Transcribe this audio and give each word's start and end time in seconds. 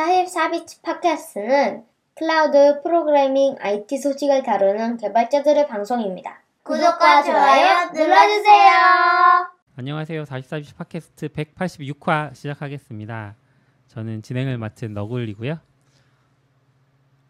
44비치 0.00 0.82
팟캐스트는 0.82 1.84
클라우드 2.14 2.80
프로그래밍 2.82 3.56
IT 3.60 3.98
소식을 3.98 4.42
다루는 4.42 4.96
개발자들의 4.96 5.68
방송입니다. 5.68 6.40
구독과 6.62 7.22
좋아요 7.22 7.90
눌러주세요. 7.92 8.70
안녕하세요. 9.76 10.24
44비치 10.24 10.74
팟캐스트 10.76 11.28
186화 11.28 12.34
시작하겠습니다. 12.34 13.34
저는 13.88 14.22
진행을 14.22 14.56
맡은 14.56 14.94
너굴이고요. 14.94 15.58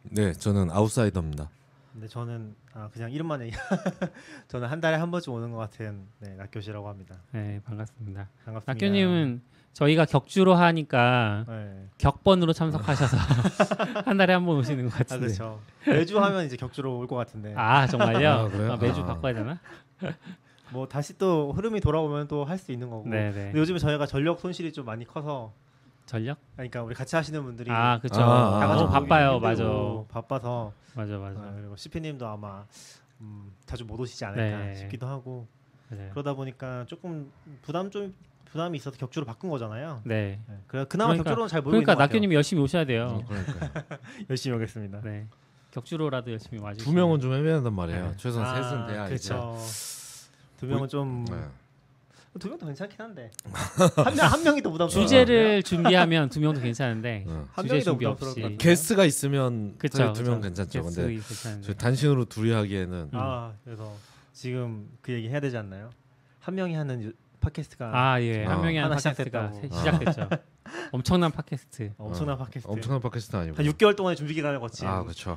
네, 0.04 0.32
저는 0.32 0.70
아웃사이더입니다. 0.70 1.50
근데 1.92 2.06
저는 2.06 2.54
아, 2.72 2.88
그냥 2.92 3.10
이름만 3.10 3.42
얘기. 3.42 3.56
저는 4.46 4.68
한 4.68 4.80
달에 4.80 4.96
한 4.96 5.10
번쯤 5.10 5.32
오는 5.32 5.50
것 5.50 5.58
같은 5.58 6.06
네, 6.20 6.36
낙교씨라고 6.36 6.88
합니다. 6.88 7.16
네, 7.32 7.60
반갑습니다. 7.64 8.28
반갑습니다. 8.44 8.72
낙교님은 8.72 9.42
저희가 9.72 10.04
격주로 10.04 10.54
하니까 10.54 11.44
네. 11.48 11.86
격번으로 11.98 12.52
참석하셔서 12.52 13.16
한 14.04 14.16
달에 14.16 14.34
한 14.34 14.44
번 14.44 14.56
오시는 14.56 14.84
것아 14.84 14.98
같은데. 14.98 15.26
그렇죠. 15.26 15.60
매주 15.86 16.20
하면 16.20 16.44
이제 16.44 16.56
격주로 16.56 16.98
올 16.98 17.06
것 17.06 17.16
같은데. 17.16 17.54
아 17.56 17.86
정말요? 17.86 18.28
아, 18.30 18.48
그래요? 18.48 18.76
매주 18.78 19.00
아. 19.02 19.06
바꿔야 19.06 19.32
되나? 19.34 19.58
뭐 20.72 20.86
다시 20.88 21.16
또 21.18 21.52
흐름이 21.52 21.80
돌아오면 21.80 22.28
또 22.28 22.44
할 22.44 22.58
수 22.58 22.72
있는 22.72 22.90
거고. 22.90 23.08
네네. 23.08 23.32
근데 23.32 23.58
요즘에 23.58 23.78
저희가 23.78 24.06
전력 24.06 24.40
손실이 24.40 24.72
좀 24.72 24.84
많이 24.86 25.04
커서 25.04 25.52
전력? 26.06 26.38
그러니까 26.56 26.82
우리 26.82 26.94
같이 26.94 27.14
하시는 27.16 27.42
분들이 27.42 27.70
아 27.70 27.98
그렇죠. 28.00 28.20
아, 28.20 28.60
아, 28.62 28.72
아. 28.82 28.88
바빠요. 28.88 29.34
힘들고 29.34 30.06
맞아. 30.08 30.12
바빠서 30.20 30.72
맞아 30.94 31.16
맞아. 31.18 31.38
아, 31.40 31.52
그리고 31.56 31.76
CP님도 31.76 32.26
아마 32.26 32.64
음, 33.20 33.52
자주 33.66 33.84
못 33.84 33.98
오시지 34.00 34.24
않을까 34.24 34.58
네. 34.58 34.74
싶기도 34.74 35.06
하고 35.06 35.46
맞아요. 35.88 36.10
그러다 36.10 36.34
보니까 36.34 36.84
조금 36.86 37.30
부담 37.62 37.90
좀 37.90 38.14
부담이 38.52 38.76
있어서 38.78 38.96
격주로 38.96 39.24
바꾼 39.26 39.48
거잖아요. 39.50 40.00
네. 40.04 40.40
네. 40.48 40.54
그래 40.66 40.84
그나마 40.88 41.08
그러니까- 41.12 41.30
격주로는 41.30 41.48
잘 41.48 41.60
모이고 41.62 41.70
그러니까. 41.70 41.94
낙교님이 41.94 42.34
열심히 42.34 42.62
오셔야 42.62 42.84
돼요. 42.84 43.22
어, 43.22 43.24
그러니까 43.28 43.98
열심히 44.30 44.56
오겠습니다. 44.56 45.00
네. 45.02 45.26
격주로라도 45.70 46.32
열심히 46.32 46.60
와주시면. 46.60 46.84
두 46.84 46.92
명은 46.98 47.20
좀 47.20 47.32
애매하단 47.32 47.72
말이에요. 47.72 48.08
네. 48.10 48.14
최소한 48.16 48.48
아, 48.48 48.62
셋은 48.62 48.86
돼야 48.88 49.08
이제. 49.08 49.28
그렇죠. 49.34 49.56
두 50.56 50.66
명은 50.66 50.88
좀두 50.88 51.32
네. 51.32 52.48
명도 52.48 52.66
괜찮긴 52.66 53.00
한데 53.00 53.30
한 53.96 54.14
명 54.16 54.26
한 54.32 54.42
명이 54.42 54.62
더 54.62 54.70
부담스러워. 54.70 55.06
주제를 55.06 55.62
준비하면 55.62 56.28
두 56.28 56.40
명도 56.40 56.60
괜찮은데 56.60 57.24
네. 57.26 57.32
한 57.52 57.64
주제 57.64 57.68
명이 57.74 57.84
더 57.84 57.90
준비 57.92 58.04
부담스러울 58.04 58.12
없이 58.30 58.40
것 58.40 58.42
같아요. 58.42 58.58
게스트가 58.58 59.04
있으면 59.04 59.78
두명. 59.78 60.40
괜찮죠. 60.40 60.82
근데 60.82 61.02
괜찮은데. 61.14 61.66
저 61.66 61.74
단신으로 61.74 62.24
둘이 62.24 62.50
하기에는 62.52 62.94
음. 62.98 63.10
아 63.12 63.52
그래서 63.64 63.94
지금 64.32 64.88
그 65.02 65.12
얘기 65.12 65.28
해야 65.28 65.38
되지 65.38 65.56
않나요? 65.56 65.90
한 66.40 66.54
명이 66.56 66.74
하는 66.74 67.02
유- 67.02 67.12
팟캐스트가 67.40 67.90
아 67.92 68.20
예, 68.22 68.44
한 68.44 68.58
아. 68.58 68.62
명이 68.62 68.76
하는 68.76 68.90
하나 68.92 69.00
팟캐스트가 69.00 69.52
시작됐다고. 69.52 69.74
시작됐죠. 69.74 70.28
엄청난 70.92 71.30
팟캐스트. 71.32 71.94
엄청난 71.98 72.34
어, 72.34 72.38
팟캐스트. 72.38 72.68
엄청난 72.70 73.00
팟캐스트 73.00 73.36
아니고. 73.36 73.56
한 73.56 73.64
6개월 73.66 73.96
동안의 73.96 74.16
준비 74.16 74.34
기간을 74.34 74.60
거친 74.60 74.86
아 74.86 75.02
그렇죠. 75.02 75.36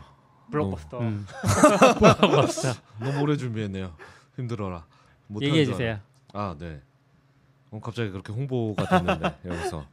블록버스터. 0.52 1.00
음. 1.00 1.26
너무 3.00 3.22
오래 3.22 3.38
준비했네요. 3.38 3.96
힘들어라. 4.36 4.86
못하는 5.28 5.48
얘기해 5.50 5.66
줄 5.66 5.74
주세요. 5.74 6.00
알아. 6.34 6.44
아 6.52 6.56
네. 6.60 6.82
어, 7.72 7.80
갑자기 7.80 8.12
그렇게 8.12 8.32
홍보가 8.34 8.86
됐는데 8.88 9.38
여기서 9.50 9.86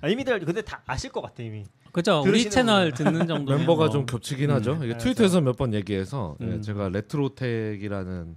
아, 0.00 0.08
이미들 0.08 0.40
근데 0.44 0.62
다 0.62 0.80
아실 0.86 1.10
것 1.12 1.20
같아 1.20 1.42
이미. 1.42 1.64
그죠? 1.92 2.20
우리 2.22 2.30
들으시는 2.30 2.50
채널 2.50 2.92
듣는 2.92 3.26
정도 3.26 3.56
멤버가 3.56 3.88
좀 3.90 4.06
겹치긴 4.06 4.50
음. 4.50 4.54
하죠. 4.56 4.74
이게 4.82 4.92
네, 4.94 4.98
트위터에서 4.98 5.40
몇 5.40 5.56
번 5.56 5.74
얘기해서 5.74 6.36
예, 6.40 6.44
음. 6.46 6.62
제가 6.62 6.88
레트로텍이라는 6.88 8.36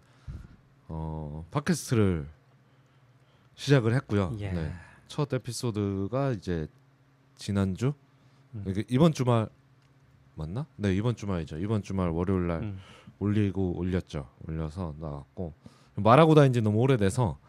어, 0.90 1.46
팟캐스트를 1.52 2.28
시작을 3.58 3.94
했고요. 3.96 4.36
예. 4.40 4.52
네. 4.52 4.72
첫 5.08 5.34
에피소드가 5.34 6.32
이제 6.32 6.68
지난주 7.36 7.94
음. 8.54 8.84
이번 8.90 9.14
주말 9.14 9.50
맞나? 10.36 10.66
네 10.76 10.96
이번 10.96 11.16
주말이죠. 11.16 11.58
이번 11.58 11.82
주말 11.82 12.10
월요일 12.10 12.48
날 12.48 12.62
음. 12.62 12.80
올리고 13.20 13.78
올렸죠. 13.78 14.30
올려서 14.48 14.96
나왔고 15.00 15.54
말하고 15.96 16.36
다닌 16.36 16.54
지 16.54 16.62
너무 16.62 16.80
오래돼서 16.80 17.40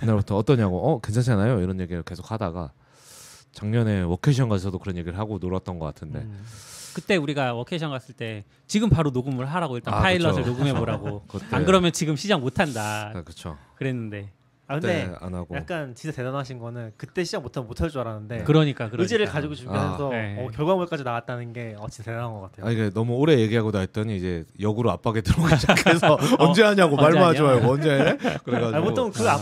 그날부터 0.00 0.36
어떠냐고 0.36 0.90
어 0.90 1.00
괜찮잖아요 1.00 1.60
이런 1.60 1.78
얘기를 1.80 2.02
계속 2.02 2.32
하다가 2.32 2.72
작년에 3.52 4.00
워케이션 4.02 4.48
가서도 4.48 4.78
그런 4.78 4.96
얘기를 4.96 5.18
하고 5.18 5.38
놀았던 5.38 5.78
것 5.78 5.84
같은데 5.84 6.20
음. 6.20 6.44
그때 6.94 7.16
우리가 7.16 7.54
워케이션 7.54 7.90
갔을 7.90 8.14
때 8.14 8.44
지금 8.66 8.88
바로 8.88 9.10
녹음을 9.10 9.46
하라고 9.46 9.76
일단 9.76 9.94
아, 9.94 10.00
파일럿을. 10.00 10.44
녹음해 10.44 10.74
보라고. 10.74 11.24
안 11.52 11.64
그러면 11.64 11.92
지금 11.92 12.16
시작 12.16 12.40
못 12.40 12.58
한다. 12.58 13.12
아, 13.14 13.22
그쵸 13.22 13.56
그랬는데. 13.76 14.32
아 14.70 14.74
근데 14.78 15.10
안 15.20 15.34
하고 15.34 15.56
약간 15.56 15.94
진짜 15.94 16.14
대단하신 16.14 16.58
거는 16.58 16.92
그때 16.98 17.24
시작 17.24 17.40
못하면 17.40 17.66
못할 17.66 17.88
줄 17.88 18.02
알았는데 18.02 18.44
그러니까 18.44 18.84
그러니까. 18.84 19.02
의지를 19.02 19.24
가지고 19.24 19.54
준비해서 19.54 20.08
아, 20.08 20.10
네. 20.10 20.36
어, 20.38 20.50
결과물까지 20.50 21.04
나왔다는 21.04 21.54
게 21.54 21.74
어, 21.78 21.88
진짜 21.88 22.10
대단한 22.10 22.34
것 22.34 22.42
같아요. 22.42 22.66
아 22.66 22.70
이게 22.70 22.90
너무 22.90 23.14
오래 23.14 23.38
얘기하고 23.38 23.72
다 23.72 23.78
했더니 23.78 24.18
이제 24.18 24.44
역으로 24.60 24.90
압박에 24.90 25.22
들어오기 25.22 25.56
시작해서 25.56 26.18
언제 26.38 26.62
하냐고 26.62 26.96
언제 26.98 27.02
말만 27.18 27.22
하지 27.30 27.38
하냐? 27.40 27.50
말고 27.54 27.72
언제 27.72 27.90
해? 27.98 28.16
그래가지고 28.44 28.76
아, 28.76 28.80
보통 28.82 29.10
그 29.10 29.26
아, 29.26 29.32
아, 29.32 29.34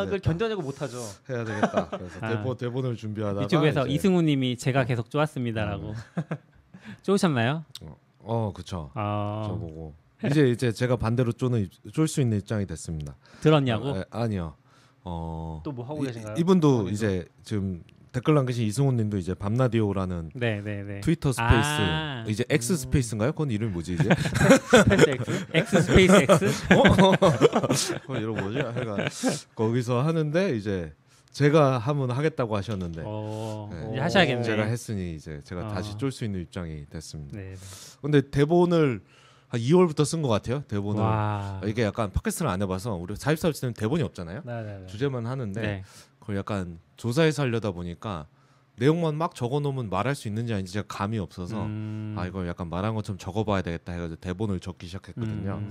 압박을. 0.00 0.20
견뎌내고 0.20 0.62
못하죠. 0.62 0.98
해야 1.28 1.44
되겠다. 1.44 1.88
그래서 1.88 2.18
아. 2.20 2.28
대본 2.28 2.56
대본을 2.56 2.96
준비하다가 2.96 3.42
유튜브에서 3.42 3.86
이제- 3.86 3.94
이승우님이 3.96 4.56
제가 4.56 4.84
계속 4.84 5.10
쪼았습니다라고. 5.10 5.94
쪼으셨나요? 7.02 7.64
어 8.20 8.52
그쵸 8.54 8.90
아, 8.94 9.42
저보고 9.48 9.94
이제 10.30 10.48
이제 10.50 10.72
제가 10.72 10.96
반대로 10.96 11.32
쪼는 11.32 11.68
쫄 11.92 12.08
수 12.08 12.20
있는 12.20 12.38
입장이 12.38 12.66
됐습니다. 12.66 13.16
들었냐고? 13.40 13.88
아, 13.90 14.04
아니요. 14.10 14.56
어 15.04 15.60
또 15.64 15.72
뭐 15.72 15.84
하고 15.84 16.02
이- 16.02 16.06
계신가요? 16.06 16.34
이 16.38 16.44
분도 16.44 16.78
거기서? 16.84 16.92
이제 16.94 17.24
지금 17.42 17.82
댓글 18.12 18.34
남기신 18.34 18.64
이승훈님도 18.66 19.16
이제 19.18 19.34
밤라디오라는 19.34 20.30
네, 20.34 20.60
네, 20.60 20.82
네. 20.84 21.00
트위터 21.00 21.32
Space 21.32 21.68
아. 21.68 22.24
이제 22.28 22.44
X 22.48 22.72
음. 22.72 22.76
Space인가요? 22.76 23.32
그건 23.32 23.50
이름이 23.50 23.72
뭐지 23.72 23.94
이제? 23.94 24.08
Space 24.70 25.10
X? 25.10 25.46
X 25.52 25.82
Space 25.82 26.14
X? 26.14 26.68
그건 28.02 28.16
이름 28.22 28.34
뭐지? 28.36 28.58
해가 28.58 28.96
거기서 29.54 30.02
하는데 30.02 30.56
이제 30.56 30.92
제가 31.32 31.78
하면 31.78 32.12
하겠다고 32.12 32.56
하셨는데 32.56 33.02
어, 33.04 33.68
네. 33.72 33.88
이제 33.92 34.00
하셔야겠네. 34.00 34.42
제가 34.44 34.62
했으니 34.64 35.16
이제 35.16 35.40
제가 35.44 35.66
어. 35.66 35.68
다시 35.74 35.98
쫄 35.98 36.12
수 36.12 36.24
있는 36.24 36.40
입장이 36.42 36.86
됐습니다. 36.90 37.36
네. 37.36 37.54
근데 38.00 38.20
대본을 38.30 39.02
한 39.54 39.60
2월부터 39.60 40.04
쓴 40.04 40.20
것 40.20 40.28
같아요. 40.28 40.62
대본을 40.66 41.00
와. 41.00 41.60
이게 41.64 41.84
약간 41.84 42.10
팟캐스트를 42.10 42.50
안 42.50 42.60
해봐서 42.62 42.94
우리 42.94 43.14
사입사입 43.14 43.54
때는 43.60 43.74
대본이 43.74 44.02
없잖아요. 44.02 44.42
네네네. 44.44 44.86
주제만 44.86 45.26
하는데 45.26 45.60
네. 45.60 45.84
그걸 46.18 46.36
약간 46.36 46.80
조사해서 46.96 47.42
하려다 47.42 47.70
보니까 47.70 48.26
내용만 48.76 49.14
막 49.14 49.36
적어놓으면 49.36 49.90
말할 49.90 50.16
수 50.16 50.26
있는지 50.26 50.52
아닌지 50.52 50.72
제가 50.72 50.86
감이 50.88 51.20
없어서 51.20 51.62
음. 51.66 52.16
아 52.18 52.26
이걸 52.26 52.48
약간 52.48 52.68
말한 52.68 52.96
것처럼 52.96 53.16
적어봐야 53.18 53.62
되겠다 53.62 53.92
해가지고 53.92 54.16
대본을 54.16 54.58
적기 54.58 54.88
시작했거든요. 54.88 55.60
음. 55.62 55.70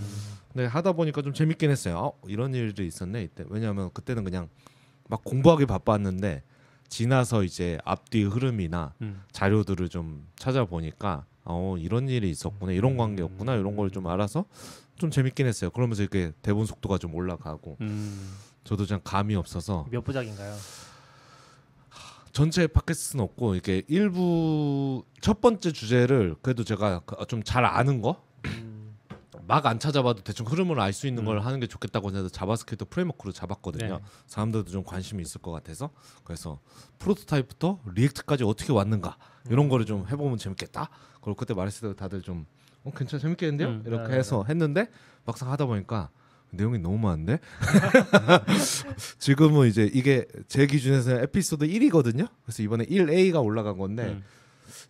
근데 0.54 0.66
하다 0.66 0.94
보니까 0.94 1.22
좀 1.22 1.34
재밌긴 1.34 1.70
했어요. 1.70 1.98
어, 1.98 2.14
이런 2.28 2.54
일들이 2.54 2.88
있었네 2.88 3.22
이때. 3.24 3.44
왜냐하면 3.50 3.90
그때는 3.94 4.24
그냥 4.24 4.48
막 5.10 5.26
공부하기 5.26 5.66
바빴는데 5.66 6.44
지나서 6.88 7.44
이제 7.44 7.78
앞뒤 7.84 8.24
흐름이나 8.24 8.94
음. 9.02 9.24
자료들을 9.34 9.90
좀 9.90 10.26
찾아보니까 10.38 11.26
어 11.46 11.76
이런 11.78 12.08
일이 12.10 12.30
있었구나 12.30 12.72
이런 12.72 12.96
관계였구나 12.98 13.56
이런 13.56 13.76
걸 13.76 13.90
좀 13.90 14.08
알아서 14.08 14.46
좀 14.96 15.12
재밌긴 15.12 15.46
했어요. 15.48 15.70
그러면서 15.72 16.02
이렇게 16.04 16.32
대본 16.42 16.66
속도가 16.66 16.98
좀 17.00 17.14
올라가고 17.16 17.78
음. 17.82 18.34
저도 18.64 18.86
그냥 18.86 19.02
감이 19.04 19.36
없어서 19.36 19.86
몇 19.92 20.04
부작인가요? 20.04 20.56
전체 22.32 22.66
팟캐스트는 22.66 23.24
없고 23.24 23.54
이렇게 23.54 23.84
일부 23.88 25.04
첫 25.22 25.40
번째 25.42 25.72
주제를 25.72 26.36
그래도 26.42 26.64
제가 26.64 27.02
좀 27.28 27.44
잘 27.44 27.64
아는 27.66 28.02
거 28.02 28.24
음, 28.46 28.96
막 29.46 29.65
안 29.65 29.78
찾아봐도 29.80 30.24
대충 30.24 30.48
흐름을 30.48 30.80
알 30.80 30.94
수 30.94 31.06
있는 31.08 31.24
음. 31.24 31.26
걸 31.26 31.40
하는 31.42 31.60
게 31.60 31.68
좋겠다고 31.68 32.10
해서 32.10 32.30
JavaScript 32.30 32.86
framework로 32.86 33.32
잡았거든요. 33.34 33.98
네. 33.98 34.04
사람들도 34.26 34.72
좀 34.72 34.84
관심이 34.84 35.22
있을 35.22 35.42
것 35.42 35.52
같아서 35.52 35.92
그래서 36.24 36.60
Prototype부터 37.00 37.82
React까지 37.94 38.44
어떻게 38.46 38.72
왔는가 38.74 39.18
이런 39.52 39.70
거를 39.70 39.86
좀 39.86 40.08
해보면 40.08 40.38
재밌겠다. 40.40 40.90
그리고 41.24 41.36
그때 41.38 41.54
말했을 41.54 41.90
때 41.90 41.96
다들 41.96 42.22
좀 42.22 42.46
어, 42.84 42.92
괜찮 42.92 43.20
재밌겠는데요? 43.20 43.68
음. 43.70 43.84
이렇게 43.86 44.02
네네네. 44.04 44.18
해서 44.20 44.44
했는데 44.48 44.88
막상 45.26 45.52
하다 45.52 45.66
보니까 45.66 46.10
내용이 46.52 46.78
너무 46.80 46.98
많은데 47.00 47.40
지금은 49.20 49.68
이제 49.68 49.90
이게 49.94 50.26
제 50.48 50.68
기준에서는 50.68 51.24
에피소드 51.24 51.68
1이거든요. 51.68 52.28
그래서 52.44 52.62
이번에 52.64 52.86
1A가 52.86 53.44
올라간 53.44 53.78
건데 53.78 54.04
음. 54.06 54.24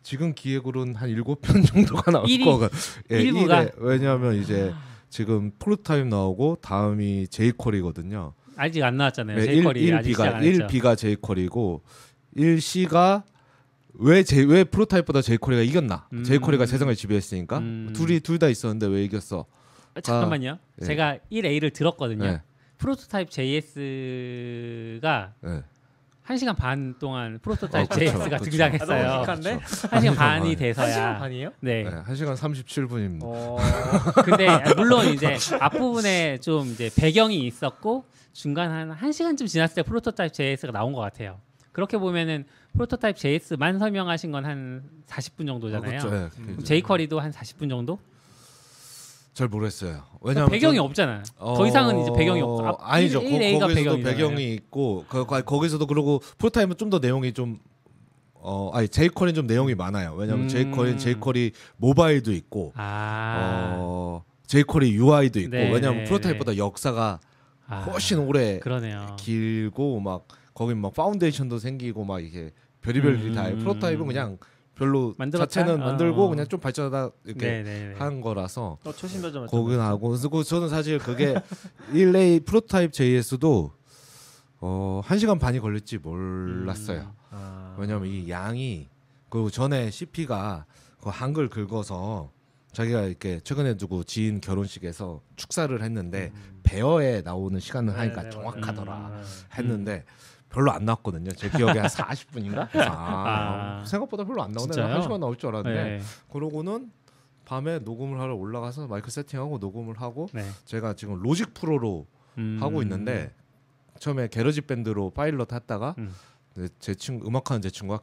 지금 0.01 0.33
기획으로는 0.33 0.95
한 0.95 1.09
일곱 1.09 1.41
편 1.41 1.61
정도가 1.63 2.11
나올 2.11 2.25
일이- 2.27 2.43
거가 2.43 2.69
예, 3.11 3.21
일부가? 3.21 3.61
일에 3.63 3.71
왜냐하면 3.77 4.35
이제 4.35 4.73
지금 5.09 5.51
프로타입 5.59 6.07
나오고 6.07 6.57
다음이 6.61 7.27
제이퀄이거든요. 7.27 8.33
아직 8.55 8.83
안 8.83 8.97
나왔잖아요. 8.97 9.37
네, 9.37 9.43
아직 9.43 9.55
시작 9.57 9.73
1B가 9.73 10.33
안 10.33 10.43
했죠. 10.43 10.67
1B가 10.67 10.97
제이퀄이고 10.97 11.83
1C가 12.35 13.23
왜, 13.95 14.23
제, 14.23 14.41
왜 14.43 14.63
프로타입보다 14.63 15.21
제이퀄이가 15.21 15.61
이겼나? 15.61 16.07
음. 16.13 16.23
제이퀄이가 16.23 16.65
세상을 16.65 16.93
지배했으니까 16.95 17.57
음. 17.59 17.93
둘이 17.95 18.19
둘 18.19 18.39
다 18.39 18.47
있었는데 18.47 18.87
왜 18.87 19.03
이겼어? 19.03 19.45
아, 19.95 20.01
잠깐만요. 20.01 20.57
예. 20.81 20.85
제가 20.85 21.17
1A를 21.31 21.71
들었거든요. 21.71 22.23
네, 22.25 22.41
프로토타입 22.79 23.29
JS가 23.29 25.33
네. 25.41 25.63
한 26.23 26.37
시간 26.37 26.55
반 26.55 26.95
동안 26.99 27.37
프로토타입 27.41 27.91
어, 27.91 27.95
JS가 27.95 28.37
그쵸. 28.37 28.49
등장했어요. 28.49 29.05
아, 29.05 29.09
너무 29.11 29.21
빡센데? 29.21 29.51
한 29.51 29.61
시간 29.67 29.91
반이 29.91 30.15
반이. 30.15 30.15
한 30.15 30.41
시간 30.47 30.55
돼서야. 30.57 31.17
반이에요? 31.19 31.51
네. 31.59 31.83
네, 31.83 31.89
1시간 31.89 32.35
37분입니다. 32.35 33.19
어. 33.23 33.57
근데 34.25 34.47
물론 34.75 35.05
이제 35.13 35.37
앞부분에 35.59 36.39
좀 36.39 36.67
이제 36.67 36.89
배경이 36.95 37.45
있었고 37.45 38.05
중간 38.31 38.71
한 38.71 38.97
1시간쯤 38.97 39.47
지났을 39.47 39.75
때 39.75 39.83
Prototype 39.83 40.33
JS가 40.33 40.71
나온 40.71 40.93
것 40.93 41.01
같아요. 41.01 41.39
그렇게 41.71 41.97
보면은 41.97 42.45
Prototype 42.73 43.15
JS만 43.17 43.79
설명하신 43.79 44.31
건 44.31 44.43
한 44.45 44.83
40분 45.07 45.45
정도잖아요. 45.47 45.99
그렇죠. 45.99 46.09
네, 46.09 46.29
그럼 46.35 46.55
그- 46.57 46.63
jQuery도 46.63 47.19
한 47.19 47.31
40분 47.31 47.69
정도? 47.69 47.99
잘 49.33 49.47
모르겠어요. 49.47 50.03
왜냐면 50.21 50.49
배경이 50.49 50.75
좀- 50.77 50.85
없잖아. 50.85 51.23
어, 51.39 51.55
더 51.55 51.65
이상은 51.65 51.99
이제 52.01 52.11
배경이 52.15 52.41
없어. 52.41 52.65
앞- 52.67 52.77
아니죠. 52.81 53.19
1, 53.21 53.29
거, 53.31 53.37
1A가 53.37 53.59
거기서도 53.61 53.75
배경이잖아요. 53.75 54.15
배경이 54.15 54.53
있고 54.53 55.05
그, 55.07 55.25
거- 55.25 55.41
거기서도 55.41 55.87
그러고 55.87 56.19
Prototype은 56.37 56.77
좀 56.77 56.89
더 56.89 56.99
내용이 56.99 57.33
좀 57.33 57.59
어, 58.35 58.69
아니 58.73 58.87
jQuery 58.89 59.33
좀 59.33 59.47
내용이 59.47 59.73
많아요. 59.73 60.13
왜냐면 60.17 60.43
음. 60.43 60.47
jQuery는 60.49 60.97
jQuery 60.97 61.51
Mobile도 61.77 62.31
있고 62.33 62.73
아, 62.75 63.75
어, 63.79 64.23
jQuery 64.47 64.93
UI도 64.95 65.39
있고 65.39 65.51
네, 65.51 65.71
왜냐면 65.71 65.99
네, 65.99 66.03
Prototype보다 66.03 66.57
역사가 66.57 67.19
아, 67.67 67.79
훨씬 67.83 68.19
오래 68.19 68.59
그러네요. 68.59 69.15
길고 69.17 69.99
막 70.01 70.27
거기 70.53 70.75
막 70.75 70.93
Foundation도 70.93 71.57
생기고 71.57 72.03
막 72.03 72.23
이게 72.23 72.51
별의별 72.83 73.19
일이 73.19 73.33
다 73.33 73.43
해요. 73.45 73.55
음. 73.55 73.59
Prototype은 73.59 74.05
그냥 74.05 74.37
별로 74.75 75.13
만들었다? 75.17 75.47
자체는 75.47 75.79
만들고 75.79 76.25
어. 76.25 76.29
그냥 76.29 76.47
좀 76.47 76.59
발전하다 76.59 77.11
이렇게 77.25 77.63
네네. 77.63 77.95
한 77.97 78.21
거라서 78.21 78.77
어, 78.83 78.91
초심 78.91 79.21
별점 79.21 79.47
거긴 79.47 79.79
하고 79.79 80.09
그래서 80.09 80.29
그 80.29 80.43
저는 80.43 80.69
사실 80.69 80.99
그게 80.99 81.35
1A 81.93 82.45
Prototype 82.45 82.91
JS도 82.91 83.71
어, 84.59 85.01
1시간 85.05 85.39
반이 85.39 85.59
걸릴지 85.59 85.97
몰랐어요. 85.97 87.13
아. 87.31 87.75
왜냐면 87.77 88.07
이 88.07 88.29
양이 88.29 88.87
그 89.29 89.49
전에 89.51 89.89
CP가 89.89 90.65
그 91.01 91.09
한글 91.09 91.49
긁어서 91.49 92.31
자기가 92.71 93.01
이렇게 93.03 93.39
최근에 93.41 93.75
두고 93.77 94.03
지인 94.03 94.41
결혼식에서 94.41 95.21
축사를 95.35 95.81
했는데 95.81 96.31
배어에 96.63 97.21
나오는 97.21 97.59
시간을 97.59 97.97
하니까 97.97 98.23
네, 98.23 98.29
네, 98.29 98.31
정확하더라. 98.31 99.11
음. 99.13 99.23
했는데 99.57 100.05
별로 100.53 100.71
안 100.71 100.85
나왔거든요. 100.85 101.31
제 101.31 101.49
기억에 101.49 101.79
한 101.79 101.87
40분인가? 101.89 102.69
아, 102.75 103.79
아. 103.81 103.85
생각보다 103.85 104.23
별로 104.23 104.43
안 104.43 104.51
나오네. 104.51 104.71
진짜요? 104.71 104.93
한 104.93 105.01
시간 105.01 105.19
나올 105.19 105.35
줄 105.35 105.49
알았는데 105.49 105.83
네. 105.83 106.01
그러고는 106.31 106.91
밤에 107.45 107.79
녹음을 107.79 108.19
하러 108.21 108.35
올라가서 108.35 108.87
마이크 108.87 109.11
세팅하고 109.11 109.57
녹음을 109.57 109.99
하고 109.99 110.29
네. 110.31 110.45
제가 110.65 110.93
지금 110.93 111.21
로직 111.21 111.53
프로로 111.53 112.05
음. 112.37 112.57
하고 112.61 112.81
있는데 112.83 113.33
처음에 113.99 114.27
GarageBand로 114.29 115.09
파일럿 115.09 115.51
했다가 115.51 115.95
음. 115.97 116.13
제 116.79 116.93
친구 116.95 117.27
음악하는 117.27 117.61
제 117.61 117.69
친구가 117.69 118.01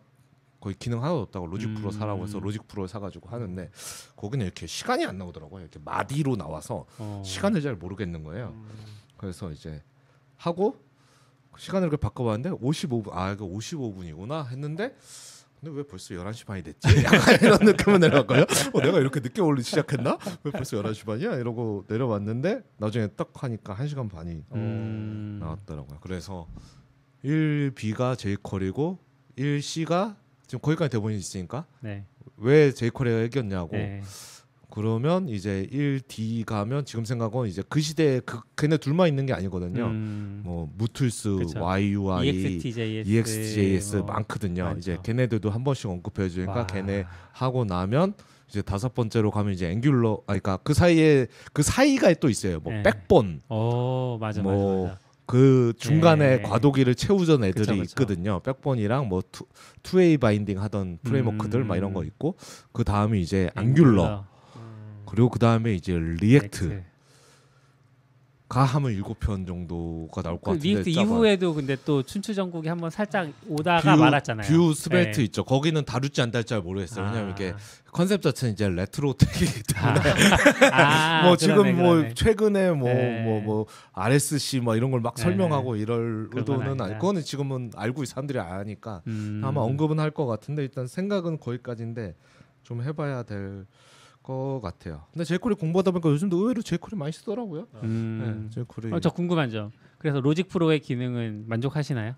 거의 0.61 0.75
기능 0.79 1.03
하나도 1.03 1.21
없다고 1.23 1.47
Logic 1.47 1.73
Pro 1.75 1.89
음. 1.89 1.91
사라고 1.93 2.25
해서 2.25 2.39
Logic 2.39 2.69
Pro 2.69 2.87
사가지고 2.87 3.31
하는데 3.31 3.71
거기는 4.17 4.45
이렇게 4.45 4.67
시간이 4.67 5.07
안 5.07 5.17
나오더라고요. 5.17 5.63
이렇게 5.63 5.79
마디로 5.83 6.37
나와서 6.37 6.85
어. 6.99 7.23
시간을 7.25 7.63
잘 7.63 7.77
모르겠는 7.77 8.25
거예요. 8.25 8.49
음. 8.49 8.69
그래서 9.17 9.51
이제 9.53 9.83
하고 10.37 10.77
시간을 11.57 11.89
이렇게 11.89 12.01
바꿔봤는데 12.01 12.57
55분 12.59 13.11
아 13.13 13.33
이거 13.33 13.47
55분이구나 13.47 14.49
했는데 14.49 14.95
근데 15.61 15.77
왜 15.77 15.83
벌써 15.83 16.15
11시 16.15 16.47
반이 16.47 16.63
됐지? 16.63 16.89
이런 17.43 17.59
느낌을 17.61 18.01
내려왔거든요. 18.01 18.47
어, 18.73 18.81
내가 18.81 18.99
이렇게 18.99 19.21
늦게 19.21 19.43
올리 19.43 19.63
시작했나? 19.63 20.17
왜 20.43 20.51
벌써 20.53 20.81
11시 20.81 21.05
반이야? 21.05 21.35
이러고 21.35 21.85
내려왔는데 21.87 22.63
나중에 22.79 23.09
딱 23.09 23.31
하니까 23.35 23.77
1시간 23.77 24.11
반이 24.11 24.43
음. 24.55 25.39
나왔더라고요. 25.41 25.99
그래서 26.01 26.49
1B가 27.25 28.17
제이퀄이고 28.17 28.99
1C가 29.37 30.17
지금 30.47 30.61
거기까지 30.61 30.91
대본이 30.93 31.17
있으니까 31.17 31.67
네. 31.81 32.07
왜 32.39 32.73
제이퀄이가 32.73 33.21
이겼냐고 33.25 33.77
네. 33.77 34.03
그러면 34.71 35.29
이제 35.29 35.69
1D 35.73 36.45
가면 36.45 36.85
지금 36.85 37.05
생각은 37.05 37.47
이제 37.47 37.63
그 37.69 37.81
시대에 37.81 38.21
그 38.21 38.41
걔네 38.57 38.77
둘만 38.79 39.09
있는 39.09 39.27
게 39.27 39.33
아니거든요. 39.33 39.87
음. 39.87 40.43
뭐 40.45 40.71
무툴스, 40.77 41.37
그쵸. 41.37 41.61
YUI, 41.61 42.29
EXTJS, 42.29 43.09
EXJS 43.11 43.97
뭐 43.97 44.07
많거든요. 44.07 44.65
많죠. 44.65 44.79
이제 44.79 44.99
걔네들도 45.03 45.51
한 45.51 45.65
번씩 45.65 45.91
언급해 45.91 46.29
주니까 46.29 46.53
와. 46.53 46.67
걔네 46.67 47.05
하고 47.33 47.65
나면 47.65 48.15
이제 48.49 48.63
다섯 48.63 48.95
번째로 48.95 49.31
가면 49.31 49.53
이제 49.53 49.71
Angular 49.71 50.23
아 50.27 50.33
그러니까 50.33 50.57
그 50.59 50.75
사이에 50.75 51.27
그 51.53 51.63
사이가 51.63 52.15
또 52.15 52.29
있어요. 52.29 52.61
뭐 52.61 52.73
네. 52.73 52.83
Backbone 52.83 53.43
어 53.49 54.19
맞아 54.21 54.43
뭐 54.43 54.85
맞아 54.85 54.95
맞아. 54.95 55.11
그 55.31 55.73
중간에 55.77 56.39
네. 56.39 56.43
과도기를 56.43 56.97
채우던 56.97 57.45
애들이 57.45 57.65
그쵸, 57.65 57.77
그쵸. 57.77 57.85
있거든요. 57.85 58.41
Backbone이랑 58.41 59.09
뭐 59.09 59.23
two, 59.31 59.47
two-way 59.85 60.19
binding 60.19 60.61
하던 60.61 60.99
framework들 61.05 61.61
음. 61.61 61.69
막 61.69 61.77
이런 61.77 61.95
거 61.95 62.03
있고 62.03 62.35
그 62.73 62.83
다음이 62.83 63.21
이제 63.21 63.49
Angular 63.57 64.19
음. 64.19 64.31
그리고 65.11 65.29
그 65.29 65.39
다음에 65.39 65.75
이제 65.75 65.99
React. 65.99 66.85
가 68.49 68.65
하면 68.65 68.91
일곱 68.91 69.21
편 69.21 69.47
정도가 69.47 70.23
나올 70.23 70.35
것 70.41 70.51
그 70.51 70.57
같은데 70.59 70.69
React. 70.83 70.89
이후에도 70.91 71.55
근데 71.55 71.77
또 71.85 72.03
춘추 72.03 72.35
전국이 72.35 72.69
한번 72.69 72.91
살짝 72.91 73.29
오다가 73.47 73.95
말았잖아요. 73.97 74.49
Vue 74.49 74.75
Svelte 74.75 75.19
네. 75.19 75.25
있죠. 75.27 75.45
거기는 75.45 75.85
다룰지 75.85 76.21
안 76.21 76.33
다룰지 76.33 76.49
잘 76.49 76.61
모르겠어요. 76.61 77.05
왜냐면 77.05 77.29
아. 77.29 77.31
이게 77.31 77.55
컨셉 77.93 78.23
자체는 78.23 78.55
이제 78.55 78.69
RetroTech이기 78.69 79.63
때문에 79.73 80.71
아, 80.73 81.23
뭐 81.31 81.37
그러네, 81.37 81.37
지금 81.37 81.77
뭐 81.81 81.95
그러네. 81.95 82.15
최근에 82.15 82.71
뭐 82.73 82.89
뭐뭐 82.93 83.67
네. 83.69 83.73
RSC 83.93 84.59
뭐 84.63 84.75
이런 84.75 84.91
걸 84.91 85.05
막 85.05 85.15
네. 85.15 85.23
설명하고 85.23 85.77
이럴 85.77 86.25
그건 86.25 86.39
의도는 86.41 86.67
아니다. 86.71 86.85
아니 86.87 86.95
그거는 86.95 87.23
지금은 87.23 87.71
알고 87.77 88.05
사람들이 88.05 88.41
아니까 88.41 89.03
음. 89.07 89.43
아마 89.45 89.61
언급은 89.61 90.01
할 90.01 90.11
것 90.11 90.27
같은데 90.27 90.63
일단 90.65 90.89
생각은 90.89 91.39
거기까지인데 91.39 92.17
좀 92.65 92.83
해봐야 92.83 93.23
될 93.23 93.65
것 94.31 94.61
같아요. 94.63 95.05
근데 95.13 95.25
jQuery 95.25 95.55
공부하다 95.57 95.91
보니까 95.93 96.09
요즘도 96.11 96.37
의외로 96.39 96.63
jQuery 96.63 96.99
많이 96.99 97.13
쓰더라고요. 97.13 97.67
음. 97.83 98.49
네, 98.49 98.55
jQuery 98.55 98.93
어, 98.93 99.01
저 99.01 99.11
궁금한 99.11 99.51
점. 99.51 99.71
그래서 99.99 100.21
Logic 100.21 100.49
Pro의 100.49 100.81
기능은 100.81 101.45
만족하시나요? 101.49 102.15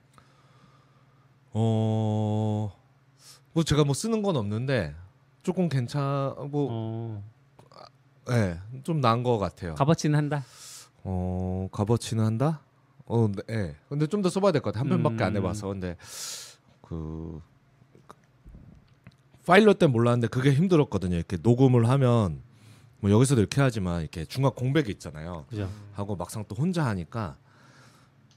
어, 1.55 2.73
뭐 3.53 3.63
제가 3.63 3.85
뭐 3.85 3.95
쓰는 3.95 4.23
건 4.23 4.37
없는데 4.37 4.95
조금 5.43 5.69
괜찮 5.69 6.01
뭐 6.51 6.69
어, 6.71 7.25
예, 8.31 8.59
좀 8.85 9.01
나은 9.01 9.23
것 9.23 9.39
같아요. 9.39 9.75
값어치는 9.75 10.17
한다. 10.17 10.45
어, 11.05 11.69
값어치는 11.73 12.25
한다? 12.25 12.61
어, 13.05 13.29
네. 13.29 13.43
예. 13.51 13.77
근데 13.89 14.07
좀 14.07 14.23
더 14.23 14.29
써봐야 14.31 14.53
될 14.53 14.63
것 14.63 14.73
같아. 14.73 14.81
한 14.81 14.89
편밖에 14.89 15.25
안 15.25 15.33
음. 15.35 15.39
해봐서. 15.39 15.69
근데 15.69 15.97
그 16.81 17.41
파일럿 19.47 19.79
때 19.79 19.87
몰랐는데 19.87 20.29
그게 20.29 20.53
힘들었거든요. 20.53 21.17
이렇게 21.17 21.37
녹음을 21.43 21.89
하면 21.89 22.41
뭐 23.01 23.11
여기서도 23.11 23.41
이렇게 23.41 23.61
하지만 23.61 24.01
이렇게 24.03 24.25
중간 24.25 24.53
공백이 24.53 24.91
있잖아요. 24.93 25.47
그죠? 25.51 25.69
하고 25.93 26.17
막상 26.17 26.45
또 26.47 26.55
혼자 26.55 26.85
하니까 26.87 27.37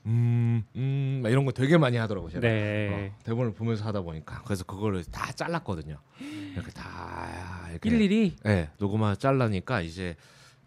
음, 0.08 0.64
음, 0.76 1.20
막 1.24 1.30
이런 1.30 1.46
거 1.46 1.52
되게 1.52 1.78
많이 1.78 1.98
하더라고요. 1.98 2.32
제가. 2.32 2.42
네. 2.42 3.12
어, 3.12 3.24
대본을 3.24 3.54
보면서 3.54 3.86
하다 3.86 4.02
보니까 4.02 4.42
그래서 4.44 4.64
그거를 4.64 5.04
다 5.06 5.32
잘랐거든요. 5.32 5.98
이렇게 6.54 6.72
다 6.72 7.68
이렇게 7.72 7.90
일일이 7.90 8.36
네, 8.44 8.70
녹음을 8.78 9.16
잘라니까 9.18 9.82
이제 9.82 10.16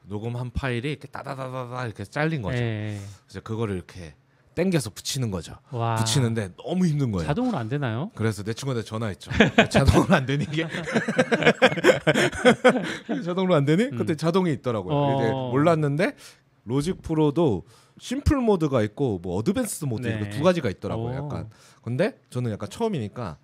녹음한 0.05 0.51
파일이 0.51 0.91
이렇게 0.91 1.07
따다다다다 1.09 1.85
이렇게 1.87 2.05
잘린 2.05 2.43
거죠. 2.43 2.59
네. 2.59 3.01
그래서 3.27 3.41
그거를 3.41 3.77
이렇게 3.77 4.15
땡겨서 4.59 4.91
붙이는 4.91 5.31
거죠. 5.31 5.55
와. 5.71 5.95
붙이는데 5.95 6.51
너무 6.57 6.85
힘든 6.85 7.13
거예요. 7.13 7.29
자동으로 7.29 7.57
안 7.57 7.69
되나요? 7.69 8.11
그래서 8.17 8.43
내 8.43 8.53
친구한테 8.53 8.85
전화했죠. 8.85 9.31
자동으로 9.71 10.13
안 10.13 10.27
되니 10.27 10.45
이게? 10.51 10.67
자동으로 13.25 13.55
안 13.55 13.65
되니? 13.65 13.91
그때 13.91 14.17
자동이 14.17 14.53
있더라고요. 14.55 14.95
음. 14.95 15.33
어. 15.33 15.51
몰랐는데 15.51 16.17
Logic 16.65 17.03
Pro도 17.03 17.67
simple 18.01 18.39
모드가 18.39 18.83
있고 18.83 19.21
뭐 19.23 19.37
advanced 19.37 19.85
모드 19.85 20.09
네. 20.09 20.17
이렇게 20.17 20.31
두 20.31 20.43
가지가 20.43 20.69
있더라고요. 20.71 21.13
오. 21.13 21.25
약간. 21.25 21.49
근데 21.83 22.19
저는 22.31 22.51
약간 22.51 22.69
처음이니까 22.69 23.39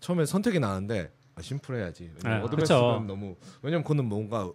처음에 0.00 0.24
선택이 0.24 0.58
나는데 0.58 1.12
아, 1.34 1.42
simple 1.42 1.76
해야지. 1.76 2.10
왜냐면 2.16 2.42
아, 2.42 2.44
advanced는 2.46 2.80
그쵸. 2.80 3.04
너무 3.06 3.36
왜냐면 3.60 3.82
그거는 3.82 4.06
뭔가 4.06 4.50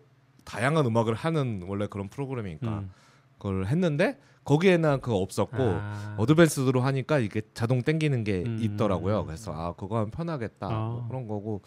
다양한 0.46 0.84
음악을 0.84 1.14
하는 1.14 1.62
원래 1.68 1.86
그런 1.86 2.10
프로그램이니까 2.10 2.80
음. 2.80 2.92
그걸 3.38 3.68
했는데 3.68 4.18
거기에는 4.44 5.02
그거 5.02 5.18
없었고 5.18 5.56
아. 5.60 6.16
advanced로 6.18 6.82
하니까 6.82 7.20
이게 7.20 7.42
자동 7.54 7.84
땡기는 7.84 8.24
게 8.24 8.44
음. 8.46 8.58
있더라고요. 8.62 9.26
그래서 9.26 9.54
아 9.54 9.74
그거 9.74 9.98
하면 9.98 10.10
편하겠다 10.12 10.68
아. 10.68 10.90
뭐 10.90 11.08
그런 11.08 11.28
거고 11.28 11.62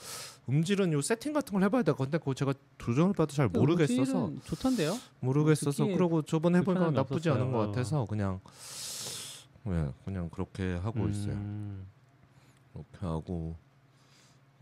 음질은 0.49 0.93
요 0.93 1.01
세팅 1.01 1.33
같은 1.33 1.53
걸 1.53 1.63
해봐야 1.63 1.83
될 1.83 1.95
건데 1.95 2.19
그거 2.19 2.35
제가 2.35 2.53
조정을 2.79 3.13
봐도 3.13 3.33
잘그 3.33 3.57
모르겠어서 3.57 4.27
음질은 4.27 4.41
좋던데요? 4.45 4.99
모르겠어서 5.21 5.87
그러고 5.87 6.23
저번 6.23 6.57
해보니까 6.57 6.91
나쁘지 6.91 7.31
않은 7.31 7.53
것 7.53 7.59
없었어요. 7.59 7.73
같아서 7.73 8.05
그냥 8.07 8.41
예 9.69 9.89
그냥 10.05 10.29
그렇게 10.31 10.75
하고 10.75 11.09
있어요. 11.09 11.33
음. 11.35 11.87
그렇게 12.73 13.07
하고 13.07 13.55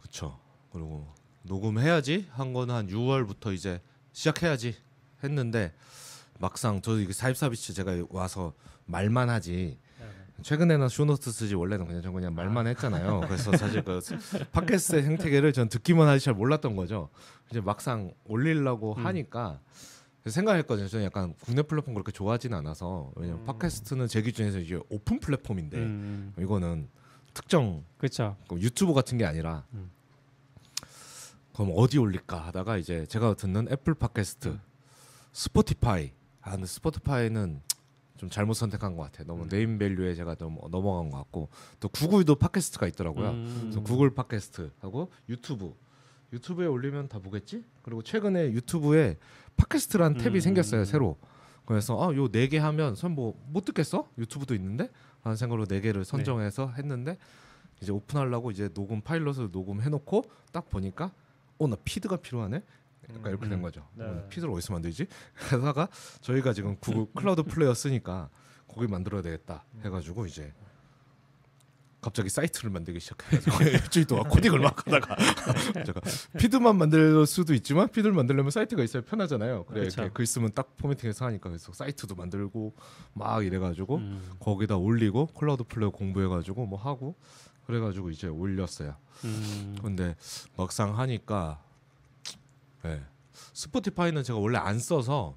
그쵸 0.03 0.39
그리고 0.71 1.07
녹음해야지 1.45 2.27
한 2.31 2.53
거는 2.53 2.75
한 2.75 2.87
6월부터 2.89 3.55
이제 3.55 3.81
시작해야지 4.13 4.75
했는데 5.25 5.73
막상 6.43 6.83
저 6.83 6.99
이게 6.99 7.13
사입사비치 7.13 7.73
제가 7.73 8.03
와서 8.11 8.53
말만 8.87 9.31
하지 9.31 9.79
최근에는 10.43 10.89
쇼노트 10.89 11.31
쓰지 11.31 11.55
원래는 11.55 11.87
그냥 11.87 12.03
전 12.03 12.13
그냥 12.13 12.35
말만 12.35 12.67
했잖아요. 12.67 13.21
그래서 13.29 13.57
사실 13.57 13.85
그 13.85 14.01
팟캐스트의 14.51 15.05
생태계를 15.05 15.53
전 15.53 15.69
듣기만 15.69 16.09
하지 16.09 16.25
잘 16.25 16.35
몰랐던 16.35 16.75
거죠. 16.75 17.11
이제 17.49 17.61
막상 17.61 18.13
올리려고 18.25 18.97
음. 18.97 19.07
하니까 19.07 19.61
생각했거든요. 20.27 20.89
저는 20.89 21.05
약간 21.05 21.35
국내 21.45 21.63
플랫폼 21.63 21.95
그렇게 21.95 22.11
좋아하진 22.11 22.55
않아서 22.55 23.13
왜냐면 23.15 23.45
팟캐스트는 23.45 24.09
제 24.09 24.21
기준에서 24.21 24.59
이게 24.59 24.81
오픈 24.89 25.21
플랫폼인데 25.21 25.77
음, 25.77 26.33
이거는 26.41 26.89
특정 27.35 27.85
그렇죠. 27.99 28.37
그 28.49 28.59
유튜브 28.61 28.95
같은 28.95 29.17
게 29.17 29.25
아니라 29.25 29.65
음. 29.75 29.93
그럼 31.55 31.73
어디 31.77 31.99
올릴까 31.99 32.37
하다가 32.47 32.79
이제 32.79 33.07
제가 33.07 33.35
듣는 33.35 33.69
애플 33.71 33.95
팟캐스트, 33.95 34.49
음. 34.49 34.61
스포티파이. 35.33 36.13
아 36.43 36.53
근데 36.53 36.67
스포티파이는 36.67 37.61
좀 38.19 38.31
잘못 38.31 38.55
선택한 38.55 38.95
것 38.97 39.03
같아요. 39.05 39.25
음. 39.25 39.27
너무 39.29 39.49
네임 39.49 39.79
밸류에 39.79 40.15
제가 40.15 40.35
너무 40.37 40.61
넘어간 40.71 41.11
것 41.11 41.19
같고 41.19 41.49
또 41.81 41.89
구글도 41.89 42.37
팟캐스트가 42.37 42.87
있더라고요. 42.89 43.31
음. 43.31 43.59
그래서 43.63 43.81
구글 43.83 44.15
팟캐스트 44.15 44.71
하고 44.81 45.11
유튜브. 45.29 45.75
유튜브에 46.33 46.67
올리면 46.67 47.09
다 47.09 47.19
보겠지? 47.19 47.65
그리고 47.83 48.03
최근에 48.03 48.53
유튜브에 48.53 49.19
팟캐스트라는 49.57 50.19
탭이 50.19 50.35
음. 50.37 50.41
생겼어요 50.41 50.85
새로. 50.85 51.19
그래서 51.67 51.97
아 52.11 52.17
요 52.17 52.29
네 52.29 52.49
개 52.49 52.59
하면 52.59 52.95
설마 52.95 53.41
못 53.41 53.65
듣겠어? 53.67 54.09
유튜브도 54.19 54.55
있는데 54.55 54.89
하는 55.23 55.37
생각으로 55.37 55.67
네 55.67 55.81
개를 55.81 56.05
선정해서 56.05 56.71
했는데 56.77 57.19
이제 57.81 57.93
오픈하려고 57.93 58.51
이제 58.51 58.69
녹음 58.69 59.01
파일럿을 59.01 59.51
녹음해놓고 59.53 60.25
딱 60.53 60.69
보니까 60.69 61.13
어 61.59 61.68
나 61.68 61.77
feed가 61.85 62.17
필요하네. 62.17 62.63
약간 63.11 63.31
이렇게 63.31 63.49
된 63.49 63.59
음. 63.59 63.63
거죠. 63.63 63.87
네. 63.95 64.05
어, 64.05 64.27
feed를 64.29 64.53
어디서 64.53 64.73
만들지? 64.73 65.07
하다가 65.51 65.89
저희가 66.21 66.53
지금 66.53 66.77
구글 66.77 67.07
Cloudflare 67.15 67.75
쓰니까 67.75 68.29
거기 68.69 68.87
만들어야 68.87 69.23
되겠다 69.23 69.65
해가지고 69.85 70.27
이제 70.27 70.53
갑자기 72.01 72.29
사이트를 72.31 72.71
만들기 72.71 72.99
시작해가지고 72.99 73.63
일주일 73.71 74.07
동안 74.07 74.25
코딩을 74.29 74.59
막 74.59 74.85
하다가 74.87 75.17
제가 75.85 76.01
feed만 76.37 76.77
만들 76.77 77.25
수도 77.27 77.55
있지만 77.55 77.89
feed를 77.89 78.13
만들려면 78.13 78.51
사이트가 78.51 78.83
있어야 78.83 79.05
편하잖아요. 79.05 79.65
그래 79.67 79.81
그렇죠. 79.81 80.01
이렇게 80.03 80.13
글 80.13 80.27
쓰면 80.27 80.51
딱 80.55 80.77
formatting해서 80.79 81.25
하니까 81.27 81.49
그래서 81.49 81.73
사이트도 81.73 82.17
만들고 82.17 82.75
막 83.15 83.45
이래가지고 83.47 83.97
음, 83.99 84.31
거기다 84.41 84.79
올리고 84.79 85.27
Cloudflare 85.27 85.91
공부해가지고 85.91 86.67
뭐 86.67 86.79
하고 86.81 87.15
그래가지고 87.67 88.11
이제 88.11 88.27
올렸어요. 88.27 88.97
음, 89.25 89.77
근데 89.81 90.17
막상 90.57 90.99
하니까 90.99 91.63
네. 92.83 93.03
스포티파이는 93.53 94.23
제가 94.23 94.39
원래 94.39 94.59
안 94.59 94.79
써서 94.79 95.37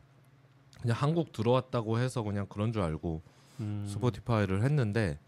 그냥 0.81 0.97
한국 0.99 1.31
들어왔다고 1.31 1.99
해서 1.99 2.23
그냥 2.23 2.45
그런 2.47 2.71
줄 2.73 2.81
알고 2.81 3.21
음. 3.59 3.85
스포티파이를 3.87 4.63
했는데 4.63 5.19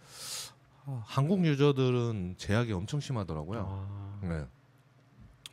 아, 0.86 1.02
한국 1.06 1.46
유저들은 1.46 2.36
제약이 2.38 2.72
엄청 2.74 3.00
심하더라고요. 3.00 3.66
아, 3.68 4.20
네. 4.26 4.46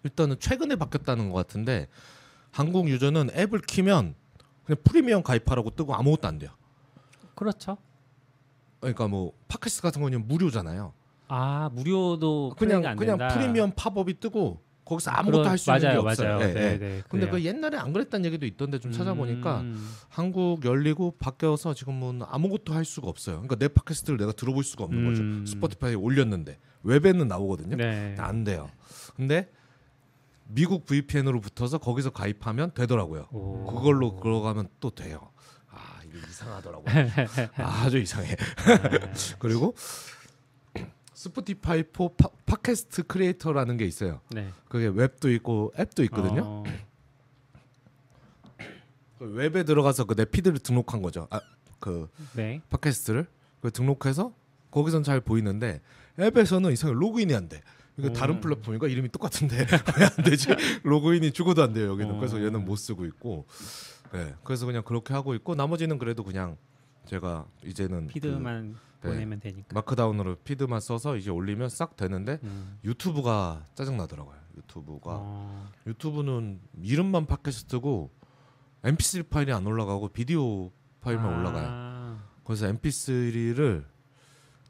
일단은 0.03 0.39
최근에 0.39 0.77
바뀌었다는 0.77 1.31
것 1.31 1.37
같은데 1.37 1.89
한국 2.51 2.89
유저는 2.89 3.31
앱을 3.35 3.61
키면 3.61 4.15
그냥 4.65 4.83
프리미엄 4.85 5.23
가입하라고 5.23 5.71
뜨고 5.71 5.95
아무것도 5.95 6.29
안 6.29 6.39
돼요. 6.39 6.51
그렇죠. 7.35 7.77
그러니까 8.81 9.09
뭐 9.09 9.33
팟캐스트 9.49 9.83
같은 9.83 10.03
거는 10.03 10.29
무료잖아요. 10.29 10.93
아 11.29 11.71
무료도 11.73 12.55
그냥 12.59 12.97
그냥 12.97 13.19
된다. 13.19 13.35
프리미엄 13.35 13.73
팝업이 13.75 14.21
뜨고 14.21 14.61
거기서 14.85 15.11
아무것도 15.13 15.49
할 15.49 15.57
수 15.59 15.71
있는 15.71 15.83
맞아요, 15.83 16.03
게 16.03 16.09
없어요. 16.09 16.29
맞아요. 16.37 16.45
예, 16.45 16.49
예. 16.51 16.55
네, 16.55 16.79
네, 16.79 17.03
근데. 17.09 17.29
그 17.29 17.43
옛날에 17.45 17.79
안 17.79 17.93
그랬다는 17.93 18.27
얘기도 18.27 18.45
있던데 18.47 18.79
좀 18.79 18.93
찾아보니까 18.93 19.61
음, 19.61 19.89
한국 20.09 20.65
열리고 20.65 21.17
바뀌어서 21.19 21.73
지금은 21.75 22.21
아무것도 22.27 22.75
할 22.75 22.85
수가 22.85 23.09
없어요. 23.09 23.37
그러니까 23.37 23.57
내 23.57 23.69
팟캐스트를 23.69 24.19
내가 24.19 24.33
들어볼 24.33 24.63
수가 24.63 24.85
없는 24.85 25.07
음. 25.07 25.41
거죠. 25.45 25.53
스포티파이에 25.53 25.95
올렸는데 25.95 26.59
웹에는 26.83 27.27
나오거든요. 27.29 27.77
네. 27.77 28.15
안 28.19 28.45
돼요. 28.45 28.69
근데 29.17 29.51
미국 30.47 30.85
VPN으로 30.85 31.41
붙어서 31.41 31.79
거기서 31.79 32.11
가입하면 32.11 32.73
되더라고요. 32.75 33.29
오. 33.33 33.65
그걸로 33.65 34.21
들어가면 34.23 34.69
또 34.81 34.91
돼요. 34.91 35.31
아 35.71 36.01
이게 36.05 36.19
이상하더라고요. 36.29 36.85
아주 37.57 37.97
이상해. 37.99 38.37
그리고 39.41 39.75
Spotify 41.29 41.85
for 41.85 42.15
Po, 42.15 42.29
Podcast 42.45 43.05
Creator라는 43.07 43.79
게 43.79 43.87
있어요. 43.87 44.21
네. 44.31 44.51
그게 44.69 44.89
웹도 44.89 45.31
있고 45.33 45.73
앱도 45.79 46.03
있거든요. 46.05 46.43
어, 46.45 46.65
그 49.19 49.25
웹에 49.33 49.63
들어가서 49.65 50.05
그 50.05 50.15
내 50.15 50.27
feed를 50.27 50.59
등록한 50.59 51.01
거죠. 51.01 51.27
아, 51.31 51.41
그 51.81 52.09
네. 52.35 52.61
팟캐스트를 52.69 53.27
그 53.63 53.71
등록해서 53.71 54.35
거기선 54.71 55.03
잘 55.03 55.21
보이는데 55.23 55.81
앱에서는 56.21 56.71
이상하게 56.73 56.99
로그인이 57.01 57.35
안 57.35 57.49
돼. 57.49 57.63
이거 57.97 58.09
음. 58.09 58.13
다른 58.13 58.41
플랫폼인가 58.41 58.87
이름이 58.89 59.09
똑같은데 59.11 59.57
왜 59.99 60.05
안 60.05 60.25
되지? 60.25 60.49
로그인이 60.83 61.31
죽어도 61.33 61.63
안 61.63 61.73
돼요 61.73 61.89
여기는. 61.93 62.19
그래서 62.19 62.37
어. 62.37 62.41
얘는 62.41 62.65
못 62.67 62.77
쓰고 62.77 63.07
있고. 63.07 63.47
네, 64.13 64.35
그래서 64.45 64.67
그냥 64.67 64.83
그렇게 64.83 65.15
하고 65.15 65.35
있고 65.35 65.55
나머지는 65.55 65.97
그래도 65.99 66.23
그냥 66.23 66.59
제가 67.07 67.47
이제는 67.65 68.09
그 68.09 68.13
피드만 68.13 68.73
네. 68.73 68.75
보내면 69.11 69.41
되니까. 69.41 69.69
마크다운으로 69.75 70.37
피드만 70.45 70.81
써서 70.81 71.17
이제 71.17 71.31
올리면 71.31 71.69
싹 71.69 71.97
되는데 71.97 72.39
음. 72.43 72.79
유튜브가 72.85 73.65
짜증 73.75 73.97
나더라고요. 73.97 74.37
유튜브가 74.57 75.11
어, 75.21 75.69
유튜브는 75.87 76.61
이름만 76.83 77.27
팟캐스트고 77.27 78.11
MP3 78.85 79.29
파일이 79.31 79.53
안 79.53 79.67
올라가고 79.67 80.09
비디오 80.09 80.71
파일만 81.01 81.27
아, 81.33 81.39
올라가요. 81.39 82.19
그래서 82.45 82.67
MP3를 82.73 83.85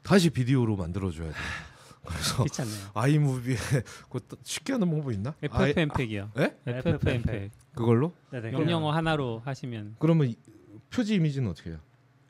다시 0.03 0.29
비디오로 0.29 0.75
만들어줘야 0.75 1.27
돼요. 1.31 1.35
그래서. 2.05 2.45
아이무비에 2.93 3.55
또 4.27 4.37
쉽게 4.43 4.73
하는 4.73 4.89
방법 4.89 5.11
있나? 5.11 5.33
FFmpeg이요. 5.41 6.31
예? 6.37 6.55
FFmpeg. 6.67 7.49
그걸로? 7.73 8.13
네네. 8.31 8.51
명령어 8.51 8.91
하나로 8.91 9.41
하시면 9.43 9.95
그러면 9.99 10.27
이- 10.29 10.37
표지 10.91 11.15
이미지는 11.15 11.49
어떻게 11.49 11.71
해요? 11.71 11.79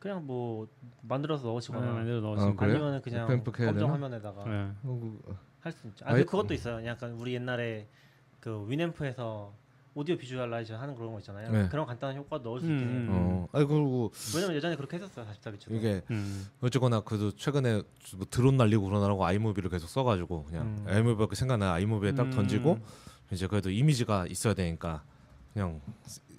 그냥 0.06 0.24
뭐 0.28 0.68
만들어서 1.02 1.48
넣으시거나 1.48 1.84
아, 1.90 1.94
만들어 1.94 2.18
아, 2.20 2.22
넣으시면 2.22 2.56
그래요? 2.58 2.76
아니면 2.76 3.02
그냥 3.02 3.28
해야 3.28 3.42
검정 3.42 3.74
되나? 3.74 3.94
화면에다가 3.94 4.44
네. 4.46 4.72
할 5.62 5.72
수 5.74 5.88
있죠. 5.88 6.06
아, 6.06 6.10
아이- 6.10 6.14
근데 6.18 6.26
그것도 6.26 6.54
있어요. 6.54 6.86
약간 6.86 7.14
우리 7.14 7.34
옛날에 7.34 7.88
그 8.40 8.68
위앰프에서 8.70 9.52
audio 9.96 10.16
visualizer 10.16 10.76
하는 10.78 10.94
그런 10.94 11.12
거 11.12 11.18
있잖아요. 11.18 11.52
네. 11.52 11.68
그런 11.70 11.88
간단한 11.88 12.18
효과 12.18 12.38
넣을 12.38 12.60
수 12.60 12.68
음, 12.68 12.72
있긴 12.74 12.88
해요. 12.88 12.98
음. 13.00 13.08
어, 13.10 13.48
아니 13.52 13.66
그리고 13.66 14.12
왜냐면 14.36 14.56
예전에 14.56 14.76
그렇게 14.76 14.98
했었어요. 14.98 15.26
44bits도. 15.26 15.72
이게 15.72 16.04
음. 16.12 16.46
어쨌거나 16.62 17.00
그래도 17.02 17.32
최근에 17.32 17.82
뭐 18.18 18.28
드론 18.30 18.58
날리고 18.58 18.86
그러느라고 18.86 19.26
iMovie를 19.26 19.72
계속 19.72 19.88
써가지고 19.88 20.44
그냥 20.44 20.68
음. 20.68 20.86
iMovie가 20.88 21.34
생각나 21.34 21.74
iMovie에 21.74 22.14
딱 22.14 22.28
음. 22.28 22.30
던지고 22.30 22.78
이제 23.32 23.48
그래도 23.48 23.72
이미지가 23.72 24.28
있어야 24.28 24.54
되니까 24.54 25.04
그냥 25.52 25.82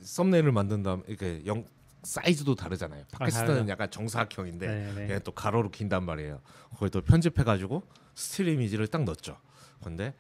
썸네일을 0.03 0.53
만든 0.53 0.85
다음 0.85 1.03
이렇게 1.09 1.43
영상 1.47 1.65
사이즈도 2.07 2.55
다르잖아요. 2.55 3.05
팟캐스트는 3.11 3.49
다르죠. 3.49 3.69
약간 3.69 3.91
정사각형인데 3.91 4.67
네, 4.67 4.93
네. 4.95 5.03
얘는 5.03 5.21
또 5.25 5.33
가로로 5.33 5.71
긴단 5.71 6.05
말이에요. 6.05 6.41
그걸 6.73 6.89
또 6.91 7.01
편집해가지고 7.01 7.83
스틸 8.15 8.49
이미지를 8.49 8.87
딱 8.87 9.03
넣었죠. 9.03 9.37
근데 9.83 10.15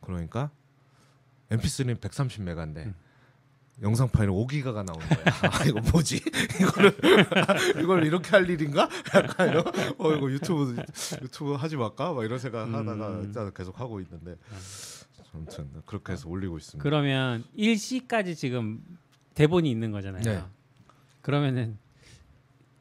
그러니까 0.00 0.50
MP3는 1.50 2.00
130메가인데 2.00 2.76
음. 2.86 2.94
영상 3.82 4.08
파일은 4.08 4.32
5기가가 4.32 4.82
나오는 4.82 5.06
거야. 5.06 5.24
아 5.52 5.64
이거 5.66 5.80
뭐지? 5.92 6.16
이거를 6.60 6.96
이걸 7.82 8.06
이렇게 8.06 8.30
할 8.30 8.48
일인가? 8.48 8.88
약간 9.14 9.50
이런 9.50 9.66
어 9.98 10.12
이거 10.12 10.30
유튜브 10.30 10.74
유튜브 11.20 11.52
하지 11.52 11.76
말까? 11.76 12.14
막 12.14 12.24
이런 12.24 12.38
생각 12.38 12.66
하다가 12.66 13.08
음. 13.08 13.24
일단 13.26 13.52
계속 13.52 13.78
하고 13.78 14.00
있는데 14.00 14.36
아무튼 15.34 15.70
그렇게 15.84 16.14
해서 16.14 16.30
올리고 16.30 16.56
있습니다. 16.56 16.82
그러면 16.82 17.44
1시까지 17.58 18.34
지금 18.34 18.82
대본이 19.34 19.70
있는 19.70 19.92
거잖아요. 19.92 20.22
네. 20.22 20.42
그러면은 21.26 21.76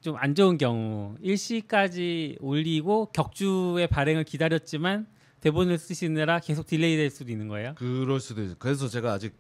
좀 0.02 0.16
안 0.20 0.36
좋은 0.36 0.60
경우 0.60 1.16
1시까지 1.24 2.38
올리고 2.40 3.08
격주의 3.12 3.88
발행을 3.88 4.24
기다렸지만 4.24 5.08
대본을 5.42 5.80
쓰시느라 5.80 6.40
계속 6.40 6.68
delay 6.68 6.96
될 6.96 7.10
수도 7.10 7.32
있는 7.32 7.48
거예요. 7.48 7.74
그럴 7.76 8.20
수도 8.20 8.44
있어요. 8.44 8.56
그래서 8.60 8.88
제가 8.88 9.14
아직 9.14 9.34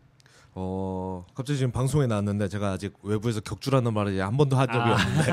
어 0.55 1.23
갑자기 1.35 1.59
지금 1.59 1.71
방송에 1.71 2.07
나왔는데 2.07 2.47
제가 2.47 2.71
아직 2.71 2.93
외부에서 3.03 3.41
격주라는 3.41 3.93
말을 3.93 4.19
한 4.21 4.35
번도 4.37 4.55
한 4.55 4.65
적이 4.67 4.79
아. 4.79 4.93
없는데 4.93 5.31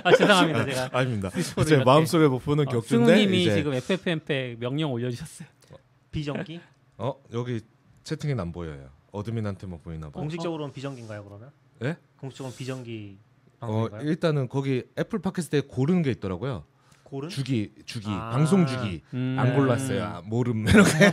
아, 0.04 0.16
죄송합니다. 0.16 0.64
제가 0.72 0.88
아닙니다. 0.92 1.28
스포를 1.28 1.68
제 1.68 1.74
이렇게. 1.74 1.84
마음속에 1.84 2.26
못 2.28 2.38
보는 2.38 2.66
어, 2.66 2.70
격주인데 2.70 3.06
승우님이 3.06 3.42
이제 3.42 3.54
지금 3.56 3.74
FFmpeg 3.74 4.56
명령 4.58 4.90
올려주셨어요. 4.90 5.46
비정기? 6.10 6.60
어 6.96 7.14
여기 7.34 7.60
채팅엔 8.04 8.40
안 8.40 8.52
보여요. 8.52 8.88
admin한테만 9.12 9.80
보이나 9.82 10.06
봐. 10.08 10.18
공식적으로는 10.18 10.72
비정기인가요 10.72 11.24
그러면? 11.24 11.50
예? 11.82 11.96
공식적으로는 12.18 12.56
비정기 12.56 13.18
어 13.60 13.66
방송인가요? 13.66 14.08
일단은 14.10 14.48
거기 14.48 14.84
애플 14.98 15.18
팟캐스트에 15.20 15.62
고르는 15.68 16.02
게 16.02 16.10
있더라고요. 16.12 16.64
고른? 17.02 17.28
주기 17.28 17.72
주기 17.84 18.08
아. 18.08 18.30
방송 18.30 18.66
주기 18.66 19.02
음. 19.14 19.36
안 19.38 19.54
골랐어요. 19.54 20.02
아, 20.04 20.22
모름 20.24 20.64
이렇게 20.68 21.12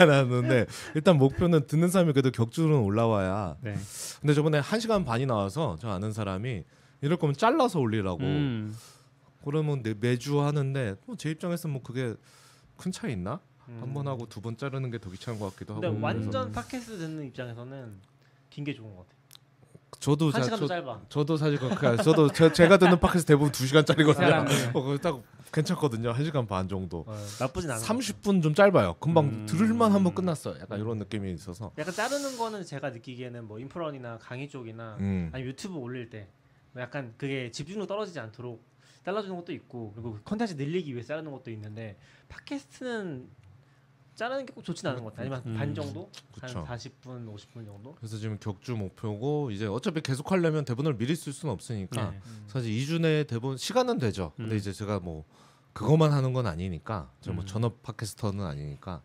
해놨는데 0.00 0.66
일단 0.94 1.16
목표는 1.18 1.66
듣는 1.66 1.88
사람이 1.88 2.12
그래도 2.12 2.30
격주는 2.30 2.72
올라와야. 2.76 3.56
네. 3.62 3.74
근데 4.20 4.34
저번에 4.34 4.58
한 4.58 4.80
시간 4.80 5.04
반이 5.04 5.26
나와서 5.26 5.76
저 5.80 5.88
아는 5.90 6.12
사람이 6.12 6.64
이럴 7.00 7.16
거면 7.18 7.34
잘라서 7.36 7.80
올리라고 7.80 8.20
음. 8.22 8.74
그러면 9.44 9.82
내, 9.82 9.94
매주 9.98 10.40
하는데 10.40 10.94
뭐제 11.06 11.30
입장에서 11.30 11.68
뭐 11.68 11.82
그게 11.82 12.14
큰 12.76 12.92
차이 12.92 13.12
있나? 13.12 13.40
한번 13.80 14.06
하고 14.06 14.26
두 14.28 14.40
번 14.42 14.56
자르는 14.58 14.90
게 14.90 14.98
더 14.98 15.10
귀찮은 15.10 15.38
것 15.40 15.50
같기도 15.54 15.74
음. 15.74 15.80
근데 15.80 15.86
하고. 15.88 16.00
완전 16.00 16.30
그래서 16.30 16.50
팟캐스트 16.52 16.98
듣는 16.98 17.24
입장에서는 17.26 17.96
긴 18.50 18.64
게 18.64 18.74
좋은 18.74 18.94
것 18.94 19.06
같아. 19.08 19.14
저도 20.00 20.26
한 20.26 20.32
자, 20.32 20.42
시간도 20.42 20.66
저, 20.66 20.74
짧아. 20.74 21.00
저도 21.08 21.36
사실 21.36 21.58
그 21.58 21.68
그- 21.74 21.96
저도 22.02 22.30
제, 22.32 22.52
제가 22.52 22.76
듣는 22.78 22.98
팟캐스트 23.00 23.28
대부분 23.28 23.52
두 23.52 23.66
시간짜리거든요. 23.66 24.44
어, 24.74 24.96
딱 25.00 25.22
괜찮거든요. 25.52 26.10
한 26.10 26.24
시간 26.24 26.46
반 26.46 26.68
정도. 26.68 27.04
어, 27.06 27.16
나쁘진 27.40 27.70
않아. 27.70 27.80
30분 27.80 28.42
좀 28.42 28.54
짧아요. 28.54 28.94
금방 28.94 29.24
음. 29.26 29.46
들을만 29.46 29.92
한번 29.92 30.14
끝났어. 30.14 30.58
약간 30.60 30.80
이런 30.80 30.98
느낌이 30.98 31.32
있어서. 31.32 31.72
약간 31.78 31.94
자르는 31.94 32.36
거는 32.36 32.64
제가 32.64 32.90
느끼기에는 32.90 33.46
뭐 33.46 33.58
인프런이나 33.58 34.18
강의 34.18 34.48
쪽이나 34.48 34.96
음. 35.00 35.30
아니 35.32 35.44
유튜브 35.44 35.76
올릴 35.76 36.10
때뭐 36.10 36.26
약간 36.78 37.14
그게 37.16 37.50
집중력 37.50 37.86
떨어지지 37.86 38.18
않도록 38.20 38.64
잘라주는 39.04 39.36
것도 39.36 39.52
있고 39.52 39.92
그리고 39.94 40.18
컨텐츠 40.24 40.54
늘리기 40.54 40.92
위해 40.94 41.02
자르는 41.04 41.30
것도 41.30 41.50
있는데 41.52 41.96
팟캐스트는 42.28 43.28
자르는 44.14 44.46
게 44.46 44.52
꼭 44.54 44.62
좋진 44.64 44.88
않은 44.88 45.02
것 45.02 45.10
같아요. 45.14 45.32
아니면 45.34 45.42
음. 45.54 45.58
반 45.58 45.74
정도 45.74 46.10
그쵸. 46.32 46.60
한 46.60 46.78
40분, 46.78 47.34
50분 47.34 47.64
정도. 47.66 47.94
그래서 47.96 48.16
지금 48.16 48.38
격주 48.38 48.76
목표고 48.76 49.50
이제 49.50 49.66
어차피 49.66 50.00
계속 50.00 50.30
하려면 50.30 50.64
대본을 50.64 50.96
미리 50.96 51.16
쓸 51.16 51.32
수는 51.32 51.52
없으니까 51.52 52.10
네. 52.10 52.20
사실 52.46 52.70
2주 52.72 53.00
내에 53.00 53.24
대본 53.24 53.56
시간은 53.56 53.98
되죠. 53.98 54.32
근데 54.36 54.54
음. 54.54 54.56
이제 54.56 54.72
제가 54.72 55.00
뭐 55.00 55.24
그것만 55.72 56.12
하는 56.12 56.32
건 56.32 56.46
아니니까 56.46 57.10
저뭐 57.20 57.38
음. 57.40 57.46
전업 57.46 57.82
팟캐스터는 57.82 58.44
아니니까 58.44 59.02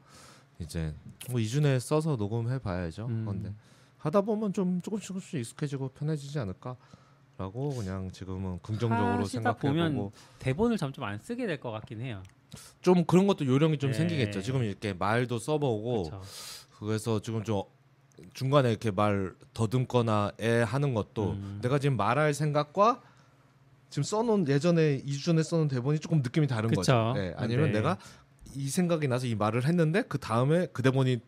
이제 0.60 0.94
뭐 1.32 1.40
2주 1.40 1.62
내에 1.64 1.80
써서 1.80 2.16
녹음해 2.16 2.60
봐야죠. 2.60 3.08
음. 3.08 3.26
근데 3.26 3.54
하다 3.98 4.22
보면 4.22 4.54
좀 4.54 4.82
조금씩 4.82 5.08
조금씩 5.08 5.40
익숙해지고 5.40 5.90
편해지지 5.90 6.38
않을까 6.40 6.76
라고 7.38 7.70
그냥 7.74 8.12
지금은 8.12 8.60
긍정적으로 8.62 9.22
하시다 9.24 9.28
생각해 9.56 9.60
보고 9.60 9.74
보면 9.74 10.12
대본을 10.40 10.78
점점 10.78 11.06
안 11.06 11.18
쓰게 11.20 11.48
될 11.48 11.60
것 11.60 11.72
같긴 11.72 12.02
해요. 12.02 12.22
좀 12.82 13.06
그런 13.06 13.28
것도 13.28 13.46
요령이 13.46 13.78
좀 13.78 13.92
네. 13.92 13.98
생기겠죠. 13.98 14.42
지금 14.42 14.64
이렇게 14.64 14.94
말도 14.94 15.40
써보고 15.40 16.04
그렇죠. 16.04 16.22
그래서 16.80 17.22
지금 17.22 17.44
좀 17.44 17.64
중간에 18.34 18.70
이렇게 18.70 18.92
말 18.92 19.34
더듬거나 19.54 20.34
애 20.40 20.62
하는 20.62 20.94
것도 20.94 21.32
음. 21.32 21.60
내가 21.62 21.80
지금 21.80 21.98
말할 21.98 22.34
생각과 22.34 23.02
지금 23.90 24.04
써놓은 24.04 24.48
예전에 24.48 25.02
2주 25.04 25.26
전에 25.26 25.44
써놓은 25.44 25.68
대본이 25.68 26.00
조금 26.00 26.22
느낌이 26.22 26.48
다른 26.48 26.70
그쵸. 26.70 26.82
거죠. 26.82 27.14
네, 27.16 27.34
아니면 27.38 27.68
네. 27.68 27.80
내가 27.80 27.98
이 28.56 28.70
생각이 28.70 29.08
나서 29.08 29.26
이 29.28 29.36
말을 29.36 29.66
했는데 29.66 30.04
그 30.04 30.18
다음에 30.18 30.68
그 30.74 30.82
대본이 30.82 31.20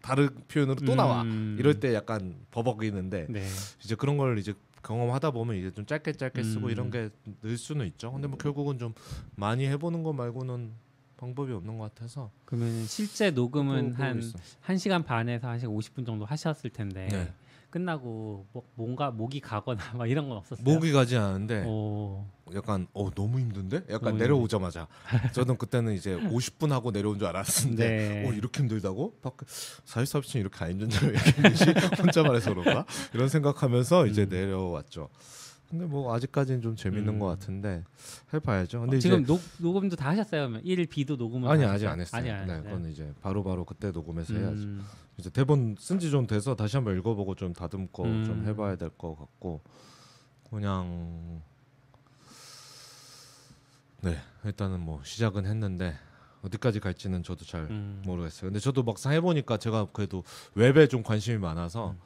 다른 0.00 0.28
표현으로 0.48 0.76
또 0.84 0.94
나와. 0.94 1.22
음. 1.22 1.56
이럴 1.58 1.80
때 1.80 1.94
약간 1.94 2.36
버벅이는데 2.50 3.26
네. 3.28 3.46
이제 3.84 3.94
그런 3.94 4.16
걸 4.16 4.38
이제 4.38 4.54
경험하다 4.92 5.32
보면 5.32 5.56
이제 5.56 5.70
좀 5.70 5.84
짧게 5.84 6.12
짧게 6.14 6.42
쓰고 6.42 6.66
음. 6.66 6.70
이런 6.70 6.90
게 6.90 7.10
늘 7.42 7.58
수는 7.58 7.86
있죠. 7.88 8.10
근데 8.10 8.26
뭐 8.26 8.38
결국은 8.38 8.78
좀 8.78 8.94
많이 9.36 9.66
해보는 9.66 10.02
거 10.02 10.14
말고는 10.14 10.72
방법이 11.18 11.52
없는 11.52 11.76
것 11.78 11.92
같아서 11.94 12.30
그러면 12.46 12.86
실제 12.86 13.30
녹음은 13.30 13.90
그러고 13.94 14.02
한 14.02 14.18
있어. 14.18 14.38
1시간 14.66 15.04
반에서 15.04 15.48
1시간 15.48 15.64
50분 15.76 16.06
정도 16.06 16.24
하셨을 16.24 16.70
텐데 16.70 17.08
네. 17.10 17.32
끝나고 17.70 18.46
뭐, 18.52 18.62
뭔가 18.74 19.10
목이 19.10 19.40
가거나 19.40 19.82
막 19.94 20.08
이런 20.08 20.28
건 20.28 20.38
없었어요. 20.38 20.64
목이 20.64 20.92
가지 20.92 21.16
않은데 21.16 21.64
오. 21.66 22.26
약간 22.54 22.86
어 22.94 23.10
너무 23.14 23.38
힘든데? 23.40 23.84
약간 23.90 24.10
너무 24.10 24.18
내려오자마자 24.18 24.88
저는 25.32 25.58
그때는 25.58 25.92
이제 25.94 26.16
50분 26.16 26.70
하고 26.70 26.90
내려온 26.90 27.18
줄 27.18 27.28
알았는데 27.28 27.88
네. 27.88 28.28
어 28.28 28.32
이렇게 28.32 28.60
힘들다고? 28.60 29.18
밖에 29.20 29.44
사실사업층 29.84 30.40
이렇게 30.40 30.64
안 30.64 30.70
힘든 30.70 30.88
줄 30.88 31.12
얘기했는지 31.14 31.64
혼자 32.00 32.22
말해서 32.22 32.54
그런가? 32.54 32.86
이런 33.12 33.28
생각하면서 33.28 34.06
이제 34.06 34.22
음. 34.22 34.28
내려왔죠. 34.30 35.10
근데 35.68 35.84
뭐 35.84 36.14
아직까지는 36.14 36.62
좀 36.62 36.76
재밌는 36.76 37.14
음. 37.14 37.18
것 37.18 37.26
같은데 37.26 37.84
해봐야죠. 38.32 38.80
근데 38.80 38.96
어, 38.96 39.00
지금 39.00 39.24
녹, 39.26 39.40
녹음도 39.58 39.96
다 39.96 40.08
하셨어요? 40.08 40.40
그러면 40.48 40.62
1, 40.64 40.86
B도 40.86 41.16
녹음을 41.16 41.48
아니 41.50 41.62
다 41.62 41.72
아직? 41.72 41.86
안 41.86 42.00
했어요. 42.00 42.18
아직 42.20 42.30
안 42.30 42.46
네, 42.46 42.52
했어요. 42.54 42.62
그건 42.76 42.90
이제 42.90 43.12
바로 43.20 43.44
바로 43.44 43.64
그때 43.66 43.90
녹음해서 43.90 44.32
해야죠. 44.34 44.50
음. 44.62 44.84
이제 45.18 45.28
대본 45.30 45.76
쓴 45.78 45.98
지 45.98 46.10
좀 46.10 46.26
돼서 46.26 46.54
다시 46.56 46.76
한번 46.76 46.96
읽어보고 46.96 47.34
좀 47.34 47.52
다듬고 47.52 48.04
음. 48.04 48.24
좀 48.24 48.44
해봐야 48.46 48.76
될 48.76 48.88
것 48.96 49.14
같고 49.18 49.60
그냥 50.48 51.42
네 54.00 54.16
일단은 54.44 54.80
뭐 54.80 55.02
시작은 55.04 55.44
했는데 55.44 55.94
어디까지 56.42 56.80
갈지는 56.80 57.22
저도 57.24 57.44
잘 57.44 57.62
음. 57.62 58.00
모르겠어요. 58.06 58.48
근데 58.50 58.60
저도 58.60 58.84
막상 58.84 59.12
해보니까 59.12 59.56
제가 59.58 59.88
그래도 59.92 60.22
웹에 60.54 60.86
좀 60.86 61.02
관심이 61.02 61.36
많아서 61.36 61.90
음. 61.90 61.98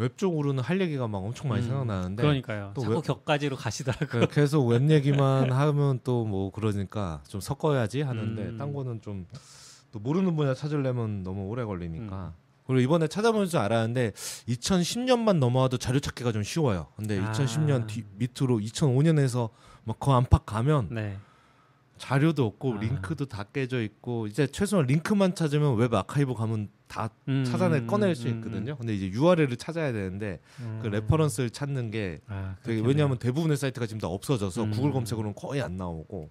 웹 0.00 0.16
쪽으로는 0.18 0.62
할 0.62 0.80
얘기가 0.80 1.06
막 1.08 1.18
엄청 1.18 1.48
많이 1.48 1.62
음. 1.62 1.68
생각나는데 1.68 2.22
그러니까요. 2.22 2.72
또 2.74 2.80
자꾸 2.82 2.94
왜- 2.96 3.00
곁가지로 3.02 3.56
가시더라고요. 3.56 4.26
그 4.26 4.34
계속 4.34 4.66
웹 4.66 4.82
얘기만 4.90 5.52
하면 5.52 6.00
또 6.04 6.24
뭐 6.24 6.50
그러니까 6.50 7.22
좀 7.28 7.40
섞어야지 7.40 8.02
하는데 8.02 8.42
음. 8.42 8.58
딴 8.58 8.72
거는 8.72 9.00
좀 9.02 9.26
또 9.92 9.98
모르는 9.98 10.36
분야 10.36 10.54
찾으려면 10.54 11.24
너무 11.24 11.48
오래 11.48 11.62
음. 11.62 11.66
걸리니까 11.66 12.32
그리고 12.64 12.80
이번에 12.80 13.08
찾아보면서 13.08 13.58
알았는데 13.58 14.12
2010년만 14.46 15.38
넘어와도 15.38 15.78
자료 15.78 15.98
찾기가 15.98 16.30
좀 16.30 16.44
쉬워요. 16.44 16.86
근데 16.94 17.18
아. 17.18 17.32
2010년 17.32 17.88
뒤 17.88 18.04
밑으로 18.16 18.58
2005년에서 18.60 19.48
막 19.84 19.98
그 19.98 20.12
안팎 20.12 20.46
가면 20.46 20.88
네. 20.92 21.16
자료도 21.98 22.46
없고 22.46 22.74
아. 22.74 22.78
링크도 22.80 23.26
다 23.26 23.42
깨져 23.52 23.82
있고 23.82 24.28
이제 24.28 24.46
최소한 24.46 24.86
링크만 24.86 25.34
찾으면 25.34 25.74
웹 25.76 25.92
아카이브 25.92 26.34
가면 26.34 26.68
다 26.90 27.08
음, 27.28 27.44
찾아내 27.44 27.78
음, 27.78 27.86
꺼낼 27.86 28.16
수 28.16 28.26
음, 28.28 28.34
있거든요. 28.38 28.76
근데 28.76 28.92
이제 28.94 29.06
URL을 29.12 29.56
찾아야 29.56 29.92
되는데 29.92 30.40
그 30.82 30.88
음. 30.88 30.90
reference를 30.90 31.50
찾는 31.50 31.92
게 31.92 32.20
아, 32.26 32.56
되게. 32.64 32.82
왜냐하면 32.84 33.16
대부분의 33.16 33.56
사이트가 33.56 33.86
지금 33.86 34.00
다 34.00 34.08
없어져서 34.08 34.64
음. 34.64 34.70
구글 34.72 34.90
검색으로는 34.92 35.34
거의 35.36 35.62
안 35.62 35.76
나오고 35.76 36.30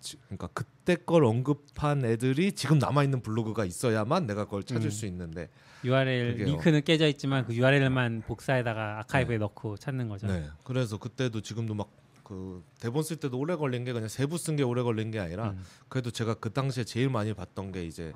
지- 0.00 0.16
그러니까 0.26 0.48
그때 0.48 0.96
걸 0.96 1.24
언급한 1.24 2.04
애들이 2.04 2.52
지금 2.52 2.78
남아 2.80 3.04
있는 3.04 3.22
블로그가 3.22 3.64
있어야만 3.64 4.26
내가 4.26 4.44
그걸 4.46 4.64
찾을 4.64 4.88
음. 4.88 4.90
수 4.90 5.06
있는데 5.06 5.48
URL 5.84 6.32
그게요. 6.32 6.46
링크는 6.48 6.82
깨져 6.82 7.06
있지만 7.06 7.46
그 7.46 7.54
URL만 7.54 8.22
복사해다가 8.26 8.98
아카이브에 9.00 9.38
넣고 9.38 9.76
찾는 9.76 10.08
거죠. 10.08 10.26
네 10.26 10.48
그래서 10.64 10.98
그때도 10.98 11.40
지금도 11.40 11.74
막 11.74 11.88
그 12.26 12.60
대본 12.80 13.04
쓸 13.04 13.18
때도 13.18 13.38
오래 13.38 13.54
걸린 13.54 13.84
게 13.84 13.92
그냥 13.92 14.08
세부 14.08 14.36
쓴 14.36 14.56
게 14.56 14.64
오래 14.64 14.82
걸린 14.82 15.12
게 15.12 15.20
아니라 15.20 15.50
음. 15.50 15.62
그래도 15.88 16.10
제가 16.10 16.34
그 16.34 16.52
당시에 16.52 16.82
제일 16.82 17.08
많이 17.08 17.32
봤던 17.32 17.70
게 17.70 17.84
이제 17.84 18.12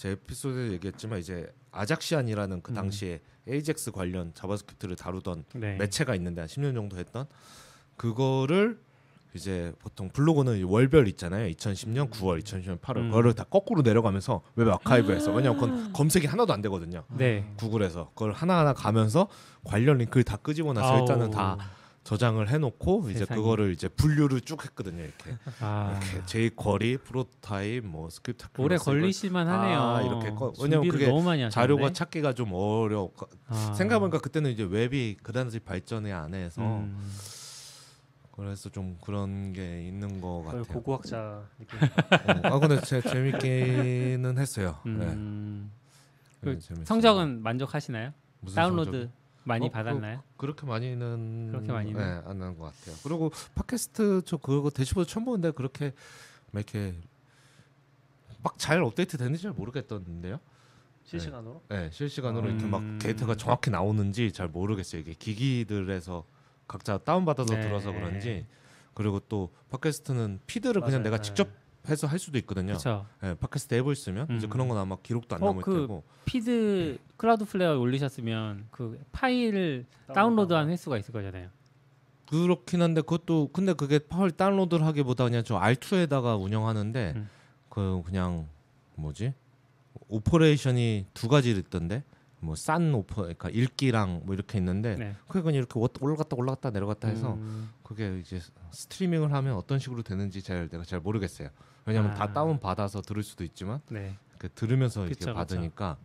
제 0.00 0.12
에피소드에 0.12 0.72
얘기했지만 0.72 1.18
이제 1.18 1.52
Ajaxian이라는 1.72 2.62
그 2.62 2.72
음. 2.72 2.74
당시에 2.74 3.20
AJAX 3.46 3.90
관련 3.90 4.32
JavaScript를 4.32 4.96
다루던 4.96 5.44
네. 5.56 5.76
매체가 5.76 6.14
있는데 6.14 6.40
한 6.40 6.48
10년 6.48 6.74
정도 6.74 6.96
했던 6.96 7.26
그거를 7.98 8.80
이제 9.34 9.74
보통 9.78 10.08
블로그는 10.08 10.64
월별 10.64 11.06
있잖아요. 11.08 11.46
2010년 11.52 12.08
9월, 12.08 12.42
2010년 12.42 12.80
8월 12.80 12.96
음. 12.96 13.10
그거를 13.10 13.34
다 13.34 13.44
거꾸로 13.44 13.82
내려가면서 13.82 14.40
웹 14.56 14.68
아카이브에서 14.68 15.34
왜냐면 15.34 15.60
그건 15.60 15.92
검색이 15.92 16.26
하나도 16.26 16.54
안 16.54 16.62
되거든요. 16.62 17.04
네. 17.10 17.52
구글에서 17.58 18.12
그걸 18.14 18.32
하나하나 18.32 18.72
가면서 18.72 19.28
관련 19.64 19.98
링크를 19.98 20.24
다 20.24 20.38
끄집어 20.38 20.72
놔서. 20.72 21.00
일단은 21.00 21.30
다 21.30 21.58
저장을 22.04 22.48
해놓고 22.48 23.10
이제 23.10 23.20
세상에. 23.20 23.38
그거를 23.40 23.72
이제 23.72 23.86
분류를 23.88 24.40
쭉 24.40 24.64
했거든요. 24.64 25.02
이렇게, 25.02 25.36
아, 25.60 26.00
이렇게 26.02 26.26
jQuery, 26.26 26.96
Prototype, 26.96 27.84
뭐 27.84 28.08
스크립트 28.08 28.46
오래 28.58 28.76
걸리실만 28.78 29.46
하네요. 29.46 29.80
아, 29.80 30.02
이렇게 30.02 30.30
꺼- 30.30 30.52
왜냐면 30.62 30.88
그게 30.88 31.06
너무 31.08 31.22
많이 31.22 31.42
하셨네. 31.42 31.50
자료가 31.52 31.92
찾기가 31.92 32.32
좀 32.32 32.52
어려. 32.52 33.10
아. 33.48 33.74
생각해보니까 33.74 34.18
그때는 34.18 34.50
이제 34.50 34.62
웹이 34.68 35.18
그다지 35.22 35.60
발전이 35.60 36.10
안 36.12 36.32
해서 36.34 36.62
음. 36.62 36.98
그래서 38.32 38.70
좀 38.70 38.96
그런 39.04 39.52
게 39.52 39.86
있는 39.86 40.20
것 40.22 40.42
거의 40.44 40.46
같아요. 40.46 40.64
고고학자 40.64 41.42
느낌. 41.58 41.78
어, 42.50 42.56
아 42.56 42.58
근데 42.58 42.80
제, 42.80 43.02
재밌기는 43.02 44.38
했어요. 44.38 44.78
음. 44.86 45.70
네. 46.40 46.40
그 46.40 46.48
네, 46.54 46.58
재밌어요. 46.58 46.86
성적은 46.86 47.42
만족하시나요? 47.42 48.12
다운로드 48.54 48.90
성적? 48.90 49.19
많이 49.44 49.66
어, 49.66 49.70
받았나요? 49.70 50.22
그 50.36 50.46
렇게 50.46 50.66
많이는 50.66 51.48
그렇게 51.50 51.72
많이는? 51.72 51.98
네, 52.00 52.04
안 52.28 52.40
하는 52.42 52.58
것 52.58 52.64
같아요. 52.66 52.96
그리고 53.02 53.30
팟캐스트 53.54 54.22
저 54.26 54.36
그거 54.36 54.70
대시보드 54.70 55.08
처음 55.10 55.24
보는데 55.24 55.50
그렇게 55.52 55.92
막 56.52 56.60
이렇게 56.60 56.94
막 58.42 58.56
잘 58.58 58.82
업데이트 58.82 59.16
되는지 59.16 59.42
잘 59.42 59.52
모르겠던데요. 59.52 60.38
실시간으로. 61.04 61.62
네, 61.68 61.90
실시간으로 61.92 62.48
이렇게 62.48 62.64
음. 62.64 62.70
막 62.70 62.98
데이터가 63.00 63.34
정확히 63.34 63.70
나오는지 63.70 64.32
잘 64.32 64.48
모르겠어요. 64.48 65.00
이게 65.00 65.14
기기들에서 65.14 66.24
각자 66.68 66.98
다운 66.98 67.24
받아서 67.24 67.54
네. 67.54 67.60
들어서 67.62 67.90
그런지 67.92 68.46
그리고 68.94 69.18
또 69.20 69.52
팟캐스트는 69.70 70.40
feed를 70.46 70.82
그냥 70.82 71.00
맞아요. 71.00 71.04
내가 71.04 71.16
네. 71.16 71.22
직접 71.22 71.48
해서 71.88 72.06
할 72.06 72.18
수도 72.18 72.36
있거든요. 72.38 72.68
그렇죠. 72.68 73.06
네, 73.22 73.34
팟캐스트 73.34 73.74
앱을 73.76 73.94
쓰면 73.96 74.36
이제 74.36 74.46
음. 74.46 74.50
그런 74.50 74.68
건 74.68 74.76
아마 74.78 74.96
기록도 75.02 75.36
안 75.36 75.42
어, 75.42 75.46
남을 75.46 75.62
그 75.62 75.74
테고 75.80 76.02
feed 76.24 76.98
Cloudflare 77.16 77.78
올리셨으면 77.78 78.66
그 78.70 79.00
파일을 79.12 79.86
다운로드한 80.14 80.68
횟수가 80.70 80.98
있을 80.98 81.12
거잖아요. 81.12 81.48
그렇긴 82.28 82.82
한데 82.82 83.00
그것도 83.00 83.48
근데 83.52 83.72
그게 83.72 83.98
파일 83.98 84.30
다운로드를 84.30 84.84
하기보다 84.86 85.24
그냥 85.24 85.42
저 85.44 85.58
R2에다가 85.58 86.40
운영하는데 86.40 87.12
음. 87.16 87.28
그 87.68 88.02
그냥 88.04 88.46
뭐지 88.96 89.32
operation이 90.08 91.06
두 91.14 91.28
가지 91.28 91.50
있던데 91.50 92.04
뭐 92.40 92.54
싼 92.56 92.94
oper 92.94 93.16
그러니까 93.22 93.50
읽기랑 93.50 94.22
뭐 94.24 94.34
이렇게 94.34 94.58
있는데 94.58 94.96
네. 94.96 95.14
그게 95.28 95.42
그냥 95.42 95.56
이렇게 95.58 95.78
워- 95.78 95.88
올라갔다 96.00 96.36
올라갔다 96.36 96.70
내려갔다 96.70 97.08
해서 97.08 97.34
음, 97.34 97.68
그게 97.82 98.18
이제 98.20 98.40
스트리밍을 98.70 99.32
하면 99.32 99.54
어떤 99.56 99.78
식으로 99.78 100.02
되는지 100.02 100.42
잘 100.42 100.68
내가 100.68 100.84
잘 100.84 101.00
모르겠어요. 101.00 101.48
왜냐면 101.86 102.14
다 102.14 102.24
아. 102.24 102.32
다운 102.32 102.60
받아서 102.60 103.00
들을 103.00 103.22
수도 103.22 103.44
있지만 103.44 103.80
네. 103.88 104.16
그 104.38 104.48
들으면서 104.52 105.06
이렇게 105.06 105.18
그쵸. 105.18 105.34
받으니까 105.34 105.98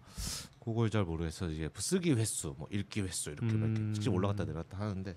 그걸 0.64 0.90
잘 0.90 1.04
모르겠어. 1.04 1.50
이제 1.50 1.70
쓰기 1.78 2.14
횟수, 2.14 2.56
뭐 2.58 2.68
읽기 2.72 3.02
횟수 3.02 3.30
이렇게 3.30 3.54
막 3.54 3.68
이렇게 3.68 3.82
음. 3.82 3.94
직접 3.94 4.14
올라갔다 4.14 4.46
내려갔다 4.46 4.80
하는데 4.80 5.16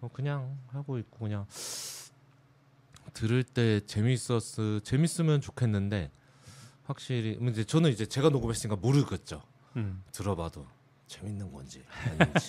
뭐 0.00 0.10
그냥 0.10 0.58
하고 0.68 0.98
있고 0.98 1.18
그냥 1.18 1.46
들을 3.12 3.42
때 3.42 3.80
재밌었어 3.80 4.80
재밌으면 4.80 5.40
좋겠는데 5.40 6.10
확실히 6.84 7.36
뭐 7.38 7.50
이제 7.50 7.64
저는 7.64 7.90
이제 7.90 8.06
제가 8.06 8.30
녹음했으니까 8.30 8.76
모르겠죠. 8.80 9.42
음. 9.76 10.02
들어봐도 10.12 10.66
재밌는 11.10 11.50
건지 11.50 11.82
아닌지 12.18 12.48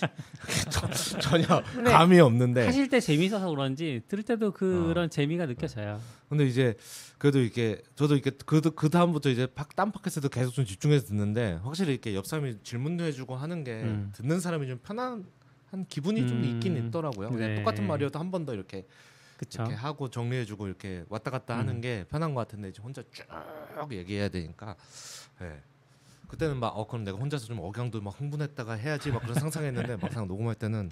저- 0.70 0.88
전혀 1.18 1.46
감이 1.84 2.20
없는데 2.20 2.64
하실 2.64 2.88
때 2.88 3.00
재미있어서 3.00 3.50
그런지 3.50 4.02
들을 4.06 4.22
때도 4.22 4.52
그런 4.52 5.10
재미가 5.10 5.46
느껴져요. 5.46 6.00
근데 6.28 6.46
이제 6.46 6.74
그래도 7.18 7.40
이게 7.40 7.82
저도 7.96 8.14
이렇게 8.14 8.30
그그 8.30 8.70
그 8.76 8.88
다음부터 8.88 9.30
이제 9.30 9.46
팍- 9.48 9.74
딴 9.74 9.90
팟캐스트도 9.90 10.28
계속 10.28 10.52
좀 10.52 10.64
집중해서 10.64 11.06
듣는데 11.08 11.58
확실히 11.64 11.92
이렇게 11.94 12.14
옆 12.14 12.24
사람이 12.26 12.58
질문도 12.62 13.02
해주고 13.04 13.34
하는 13.34 13.64
게 13.64 13.82
음. 13.82 14.12
듣는 14.14 14.38
사람이 14.38 14.68
좀 14.68 14.78
편한 14.78 15.26
한 15.72 15.84
기분이 15.86 16.28
좀 16.28 16.38
음. 16.38 16.44
있긴 16.44 16.76
있더라고요. 16.76 17.30
네. 17.30 17.56
똑같은 17.56 17.84
말이어도 17.86 18.18
한 18.20 18.30
번 18.30 18.46
더 18.46 18.54
이렇게 18.54 18.86
그쵸? 19.38 19.62
이렇게 19.62 19.74
하고 19.74 20.08
정리해주고 20.08 20.68
이렇게 20.68 21.04
왔다 21.08 21.32
갔다 21.32 21.58
하는 21.58 21.76
음. 21.76 21.80
게 21.80 22.04
편한 22.08 22.32
것 22.32 22.42
같은데 22.42 22.68
이제 22.68 22.80
혼자 22.80 23.02
쭉 23.12 23.26
얘기해야 23.92 24.28
되니까 24.28 24.76
예. 25.40 25.60
그때는 26.32 26.56
막 26.58 26.72
어 26.74 26.86
그럼 26.86 27.04
내가 27.04 27.18
혼자서 27.18 27.46
좀 27.46 27.58
억양도 27.60 28.00
막 28.00 28.18
흥분했다가 28.18 28.72
해야지 28.72 29.10
막 29.10 29.20
그런 29.20 29.34
상상했는데 29.34 29.96
막상 29.96 30.26
녹음할 30.26 30.54
때는 30.54 30.90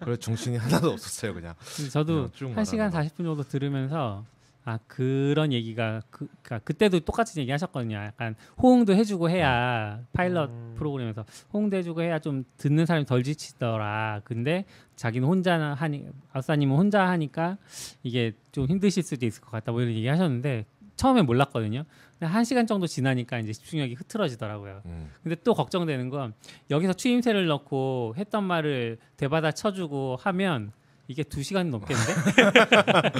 그래 0.00 0.16
정신이 0.16 0.56
하나도 0.56 0.92
없었어요 0.92 1.34
그냥 1.34 1.54
저도 1.90 2.30
그냥 2.38 2.56
한 2.56 2.64
시간 2.64 2.90
말하는 2.90 3.10
40분 3.10 3.16
정도 3.24 3.42
들으면서 3.42 4.24
아 4.64 4.78
그런 4.86 5.52
얘기가 5.52 6.02
그 6.10 6.26
그러니까 6.42 6.58
그때도 6.60 7.00
똑같은 7.00 7.40
얘기 7.40 7.52
하셨거든요. 7.52 7.96
약간 7.96 8.34
호응도 8.60 8.94
해주고 8.94 9.30
해야 9.30 10.00
파일럿 10.12 10.50
음. 10.50 10.74
프로그램에서 10.76 11.24
호응도 11.52 11.76
해주고 11.76 12.02
해야 12.02 12.18
좀 12.18 12.44
듣는 12.56 12.84
사람이 12.84 13.06
덜 13.06 13.22
지치더라. 13.22 14.22
근데 14.24 14.64
자기는 14.96 15.26
혼자 15.26 15.74
하니 15.74 16.08
아우사님은 16.32 16.76
혼자 16.76 17.06
하니까 17.08 17.58
이게 18.02 18.32
좀 18.50 18.66
힘드실 18.66 19.04
수도 19.04 19.24
있을 19.24 19.40
것 19.40 19.52
같다. 19.52 19.70
뭐 19.70 19.82
이런 19.82 19.94
얘기 19.94 20.08
하셨는데 20.08 20.66
처음엔 20.96 21.26
몰랐거든요. 21.26 21.84
한 22.20 22.44
시간 22.44 22.66
정도 22.66 22.86
지나니까 22.86 23.38
이제 23.38 23.52
집중력이 23.52 23.94
흐트러지더라고요. 23.94 24.82
음. 24.86 25.10
근데 25.22 25.36
또 25.44 25.54
걱정되는 25.54 26.08
건 26.08 26.34
여기서 26.70 26.94
추임새를 26.94 27.46
넣고 27.46 28.14
했던 28.16 28.44
말을 28.44 28.98
되받아 29.16 29.52
쳐주고 29.52 30.16
하면 30.20 30.72
이게 31.08 31.22
두 31.22 31.42
시간이 31.42 31.70
넘겠는데? 31.70 32.14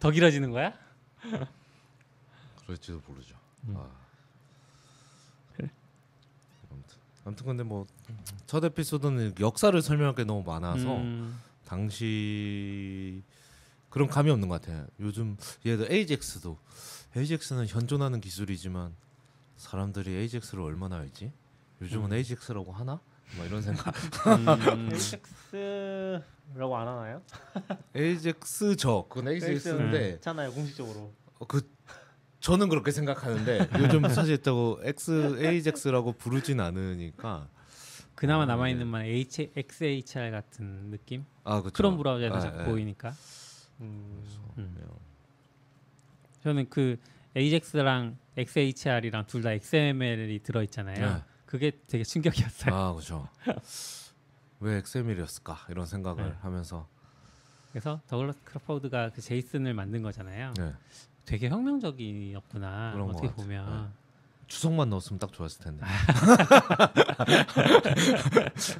더 0.00 0.10
길어지는 0.10 0.50
거야? 0.50 0.72
그럴지도 2.64 3.00
모르죠. 3.06 3.36
음. 3.68 3.74
아. 3.76 3.86
아무튼, 6.70 6.96
아무튼 7.24 7.46
근데 7.46 7.62
뭐 7.62 7.86
첫 8.48 8.64
에피소드는 8.64 9.34
역사를 9.40 9.80
설명할 9.82 10.14
게 10.14 10.24
너무 10.24 10.42
많아서 10.42 10.96
음, 10.96 11.38
당시 11.66 13.22
그런 13.90 14.08
감이 14.08 14.30
없는 14.30 14.48
것 14.48 14.62
같아요. 14.62 14.86
요즘 15.00 15.36
얘들 15.66 15.92
AJAX도 15.92 16.56
AJAX는 17.16 17.66
현존하는 17.66 18.20
기술이지만 18.20 18.94
사람들이 19.56 20.14
AJAX를 20.16 20.62
얼마나 20.62 20.96
알지? 20.98 21.32
요즘은 21.80 22.12
음. 22.12 22.12
AJAX라고 22.12 22.72
하나? 22.72 23.00
뭐 23.36 23.44
이런 23.44 23.62
생각. 23.62 23.94
음, 24.26 24.90
AJAX라고 24.92 26.76
안 26.76 26.88
하나요? 26.88 27.22
AJAX죠. 27.96 29.08
그건 29.08 29.28
AJAX인데 29.32 30.10
있잖아요 30.16 30.52
공식적으로. 30.52 31.12
어, 31.38 31.46
그 31.46 31.68
저는 32.40 32.68
그렇게 32.68 32.90
생각하는데 32.90 33.68
요즘 33.80 34.02
사실 34.08 34.34
있다고 34.34 34.80
X 34.82 35.38
AJAX라고 35.42 36.12
부르진 36.12 36.60
않으니까 36.60 37.48
그나마 38.14 38.42
어, 38.44 38.46
남아 38.46 38.68
예. 38.68 38.72
있는 38.72 38.86
말 38.86 39.06
H, 39.06 39.50
XHR 39.56 40.30
같은 40.30 40.90
느낌? 40.90 41.24
아 41.44 41.60
그렇죠. 41.60 41.72
크롬 41.74 41.98
브라우저에서 41.98 42.34
아, 42.34 42.40
자꾸 42.40 42.60
예. 42.60 42.64
보이니까. 42.64 43.14
음. 43.80 44.24
저는 46.48 46.68
그 46.70 46.96
AJAX랑 47.36 48.16
XHR이랑 48.38 49.26
둘 49.26 49.42
다 49.42 49.52
XML이 49.52 50.42
들어 50.42 50.62
있잖아요. 50.62 51.16
네. 51.16 51.22
그게 51.44 51.72
되게 51.86 52.04
충격이었어요. 52.04 52.74
아 52.74 52.92
그렇죠. 52.92 53.28
왜 54.60 54.76
XML이었을까 54.78 55.66
이런 55.68 55.84
생각을 55.84 56.24
네. 56.24 56.34
하면서 56.40 56.88
그래서 57.70 58.00
더글라스 58.08 58.40
크로포드가 58.44 59.10
그 59.10 59.20
제이슨을 59.20 59.74
만든 59.74 60.02
거잖아요. 60.02 60.54
네. 60.56 60.72
되게 61.26 61.50
혁명적이었구나. 61.50 62.94
어떻게. 63.10 63.30
보면. 63.32 63.92
주석만 64.48 64.88
넣었으면 64.90 65.18
딱 65.20 65.32
좋았을 65.32 65.62
텐데. 65.62 65.84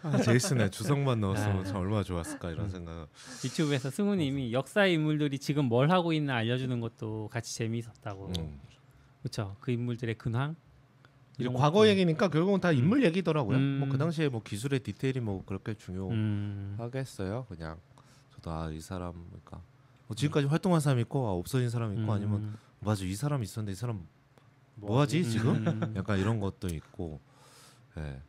아, 0.03 0.17
제이슨의 0.25 0.71
주석만 0.71 1.21
넣었으면 1.21 1.59
아. 1.61 1.65
참 1.65 1.77
얼마나 1.77 2.03
좋았을까 2.03 2.51
이런 2.51 2.67
음. 2.67 2.71
생각. 2.71 3.09
유튜브에서 3.45 3.91
승우님이 3.91 4.53
역사의 4.53 4.95
인물들이 4.95 5.39
지금 5.39 5.67
뭘 5.67 5.91
하고 5.91 6.13
있나 6.13 6.37
알려주는 6.37 6.81
것도 6.81 7.29
같이 7.31 7.55
재미있었다고. 7.57 8.33
음. 8.39 8.59
그렇죠. 9.23 9.57
그 9.61 9.71
인물들의 9.71 10.17
근황. 10.17 10.57
이런 11.39 11.55
과거 11.55 11.81
것도- 11.81 11.89
얘기니까 11.89 12.29
결국은 12.29 12.61
다 12.61 12.73
인물 12.73 13.05
얘기더라고요. 13.05 13.57
음. 13.59 13.79
뭐그 13.81 13.99
당시에 13.99 14.29
뭐 14.29 14.43
기술의 14.43 14.81
디테일이 14.81 15.21
뭐 15.21 15.45
그렇게 15.45 15.73
음. 15.73 16.75
중요하겠어요. 16.79 17.47
그냥 17.49 17.79
저도 18.35 18.51
아 18.51 18.71
이 18.73 18.81
사람 18.81 19.13
그러니까 19.29 19.63
뭐 20.07 20.15
지금까지 20.17 20.47
활동한 20.47 20.81
사람 20.81 20.99
있고 21.01 21.29
아, 21.29 21.33
없어진 21.33 21.69
사람 21.71 21.93
있고 21.97 22.13
아니면 22.13 22.35
음. 22.41 22.57
맞아 22.81 23.05
이 23.05 23.15
사람 23.15 23.43
있었는데 23.43 23.73
이 23.73 23.75
사람 23.75 24.07
뭐하지 24.81 25.19
음. 25.19 25.25
지금? 25.25 25.67
음. 25.67 25.95
약간 25.97 26.19
이런 26.19 26.41
것도 26.41 26.69
있고. 26.69 27.21
예. 27.99 28.21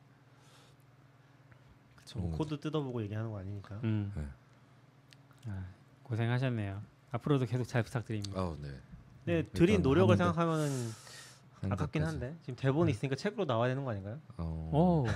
그쵸, 1.97 2.19
뭐 2.19 2.31
코드 2.37 2.59
뜯어보고 2.59 3.01
얘기하는 3.03 3.29
거 3.31 3.39
아니니까. 3.39 3.79
음. 3.83 4.11
네. 4.15 4.23
아, 5.47 5.65
고생하셨네요. 6.03 6.81
앞으로도 7.11 7.45
계속 7.45 7.65
잘 7.65 7.83
부탁드립니다. 7.83 8.39
아우 8.39 8.57
네. 8.61 8.69
근데 9.25 9.41
음, 9.41 9.49
드린 9.53 9.81
노력을 9.81 10.13
하는데. 10.13 10.23
생각하면은 10.33 10.91
아깝긴. 11.71 12.03
한데 12.03 12.35
지금 12.41 12.55
대본이 12.55 12.91
있으니까 12.91 13.15
책으로 13.15 13.45
나와야 13.45 13.69
되는 13.69 13.83
거 13.83 13.91
아닌가요? 13.91 14.19
어. 14.37 14.69
오. 14.73 15.07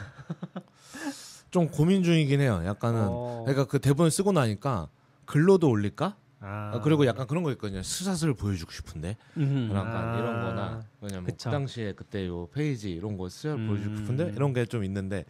좀 1.52 1.68
고민 1.70 2.04
중이긴 2.04 2.42
해요. 2.42 2.62
약간은 2.66 3.08
어. 3.10 3.44
그러니까 3.46 3.66
그 3.66 3.80
대본을 3.80 4.12
쓰고 4.12 4.32
나니까 4.32 4.90
글로도 5.26 5.70
올릴까? 5.70 6.16
아, 6.46 6.72
아, 6.76 6.82
그리고 6.82 7.06
약간 7.06 7.26
그런 7.26 7.42
거 7.44 7.52
있거든요. 7.54 7.82
스샷을 7.82 8.34
보여주고 8.34 8.72
싶은데 8.72 9.16
음. 9.38 9.70
약간 9.74 9.96
아. 10.10 10.18
이런-거나 10.18 10.84
왜냐면 11.02 11.26
그쵸. 11.26 11.50
그 11.50 11.56
당시에 11.56 11.94
그때 11.94 12.28
요 12.28 12.48
페이지 12.52 12.92
이런 12.92 13.18
거 13.18 13.30
스샷 13.30 13.58
음. 13.58 13.68
보여주고 13.68 13.96
싶은데 13.98 14.32
이런 14.36 14.52
게 14.54 14.66
좀 14.66 14.84
있는데 14.84 15.24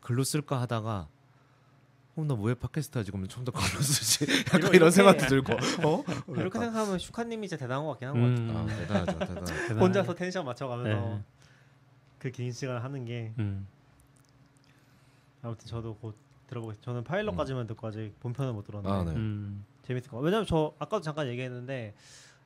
글로 0.00 0.22
쓸까 0.24 0.60
하다가 0.60 1.08
어, 2.16 2.24
나왜 2.24 2.54
팟캐스트 2.54 2.98
하지? 2.98 3.10
그러면 3.12 3.28
좀더 3.28 3.52
글로 3.52 3.80
쓰지. 3.80 4.26
약간 4.48 4.60
이렇게- 4.60 4.76
이런 4.76 4.90
생각도 4.90 5.26
들고. 5.26 5.52
어? 5.86 6.04
이렇게 6.36 6.58
생각하면 6.58 6.98
슈카님이 6.98 7.48
진짜 7.48 7.60
대단한 7.64 7.84
것 7.84 7.90
같긴 7.92 8.08
한것 8.08 8.30
같아요. 8.30 8.50
음. 8.50 8.56
아 8.56 8.76
대단하죠, 8.76 9.18
대단. 9.20 9.78
혼자서 9.80 10.14
텐션 10.14 10.44
맞춰가면서 10.44 11.08
네. 11.16 11.22
그긴 12.18 12.50
시간을 12.52 12.82
하는 12.82 13.04
게 13.04 13.32
음. 13.38 13.66
아무튼 15.42 15.66
저도 15.68 15.94
곧 15.96 16.16
들어보겠습니다. 16.48 16.84
저는 16.84 17.04
파일럿까지만 17.04 17.66
듣고 17.68 17.86
아직 17.86 18.12
본편은 18.20 18.54
못 18.54 18.64
들었는데 18.64 18.96
아 18.96 19.04
네. 19.04 19.12
음. 19.12 19.64
재밌을 19.88 20.10
것 20.10 20.16
같아요. 20.18 20.24
왜냐면 20.26 20.46
저 20.46 20.72
아까도 20.78 21.00
잠깐 21.02 21.26
얘기했는데 21.28 21.94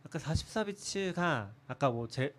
아까 0.07 0.19
44비츠가 0.19 1.49
아까 1.69 1.91
뭐 1.91 2.07
제 2.09 2.35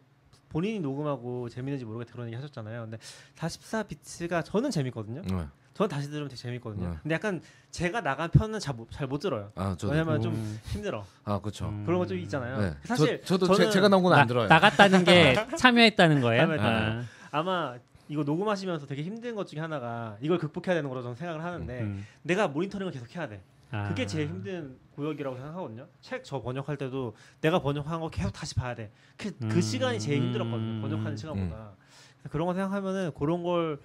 본인이 0.50 0.80
녹음하고 0.80 1.50
재밌는지 1.50 1.84
모르겠다 1.84 2.14
그런 2.14 2.28
얘기 2.28 2.36
하셨잖아요. 2.36 2.82
근데 2.84 2.98
44비츠가 3.38 4.46
저는 4.46 4.70
재밌거든요. 4.72 5.22
네. 5.24 5.46
저는 5.74 5.90
다시 5.90 6.08
들으면 6.12 6.30
되게 6.30 6.40
재밌거든요. 6.40 6.90
네. 6.92 6.98
근데 7.02 7.16
약간 7.16 7.42
제가 7.72 8.02
나간 8.02 8.30
편은 8.30 8.60
잘못 8.60 9.20
들어요. 9.20 9.52
아 9.56 9.76
저도. 9.78 9.92
왜냐면 9.92 10.22
좀 10.22 10.36
음. 10.36 10.60
힘들어. 10.66 11.04
아 11.26 11.40
그렇죠. 11.40 11.70
음. 11.70 11.84
그런 11.86 11.98
거 12.00 12.06
좀 12.06 12.18
있잖아요. 12.20 12.60
네. 12.60 12.76
사실 12.84 13.22
저, 13.26 13.38
도 13.40 13.48
저는 13.48 13.72
제가 13.72 13.88
나온 13.88 14.04
건안 14.04 14.20
나- 14.20 14.26
들어요. 14.28 14.48
나갔다는 14.48 15.04
게 15.04 15.34
참여했다는 15.58 16.22
거예요. 16.22 16.42
참여했다는 16.44 17.00
아. 17.00 17.04
아마 17.32 17.76
이거 18.08 18.22
녹음하시면서 18.22 18.86
되게 18.86 19.02
힘든 19.02 19.34
것 19.34 19.48
중에 19.48 19.60
하나가 19.60 20.18
이걸 20.22 20.38
극복해야 20.38 20.76
되는 20.76 20.88
거로 20.88 21.02
저는 21.02 21.16
생각을 21.16 21.44
하는데 21.44 21.82
음. 21.82 22.06
내가 22.22 22.48
모니터링을 22.48 22.92
계속 22.94 23.16
해야 23.16 23.28
돼. 23.28 23.42
아. 23.74 23.88
그게 23.90 24.06
제일 24.06 24.28
힘든 24.28 24.78
구역이라고 24.96 25.36
생각하거든요. 25.36 25.88
책 26.02 26.24
저 26.24 26.42
번역할 26.42 26.78
때도 26.78 27.16
내가 27.42 27.60
번역한 27.60 28.00
거 28.00 28.10
계속 28.10 28.32
다시 28.32 28.54
봐야 28.56 28.76
돼. 28.76 28.92
그, 29.18 29.36
그 29.40 29.56
음. 29.56 29.62
시간이 29.62 30.00
제일 30.00 30.22
힘들었거든요. 30.22 30.82
번역하는 30.82 31.18
시간보다. 31.18 31.74
그래서 32.20 32.30
그런 32.30 32.48
거 32.48 32.54
생각하면은 32.54 33.12
그런 33.18 33.44
걸 33.44 33.80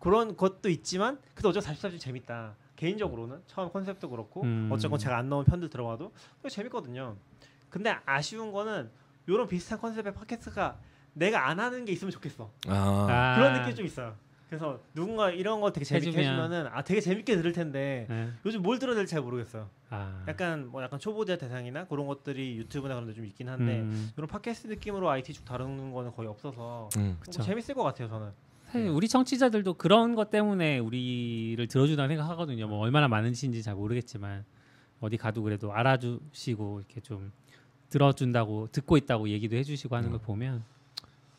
그런 0.00 0.36
것도 0.36 0.68
있지만 0.70 1.20
그래도 1.34 1.50
어차피 1.50 1.66
44주 1.78 2.00
재밌다. 2.00 2.56
개인적으로는 2.76 3.42
처음 3.46 3.70
컨셉도 3.70 4.08
그렇고 4.10 4.42
음. 4.42 4.68
어쨌건 4.72 4.98
제가 4.98 5.16
안 5.16 5.28
나온 5.28 5.44
편들 5.44 5.68
들어가도 5.68 6.12
되게 6.42 6.48
재밌거든요. 6.48 7.16
근데 7.68 7.94
아쉬운 8.06 8.50
거는 8.52 8.90
이런 9.26 9.46
비슷한 9.46 9.78
컨셉의 9.78 10.14
팟캐스트가 10.14 10.78
내가 11.12 11.46
안 11.48 11.60
하는 11.60 11.84
게 11.84 11.92
있으면 11.92 12.10
좋겠어. 12.10 12.50
아, 12.68 13.06
아, 13.08 13.34
그런 13.36 13.52
느낌이 13.54 13.74
좀 13.76 13.84
있어요. 13.86 14.16
그래서 14.52 14.78
누군가 14.94 15.30
이런 15.30 15.62
거 15.62 15.72
되게 15.72 15.82
재밌게 15.82 16.08
해주면. 16.10 16.26
해주면은 16.42 16.66
아 16.74 16.82
되게 16.84 17.00
재밌게 17.00 17.36
들을 17.36 17.52
텐데 17.52 18.04
네. 18.10 18.28
요즘 18.44 18.60
뭘 18.60 18.78
들어야 18.78 18.94
될지 18.94 19.12
잘 19.12 19.22
모르겠어요. 19.22 19.70
아. 19.88 20.22
약간 20.28 20.68
뭐 20.68 20.82
약간 20.82 20.98
초보자 21.00 21.38
대상이나 21.38 21.86
그런 21.86 22.06
것들이 22.06 22.58
유튜브나 22.58 22.92
그런 22.94 23.06
데 23.08 23.14
좀 23.14 23.24
있긴 23.24 23.48
한데 23.48 23.80
음. 23.80 24.10
이런 24.14 24.28
팟캐스트 24.28 24.66
느낌으로 24.68 25.08
IT 25.08 25.32
쭉 25.32 25.44
다루는 25.46 25.90
거는 25.94 26.12
거의 26.12 26.28
없어서 26.28 26.90
음. 26.98 27.16
뭐. 27.24 27.32
재밌을 27.32 27.74
것 27.74 27.82
같아요 27.82 28.08
저는. 28.08 28.28
사실 28.66 28.88
우리 28.90 29.08
청취자들도 29.08 29.72
그런 29.74 30.14
것 30.14 30.28
때문에 30.28 30.78
우리를 30.80 31.66
들어준다고 31.68 32.08
생각하거든요. 32.08 32.68
뭐 32.68 32.80
얼마나 32.80 33.08
많은지인지 33.08 33.62
잘 33.62 33.74
모르겠지만 33.74 34.44
어디 35.00 35.16
가도 35.16 35.42
그래도 35.42 35.72
알아주시고 35.72 36.80
이렇게 36.80 37.00
좀 37.00 37.32
들어준다고 37.88 38.68
듣고 38.70 38.98
있다고 38.98 39.30
얘기도 39.30 39.56
해주시고 39.56 39.96
하는 39.96 40.10
걸 40.10 40.20
보면 40.20 40.62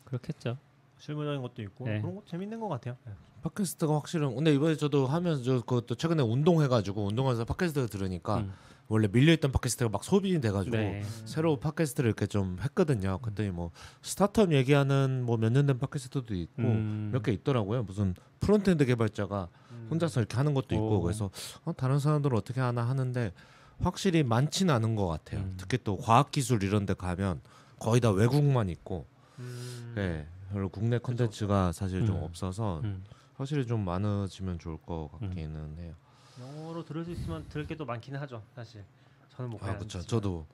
그렇겠죠. 0.04 0.58
실무적인 1.04 1.42
것도 1.42 1.60
있고 1.62 1.84
네. 1.86 2.00
그런 2.00 2.14
거 2.14 2.22
재밌는 2.26 2.58
것 2.60 2.68
같아요. 2.68 2.96
네. 3.04 3.12
팟캐스트가 3.42 3.94
확실히 3.94 4.26
근데 4.34 4.54
이번에 4.54 4.74
저도 4.76 5.06
하면서 5.06 5.42
저 5.42 5.60
그것도 5.60 5.96
최근에 5.96 6.22
운동해가지고 6.22 7.06
운동하면서 7.08 7.44
팟캐스트 7.44 7.88
들으니까 7.88 8.38
음. 8.38 8.52
원래 8.88 9.06
밀려있던 9.10 9.52
팟캐스트가 9.52 9.90
막 9.90 10.02
소비이 10.02 10.40
돼가지고 10.40 10.76
네. 10.76 11.02
새로 11.26 11.56
팟캐스트를 11.60 12.08
이렇게 12.08 12.26
좀 12.26 12.56
했거든요. 12.62 13.18
그랬더니 13.18 13.50
뭐 13.50 13.70
스타트업 14.02 14.52
얘기하는 14.52 15.24
뭐 15.26 15.36
몇 15.36 15.52
년 15.52 15.66
된 15.66 15.78
팟캐스트도 15.78 16.34
있고 16.34 16.62
음. 16.62 17.10
몇개 17.12 17.32
있더라고요. 17.32 17.82
무슨 17.82 18.14
frontend 18.40 18.86
개발자가 18.86 19.48
음. 19.72 19.88
혼자서 19.90 20.20
이렇게 20.20 20.36
하는 20.38 20.54
것도 20.54 20.74
있고 20.74 20.98
오. 20.98 21.02
그래서 21.02 21.30
어, 21.66 21.72
다른 21.74 21.98
사람들은 21.98 22.36
어떻게 22.36 22.60
하나 22.62 22.82
하는데 22.82 23.32
확실히 23.78 24.22
많지는 24.22 24.72
않은 24.74 24.96
것 24.96 25.06
같아요. 25.06 25.40
음. 25.40 25.54
특히 25.58 25.76
또 25.84 25.98
과학기술 25.98 26.62
이런 26.62 26.86
데 26.86 26.94
가면 26.94 27.42
거의 27.78 28.00
다 28.00 28.10
외국만 28.10 28.70
있고 28.70 29.06
음. 29.38 29.92
네, 29.96 30.26
별로 30.54 30.68
국내 30.68 30.98
컨텐츠가 30.98 31.72
사실 31.72 32.06
좀 32.06 32.16
음. 32.18 32.22
없어서 32.22 32.80
음. 32.84 33.04
확실히 33.36 33.66
좀 33.66 33.84
많아지면 33.84 34.60
좋을 34.60 34.76
것 34.78 35.08
같기는 35.20 35.78
해요. 35.80 35.94
영어로 36.38 36.84
들을 36.84 37.04
수 37.04 37.10
있으면 37.10 37.44
들을 37.48 37.66
게 37.66 37.74
또 37.74 37.84
많기는 37.84 38.18
하죠 38.20 38.40
사실. 38.54 38.84
저는 39.30 39.50
뭐아 39.50 39.62
그냥 39.62 39.78
그렇죠. 39.78 40.00
저도 40.02 40.46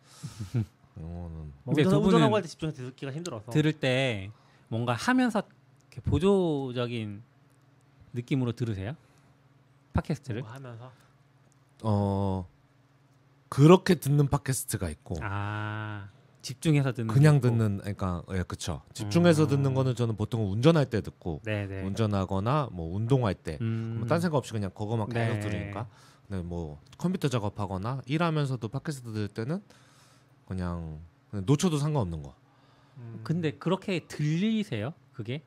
영어는 0.98 1.52
뭐 1.64 1.74
근데 1.74 1.82
운전, 1.84 2.02
운전하고 2.02 2.34
할 2.36 2.42
때 2.42 2.48
집중해서 2.48 2.76
듣기가 2.82 3.12
힘들어서. 3.12 3.50
들을 3.52 3.72
때 3.74 4.30
뭔가 4.68 4.94
하면서 4.94 5.42
이렇게 5.90 6.00
보조적인 6.00 7.22
느낌으로 8.14 8.52
들으세요? 8.52 8.96
팟캐스트를? 9.92 10.40
뭔가 10.40 10.56
하면서 10.56 10.92
어 11.82 12.48
그렇게 13.50 13.96
듣는 13.96 14.28
팟캐스트가 14.28 14.88
있고 14.90 15.16
아 15.20 16.08
집중해서 16.50 16.92
듣는 16.92 17.14
그냥. 17.14 17.40
듣는 17.40 17.78
그러니까 17.78 18.24
예 18.32 18.42
그쵸 18.42 18.82
집중해서 18.92 19.44
음. 19.44 19.48
듣는 19.48 19.74
거는 19.74 19.94
저는 19.94 20.16
보통 20.16 20.50
운전할 20.50 20.86
때 20.90 21.00
듣고 21.00 21.40
네네. 21.44 21.82
운전하거나 21.82 22.70
뭐 22.72 22.92
운동할 22.96 23.34
때 23.34 23.56
음. 23.60 24.04
생각 24.08 24.34
없이 24.34 24.52
그냥 24.52 24.70
그거만 24.70 25.08
계속 25.08 25.34
네. 25.34 25.40
들으니까 25.40 25.86
근데 26.26 26.42
뭐 26.42 26.80
컴퓨터 26.98 27.28
작업하거나 27.28 28.02
일하면서도 28.06 28.66
팟캐스트 28.66 29.12
들을 29.12 29.28
때는 29.28 29.62
그냥, 30.48 30.98
그냥 31.30 31.44
놓쳐도 31.46 31.78
상관없는 31.78 32.22
거 32.24 32.34
음. 32.98 33.20
근데 33.22 33.52
그렇게 33.52 34.00
들리세요? 34.00 34.92
그게? 35.12 35.42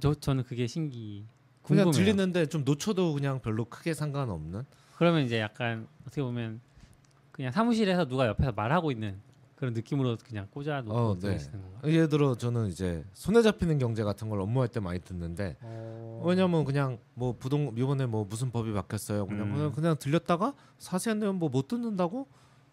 저 0.00 0.14
저는 0.14 0.44
그게 0.44 0.66
신기. 0.68 1.24
그냥 1.62 1.86
궁금해요. 1.86 1.90
들리는데 1.90 2.46
좀 2.46 2.62
놓쳐도 2.64 3.14
그냥 3.14 3.40
별로 3.40 3.64
크게 3.64 3.92
상관없는 3.92 4.64
그러면 4.96 5.24
이제 5.24 5.40
약간 5.40 5.88
어떻게 6.02 6.22
보면 6.22 6.60
그냥 7.32 7.50
사무실에서 7.50 8.06
누가 8.06 8.28
옆에서 8.28 8.52
말하고 8.52 8.92
있는 8.92 9.20
그런 9.56 9.72
느낌으로 9.72 10.16
그냥 10.26 10.46
꽂아 10.50 10.82
놓고 10.82 10.94
어, 10.96 11.14
네. 11.14 11.20
들으시는 11.20 11.60
건가? 11.62 11.80
예를 11.88 12.08
들어 12.08 12.34
저는 12.34 12.68
이제 12.68 13.04
손에 13.14 13.40
잡히는 13.42 13.78
경제 13.78 14.04
같은 14.04 14.28
걸 14.28 14.40
업무할 14.40 14.68
때 14.68 14.80
많이 14.80 14.98
듣는데 15.00 15.56
어... 15.62 16.22
왜냐면 16.26 16.64
그냥 16.64 16.98
뭐 17.14 17.34
부동 17.38 17.72
이번에 17.76 18.04
뭐 18.06 18.24
무슨 18.24 18.50
법이 18.50 18.72
바뀌었어요. 18.74 19.26
그냥 19.26 19.46
음. 19.48 19.54
그냥, 19.54 19.72
그냥 19.72 19.96
들렸다가 19.98 20.54
자세한 20.78 21.18
내용 21.20 21.38
뭐 21.38 21.48
못 21.48 21.68
듣는다고 21.68 22.28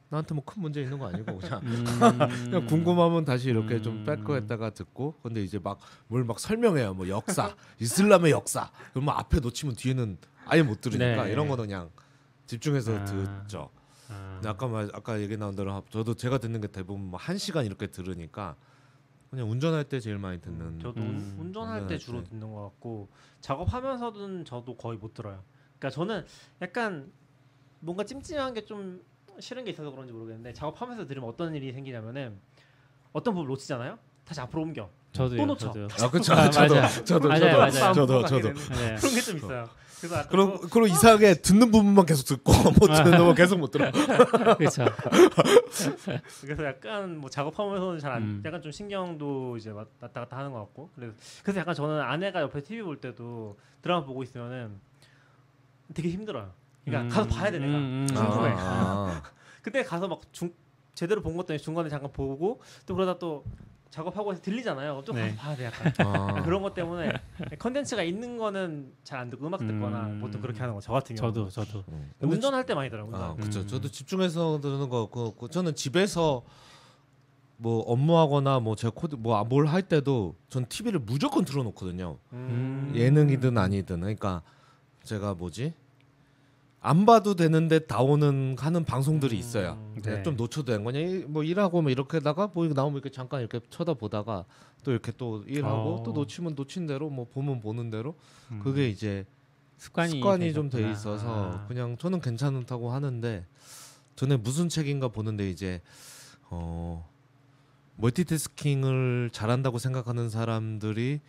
나한테 0.10 0.36
뭐 0.36 0.44
큰 0.46 0.62
문제 0.62 0.82
있는 0.82 1.00
거 1.00 1.08
아니고 1.08 1.38
그냥 1.38 1.62
음. 1.64 1.84
그냥 2.52 2.68
궁금하면 2.68 3.24
다시 3.26 3.50
이렇게 3.50 3.82
좀 3.82 4.00
음. 4.00 4.04
백거했다가 4.04 4.72
듣고 4.72 5.16
근데 5.24 5.42
이제 5.42 5.58
막 5.64 5.80
뭘 6.10 6.28
막 6.28 6.38
설명해요. 6.40 6.94
뭐 6.96 7.08
역사, 7.08 7.56
이슬람의 7.80 8.32
역사. 8.32 8.70
그러면 8.92 9.16
앞에 9.18 9.40
놓치면 9.40 9.76
뒤에는 9.76 10.18
아예 10.48 10.62
못 10.62 10.82
들으니까 10.82 11.24
네. 11.26 11.32
이런 11.32 11.48
거는 11.48 11.66
그냥 11.66 11.90
집중해서 12.46 12.94
아. 12.94 13.06
듣죠. 13.06 13.70
아. 14.14 14.34
근데 14.36 14.50
아까 14.50 14.68
말 14.68 14.90
아까 14.94 15.20
얘기 15.22 15.38
나온 15.38 15.56
대로 15.56 15.84
저도 15.90 16.16
제가 16.16 16.38
듣는 16.38 16.62
게 16.62 16.68
대부분 16.68 17.06
뭐한 17.10 17.38
시간 17.38 17.66
이렇게 17.66 17.88
들으니까 17.88 18.56
그냥 19.30 19.50
운전할 19.50 19.86
때 19.90 20.00
제일 20.00 20.18
많이 20.20 20.40
듣는 20.42 20.80
저도 20.80 21.02
음. 21.02 21.38
운전할 21.40 21.80
때 21.88 21.96
운전할 21.96 22.00
주로 22.00 22.24
때. 22.24 22.30
듣는 22.30 22.54
것 22.54 22.62
같고 22.64 23.10
작업하면서는 23.42 24.46
저도 24.46 24.78
거의 24.78 24.98
못 24.98 25.14
들어요. 25.14 25.44
그러니까 25.80 25.90
저는 25.90 26.26
약간 26.62 27.12
뭔가 27.80 28.04
찜찜한 28.04 28.54
게 28.54 28.66
좀 28.66 29.04
싫은 29.40 29.64
게 29.66 29.72
있어서 29.72 29.90
그런지 29.90 30.14
모르겠는데 30.14 30.54
작업하면서 30.54 31.08
들으면 31.08 31.28
어떤 31.28 31.56
일이 31.56 31.72
생기냐면은 31.74 32.40
어떤 33.14 33.34
부분 33.34 33.48
놓치잖아요. 33.50 33.98
다시 34.26 34.40
앞으로 34.42 34.62
옮겨. 34.62 34.90
저도요. 35.14 35.38
또 35.40 35.46
놓쳐. 35.46 35.68
저도요. 35.68 35.88
아 36.02 36.10
그렇죠. 36.10 36.34
아, 36.34 36.50
저도. 36.50 36.76
저도 37.06 37.28
맞아요, 37.30 37.40
저도 37.42 37.58
맞아요. 37.58 37.94
저도 37.94 38.26
저도 38.26 38.48
네. 38.54 38.96
그런 39.00 39.16
게 39.16 39.22
좀 39.22 39.38
있어요. 39.38 39.70
그래서 40.00 40.16
약간 40.18 40.30
그럼 40.30 40.54
그거- 40.56 40.68
그럼 40.68 40.88
이상하게 40.90 41.36
듣는 41.36 41.72
부분만 41.72 42.06
계속 42.06 42.26
듣고 42.26 42.52
못 42.78 42.88
듣는 42.88 43.18
부분 43.18 43.36
계속 43.36 43.58
못 43.58 43.72
들어. 43.72 43.90
그렇죠. 44.58 44.86
그래서 46.42 46.66
약간 46.66 47.18
뭐 47.20 47.30
작업하면서는 47.30 48.00
잘 48.00 48.12
안, 48.12 48.22
음. 48.24 48.44
약간 48.46 48.62
좀 48.62 48.72
신경도 48.72 49.56
이제 49.58 49.70
왔- 49.70 49.88
왔다 50.02 50.22
갔다 50.22 50.38
하는 50.38 50.52
것 50.52 50.60
같고 50.60 50.90
그래서 50.96 51.14
그래서 51.44 51.60
약간 51.62 51.74
저는 51.74 52.02
아내가 52.02 52.42
옆에 52.42 52.62
TV 52.62 52.82
볼 52.84 53.00
때도 53.00 53.58
드라마 53.82 54.04
보고 54.06 54.24
있으면은 54.24 54.80
되게 55.94 56.10
힘들어요. 56.10 56.52
그러니까 56.86 57.04
음, 57.06 57.10
가서 57.10 57.30
봐야 57.40 57.52
돼 57.52 57.60
내가. 57.60 57.72
음, 57.78 58.08
음. 58.10 58.14
궁금해. 58.16 58.54
아, 58.58 59.22
그때 59.62 59.84
가서 59.84 60.08
막 60.08 60.22
중, 60.34 60.52
제대로 60.96 61.22
본 61.22 61.38
것도 61.38 61.58
중간에 61.58 61.88
잠깐 61.90 62.12
보고 62.12 62.62
또 62.86 62.94
그러다 62.96 63.18
또 63.20 63.46
작업하고 63.94 64.32
해서 64.32 64.42
들리잖아요. 64.42 65.04
또 65.06 65.14
가서 65.14 65.24
네. 65.26 65.36
봐야 65.36 65.56
돼 65.56 65.66
약간. 65.66 65.94
아. 66.08 66.42
그런 66.42 66.64
것 66.64 66.74
때문에 66.74 67.14
컨텐츠가 67.60 68.02
있는 68.02 68.38
거는 68.40 68.92
잘 69.04 69.20
안 69.20 69.30
듣고 69.30 69.46
음악 69.46 69.60
듣거나 69.60 70.08
음. 70.08 70.20
보통 70.20 70.42
그렇게 70.42 70.60
하는 70.62 70.74
거 70.74 70.82
저 70.82 70.92
같은 70.92 71.16
경우. 71.16 71.32
저도 71.32 71.50
저도. 71.52 71.84
음. 71.90 72.12
운전할 72.20 72.66
때 72.66 72.74
많이 72.74 72.90
들어요. 72.90 73.08
아, 73.14 73.36
그렇죠. 73.36 73.60
음. 73.60 73.68
저도 73.68 73.90
집중해서 73.90 74.60
듣는 74.62 74.90
거 74.90 75.08
같고 75.12 75.48
저는 75.50 75.76
집에서 75.76 76.42
뭐 77.58 77.82
업무하거나 77.84 78.60
뭐 78.62 78.76
제가 78.76 78.92
코드 78.96 79.16
뭐 79.16 79.40
뭘 79.48 79.68
할 79.68 79.84
때도 79.84 80.36
전 80.50 80.66
TV를 80.66 81.00
무조건 81.00 81.46
틀어놓거든요. 81.46 82.18
음. 82.34 82.92
예능이든 82.96 83.60
아니든 83.60 84.00
그러니까 84.00 84.42
제가 85.04 85.36
뭐지 85.36 85.76
안 86.86 87.06
봐도 87.06 87.34
되는데 87.34 87.80
나오는 87.88 88.58
하는 88.60 88.84
방송들이 88.84 89.40
있어요. 89.40 89.78
음. 89.96 90.02
그냥 90.02 90.18
네. 90.18 90.24
좀 90.24 90.36
놓쳐도 90.36 90.66
되는 90.66 90.84
거냐 90.84 91.00
이- 91.00 91.24
뭐 91.26 91.42
일하고 91.44 91.82
뭐 91.82 91.90
이렇게다가 91.90 92.52
뭐 92.54 92.68
나오면 92.68 92.96
이렇게 92.98 93.10
잠깐 93.10 93.40
이렇게 93.40 93.62
쳐다보다가 93.70 94.44
또 94.84 94.92
이렇게 94.92 95.14
또 95.18 95.44
일하고 95.48 95.96
어. 95.96 96.04
또 96.04 96.12
놓치면 96.12 96.56
놓친 96.56 96.86
대로 96.86 97.10
뭐 97.10 97.26
보면 97.34 97.62
보는 97.62 97.90
대로 97.90 98.16
음. 98.52 98.60
그게 98.62 98.90
이제 98.90 99.26
습관이 99.78 100.12
습관이 100.12 100.54
좀 100.54 100.70
돼. 100.70 100.92
있어서 100.92 101.54
아. 101.54 101.66
그냥 101.68 101.98
저는 101.98 102.20
괜찮다고 102.20 102.92
하는데 102.92 103.46
전에 104.18 104.36
무슨 104.36 104.68
책인가 104.68 105.08
보는데 105.08 105.50
이제 105.50 105.82
어 106.50 107.10
멀티태스킹을 107.96 109.30
잘한다고 109.32 109.78
생각하는 109.78 110.30
사람들이 110.30 111.22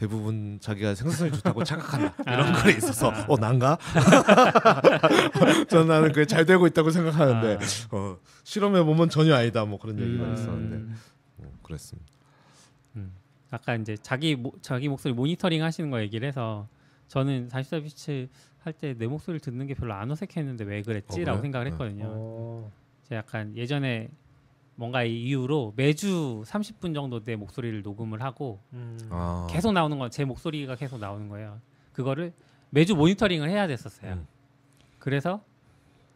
대부분 0.00 0.58
자기가 0.62 0.94
생산성이 0.94 1.30
좋다고 1.32 1.62
착각한다 1.62 2.14
이런 2.32 2.54
아. 2.54 2.62
글이 2.62 2.78
있어서 2.78 3.10
아. 3.10 3.26
어 3.28 3.36
난가? 3.36 3.76
저는 5.68 5.88
나는 5.88 6.08
그게 6.12 6.24
잘 6.24 6.46
되고 6.46 6.66
있다고 6.66 6.90
생각하는데 6.90 7.58
아. 7.62 7.96
어, 7.96 8.18
실험해 8.44 8.82
보면 8.84 9.10
전혀 9.10 9.34
아니다 9.34 9.66
뭐 9.66 9.78
그런 9.78 9.98
얘기가 10.00 10.24
음. 10.24 10.32
있었는데 10.34 10.94
어, 11.38 11.52
그랬습니다. 11.62 12.10
아까 13.52 13.74
이제 13.74 13.96
자기 14.00 14.36
모, 14.36 14.52
자기 14.62 14.88
목소리 14.88 15.12
모니터링 15.12 15.62
하시는 15.62 15.90
거 15.90 16.00
얘기를 16.00 16.26
해서 16.26 16.66
저는 17.08 17.48
44 17.50 17.80
비치 17.80 18.28
할 18.60 18.72
때 18.72 18.94
내 18.94 19.06
목소리를 19.06 19.40
듣는 19.40 19.66
게 19.66 19.74
별로 19.74 19.92
안 19.94 20.10
어색했는데 20.10 20.64
왜 20.64 20.82
그랬지라고 20.82 21.40
그래요? 21.40 21.42
생각을 21.42 21.64
네. 21.66 21.70
했거든요. 21.72 22.04
어. 22.06 22.72
제가 23.08 23.18
약간 23.18 23.54
예전에 23.56 24.08
뭔가 24.80 25.04
이 25.04 25.24
이유로 25.24 25.74
매주 25.76 26.42
30분 26.46 26.94
정도 26.94 27.22
내 27.22 27.36
목소리를 27.36 27.82
녹음을 27.82 28.22
하고 28.22 28.60
음. 28.72 28.98
아. 29.10 29.46
계속 29.50 29.72
나오는 29.72 29.98
건 29.98 30.08
제 30.10 30.24
목소리가 30.24 30.74
계속 30.74 30.98
나오는 30.98 31.28
거예요. 31.28 31.60
그거를 31.92 32.32
매주 32.70 32.96
모니터링을 32.96 33.50
해야 33.50 33.66
됐었어요. 33.66 34.14
음. 34.14 34.26
그래서 34.98 35.44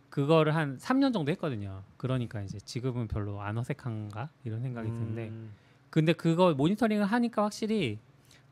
그거를 0.09 0.55
한 0.55 0.79
3년 0.79 1.12
정도 1.12 1.31
했거든요. 1.33 1.83
그러니까 1.98 2.40
이제 2.40 2.59
지금은 2.59 3.07
별로 3.07 3.42
안 3.42 3.59
어색한가 3.59 4.31
이런 4.44 4.62
생각이 4.62 4.88
드는데 4.88 5.29
음. 5.29 5.53
근데 5.90 6.14
그거 6.14 6.55
모니터링을 6.55 7.05
하니까 7.05 7.44
확실히 7.44 7.98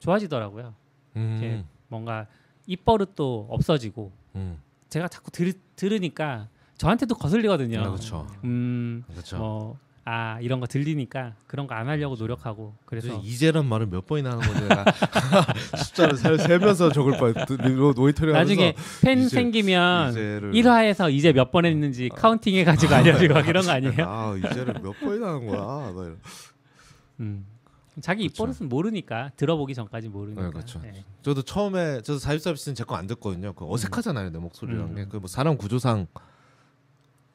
좋아지더라고요. 0.01 0.75
음, 1.16 1.66
뭔가 1.88 2.27
입버릇도 2.66 3.46
없어지고 3.48 4.12
음. 4.35 4.61
제가 4.90 5.09
자꾸 5.09 5.31
들, 5.31 5.55
들으니까 5.75 6.48
저한테도 6.77 7.14
거슬리거든요. 7.14 7.81
아, 7.81 7.85
그렇죠. 7.85 8.27
음, 8.44 9.05
그렇죠. 9.09 9.38
뭐 9.38 9.79
아 10.05 10.38
이런 10.41 10.59
거 10.59 10.67
들리니까 10.67 11.35
그런 11.47 11.67
거 11.69 11.75
안 11.77 11.87
하려고 11.88 12.17
노력하고 12.17 12.75
그래서 12.87 13.21
이제란 13.23 13.67
말을 13.67 13.87
몇 13.87 14.05
번이나 14.07 14.33
하는 14.33 14.69
내가 14.69 14.85
숫자를 15.79 16.17
세, 16.17 16.37
세면서 16.38 16.91
적을 16.91 17.17
뻔 17.19 17.35
노이터리 17.95 18.33
나중에 18.33 18.75
팬 19.01 19.19
이제- 19.21 19.29
생기면 19.29 20.11
이제를 20.11 20.53
1화에서 20.53 21.12
이제 21.12 21.33
몇 21.33 21.53
번 21.53 21.67
했는지 21.67 22.09
counting 22.09 22.55
해가지고 22.57 22.95
알려주고 22.95 23.35
막 23.35 23.47
이런 23.47 23.65
거 23.65 23.71
아니에요? 23.71 23.95
아 24.09 24.35
이제를 24.37 24.75
몇 24.83 24.99
번이나 24.99 25.29
하는 25.35 25.47
거야. 25.47 26.15
음. 27.21 27.47
자기 28.01 28.27
그쵸. 28.27 28.45
입버릇은 28.45 28.69
모르니까 28.71 29.31
들어보기 29.37 29.75
전까지 29.75 30.09
모르니까. 30.09 30.43
네, 30.45 30.51
그쵸. 30.51 30.81
네. 30.83 31.05
저도 31.23 31.43
처음에 31.43 32.01
저도 32.01 32.19
사입 32.19 32.41
서비스는 32.41 32.75
제 32.75 32.85
거 32.85 32.97
안 32.97 33.07
듣거든요. 33.07 33.53
그 33.53 33.71
어색하잖아요 33.71 34.31
내 34.31 34.38
목소리랑 34.38 34.85
음. 34.91 34.95
게. 34.95 35.05
그 35.05 35.19
뭐 35.19 35.29
사람 35.29 35.57
구조상 35.59 36.07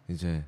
이제 0.10 0.44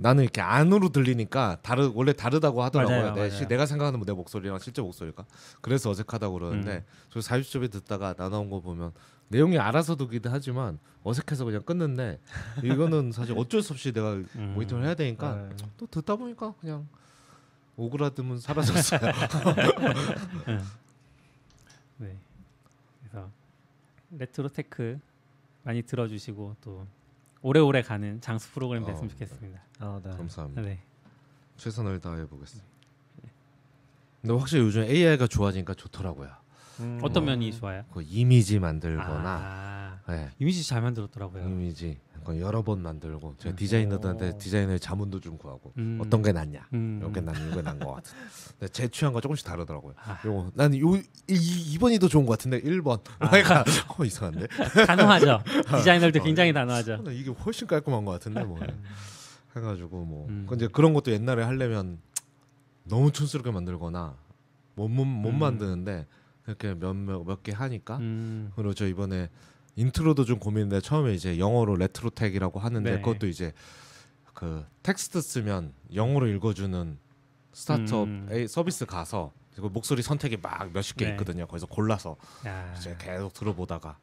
나는 0.00 0.22
이렇게 0.22 0.40
안으로 0.40 0.90
들리니까 0.90 1.58
다르 1.62 1.90
원래 1.94 2.12
다르다고 2.12 2.62
하더라고요. 2.62 2.96
맞아요, 2.98 3.14
내, 3.14 3.20
맞아요. 3.20 3.30
시- 3.30 3.46
내가 3.48 3.66
생각하는 3.66 4.00
내 4.04 4.12
목소리랑 4.12 4.58
실제 4.60 4.80
목소리가 4.80 5.24
그래서 5.60 5.90
어색하다고 5.90 6.34
그러는데 6.38 6.76
음. 6.76 6.84
저 7.10 7.20
사입집에 7.20 7.68
듣다가 7.68 8.14
나 8.14 8.28
나온 8.28 8.48
거 8.48 8.60
보면 8.60 8.92
내용이 9.28 9.58
알아서 9.58 9.96
듣기도 9.96 10.30
하지만 10.30 10.78
어색해서 11.02 11.44
그냥 11.44 11.62
끊는데 11.62 12.20
이거는 12.62 13.10
사실 13.12 13.34
어쩔 13.36 13.60
수 13.60 13.72
없이 13.72 13.92
내가 13.92 14.12
음. 14.12 14.52
모니터를 14.54 14.84
해야 14.84 14.94
되니까 14.94 15.34
네. 15.48 15.56
또 15.76 15.86
듣다 15.86 16.16
보니까 16.16 16.54
그냥 16.60 16.88
오그라듦은 17.76 18.40
사라졌어요. 18.40 19.00
네. 21.98 22.16
그래서 23.00 23.30
RetroTech 24.12 24.98
많이 25.64 25.82
들어주시고 25.82 26.56
또 26.60 26.86
오래오래 27.42 27.82
가는 27.82 28.20
장수 28.20 28.50
프로그램 28.52 28.84
됐으면 28.84 29.06
어, 29.06 29.08
좋겠습니다. 29.12 29.60
아, 29.80 30.00
네. 30.02 30.10
감사합니다. 30.10 30.62
네. 30.62 30.80
최선을 31.56 32.00
다해 32.00 32.26
보겠습니다. 32.26 32.68
근데 34.20 34.34
확실히 34.34 34.64
요즘 34.64 34.82
AI가 34.82 35.26
좋아지니까 35.28 35.74
좋더라고요. 35.74 36.30
음. 36.80 36.98
어떤 37.02 37.24
면이 37.24 37.52
좋아요? 37.52 37.84
그 37.92 38.02
이미지 38.02 38.58
만들거나 38.58 40.00
아, 40.04 40.12
네, 40.12 40.30
이미지 40.38 40.66
잘 40.66 40.82
만들었더라고요. 40.82 41.44
이미지 41.44 41.98
그 42.24 42.38
여러 42.40 42.62
번 42.62 42.82
만들고 42.82 43.36
제가 43.38 43.54
음. 43.54 43.56
디자이너들한테 43.56 44.30
오. 44.30 44.38
디자이너의 44.38 44.80
자문도 44.80 45.20
좀 45.20 45.38
구하고 45.38 45.72
음. 45.78 45.98
어떤 46.00 46.22
게 46.22 46.30
낫냐 46.32 46.66
음. 46.74 47.02
이게 47.08 47.20
낫 47.22 47.34
이거 47.50 47.62
난것 47.62 47.94
같아. 47.94 48.10
근데 48.58 48.72
제 48.72 48.86
취향과 48.88 49.20
조금씩 49.20 49.46
다르더라고요. 49.46 49.94
아. 49.96 50.18
요거 50.24 50.52
나는 50.54 50.78
요 50.78 50.96
이, 51.26 51.76
2번이 51.78 51.98
더 52.00 52.06
좋은 52.06 52.26
것 52.26 52.32
같은데 52.32 52.60
1번 52.60 53.00
그러니까 53.18 53.64
어 53.96 54.04
이상한데 54.04 54.46
단호하죠. 54.86 55.42
디자이너들 55.78 56.20
어, 56.20 56.24
굉장히 56.24 56.50
네. 56.50 56.60
단호하죠. 56.60 57.02
나 57.02 57.10
이게 57.10 57.30
훨씬 57.30 57.66
깔끔한 57.66 58.04
것 58.04 58.12
같은데 58.12 58.44
뭐 58.44 58.58
해가지고 59.56 60.04
뭐 60.04 60.26
음. 60.28 60.46
그 60.48 60.54
이제 60.54 60.68
그런 60.68 60.92
것도 60.92 61.12
옛날에 61.12 61.42
하려면 61.42 61.98
너무 62.84 63.10
촌스럽게 63.10 63.50
만들거나 63.50 64.16
못, 64.74 64.88
못, 64.88 65.04
못 65.04 65.30
음. 65.30 65.38
만드는데 65.38 66.06
그렇게 66.48 66.74
몇몇 66.74 67.42
개 67.42 67.52
하니까 67.52 67.98
음. 67.98 68.50
그리고 68.56 68.72
저 68.72 68.86
이번에 68.86 69.28
intro도 69.76 70.24
좀 70.24 70.38
고민인데 70.38 70.80
처음에 70.80 71.12
이제 71.12 71.38
영어로 71.38 71.76
RetroTech이라고 71.76 72.58
하는데 72.58 72.90
네. 72.90 73.00
그것도 73.02 73.26
이제 73.26 73.52
그 74.32 74.64
텍스트 74.82 75.20
쓰면 75.20 75.74
영어로 75.94 76.26
읽어주는 76.28 76.98
스타트업 77.52 78.08
음. 78.08 78.46
서비스 78.48 78.86
가서 78.86 79.32
그 79.56 79.60
목소리 79.62 80.00
선택이 80.00 80.38
막 80.38 80.72
몇십 80.72 80.96
개 80.96 81.04
네. 81.04 81.10
있거든요. 81.12 81.46
거기서 81.46 81.66
골라서 81.66 82.16
야. 82.46 82.74
이제 82.78 82.96
계속 82.98 83.34
들어보다가 83.34 83.98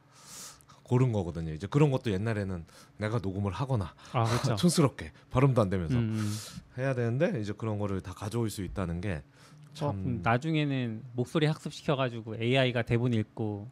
고른 0.84 1.12
거거든요. 1.14 1.52
이제 1.52 1.66
그런 1.66 1.90
것도 1.90 2.12
옛날에는 2.12 2.64
내가 2.98 3.18
녹음을 3.18 3.52
하거나 3.52 3.96
아 4.12 4.26
그렇죠. 4.26 4.56
촌스럽게 4.58 5.14
발음도 5.32 5.62
안 5.64 5.70
되면서 5.72 5.98
음. 5.98 6.32
해야 6.78 6.94
되는데 6.94 7.42
이제 7.42 7.54
그런 7.58 7.80
거를 7.80 8.02
다 8.02 8.14
가져올 8.14 8.52
수 8.52 8.64
있다는 8.64 9.02
게 9.02 9.16
어, 9.16 9.22
참 9.76 10.02
그럼 10.04 10.20
나중에는 10.24 11.04
목소리 11.14 11.46
학습 11.46 11.74
시켜가지고 11.74 12.36
AI가 12.42 12.82
대본 12.82 13.14
읽고 13.14 13.68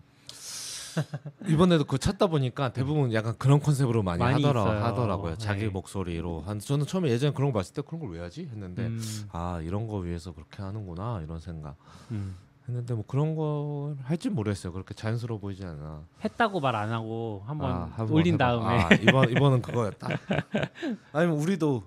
이번에도 1.47 1.85
그 1.85 1.97
찾다 1.97 2.27
보니까 2.27 2.71
대부분 2.71 3.11
약간 3.13 3.33
그런 3.39 3.59
컨셉으로 3.59 4.03
많이, 4.03 4.19
많이 4.19 4.43
하더라 4.43 4.61
있어요. 4.61 4.83
하더라 4.83 5.17
고요. 5.17 5.35
자기 5.37 5.61
네. 5.63 5.69
목소리로 5.69 6.41
한 6.41 6.59
저는 6.59 6.85
처음에 6.85 7.09
예전에 7.09 7.33
그런 7.33 7.51
거 7.51 7.57
봤을 7.59 7.73
때 7.73 7.81
그런 7.81 7.99
걸 7.99 8.11
왜 8.11 8.19
하지 8.19 8.45
했는데 8.45 8.85
음. 8.85 9.01
아 9.31 9.59
이런 9.63 9.87
거 9.87 9.97
위해서 9.97 10.33
그렇게 10.33 10.61
하는구나 10.61 11.21
이런 11.23 11.39
생각 11.39 11.75
음. 12.11 12.35
했는데 12.69 12.93
뭐 12.93 13.03
그런 13.07 13.35
걸 13.35 13.97
할지 14.03 14.29
모르겠어요. 14.29 14.71
그렇게 14.71 14.93
자연스러워 14.93 15.39
보이지 15.41 15.65
않아. 15.65 16.03
했다고 16.23 16.59
말 16.59 16.75
안 16.75 16.91
하고 16.91 17.41
한번 17.47 17.71
아, 17.71 18.07
올린 18.09 18.35
해봐. 18.35 18.45
다음에 18.45 18.83
아, 18.83 18.89
이번 19.01 19.31
이번은 19.31 19.61
그거였다. 19.63 20.07
아니면 21.11 21.37
우리도 21.39 21.83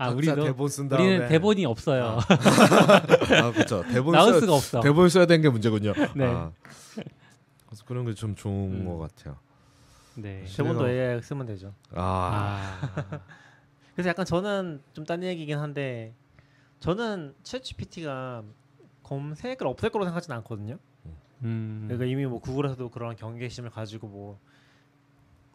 아, 0.00 0.10
우리도 0.10 0.44
대본 0.44 0.68
쓴 0.68 0.88
다음에 0.88 1.04
우리는 1.06 1.28
대본이 1.28 1.66
없어요. 1.66 2.18
아 2.18 3.50
그렇죠. 3.52 3.82
대본 3.82 4.12
나올 4.12 4.30
써야 4.32 4.40
수가 4.40 4.54
없어. 4.54 4.80
대본 4.80 5.08
써야 5.08 5.26
되는 5.26 5.42
게 5.42 5.48
문제군요. 5.48 5.92
네. 6.16 6.24
아, 6.26 6.50
그래서 7.66 7.84
그런 7.86 8.04
게 8.06 8.14
좀 8.14 8.34
좋은 8.34 8.80
음. 8.80 8.84
것 8.86 8.98
같아요. 8.98 9.36
네. 10.14 10.44
대본도 10.56 10.88
AI 10.88 11.22
쓰면 11.22 11.46
되죠. 11.46 11.74
아, 11.94 12.78
아. 12.82 13.20
그래서 13.94 14.08
약간 14.08 14.24
저는 14.24 14.82
좀 14.92 15.04
딴 15.04 15.22
얘기긴 15.22 15.58
한데 15.58 16.14
저는 16.80 17.34
챗GPT가 17.44 18.42
검색을 19.02 19.66
없앨 19.66 19.90
거라고 19.90 20.06
생각하지는 20.06 20.36
않거든요. 20.38 20.78
음. 21.42 21.84
그러니까 21.88 22.06
이미 22.06 22.26
뭐 22.26 22.38
구글에서도 22.40 22.88
그런 22.90 23.16
경계심을 23.16 23.70
가지고 23.70 24.08
뭐 24.08 24.38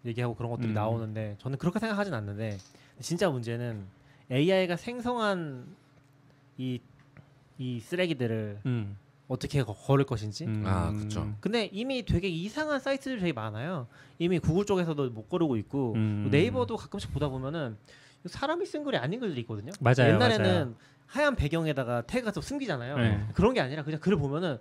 얘기하고 0.05 0.35
그런 0.35 0.51
것들이 0.51 0.69
음. 0.69 0.73
나오는데 0.73 1.35
저는 1.39 1.57
그렇게 1.57 1.79
생각하진 1.79 2.13
않는데 2.13 2.57
진짜 3.01 3.29
문제는 3.29 3.85
AI가 4.31 4.75
생성한 4.77 5.67
이, 6.57 6.79
이 7.57 7.79
쓰레기들을 7.79 8.61
음. 8.65 8.97
어떻게 9.27 9.63
거- 9.63 9.73
거를 9.73 10.05
것인지 10.05 10.45
음. 10.45 10.63
아, 10.65 10.91
그쵸. 10.91 11.33
근데 11.39 11.69
이미 11.71 12.05
되게 12.05 12.27
이상한 12.27 12.79
사이트들이 12.79 13.19
되게 13.19 13.33
많아요. 13.33 13.87
이미 14.19 14.39
구글 14.39 14.65
쪽에서도 14.65 15.09
못 15.09 15.29
고르고 15.29 15.57
있고 15.57 15.93
음. 15.95 16.27
네이버도 16.31 16.77
가끔씩 16.77 17.11
보다 17.13 17.27
보면은 17.29 17.77
사람이 18.25 18.65
쓴 18.65 18.83
글이 18.83 18.97
아닌 18.97 19.19
글들이 19.19 19.41
있거든요. 19.41 19.71
맞아요, 19.79 20.13
옛날에는 20.13 20.45
맞아요. 20.45 20.75
하얀 21.07 21.35
배경에다가 21.35 22.01
태그가 22.01 22.31
좀 22.31 22.41
숨기잖아요. 22.41 22.97
네. 22.97 23.27
그런 23.33 23.53
게 23.53 23.61
아니라 23.61 23.83
그냥 23.83 23.99
글을 23.99 24.17
보면은 24.17 24.57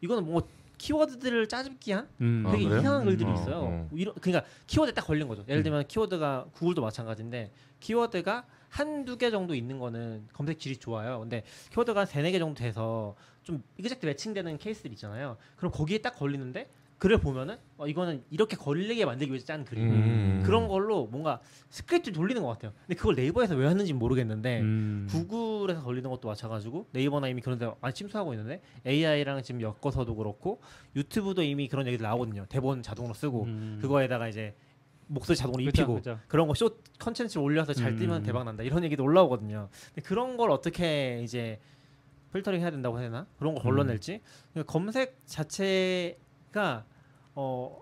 이거는 0.00 0.24
뭐 0.24 0.46
키워드들을 0.78 1.46
짜집기한 1.48 2.08
음. 2.22 2.44
아, 2.46 2.52
되게 2.52 2.64
그래요? 2.64 2.80
이상한 2.80 3.04
글들이 3.04 3.28
어, 3.28 3.34
있어요. 3.34 3.56
어. 3.56 3.88
이런 3.92 4.14
그러니까 4.14 4.50
키워드에 4.66 4.94
딱 4.94 5.06
걸린 5.06 5.28
거죠. 5.28 5.42
예를 5.46 5.60
음. 5.60 5.62
들면 5.64 5.88
키워드가 5.88 6.46
구글도 6.52 6.80
마찬가지인데 6.80 7.50
키워드가 7.80 8.46
한두 8.70 9.18
개 9.18 9.30
정도 9.30 9.54
있는 9.54 9.78
거는 9.78 10.28
검색 10.32 10.58
질이 10.58 10.78
좋아요. 10.78 11.20
근데 11.20 11.42
키워드가 11.72 12.00
한 12.00 12.06
세네 12.06 12.30
개 12.30 12.38
정도 12.38 12.58
돼서 12.60 13.14
좀 13.42 13.62
이그젝트 13.76 14.06
매칭되는 14.06 14.58
케이스들 14.58 14.92
있잖아요. 14.92 15.36
그럼 15.56 15.72
거기에 15.72 15.98
딱 15.98 16.16
걸리는데 16.16 16.70
글을 17.00 17.18
보면은 17.18 17.56
어, 17.78 17.86
이거는 17.86 18.22
이렇게 18.30 18.56
걸리게 18.56 19.06
만들기 19.06 19.32
위해서 19.32 19.46
짠 19.46 19.64
글이고 19.64 19.86
음. 19.86 20.42
그런 20.44 20.68
걸로 20.68 21.06
뭔가 21.06 21.40
스크립트 21.70 22.12
돌리는 22.12 22.42
것 22.42 22.48
같아요. 22.48 22.72
근데 22.86 22.94
그걸 22.94 23.14
네이버에서 23.14 23.56
왜 23.56 23.66
하는지 23.66 23.94
모르겠는데 23.94 24.60
음. 24.60 25.06
구글에서 25.10 25.82
걸리는 25.82 26.08
것도 26.10 26.28
마찬가지고 26.28 26.88
네이버나 26.92 27.28
이미 27.28 27.40
그런 27.40 27.58
데 27.58 27.72
많이 27.80 27.94
침투하고 27.94 28.34
있는데 28.34 28.60
AI랑 28.86 29.42
지금 29.42 29.62
엮어서도 29.62 30.14
그렇고 30.14 30.60
유튜브도 30.94 31.42
이미 31.42 31.68
그런 31.68 31.86
얘기들 31.86 32.04
나오거든요. 32.04 32.44
대본 32.50 32.82
자동으로 32.82 33.14
쓰고 33.14 33.44
음. 33.44 33.78
그거에다가 33.80 34.28
이제 34.28 34.54
목소리 35.12 35.36
자동으로 35.36 35.64
그죠, 35.64 35.82
입히고 35.82 35.94
그죠. 35.96 36.18
그런 36.28 36.46
거 36.46 36.54
쇼츠 36.54 36.70
컨텐츠 36.98 37.38
올려서 37.38 37.74
잘 37.74 37.92
음. 37.92 37.98
뜨면 37.98 38.22
대박 38.22 38.44
난다 38.44 38.62
이런 38.62 38.84
얘기도 38.84 39.02
올라오거든요. 39.04 39.68
근데 39.94 40.02
그런 40.06 40.36
걸 40.36 40.50
어떻게 40.50 41.20
이제 41.22 41.58
필터링 42.32 42.60
해야 42.60 42.70
된다고 42.70 42.98
해야 43.00 43.08
되나 43.08 43.26
그런 43.38 43.54
거 43.54 43.60
걸러낼지 43.60 44.20
그러니까 44.52 44.72
검색 44.72 45.20
자체가 45.26 46.84
어 47.34 47.80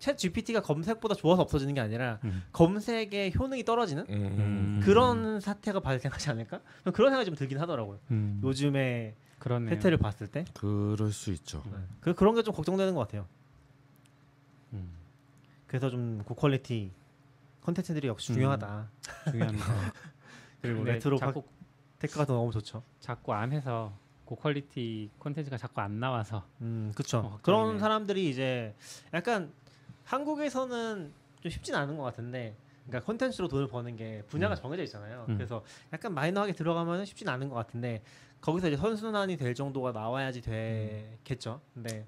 챗 0.00 0.16
GPT가 0.16 0.62
검색보다 0.62 1.14
좋아서 1.14 1.42
없어지는 1.42 1.74
게 1.74 1.80
아니라 1.82 2.20
음. 2.24 2.42
검색의 2.52 3.34
효능이 3.38 3.64
떨어지는 3.66 4.06
음, 4.08 4.14
음. 4.14 4.38
음. 4.38 4.80
그런 4.82 5.40
사태가 5.40 5.80
발생하지 5.80 6.30
않을까 6.30 6.60
그런 6.94 7.10
생각이 7.10 7.26
좀 7.26 7.34
들긴 7.34 7.58
하더라고요. 7.60 7.98
음. 8.10 8.40
요즘에 8.42 9.14
그러네요. 9.38 9.74
행태를 9.74 9.98
봤을 9.98 10.26
때 10.26 10.46
그럴 10.54 11.12
수 11.12 11.30
있죠. 11.32 11.62
그, 12.00 12.14
그런 12.14 12.34
게 12.34 12.40
좀 12.42 12.54
걱정되는 12.54 12.94
것 12.94 13.00
같아요. 13.00 13.26
음. 15.70 15.76
그래서 15.80 15.88
좀 15.88 16.22
고quality 16.24 16.90
컨텐츠들이 17.62 18.08
역시 18.08 18.32
음. 18.32 18.34
중요하다. 18.34 18.90
중요합니다. 19.30 19.66
그리고 20.60 20.84
레트로 20.84 21.16
자꾸 21.16 21.44
테크가 22.00 22.24
더 22.26 22.34
너무 22.34 22.50
좋죠. 22.50 22.82
자꾸 22.98 23.32
안 23.32 23.52
해서 23.52 23.92
고quality 24.24 25.10
콘텐츠가 25.18 25.56
자꾸 25.56 25.80
안 25.80 26.00
나와서 26.00 26.44
음, 26.60 26.92
그렇죠. 26.94 27.18
어, 27.18 27.38
그런. 27.42 27.78
사람들이 27.78 28.28
이제 28.28 28.74
약간 29.14 29.52
한국에서는 30.04 31.12
좀 31.40 31.50
쉽진 31.50 31.74
않은 31.74 31.96
것 31.96 32.02
같은데, 32.02 32.56
그러니까 32.86 33.06
컨텐츠로 33.06 33.48
돈을 33.48 33.68
버는 33.68 33.96
게 33.96 34.22
분야가 34.28 34.56
정해져 34.56 34.82
있잖아요. 34.82 35.26
음. 35.28 35.36
그래서 35.36 35.64
약간 35.92 36.14
마이너하게 36.14 36.52
들어가면 36.52 37.04
쉽진 37.04 37.28
않은 37.28 37.48
것 37.48 37.54
같은데 37.54 38.02
거기서 38.40 38.68
이제 38.68 38.76
선순환이 38.76 39.36
될 39.36 39.54
정도가 39.54 39.92
나와야지 39.92 40.40
되겠죠. 40.40 41.60
근데 41.74 42.06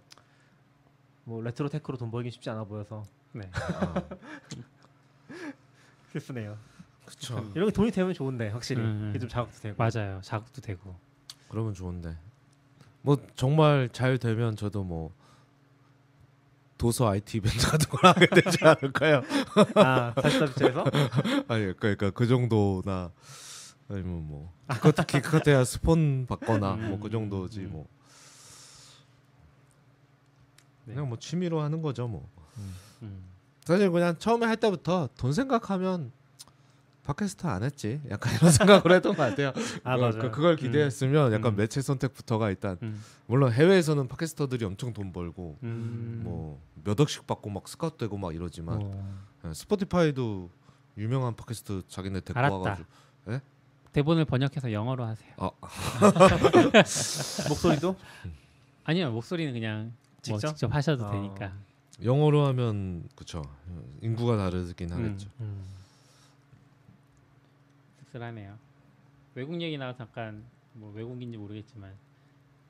뭐 1.25 1.41
RetroTech로 1.43 1.99
돈 1.99 2.11
벌기 2.11 2.31
쉽지 2.31 2.51
않아 2.51 2.65
보여서 2.65 3.05
네. 3.33 3.51
아, 3.55 4.03
슬프네요. 6.13 6.59
그쵸. 7.05 7.51
이런 7.55 7.69
게 7.69 7.73
돈이 7.75 7.91
되면 7.91 8.15
좋은데 8.15 8.51
확실히 8.51 8.83
음, 8.83 9.09
이게 9.11 9.19
좀 9.19 9.29
자극도 9.29 9.59
되고. 9.61 9.77
맞아요. 9.77 10.21
자극도 10.23 10.61
되고. 10.61 10.95
그러면 11.49 11.75
좋은데. 11.75 12.17
뭐 13.03 13.17
정말 13.35 13.89
잘 13.93 14.19
되면 14.19 14.57
저도 14.57 14.85
뭐 14.85 15.13
도서 16.79 17.09
IT 17.09 17.39
이벤트 17.39 17.67
같은 17.69 17.89
걸 17.91 18.11
하게 18.11 18.27
되지 18.27 18.59
않을까요? 18.65 19.23
아 19.77 20.15
다시 20.15 20.39
서비스에서 20.39 20.85
아니 21.49 21.77
그러니까 21.77 22.11
그 22.11 22.27
정도나 22.27 23.11
아니면 23.89 24.27
뭐 24.27 24.53
기껏 24.73 24.95
기껏해야 25.07 25.65
스폰 25.65 26.27
받거나 26.27 26.75
뭐 26.77 26.99
그 27.01 27.11
정도지 27.11 27.61
뭐 27.63 27.87
네. 30.85 30.95
그냥 30.95 31.09
뭐 31.09 31.19
취미로 31.19 31.61
하는 31.61 31.83
거죠 31.83 32.07
뭐 32.09 32.29
음. 32.59 32.75
사실 33.65 33.91
그냥 33.91 34.19
처음에 34.19 34.47
할 34.47 34.57
때부터 34.57 35.09
돈 35.17 35.33
생각하면 35.33 36.11
팟캐스트 37.05 37.47
안 37.47 37.63
했지 37.65 38.01
약간 38.11 38.33
이런 38.35 38.51
생각을 38.53 38.93
했던 38.93 39.15
것 39.17 39.23
같아요 39.23 39.49
아 39.85 39.97
그- 39.97 40.01
맞아요. 40.01 40.19
그, 40.21 40.31
그걸 40.31 40.57
기대했으면 40.57 41.33
약간 41.33 41.53
음. 41.53 41.57
매체 41.57 41.81
선택부터가 41.83 42.51
일단 42.51 42.79
음. 42.83 43.03
물론 43.27 43.53
해외에서는 43.53 44.07
팟캐스터들이 44.09 44.65
엄청 44.65 44.93
돈 44.93 45.13
벌고 45.13 45.59
음. 45.65 46.21
뭐몇 46.25 46.99
억씩 47.01 47.27
받고 47.27 47.51
막 47.51 47.67
스카우트 47.69 47.97
되고 47.99 48.17
막 48.19 48.35
이러지만 48.35 48.79
어. 48.83 49.19
예, 49.47 49.53
스포티파이도 49.55 50.51
유명한 50.99 51.35
팟캐스트 51.35 51.83
자기네 51.89 52.21
데리고 52.21 52.39
알았다. 52.39 52.57
와가지고 52.57 52.87
대본을 53.93 54.25
번역해서 54.25 54.73
영어로 54.73 55.05
하세요. 55.05 55.31
아 55.39 55.51
목소리도 57.49 57.97
아니요 58.85 59.11
목소리는 59.13 59.53
그냥 59.53 59.93
뭐 60.29 60.39
직접? 60.39 60.49
직접 60.49 60.75
하셔도 60.75 61.07
아. 61.07 61.11
되니까. 61.11 61.53
영어로 62.03 62.47
하면 62.47 63.09
그쵸 63.15 63.43
인구가 64.01 64.37
다르긴 64.37 64.91
음. 64.93 64.97
하겠죠. 64.97 65.29
음. 65.41 65.63
씁쓸하네요. 68.05 68.57
외국 69.35 69.61
얘기 69.61 69.77
나와 69.79 69.95
잠깐 69.95 70.45
뭐 70.75 70.93
외국인지 70.95 71.37
모르겠지만 71.39 71.93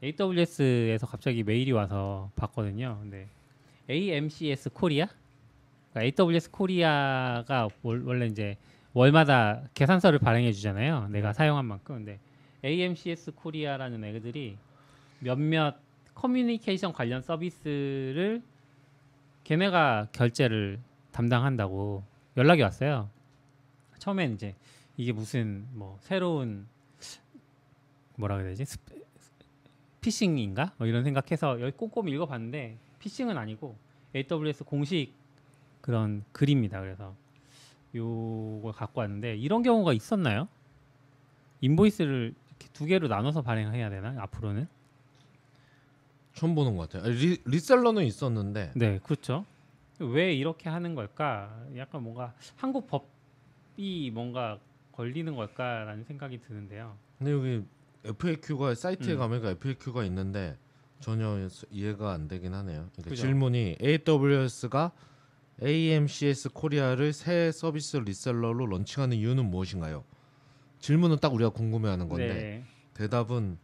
AWS에서 0.03 1.07
갑자기 1.07 1.43
메일이 1.43 1.73
와서 1.73 2.31
봤거든요. 2.37 2.99
근데 3.01 3.29
AMCS 3.89 4.70
코리아, 4.70 5.07
그러니까 5.93 6.23
AWS 6.25 6.51
코리아가 6.51 7.68
월- 7.83 8.03
원래 8.05 8.27
이제 8.27 8.57
월마다 8.95 9.62
계산서를 9.75 10.18
발행해 10.18 10.53
주잖아요. 10.53 11.09
내가 11.09 11.33
사용한 11.33 11.64
만큼. 11.64 11.97
근데 11.97 12.18
AMCS 12.64 13.33
코리아라는 13.33 14.05
애들이 14.05 14.57
몇몇 15.20 15.77
커뮤니케이션 16.14 16.93
관련 16.93 17.23
서비스를 17.23 18.43
걔네가 19.53 20.09
결제를 20.12 20.80
담당한다고 21.11 22.03
연락이 22.38 22.62
왔어요. 22.62 23.11
처음엔 23.98 24.32
이제 24.32 24.55
이게 24.96 25.12
무슨 25.12 25.66
뭐 25.72 25.98
새로운 26.00 26.66
뭐라 28.16 28.36
그래야 28.36 28.53
되지? 28.53 28.64
스- 28.64 28.78
피싱인가? 30.00 30.72
뭐 30.78 30.86
이런 30.86 31.05
생각해서 31.05 31.61
여기 31.61 31.76
꼼꼼히 31.76 32.12
읽어봤는데 32.12 32.78
피싱은 32.98 33.36
아니고 33.36 33.76
AWS 34.16 34.64
공식 34.64 35.12
그런 35.82 36.24
글입니다. 36.32 36.80
그래서 36.80 37.14
요걸 37.94 38.72
갖고 38.72 39.03
왔는데 39.03 39.36
이런 39.36 39.62
경우가 39.62 39.92
있었나요? 39.92 40.48
인보이스를 41.61 42.34
이렇게 42.48 42.68
두 42.72 42.86
개로 42.86 43.07
나눠서 43.07 43.42
발행해야 43.42 43.90
되나? 43.90 44.14
앞으로는? 44.22 44.66
처음 46.35 46.55
보는 46.55 46.76
것 46.76 46.89
같아요. 46.89 47.11
리, 47.12 47.39
reseller는 47.45 48.05
있었는데 48.05 48.72
네, 48.74 48.99
그렇죠. 49.03 49.45
왜 49.99 50.35
이렇게 50.35 50.68
하는 50.68 50.95
걸까? 50.95 51.64
약간 51.76 52.03
뭔가 52.03 52.35
한국 52.57 52.87
법이 52.87 54.11
뭔가 54.12 54.59
걸리는 54.93 55.35
걸까라는 55.35 56.05
생각이 56.05 56.41
드는데요. 56.41 56.97
근데 57.18 57.33
여기 57.33 57.64
FAQ가 58.05 58.74
사이트에 58.74 59.14
음. 59.14 59.18
가면 59.18 59.45
FAQ가 59.47 60.05
있는데 60.05 60.57
전혀 61.01 61.49
이해가 61.70 62.12
안 62.12 62.28
되긴 62.28 62.55
하네요. 62.55 62.89
그러니까. 62.97 63.14
질문이 63.14 63.76
AWS가 63.83 64.93
AMCS 65.62 66.51
코리아를 66.51 67.12
새 67.12 67.53
서비스 67.53 67.97
reseller로 67.99 68.66
launching하는 68.66 69.16
이유는 69.16 69.45
무엇인가요? 69.51 70.05
질문은 70.78 71.18
딱 71.20 71.33
우리가 71.33 71.51
궁금해하는 71.51 72.09
건데 72.09 72.35
네. 72.35 72.64
대답은 72.95 73.59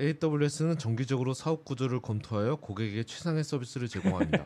AWS는 0.00 0.78
정기적으로 0.78 1.34
사업 1.34 1.64
구조를 1.64 2.00
검토하여 2.00 2.56
고객에게 2.56 3.04
최상의 3.04 3.44
서비스를 3.44 3.86
제공합니다. 3.88 4.44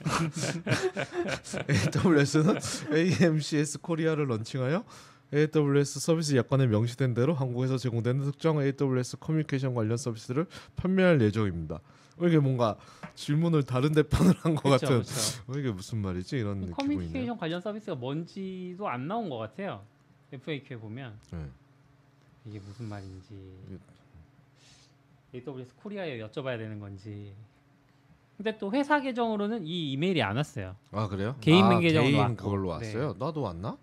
AWS는 1.68 2.58
AMCS 2.94 3.80
코리아를 3.80 4.26
런칭하여 4.28 4.84
AWS 5.34 5.98
서비스 6.00 6.36
약관에 6.36 6.66
명시된 6.66 7.14
대로 7.14 7.34
한국에서 7.34 7.78
제공되는 7.78 8.22
특정 8.24 8.60
AWS 8.62 9.18
커뮤니케이션 9.18 9.74
관련 9.74 9.96
서비스를 9.96 10.46
판매할 10.76 11.20
예정입니다. 11.20 11.80
어, 12.18 12.26
이게 12.26 12.38
뭔가 12.38 12.76
질문을 13.14 13.62
다른 13.64 13.92
대답을 13.92 14.34
한 14.40 14.54
것 14.54 14.68
같은 14.68 14.98
그쵸. 15.00 15.12
어, 15.48 15.58
이게 15.58 15.70
무슨 15.72 15.98
말이지 15.98 16.36
이런 16.36 16.60
기분이네요. 16.60 16.74
커뮤니케이션 16.76 17.36
관련 17.38 17.60
서비스가 17.60 17.94
뭔지도 17.96 18.88
안 18.88 19.08
나온 19.08 19.28
것 19.30 19.38
같아요. 19.38 19.82
FAQ에 20.32 20.76
보면 20.76 21.18
네. 21.32 21.46
이게 22.46 22.60
무슨 22.60 22.86
말인지 22.86 23.26
이게- 23.68 23.78
AWS 25.34 25.74
코리아에 25.76 26.18
여쭤봐야 26.18 26.58
되는 26.58 26.78
건지. 26.78 27.34
근데 28.36 28.56
또 28.58 28.72
회사 28.72 29.00
계정으로는 29.00 29.64
이 29.66 29.92
이메일이 29.92 30.22
안 30.22 30.36
왔어요. 30.36 30.76
아 30.90 31.06
그래요? 31.08 31.36
개인 31.40 31.64
아, 31.64 31.78
계정으로 31.78 32.10
개인 32.10 32.20
왔고. 32.20 32.36
그걸로 32.36 32.78
네. 32.78 32.86
왔어요? 32.86 33.16
나도 33.18 33.42
왔나? 33.42 33.78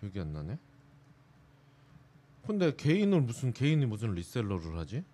기억이 0.00 0.20
안 0.20 0.32
나네. 0.32 0.58
근데 2.46 2.74
개인을 2.74 3.20
무슨 3.20 3.52
개인이 3.52 3.84
무슨 3.86 4.12
리셀러를 4.14 4.76
하지? 4.78 5.04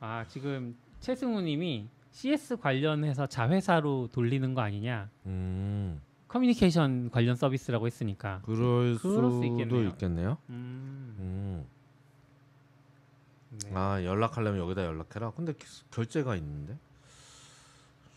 아 0.00 0.24
지금 0.28 0.76
최승우님이 1.00 1.88
CS 2.10 2.56
관련해서 2.58 3.26
자회사로 3.26 4.08
돌리는 4.12 4.54
거 4.54 4.60
아니냐? 4.60 5.08
음, 5.26 6.00
커뮤니케이션 6.26 7.10
관련 7.10 7.36
서비스라고 7.36 7.86
했으니까. 7.86 8.42
그럴 8.44 8.96
그럴 8.98 8.98
수 8.98 9.08
수도 9.36 9.44
있겠네요. 9.44 9.88
있겠네요. 9.90 10.38
음. 10.50 11.16
음. 11.18 11.66
네. 13.64 13.70
아 13.74 14.02
연락하려면 14.04 14.60
여기다 14.60 14.84
연락해라. 14.84 15.32
근데 15.32 15.52
기- 15.52 15.66
결제가 15.90 16.36
있는데 16.36 16.76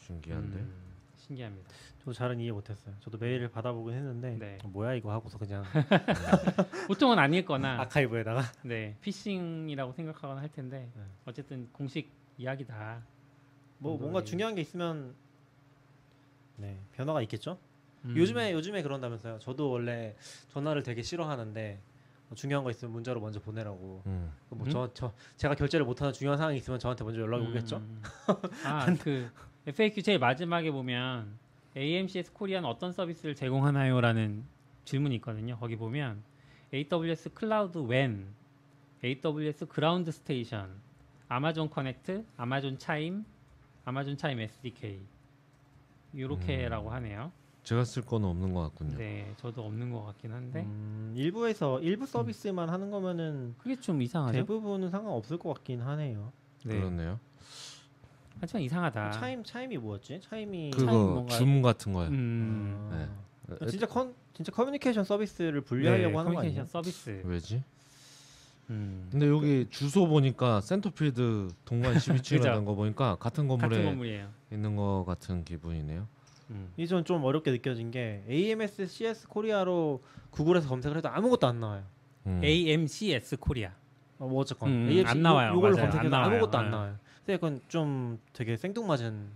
신기한데. 0.05 0.57
음, 0.59 0.73
신기합니다. 1.17 1.69
저 2.03 2.11
잘은 2.13 2.39
이해 2.39 2.51
못했어요. 2.51 2.95
저도 3.01 3.17
메일을 3.19 3.49
받아보긴 3.51 3.93
했는데 3.95 4.37
네. 4.39 4.57
어, 4.63 4.67
뭐야 4.67 4.93
이거 4.95 5.11
하고서 5.11 5.37
그냥 5.37 5.63
보통은 6.87 7.19
안 7.19 7.32
읽거나 7.32 7.80
archive에다가 7.82 8.41
네 8.63 8.97
피싱이라고 9.01 9.93
생각하거나 9.93 10.41
할 10.41 10.51
텐데 10.51 10.89
네. 10.95 11.03
어쨌든 11.25 11.69
공식 11.71 12.09
이야기다. 12.37 13.03
뭐 13.77 13.97
뭔가 13.97 14.19
얘기- 14.19 14.29
중요한 14.31 14.55
게 14.55 14.61
있으면 14.61 15.13
네 16.57 16.79
변화가 16.93 17.21
있겠죠. 17.23 17.57
음. 18.05 18.15
요즘에 18.17 18.51
요즘에 18.53 18.81
그런다면서요. 18.81 19.37
저도 19.39 19.69
원래 19.69 20.15
전화를 20.49 20.81
되게 20.81 21.03
싫어하는데 21.03 21.79
뭐 21.83 21.90
중요한 22.36 22.63
거 22.63 22.69
있으면 22.71 22.93
문자로 22.93 23.19
먼저 23.19 23.39
보내라고. 23.39 24.03
음. 24.05 24.32
뭐저저 24.49 25.13
제가 25.38 25.55
결제를 25.55 25.86
못하는 25.86 26.13
중요한 26.13 26.38
상황이 26.38 26.57
있으면 26.57 26.79
저한테 26.79 27.03
먼저 27.03 27.21
연락이 27.21 27.45
오겠죠. 27.47 27.77
음. 27.77 28.01
아그 28.65 29.29
FAQ 29.67 30.01
제일 30.01 30.19
마지막에 30.19 30.71
보면 30.71 31.38
AMCS 31.75 32.34
코리아는 32.34 32.67
어떤 32.67 32.91
서비스를 32.91 33.36
제공하나요라는 33.36 34.43
질문이 34.86 35.15
있거든요. 35.15 35.57
거기 35.57 35.75
보면 35.75 36.23
AWS 36.73 37.34
Cloud 37.34 37.80
WAN, 37.80 38.28
AWS 39.03 39.67
Ground 39.67 40.11
Station, 40.11 40.69
Amazon 41.28 41.69
Connect, 41.69 42.26
Amazon 42.38 42.78
Chime, 42.78 43.26
Amazon 43.86 44.17
Chime 44.17 44.39
SDK 44.39 45.01
이렇게라고 46.13 46.91
하네요. 46.91 47.32
제가 47.64 47.84
쓸 47.86 48.01
거는 48.03 48.28
없는 48.28 48.53
것 48.53 48.62
같군요. 48.64 48.97
네, 48.97 49.32
저도 49.38 49.64
없는 49.66 49.91
것 49.91 50.03
같긴 50.03 50.32
한데 50.34 50.62
음, 50.62 51.14
일부에서 51.16 51.80
일부 51.82 52.05
서비스만 52.07 52.70
하는 52.70 52.89
거면은 52.89 53.53
그게 53.59 53.76
좀 53.80 54.01
이상하죠. 54.01 54.38
대부분은 54.39 54.89
상관없을 54.89 55.38
것 55.38 55.53
같긴 55.53 55.82
하네요. 55.82 56.32
네, 56.66 56.76
그렇네요. 56.80 57.20
하지만 58.39 58.64
이상하다. 58.64 59.12
차임 59.12 59.43
차임이 59.43 59.78
뭐였지? 59.78 60.22
차임이 60.22 60.72
그- 60.72 60.80
그거 60.80 60.91
뭔가- 60.91 61.38
줌 61.38 61.62
같은 61.62 61.93
거요. 61.93 62.07
음, 62.09 62.89
아, 62.91 63.55
네. 63.59 63.68
진짜 63.68 63.86
컨 63.86 64.16
진짜 64.34 64.51
커뮤니케이션 64.51 65.03
서비스를 65.03 65.62
분리하려고 65.62 66.09
네, 66.12 66.18
하는 66.18 66.32
거 66.32 66.36
커뮤니케이션 66.38 66.62
아니에요? 66.62 66.66
서비스. 66.66 67.22
왜지? 67.26 67.64
음. 68.72 69.07
근데 69.12 69.28
여기 69.28 69.68
주소 69.70 70.07
보니까 70.07 70.62
센터필드 70.62 71.49
동관 71.66 71.93
12층이라는 72.57 72.66
거 72.66 72.74
보니까 72.74 73.18
같은 73.18 73.47
건물에 73.47 73.70
같은 73.70 73.86
건물이에요. 73.86 74.30
있는 74.51 74.76
것 74.76 75.03
같은 75.05 75.43
기분이네요. 75.43 76.07
음. 76.52 76.74
이전 76.78 77.04
좀 77.06 77.24
어렵게 77.24 77.52
느껴진 77.52 77.91
게 77.91 78.24
AMS 78.30 78.86
CS 78.88 79.28
코리아로 79.28 80.04
구글에서 80.32 80.68
검색을 80.70 80.97
해도 80.97 81.10
아무것도 81.10 81.47
안 81.47 81.60
나와요. 81.60 81.84
음. 82.28 82.41
AMCS 82.43 83.38
코리아. 83.38 83.72
어, 84.20 84.28
뭐 84.28 84.41
어쨌건 84.41 84.70
음, 84.70 84.89
AMC 84.89 85.10
안 85.10 85.22
나와요. 85.22 85.60
맞아요. 85.60 85.76
검색해도 85.76 85.97
안 85.99 86.10
나와요. 86.10 86.28
아무것도 86.28 86.58
안 86.58 86.66
네. 86.66 86.72
나와요. 86.72 86.95
근데 87.26 87.34
이건 87.36 87.62
좀 87.68 88.20
되게 88.34 88.58
생뚱맞은 88.58 89.30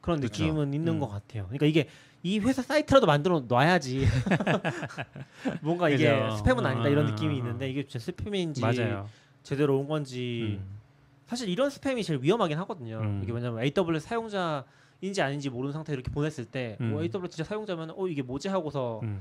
그런 0.00 0.20
그쵸. 0.20 0.44
느낌은 0.44 0.72
있는 0.74 0.94
음. 0.94 1.00
것 1.00 1.08
같아요. 1.08 1.44
그러니까 1.44 1.66
이게 1.66 1.88
이 2.22 2.38
회사 2.38 2.62
사이트라도 2.62 3.06
만들어 3.06 3.44
놔야지 3.48 4.06
뭔가 5.62 5.88
이게 5.88 6.10
그죠. 6.10 6.42
스팸은 6.42 6.64
아니다 6.66 6.88
이런 6.88 7.06
아, 7.06 7.10
느낌이 7.10 7.34
아, 7.34 7.36
있는데 7.38 7.70
이게 7.70 7.86
진짜 7.86 8.12
스팸인지 8.12 8.60
맞아요. 8.60 9.08
제대로 9.42 9.78
온 9.78 9.88
건지 9.88 10.58
음. 10.60 10.78
사실 11.26 11.48
이런 11.48 11.70
스팸이 11.70 12.04
제일 12.04 12.20
위험하긴 12.22 12.58
하거든요. 12.58 13.00
음. 13.00 13.20
이게 13.22 13.32
왜냐면 13.32 13.62
AWS 13.62 14.06
사용자 14.06 14.64
인지 15.00 15.22
아닌지 15.22 15.48
모르는 15.50 15.72
상태로 15.72 15.94
이렇게 16.00 16.10
보냈을 16.12 16.44
때 16.44 16.76
음. 16.80 16.94
어, 16.94 17.00
AWS 17.02 17.28
진짜 17.30 17.44
사용자면 17.44 17.92
어 17.96 18.06
이게 18.08 18.22
뭐지 18.22 18.48
하고서 18.48 19.00
음. 19.02 19.20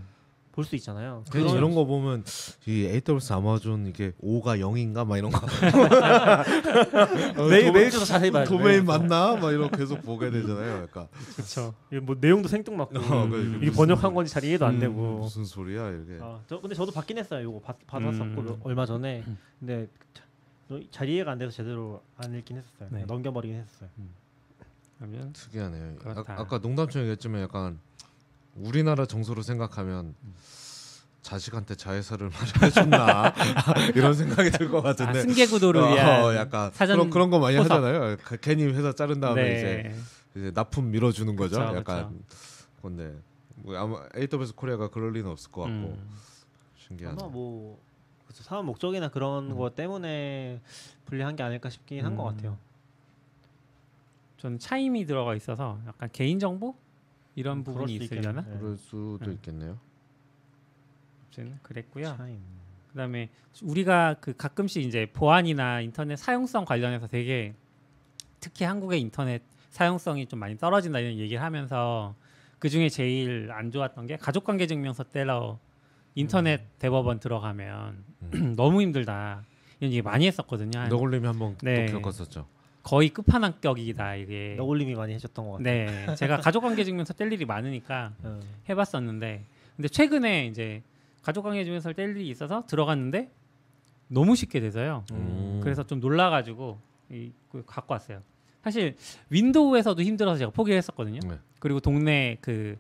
볼수 0.51 0.75
있잖아요. 0.75 1.23
그래서 1.31 1.55
이런 1.55 1.73
거 1.73 1.85
보면 1.85 2.23
이 2.65 2.85
AWS 2.85 3.31
아마존 3.33 3.85
이게 3.87 4.11
5가 4.21 4.59
0인가 4.59 5.05
막 5.07 5.17
이런 5.17 5.31
거 5.31 5.39
매일 7.47 7.71
매일 7.71 7.89
줘서 7.89 8.03
자세히 8.05 8.31
봐야 8.31 8.43
도메인 8.43 8.83
맞나 8.85 9.35
막 9.35 9.51
이런 9.51 9.69
거 9.69 9.77
계속 9.77 10.01
보게 10.01 10.29
되잖아요. 10.31 10.83
약간 10.83 11.07
그렇죠. 11.35 11.73
뭐 12.03 12.15
내용도 12.19 12.47
생뚱맞고 12.49 12.97
어, 12.99 13.23
음. 13.25 13.59
이게 13.61 13.71
번역한 13.71 14.13
건지 14.13 14.31
잘 14.33 14.43
이해도 14.43 14.65
안 14.65 14.75
음. 14.75 14.79
되고. 14.79 15.19
무슨 15.19 15.45
소리야 15.45 15.91
이게. 15.91 16.17
아, 16.21 16.39
저 16.47 16.59
근데 16.59 16.75
저도 16.75 16.91
받긴 16.91 17.17
했어요. 17.19 17.47
이거 17.47 17.59
받, 17.61 17.77
받았었고 17.87 18.41
음. 18.41 18.59
얼마 18.63 18.85
전에. 18.85 19.23
근데 19.59 19.87
자- 20.13 20.23
잘 20.91 21.07
이해가 21.09 21.31
안 21.31 21.37
돼서 21.37 21.51
제대로 21.51 22.01
안 22.17 22.33
읽긴 22.35 22.57
했었어요. 22.57 22.89
네. 22.91 23.05
넘겨버리긴 23.05 23.57
했었어요. 23.59 23.89
그러면 24.99 25.31
특이하네요. 25.33 25.95
그렇다. 25.95 26.33
아, 26.33 26.45
까 26.45 26.57
농담처럼 26.57 27.05
얘기했지만 27.05 27.41
약간 27.41 27.79
우리나라 28.55 29.05
정서로 29.05 29.41
생각하면 29.41 30.13
자식한테 31.21 31.75
자회사를 31.75 32.29
마련해줬나 32.53 33.33
이런 33.95 34.13
생각이 34.13 34.51
들것 34.51 34.85
아, 34.85 34.89
같은데. 34.89 35.21
승계 35.21 35.45
구도를 35.47 35.81
위한 35.81 36.23
어, 36.23 36.33
약간 36.35 36.71
사전 36.73 36.97
그런 36.97 37.09
그런 37.09 37.29
거 37.29 37.39
많이 37.39 37.55
포섭. 37.57 37.71
하잖아요. 37.71 38.17
그- 38.23 38.37
괜히 38.37 38.65
회사 38.65 38.91
자른 38.93 39.19
다음에 39.21 39.41
네. 39.43 39.57
이제, 39.57 39.95
이제 40.35 40.51
납품 40.53 40.91
밀어주는 40.91 41.33
거죠. 41.37 41.59
그쵸, 41.59 41.75
약간 41.77 42.19
건데 42.81 43.15
뭐 43.55 43.75
아마 43.77 44.03
AWS 44.17 44.55
코리아가 44.55 44.89
그럴 44.89 45.13
리는 45.13 45.29
없을 45.29 45.49
것 45.51 45.61
같고 45.61 45.75
음. 45.75 46.09
신기하네. 46.77 47.17
아마 47.21 47.29
뭐 47.31 47.79
그쵸, 48.27 48.43
사업 48.43 48.65
목적이나 48.65 49.09
그런 49.09 49.55
거 49.55 49.69
때문에 49.69 50.61
분리한 51.05 51.35
게 51.37 51.43
아닐까 51.43 51.69
싶긴 51.69 52.05
한것 52.05 52.25
음. 52.31 52.35
같아요. 52.35 52.57
전 54.39 54.57
차임이 54.57 55.05
들어가 55.05 55.35
있어서 55.35 55.79
약간 55.85 56.09
개인 56.11 56.39
정보 56.39 56.75
이런 57.35 57.57
음, 57.59 57.63
부분이 57.63 57.95
있으려나? 57.95 58.41
있겠네. 58.41 58.59
그럴 58.59 58.77
수도 58.77 59.19
음. 59.21 59.33
있겠네요. 59.33 59.77
아무튼 61.21 61.59
그랬고요. 61.61 62.15
차임. 62.17 62.39
그다음에 62.91 63.29
우리가 63.61 64.15
그 64.19 64.35
가끔씩 64.35 64.83
이제 64.83 65.07
보안이나 65.13 65.81
인터넷 65.81 66.15
사용성 66.15 66.65
관련해서 66.65 67.07
되게 67.07 67.53
특히 68.39 68.65
한국의 68.65 68.99
인터넷 69.01 69.43
사용성이 69.69 70.25
좀 70.25 70.39
많이 70.39 70.57
떨어진다 70.57 70.99
이런 70.99 71.17
얘기를 71.17 71.41
하면서 71.41 72.15
그 72.57 72.69
중에 72.69 72.89
제일 72.89 73.49
안 73.51 73.71
좋았던 73.71 74.07
게 74.07 74.17
가족관계 74.17 74.67
증명서 74.67 75.03
떼러 75.03 75.59
인터넷 76.15 76.61
대법원 76.79 77.19
들어가면 77.19 78.03
너무 78.55 78.81
힘들다 78.81 79.43
이런 79.79 79.91
얘기 79.91 80.01
많이 80.01 80.25
했었거든요. 80.27 80.79
한 80.79 80.89
너굴님이 80.89 81.27
한번 81.27 81.57
네. 81.61 81.85
또 81.85 81.99
겪었었죠. 82.01 82.47
거의 82.89 83.09
끝판왕격이다 83.09 84.15
이게. 84.15 84.55
너굴님이 84.57 84.95
많이 84.95 85.13
해줬던 85.13 85.47
것 85.47 85.57
같아요. 85.57 85.63
네, 85.63 86.15
제가 86.17 86.37
가족관계 86.37 86.83
증명서 86.83 87.13
뗄 87.13 87.31
일이 87.31 87.45
많으니까 87.45 88.13
어. 88.23 88.39
해봤었는데 88.67 89.45
근데 89.75 89.87
최근에 89.87 90.47
이제 90.47 90.81
가족관계 91.21 91.63
증명서를 91.65 91.93
뗄 91.93 92.17
일이 92.17 92.27
있어서 92.29 92.65
들어갔는데 92.65 93.29
너무 94.07 94.35
쉽게 94.35 94.59
돼서요. 94.59 95.05
음. 95.11 95.59
그래서 95.61 95.85
좀 95.85 95.99
놀라가지고 95.99 96.79
이, 97.11 97.31
그 97.51 97.63
갖고 97.63 97.93
왔어요. 97.93 98.23
사실 98.63 98.95
윈도우에서도 99.29 100.01
힘들어서 100.01 100.39
제가 100.39 100.51
포기를 100.51 100.75
했었거든요. 100.77 101.19
네. 101.27 101.37
그리고 101.59 101.79
동네 101.79 102.37
그 102.41 102.75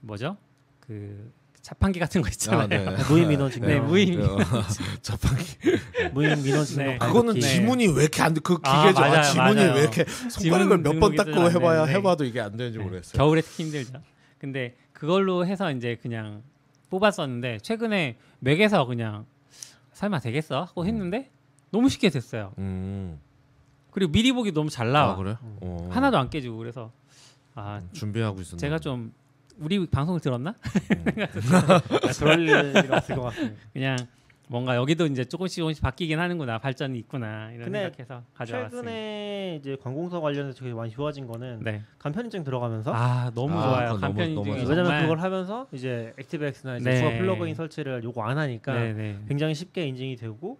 뭐죠? 0.00 0.36
그 0.80 1.32
자판기 1.66 1.98
같은 1.98 2.22
거 2.22 2.28
있잖아요. 2.28 2.60
아, 2.62 2.66
네. 2.68 2.86
무인 3.10 3.26
민원 3.28 3.50
증명. 3.50 3.68
네, 3.70 3.80
무인 3.80 4.22
어, 4.22 4.36
자판기. 5.02 5.44
무인 6.12 6.40
민원 6.40 6.64
증명. 6.64 6.86
네. 6.92 6.98
그거는 6.98 7.34
네. 7.34 7.40
지문이 7.40 7.88
왜 7.88 8.02
이렇게 8.02 8.22
안그 8.22 8.58
아, 8.62 8.82
기계죠. 8.84 9.02
아, 9.02 9.08
맞아요, 9.08 9.22
지문이 9.24 9.54
맞아요. 9.56 9.74
왜 9.74 9.80
이렇게 9.80 10.04
손가락을 10.30 10.78
몇 10.78 11.00
번 11.00 11.16
닦고 11.16 11.40
안 11.40 11.50
해봐야. 11.50 11.84
해봐도 11.86 12.24
이게 12.24 12.40
안 12.40 12.56
되는지 12.56 12.78
네, 12.78 12.84
모르겠어요. 12.84 13.18
겨울에 13.18 13.40
특히 13.40 13.64
힘들죠. 13.64 14.00
근데 14.38 14.76
그걸로 14.92 15.44
해서 15.44 15.72
이제 15.72 15.98
그냥 16.00 16.44
뽑았었는데 16.88 17.58
최근에 17.62 18.16
맥에서 18.38 18.84
그냥 18.86 19.26
설마 19.92 20.20
되겠어 20.20 20.60
하고 20.62 20.82
음. 20.82 20.86
했는데 20.86 21.32
너무 21.72 21.88
쉽게 21.88 22.10
됐어요. 22.10 22.52
음. 22.58 23.18
그리고 23.90 24.12
미리 24.12 24.30
보기 24.30 24.52
너무 24.52 24.70
잘 24.70 24.92
나와. 24.92 25.14
아 25.14 25.16
그래? 25.16 25.36
어. 25.40 25.88
하나도 25.90 26.16
안 26.16 26.30
깨지고 26.30 26.58
그래서 26.58 26.92
아 27.56 27.80
준비하고 27.92 28.40
있었나? 28.42 28.60
제가 28.60 28.78
좀 28.78 29.12
우리 29.58 29.86
방송을 29.86 30.20
들었나? 30.20 30.54
아, 30.60 32.12
그럴 32.18 32.40
일이 32.40 32.52
없을 32.92 33.16
것 33.16 33.22
같습니다. 33.22 33.56
그냥 33.72 33.96
뭔가 34.48 34.76
여기도 34.76 35.06
이제 35.06 35.24
조금씩 35.24 35.58
조금씩 35.58 35.82
바뀌긴 35.82 36.20
하는구나 36.20 36.58
발전이 36.58 36.96
있구나 37.00 37.50
이런 37.52 37.64
생각해서 37.70 38.22
가져왔습니다. 38.34 38.76
최근에 38.88 39.56
이제 39.60 39.76
관공서 39.82 40.20
관련해서 40.20 40.58
되게 40.60 40.72
많이 40.72 40.90
좋아진 40.90 41.26
거는 41.26 41.60
네. 41.64 41.82
간편 41.98 42.26
인증 42.26 42.44
들어가면서 42.44 42.92
아 42.94 43.32
너무 43.34 43.58
아, 43.58 43.62
좋아요. 43.62 43.86
그건 43.94 44.00
간편 44.00 44.34
너무- 44.34 44.46
인증이 44.50 44.56
너무 44.64 44.68
왜냐면 44.70 44.84
정말- 44.84 45.02
그걸 45.02 45.18
하면서 45.20 45.66
이제 45.72 46.12
액티브엑스나 46.18 46.76
이제 46.76 46.90
네. 46.90 46.96
추가 46.98 47.10
플러그인 47.18 47.54
설치를 47.56 48.04
요구 48.04 48.22
안 48.22 48.38
하니까 48.38 48.72
네네. 48.74 49.20
굉장히 49.26 49.54
쉽게 49.54 49.84
인증이 49.88 50.14
되고 50.16 50.58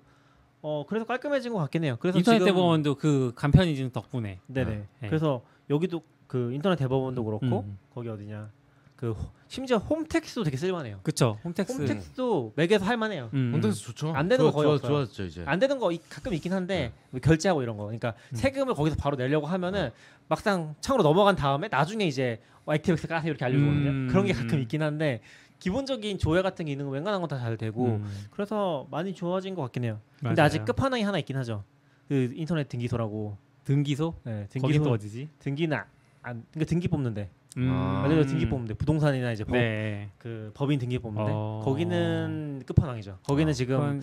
어 0.62 0.84
그래서 0.88 1.06
깔끔해진 1.06 1.52
것 1.52 1.58
같긴 1.60 1.84
해요. 1.84 1.96
그래서 2.00 2.18
인터넷 2.18 2.38
지금 2.38 2.46
대법원도 2.52 2.96
그 2.96 3.32
간편 3.36 3.68
인증 3.68 3.90
덕분에 3.92 4.40
네네. 4.48 4.70
네. 5.00 5.08
그래서 5.08 5.42
여기도 5.70 6.02
그 6.26 6.52
인터넷 6.52 6.74
대법원도 6.74 7.22
그렇고 7.24 7.60
음. 7.60 7.78
거기 7.94 8.08
어디냐 8.08 8.50
그 8.96 9.10
호- 9.12 9.30
심지어 9.48 9.76
홈택스도 9.76 10.42
되게 10.44 10.56
쓸만해요. 10.56 11.00
그쵸 11.02 11.38
홈택스 11.44 11.72
홈택스도 11.72 12.52
맥에서 12.56 12.84
할만해요. 12.84 13.30
음, 13.34 13.52
홈택스 13.54 13.80
좋죠. 13.82 14.12
안 14.14 14.26
되는 14.28 14.44
거 14.44 14.50
거의 14.50 14.64
좋아, 14.66 14.74
없어요. 14.74 14.90
좋았죠 15.06 15.24
이제. 15.24 15.44
안 15.46 15.58
되는 15.58 15.78
거 15.78 15.92
이- 15.92 16.00
가끔 16.08 16.32
있긴 16.34 16.52
한데 16.52 16.92
뭐 17.10 17.20
결제하고 17.20 17.62
이런 17.62 17.76
거 17.76 17.84
그러니까 17.84 18.14
세금을 18.32 18.74
거기서 18.74 18.96
바로 18.96 19.16
내려고 19.16 19.46
하면은 19.46 19.90
막상 20.28 20.74
창으로 20.80 21.02
넘어간 21.02 21.36
다음에 21.36 21.68
나중에 21.68 22.04
이제 22.06 22.40
어, 22.64 22.74
액티브엑스 22.74 23.06
까세요 23.06 23.30
이렇게 23.30 23.44
알려주거든요 23.44 23.90
음. 23.90 24.08
그런 24.10 24.24
게 24.26 24.32
가끔 24.32 24.60
있긴 24.60 24.82
한데 24.82 25.20
기본적인 25.60 26.18
조회 26.18 26.42
같은 26.42 26.64
기능은 26.66 26.90
웬만한 26.90 27.20
건 27.20 27.28
다 27.28 27.38
잘 27.38 27.56
되고 27.56 27.84
음, 27.86 28.26
그래서 28.30 28.86
많이 28.90 29.14
좋아진 29.14 29.54
것 29.54 29.62
같긴 29.62 29.84
해요 29.84 30.00
근데 30.20 30.34
맞아요. 30.40 30.46
아직 30.46 30.64
끝판왕이 30.64 31.02
하나 31.02 31.18
있긴 31.18 31.36
하죠 31.36 31.62
그 32.08 32.32
인터넷 32.34 32.68
등기소라고 32.68 33.36
등기소 33.64 34.14
네, 34.24 34.46
또 34.52 34.60
등기소 34.60 34.90
어디지? 34.90 35.28
등기나 35.38 35.86
안 36.22 36.44
그러니까 36.50 36.68
등기 36.68 36.88
뽑는데 36.88 37.30
음, 37.56 37.70
아. 37.72 37.92
말 38.00 38.08
그대로 38.08 38.26
등기 38.26 38.48
뽑는데 38.48 38.74
부동산이나 38.74 39.32
이제 39.32 39.44
법, 39.44 39.52
네. 39.52 40.10
그 40.18 40.50
법인 40.54 40.78
등기 40.78 40.98
뽑는데 40.98 41.30
어. 41.34 41.62
거기는 41.64 42.62
끝판왕이죠 42.66 43.18
거기는 43.26 43.50
아, 43.50 43.54
지금 43.54 44.02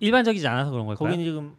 일반적이지 0.00 0.46
않아서 0.48 0.70
그런 0.70 0.86
걸까요? 0.86 1.06
거기는 1.08 1.24
지금 1.24 1.54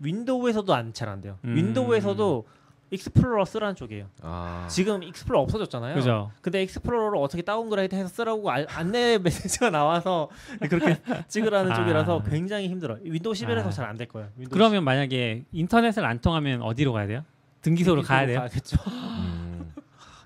윈도우에서도 0.00 0.74
안 0.74 0.92
잘 0.92 1.08
안 1.08 1.20
돼요. 1.20 1.38
음. 1.44 1.54
윈도우에서도 1.56 2.46
Explorer 2.90 3.44
쓰라는 3.46 3.74
쪽이에요. 3.74 4.06
아. 4.20 4.66
지금 4.68 5.02
Explorer 5.02 5.40
없어졌잖아요. 5.42 5.94
그죠. 5.94 6.30
근데 6.42 6.62
Explorer를 6.64 7.18
어떻게 7.18 7.40
downgrade 7.42 7.94
해서 7.94 8.08
쓰라고 8.08 8.50
알- 8.50 8.66
안내 8.68 9.16
메시지가 9.22 9.70
나와서 9.70 10.28
그렇게 10.68 10.96
찍으라는 11.28 11.72
아. 11.72 11.74
쪽이라서 11.76 12.22
굉장히 12.24 12.68
힘들어요. 12.68 12.98
윈도우 13.02 13.32
11에서 13.32 13.66
아. 13.66 13.70
잘안 13.70 13.96
될 13.96 14.08
거예요. 14.08 14.28
윈도우 14.36 14.52
그러면 14.52 14.84
만약에 14.84 15.44
인터넷을 15.52 16.04
안 16.04 16.20
통하면 16.20 16.60
어디로 16.62 16.92
가야 16.92 17.06
돼요? 17.06 17.24
등기소로 17.62 18.02
가야 18.02 18.26
돼요? 18.26 18.40
가야겠죠. 18.40 18.76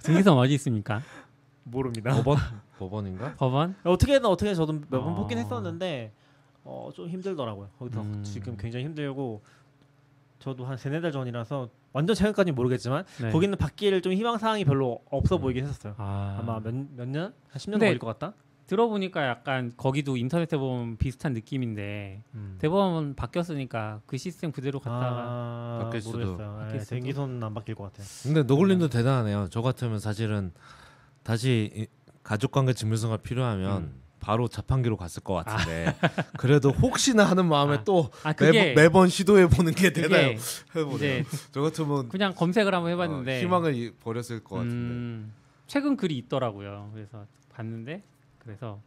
음. 0.06 0.14
등기소는 0.14 0.38
어디 0.38 0.54
있습니까? 0.54 1.02
모릅니다. 1.64 2.10
법원 2.14 2.38
법원인가? 2.78 3.34
법원? 3.36 3.74
어떻게든 3.84 4.24
어떻게 4.26 4.54
저도 4.54 4.72
몇번 4.74 5.12
어. 5.12 5.14
뽑긴 5.16 5.38
했었는데 5.38 6.12
어, 6.64 6.90
좀 6.94 7.08
힘들더라고요. 7.08 7.68
거기서 7.78 8.02
음. 8.02 8.22
지금 8.22 8.56
굉장히 8.56 8.84
힘들고 8.84 9.42
저도 10.38 10.64
한 10.66 10.76
세네 10.76 11.00
달 11.00 11.10
전이라서 11.12 11.68
완전 11.92 12.14
최근까지는 12.14 12.54
모르겠지만 12.54 13.04
네. 13.22 13.30
거기는 13.30 13.56
받기를 13.56 14.02
좀 14.02 14.12
희망 14.12 14.36
사항이 14.38 14.64
별로 14.64 15.00
없어 15.10 15.38
보이긴 15.38 15.64
했었어요. 15.64 15.94
아, 15.96 16.36
아마 16.40 16.60
몇 16.60 16.74
몇 16.94 17.08
년? 17.08 17.22
한 17.48 17.58
10년 17.58 17.72
근데 17.72 17.86
걸릴 17.86 17.98
것 17.98 18.06
같다. 18.06 18.34
들어보니까 18.66 19.26
약간 19.28 19.72
거기도 19.76 20.16
인터넷 20.16 20.46
대법원 20.46 20.96
비슷한 20.96 21.32
느낌인데 21.34 22.22
대법원 22.58 23.14
바뀌었으니까 23.14 24.00
그 24.06 24.16
시스템 24.18 24.50
그대로 24.50 24.80
갔다가 24.80 25.24
아, 25.26 25.80
바뀔 25.84 26.00
수도. 26.02 26.18
모르겠어요. 26.18 26.56
바뀔 26.58 26.78
네, 26.78 26.84
수도. 26.84 26.94
den기손은 26.96 27.42
안 27.44 27.54
바뀔 27.54 27.74
것 27.76 27.84
같아요. 27.84 28.06
근데 28.24 28.42
너굴님도 28.42 28.88
대단하네요. 28.88 29.48
저 29.50 29.62
같으면 29.62 30.00
사실은 30.00 30.52
다시 31.22 31.70
이- 31.74 31.86
가족관계 32.24 32.72
증명서가 32.72 33.18
필요하면 33.18 33.82
음. 33.82 34.00
바로 34.18 34.48
자판기로 34.48 34.96
갔을 34.96 35.22
것 35.22 35.34
같은데 35.34 35.94
그래도 36.36 36.70
혹시나 36.70 37.22
하는 37.24 37.46
마음에 37.46 37.74
아, 37.74 37.84
또 37.84 38.10
아 38.24 38.32
그게 38.32 38.50
매번, 38.74 38.82
매번 38.82 39.08
시도해 39.08 39.46
보는 39.48 39.72
게 39.74 39.90
그게 39.92 40.08
되나요? 40.08 40.36
해보네요. 40.74 40.96
이제 40.96 41.24
저 41.52 41.60
같으면 41.62 42.08
그냥 42.08 42.34
검색을 42.34 42.74
한번 42.74 42.88
어, 42.90 42.94
해봤는데 42.94 43.40
희망을 43.42 43.74
이- 43.76 43.92
버렸을 43.94 44.42
것 44.42 44.56
같은데. 44.56 44.74
음, 44.74 45.32
최근 45.68 45.96
글이 45.96 46.16
있더라고요. 46.18 46.90
그래서 46.92 47.26
봤는데 47.54 48.02
그래서 48.46 48.80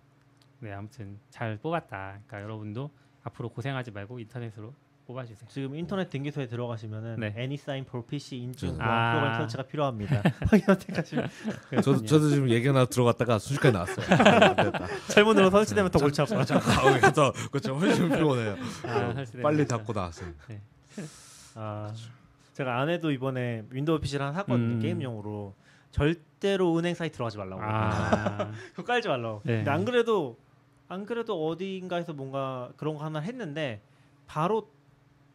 네 0.59 0.71
아무튼 0.73 1.19
잘 1.29 1.57
뽑았다. 1.57 2.19
그러니까 2.27 2.41
여러분도 2.41 2.89
앞으로 3.23 3.49
고생하지 3.49 3.91
말고 3.91 4.19
인터넷으로 4.19 4.73
뽑아주세요. 5.05 5.47
지금 5.49 5.75
인터넷 5.75 6.09
등기소에 6.09 6.47
들어가시면은 6.47 7.19
네. 7.19 7.33
애니사인 7.35 7.83
for 7.87 8.05
PC 8.05 8.37
인증 8.37 8.77
저- 8.77 8.77
아. 8.79 9.11
프로그램 9.13 9.37
설치가 9.39 9.63
필요합니다. 9.63 10.21
확인 10.47 10.65
선택하시면 10.65 11.29
저도 11.83 12.05
저도 12.05 12.29
지금 12.29 12.49
얘기 12.49 12.67
하나 12.67 12.85
들어갔다가 12.85 13.39
순식간에 13.39 13.73
나왔어요. 13.73 14.05
안 14.07 14.55
됐다. 14.71 14.87
잘못 15.07 15.33
눌러 15.33 15.49
설치되면 15.49 15.91
더 15.91 15.99
골치 15.99 16.21
아파요. 16.21 16.39
아, 16.41 16.99
그래서 16.99 17.33
그렇죠. 17.51 17.75
훨씬 17.75 18.07
피곤해요. 18.09 18.55
아, 18.85 19.13
설치되면 19.13 19.43
빨리. 19.43 19.65
닫고 19.67 19.93
나왔어요. 19.93 20.31
아, 21.55 21.91
제가 22.53 22.79
아내도 22.81 23.11
이번에 23.11 23.65
윈도우 23.71 23.99
PC를 23.99 24.25
하나 24.25 24.33
샀거든요. 24.39 24.75
음. 24.75 24.79
게임용으로. 24.79 25.55
절대로 25.91 26.77
은행 26.77 26.93
사이트 26.95 27.13
들어가지 27.15 27.37
말라고. 27.37 27.61
아, 27.63 28.51
그거 28.71 28.83
깔지 28.83 29.07
말라고. 29.07 29.41
네. 29.43 29.57
근데 29.57 29.71
안 29.71 29.85
그래도 29.85 30.37
안 30.87 31.05
그래도 31.05 31.47
어디인가에서 31.47 32.13
뭔가 32.13 32.71
그런 32.77 32.95
거 32.95 33.03
하나 33.03 33.19
했는데 33.19 33.81
바로 34.27 34.69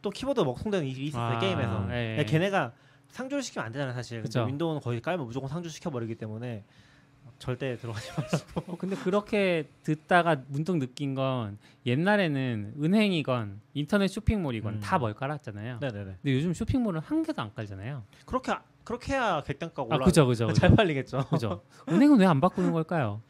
또 0.01 0.09
키보드 0.09 0.41
먹통되는 0.41 0.85
일이 0.87 1.05
있었어요 1.07 1.37
아, 1.37 1.39
게임에서. 1.39 1.83
예. 1.91 2.11
그러니까 2.15 2.23
걔네가 2.25 2.73
상주를 3.09 3.41
시키면 3.43 3.65
안 3.65 3.71
되잖아요 3.71 3.93
사실. 3.93 4.17
근데 4.19 4.27
그쵸. 4.27 4.43
윈도우는 4.45 4.81
거의 4.81 5.01
깔면 5.01 5.25
무조건 5.25 5.49
상주 5.49 5.69
시켜버리기 5.69 6.15
때문에 6.15 6.63
절대 7.39 7.75
들어가지 7.77 8.09
마시고. 8.21 8.63
어, 8.73 8.77
근데 8.77 8.95
그렇게 8.95 9.67
듣다가 9.83 10.41
문득 10.47 10.77
느낀 10.77 11.15
건 11.15 11.57
옛날에는 11.85 12.75
은행이건 12.81 13.61
인터넷 13.73 14.07
쇼핑몰이건 14.07 14.75
음. 14.75 14.79
다뭘 14.79 15.13
깔았잖아요. 15.15 15.79
네네네. 15.81 16.03
근데 16.21 16.33
요즘 16.33 16.53
쇼핑몰은 16.53 17.01
한 17.01 17.23
개도 17.23 17.41
안 17.41 17.53
깔잖아요. 17.53 18.03
그렇게 18.25 18.53
그렇게 18.85 19.13
해야 19.13 19.43
객단가가 19.43 19.81
아, 19.93 19.95
올라. 19.97 20.05
그죠, 20.05 20.25
그죠, 20.25 20.47
잘 20.53 20.69
그죠. 20.69 20.75
팔리겠죠. 20.77 21.25
그죠. 21.29 21.61
은행은 21.89 22.19
왜 22.19 22.25
안 22.25 22.39
바꾸는 22.39 22.71
걸까요? 22.71 23.21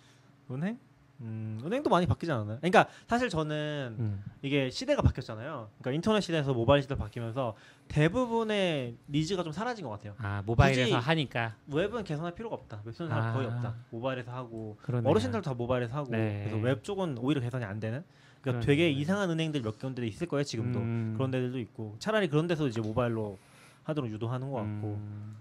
은행? 0.52 0.78
음, 1.22 1.62
은행도 1.66 1.90
많이 1.90 2.06
바뀌지 2.06 2.30
않았나요? 2.32 2.58
그러니까 2.60 2.88
사실 3.08 3.30
저는 3.30 3.96
음. 3.98 4.24
이게 4.42 4.70
시대가 4.70 5.02
바뀌었잖아요. 5.02 5.70
그러니까 5.80 5.92
인터넷 5.96 6.20
시대에서 6.20 6.54
모바일 6.54 6.82
시대 6.84 6.96
바뀌면서 6.96 7.56
대부분의 7.88 8.96
needs가 9.10 9.42
좀 9.44 9.52
사라진 9.54 9.86
것 9.86 9.92
같아요. 9.92 10.14
아 10.18 10.44
모바일에서 10.46 11.00
하니까 11.00 11.56
웹은 11.68 12.04
개선할 12.04 12.36
필요가 12.36 12.56
없다. 12.56 12.82
웹 12.84 12.94
쓰는 12.94 13.10
사람 13.10 13.28
아. 13.30 13.34
거의 13.34 13.48
없다. 13.48 13.76
모바일에서 13.92 14.32
하고 14.32 14.78
그러네요. 14.82 15.10
어르신들도 15.10 15.44
다 15.50 15.54
모바일에서 15.56 15.96
하고 15.96 16.12
네. 16.12 16.44
그래서 16.46 16.58
웹 16.64 16.84
쪽은 16.84 17.18
오히려 17.20 17.40
개선이 17.42 17.64
안 17.64 17.80
되는. 17.80 18.04
그러니까 18.42 18.60
그러네요. 18.60 18.66
되게 18.66 18.90
이상한 18.92 19.30
은행들 19.30 19.62
몇 19.62 19.80
군데 19.80 20.06
있을 20.06 20.28
거예요 20.28 20.44
지금도 20.44 20.80
음. 20.80 21.14
그런 21.16 21.32
데들도 21.32 21.58
있고 21.60 21.96
차라리 22.00 22.28
그런 22.28 22.46
데서 22.48 22.68
이제 22.68 22.82
모바일로 22.82 23.38
하도록 23.84 24.12
유도하는 24.12 24.52
것 24.52 24.58
같고 24.58 25.00
음. 25.00 25.38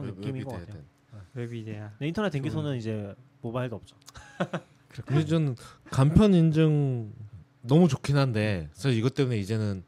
그런 0.00 0.04
웹- 0.04 0.14
느낌인 0.20 0.44
것 0.44 0.50
돼야 0.52 0.60
같아요. 0.60 0.82
돼. 0.82 0.86
웹이 1.34 1.64
돼야. 1.64 1.90
근데 1.90 2.08
인터넷 2.08 2.30
등기소는 2.30 2.76
이제 2.76 3.14
모바일도 3.42 3.76
없죠. 3.76 3.96
근데 5.06 5.24
저는 5.24 5.56
간편 5.90 6.34
인증 6.34 7.12
너무 7.62 7.88
좋긴 7.88 8.16
한데 8.16 8.68
그래서 8.72 8.90
이것 8.90 9.14
때문에 9.14 9.36
이제는 9.38 9.84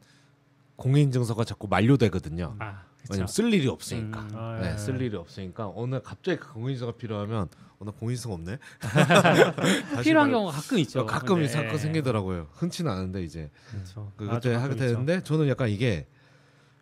공인 0.75 1.03
인증서가 1.05 1.43
자꾸 1.43 1.67
만료되거든요. 1.67 2.55
아. 2.59 2.83
왜냐면 3.09 3.27
쓸 3.27 3.53
일이 3.53 3.67
없으니까. 3.67 4.19
음. 4.19 4.29
아, 4.33 4.59
네, 4.59 4.73
예. 4.73 4.77
쓸 4.77 4.99
일이 4.99 5.15
없으니까 5.15 5.71
어느 5.75 6.01
갑자기 6.01 6.39
그 6.39 6.53
공인 6.53 6.69
인증서가 6.71 6.93
필요하면 6.97 7.49
어느 7.79 7.91
공인 7.91 8.15
인증 8.15 8.31
없네. 8.31 8.57
다시 8.79 10.03
필요한 10.03 10.29
말- 10.31 10.39
경우가 10.39 10.51
가끔 10.53 10.79
있죠. 10.79 11.01
어, 11.01 11.05
가끔 11.05 11.35
근데, 11.35 11.47
사건 11.49 11.73
예. 11.73 11.77
생기더라고요. 11.77 12.47
흔치는 12.53 12.91
않은데 12.91 13.23
이제 13.23 13.51
그렇죠. 13.69 14.11
그 14.17 14.25
아, 14.29 14.35
그때 14.35 14.53
좀 14.53 14.61
하게. 14.63 14.75
되는데 14.75 15.21
저는 15.23 15.47
약간 15.49 15.69
이게 15.69 16.07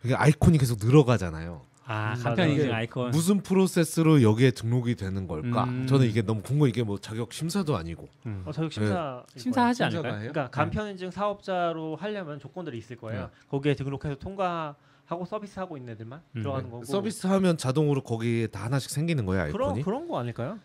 이게 0.02 0.14
아이콘이 0.14 0.56
계속 0.58 0.78
늘어가잖아요. 0.82 1.62
아 1.86 2.14
음, 2.16 2.22
간편. 2.22 2.50
인증 2.50 2.72
아이콘. 2.72 3.10
무슨 3.10 3.42
프로세스로 3.42 4.22
여기에 4.22 4.52
등록이 4.52 4.94
되는 4.94 5.26
걸까? 5.26 5.64
음. 5.64 5.86
저는 5.86 6.06
이게 6.06 6.22
너무 6.22 6.40
궁금. 6.42 6.66
이게 6.68 6.82
뭐 6.82 6.98
자격 6.98 7.32
심사도 7.32 7.76
아니고. 7.76 8.08
음. 8.26 8.42
어, 8.46 8.52
자격 8.52 8.72
심사 8.72 9.22
심사하지 9.36 9.76
심사가 9.78 9.98
않을까요? 10.08 10.22
해요? 10.22 10.30
그러니까 10.32 10.50
간편 10.50 10.88
인증 10.88 11.10
사업자로 11.10 11.96
하려면 11.96 12.38
조건들이 12.38 12.78
있을 12.78 12.96
거예요. 12.96 13.22
네. 13.22 13.28
거기에 13.50 13.74
등록해서 13.74 14.16
통과 14.16 14.74
하고 15.04 15.26
서비스 15.26 15.58
하고 15.58 15.76
있는 15.76 15.92
애들만 15.92 16.20
음. 16.36 16.42
들어가는 16.42 16.70
거고. 16.70 16.84
서비스 16.84 17.26
하면 17.26 17.58
자동으로 17.58 18.02
거기에 18.02 18.46
다 18.46 18.64
하나씩 18.64 18.90
생기는 18.90 19.26
거예요 19.26 19.52
그런 19.52 19.68
아이콘이. 19.68 19.84
그런 19.84 20.08
거 20.08 20.18
아닐까요? 20.18 20.58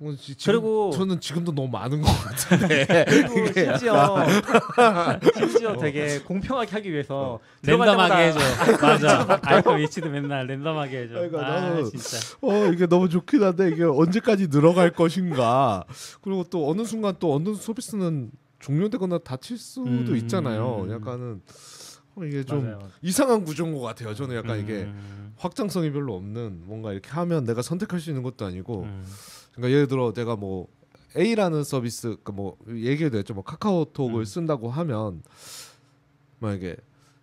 어, 0.00 0.14
지- 0.16 0.36
지금 0.36 0.52
그리고- 0.52 0.90
저는 0.92 1.18
지금도 1.20 1.52
너무 1.52 1.68
많은 1.68 2.00
것 2.00 2.06
같은데. 2.08 2.86
그리고 3.08 3.46
심지어 3.52 4.24
심지어 5.34 5.76
되게 5.76 6.20
공평하게 6.20 6.70
하기 6.70 6.92
위해서 6.92 7.40
들어갈 7.62 7.88
랜덤하게 7.88 8.26
해줘. 8.28 8.38
맞아. 8.80 9.40
아이콘 9.42 9.78
위치도 9.80 10.08
맨날 10.10 10.46
랜덤하게 10.46 10.98
해줘. 11.02 11.14
그러니까 11.14 11.46
아 11.46 11.60
나는- 11.74 11.90
진짜. 11.90 12.16
어 12.42 12.66
이게 12.72 12.86
너무 12.86 13.08
좋긴 13.08 13.42
한데 13.42 13.70
이게 13.70 13.82
언제까지 13.82 14.48
늘어갈 14.48 14.92
것인가. 14.92 15.84
그리고 16.22 16.44
또 16.44 16.70
어느 16.70 16.84
순간 16.84 17.16
또 17.18 17.34
어느 17.34 17.54
서비스는 17.54 18.30
종료되거나 18.60 19.18
닫힐 19.18 19.58
수도 19.58 19.82
음. 19.88 20.16
있잖아요. 20.16 20.86
약간은 20.92 21.40
어, 22.14 22.24
이게 22.24 22.44
좀 22.44 22.64
맞아요. 22.64 22.78
이상한 23.02 23.44
구조인 23.44 23.74
것 23.74 23.80
같아요. 23.80 24.14
저는 24.14 24.36
약간 24.36 24.60
이게 24.60 24.82
음. 24.82 25.32
확장성이 25.38 25.90
별로 25.92 26.14
없는 26.14 26.62
뭔가 26.66 26.92
이렇게 26.92 27.10
하면 27.10 27.44
내가 27.44 27.62
선택할 27.62 27.98
수 28.00 28.10
있는 28.10 28.22
것도 28.22 28.44
아니고 28.46 28.82
음. 28.82 29.04
그러니까 29.58 29.74
예를 29.74 29.88
들어 29.88 30.12
내가 30.12 30.36
뭐 30.36 30.68
A라는 31.16 31.64
서비스 31.64 32.16
그뭐 32.22 32.56
얘기해도 32.68 33.18
됐죠. 33.18 33.34
뭐 33.34 33.42
카카오톡을 33.42 34.22
음. 34.22 34.24
쓴다고 34.24 34.70
하면 34.70 35.22
막 36.38 36.54
이게 36.54 36.76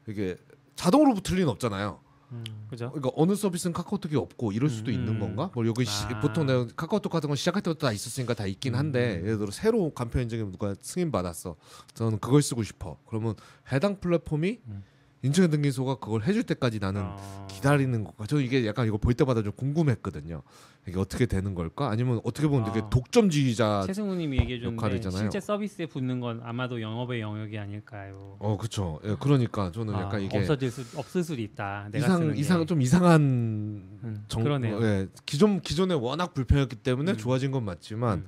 이게 0.08 0.36
자동으로 0.76 1.16
붙을 1.16 1.38
리는 1.38 1.50
없잖아요. 1.50 2.02
음. 2.32 2.44
그죠? 2.70 2.92
그러니까 2.92 3.12
어느 3.16 3.36
서비스는 3.36 3.72
카카오톡이 3.74 4.18
없고 4.18 4.52
이럴 4.52 4.70
수도 4.70 4.92
음. 4.92 4.96
있는 4.96 5.20
건가? 5.20 5.50
뭐 5.54 5.66
여기 5.66 5.86
시, 5.86 6.06
아. 6.06 6.20
보통 6.20 6.46
내가 6.46 6.68
카카오톡 6.76 7.10
같은 7.10 7.28
건 7.28 7.38
시작할 7.38 7.62
때부터 7.62 7.88
다 7.88 7.94
있었으니까 7.94 8.34
다 8.34 8.46
있긴 8.46 8.76
한데 8.76 9.20
음. 9.20 9.26
예를 9.26 9.38
들어 9.38 9.52
새로 9.52 9.94
간편 9.94 10.24
인증에 10.24 10.44
누가 10.44 10.76
승인 10.82 11.12
받았어. 11.12 11.56
저는 11.94 12.20
그걸 12.20 12.42
쓰고 12.42 12.64
싶어. 12.64 12.98
그러면 13.08 13.36
해당 13.72 14.00
플랫폼이 14.02 14.60
음. 14.68 14.84
인증 15.26 15.50
등기소가 15.50 15.96
그걸 15.96 16.24
해줄 16.24 16.44
때까지 16.44 16.80
나는 16.80 17.02
어. 17.04 17.48
기다리는 17.50 18.04
것까 18.04 18.28
저 18.28 18.40
이게 18.40 18.66
약간 18.68 18.86
이거 18.86 18.98
볼 18.98 19.16
때마다 19.16 19.42
좀 19.42 19.52
궁금했거든요. 19.54 20.44
이게 20.88 21.00
어떻게 21.00 21.26
되는 21.26 21.56
걸까? 21.56 21.90
아니면 21.90 22.22
어떻게 22.24 22.48
보면 22.48 22.66
되게 22.66 22.86
아. 22.86 22.90
독점주의자. 22.92 23.86
최승우님이 23.88 24.40
얘기해 24.42 24.60
줬는데 24.60 24.76
역할이잖아요. 24.76 25.20
실제 25.20 25.40
서비스에 25.40 25.88
붙는 25.88 26.20
건 26.20 26.42
아마도 26.44 26.80
영업의 26.80 27.22
영역이 27.22 27.58
아닐까요? 27.58 28.38
어 28.40 28.56
그렇죠. 28.58 29.00
예, 29.04 29.16
그러니까 29.20 29.72
저는 29.72 29.96
아, 29.96 30.02
약간 30.04 30.22
이게 30.22 30.38
없어질 30.38 30.70
수 30.70 30.98
없을 30.98 31.24
수도 31.24 31.42
있다. 31.42 31.90
내가 31.92 32.06
이상 32.06 32.32
게. 32.34 32.40
이상 32.40 32.66
좀 32.68 32.82
이상한 32.84 33.22
음, 33.22 34.26
정, 34.28 34.44
그러네요. 34.44 34.80
예, 34.84 35.08
기존 35.26 35.60
기존에 35.60 35.96
워낙 35.96 36.36
불편했기 36.36 36.76
때문에 36.78 37.14
음. 37.14 37.18
좋아진 37.18 37.50
건 37.50 37.66
맞지만 37.66 38.20
음. 38.20 38.28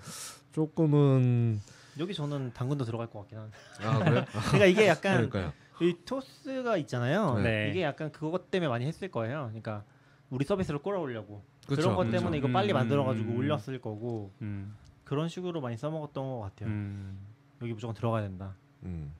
조금은 0.51 1.59
여기 1.99 2.13
저는 2.13 2.53
당근도 2.53 2.85
들어갈 2.85 3.07
것 3.07 3.19
같긴 3.19 3.37
한데. 3.37 3.57
아 3.83 3.99
그래? 3.99 4.25
그러니까 4.49 4.65
이게 4.65 4.87
약간 4.87 5.29
그러니까요. 5.29 5.53
이 5.81 5.95
토스가 6.05 6.77
있잖아요. 6.77 7.39
네. 7.39 7.69
이게 7.69 7.83
약간 7.83 8.11
그것 8.11 8.49
때문에 8.49 8.67
많이 8.69 8.85
했을 8.85 9.09
거예요. 9.09 9.45
그러니까 9.47 9.83
우리 10.29 10.43
서비스를 10.45 10.79
끌어올려고 10.81 11.43
그쵸, 11.67 11.81
그런 11.81 11.95
것 11.95 12.03
그쵸. 12.05 12.17
때문에 12.17 12.37
이거 12.37 12.47
음, 12.47 12.53
빨리 12.53 12.73
만들어가지고 12.73 13.31
음. 13.31 13.37
올렸을 13.37 13.79
거고 13.81 14.31
음, 14.41 14.75
그런 15.03 15.29
식으로 15.29 15.61
많이 15.61 15.77
써먹었던 15.77 16.23
것 16.25 16.39
같아요. 16.39 16.69
음. 16.69 17.17
여기 17.61 17.73
무조건 17.73 17.95
들어가야 17.95 18.23
된다. 18.23 18.55
음. 18.83 19.13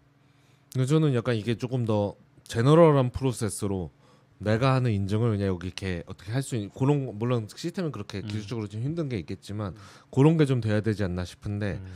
근데 0.74 0.86
저는 0.86 1.14
약간 1.14 1.36
이게 1.36 1.56
조금 1.56 1.86
더 1.86 2.16
제너럴한 2.44 3.12
프로세스로 3.12 3.92
내가 4.40 4.76
하는 4.76 4.92
인증을 4.92 5.32
그냥 5.32 5.48
여기 5.48 5.68
이렇게 5.68 6.04
어떻게 6.06 6.32
할 6.32 6.44
수 6.44 6.56
있는 6.56 6.70
그런 6.70 7.06
거- 7.08 7.12
물론 7.12 7.48
시스템은 7.54 7.92
그렇게 7.92 8.20
음. 8.20 8.28
기술적으로 8.28 8.68
좀 8.68 8.82
힘든 8.82 9.10
게 9.10 9.18
있겠지만 9.20 9.76
그런 10.12 10.38
게 10.38 10.46
좀 10.46 10.62
돼야 10.62 10.82
되지 10.82 11.04
않나 11.04 11.26
싶은데 11.26 11.80
음. 11.82 11.94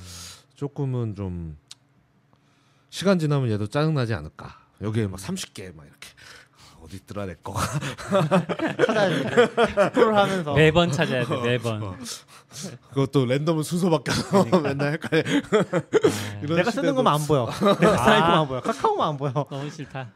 조금은 0.56 1.16
좀 1.16 1.58
시간 2.92 3.18
지나면 3.20 3.50
얘도 3.52 3.68
짜증 3.68 3.94
나지 3.94 4.14
않을까. 4.14 4.60
여기에 4.82 5.08
막 5.08 5.18
30개 5.18 5.74
막 5.74 5.86
이렇게 5.86 6.10
어디 6.82 6.98
있더라 6.98 7.26
내 7.26 7.36
거가. 7.42 7.62
찾아야 8.86 9.88
스크롤 9.88 10.14
하면서 10.18 10.54
매번 10.54 10.92
찾아야 10.92 11.26
돼. 11.26 11.42
매번. 11.42 11.98
그것도 12.90 13.26
랜덤은 13.28 13.64
순서 13.64 13.90
바뀌어서 13.90 14.44
맨날 14.60 14.94
헷갈려. 14.94 15.24
아, 15.24 15.82
이런 16.44 16.58
내가 16.58 16.70
쓰는 16.70 16.92
시대도- 16.92 16.96
것만 16.98 17.14
안 17.14 17.28
보여. 17.28 17.46
내가 17.46 17.76
쓰는 18.04 18.20
것만 18.20 18.38
안 18.40 18.48
보여. 18.50 18.62
카카오만 18.62 19.08
안 19.10 19.18
보여. 19.18 19.32
너무 19.32 19.70
싫다. 19.70 20.12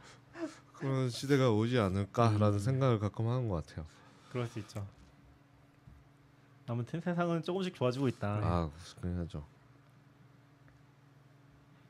그런 0.73 1.09
시대가 1.09 1.51
오지 1.51 1.79
않을까라는 1.79 2.53
음. 2.55 2.59
생각을 2.59 2.99
가끔 2.99 3.29
하는 3.29 3.47
것 3.47 3.65
같아요. 3.65 3.85
그럴 4.33 4.45
수 4.47 4.59
있죠. 4.59 4.85
아무튼 6.67 6.99
세상은 6.99 7.41
조금씩 7.41 7.73
좋아지고 7.73 8.09
있다. 8.09 8.27
아, 8.43 8.69
그래야죠. 8.99 9.45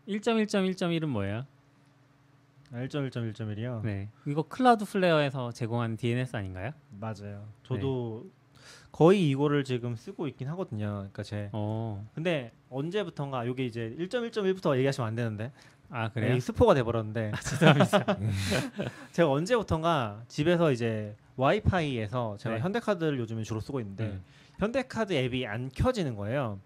1.1.1.1은 0.08 1.06
뭐예요? 1.08 1.46
1.1.1.1이요. 2.72 3.84
네. 3.84 4.10
이거 4.26 4.44
클라우드 4.44 4.86
플레어에서 4.86 5.52
제공한 5.52 5.98
DNS 5.98 6.36
아닌가요? 6.36 6.72
맞아요. 7.00 7.48
저도 7.64 8.30
거의 8.92 9.30
이거를 9.30 9.64
지금 9.64 9.96
쓰고 9.96 10.28
있긴 10.28 10.48
하거든요. 10.50 10.88
그러니까 10.88 11.24
제 11.24 11.50
어. 11.54 12.06
근데 12.14 12.52
언제부턴가 12.70 13.48
여기 13.48 13.66
이제 13.66 13.96
1.1.1부터 14.00 14.76
얘기하시면 14.78 15.08
안 15.08 15.16
되는데 15.16 15.52
아, 15.90 16.10
그래요? 16.10 16.28
그래요? 16.28 16.40
스포가 16.40 16.74
돼버렸는데 16.74 17.32
죄송합니다. 17.42 18.18
제가 19.12 19.30
언제부턴가 19.30 20.24
집에서 20.28 20.72
이제 20.72 21.16
와이파이에서 21.38 22.38
제가 22.38 22.56
네. 22.56 22.62
현대카드를 22.62 23.20
요즘에 23.20 23.44
주로 23.44 23.60
쓰고 23.60 23.80
있는데 23.82 24.06
음. 24.06 24.24
현대카드 24.60 25.14
앱이 25.14 25.46
안 25.46 25.70
켜지는 25.70 26.16
거예요. 26.16 26.60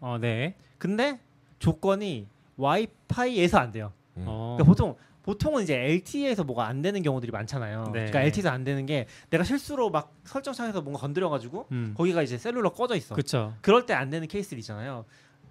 어, 0.00 0.18
네. 0.20 0.54
근데 0.78 1.20
조건이 1.58 2.28
와이파이에서 2.56 3.58
안 3.58 3.72
돼요. 3.72 3.92
음. 4.16 4.24
어. 4.26 4.56
그러니까 4.56 4.64
보통 4.64 4.96
보통은 5.22 5.62
이제 5.62 5.74
LTE에서 5.74 6.44
뭐가 6.44 6.66
안 6.66 6.82
되는 6.82 7.00
경우들이 7.02 7.32
많잖아요. 7.32 7.84
네. 7.86 7.90
그러니까 7.92 8.20
LTE에서 8.22 8.50
안 8.50 8.62
되는 8.62 8.84
게 8.84 9.06
내가 9.30 9.42
실수로 9.42 9.88
막 9.90 10.12
설정창에서 10.24 10.82
뭔가 10.82 11.00
건드려가지고 11.00 11.66
음. 11.72 11.94
거기가 11.96 12.22
이제 12.22 12.36
셀룰러 12.36 12.72
꺼져 12.72 12.94
있어. 12.94 13.14
그쵸. 13.14 13.54
그럴 13.62 13.86
때 13.86 13.94
안 13.94 14.10
되는 14.10 14.28
케이스들 14.28 14.58
있잖아요. 14.58 15.04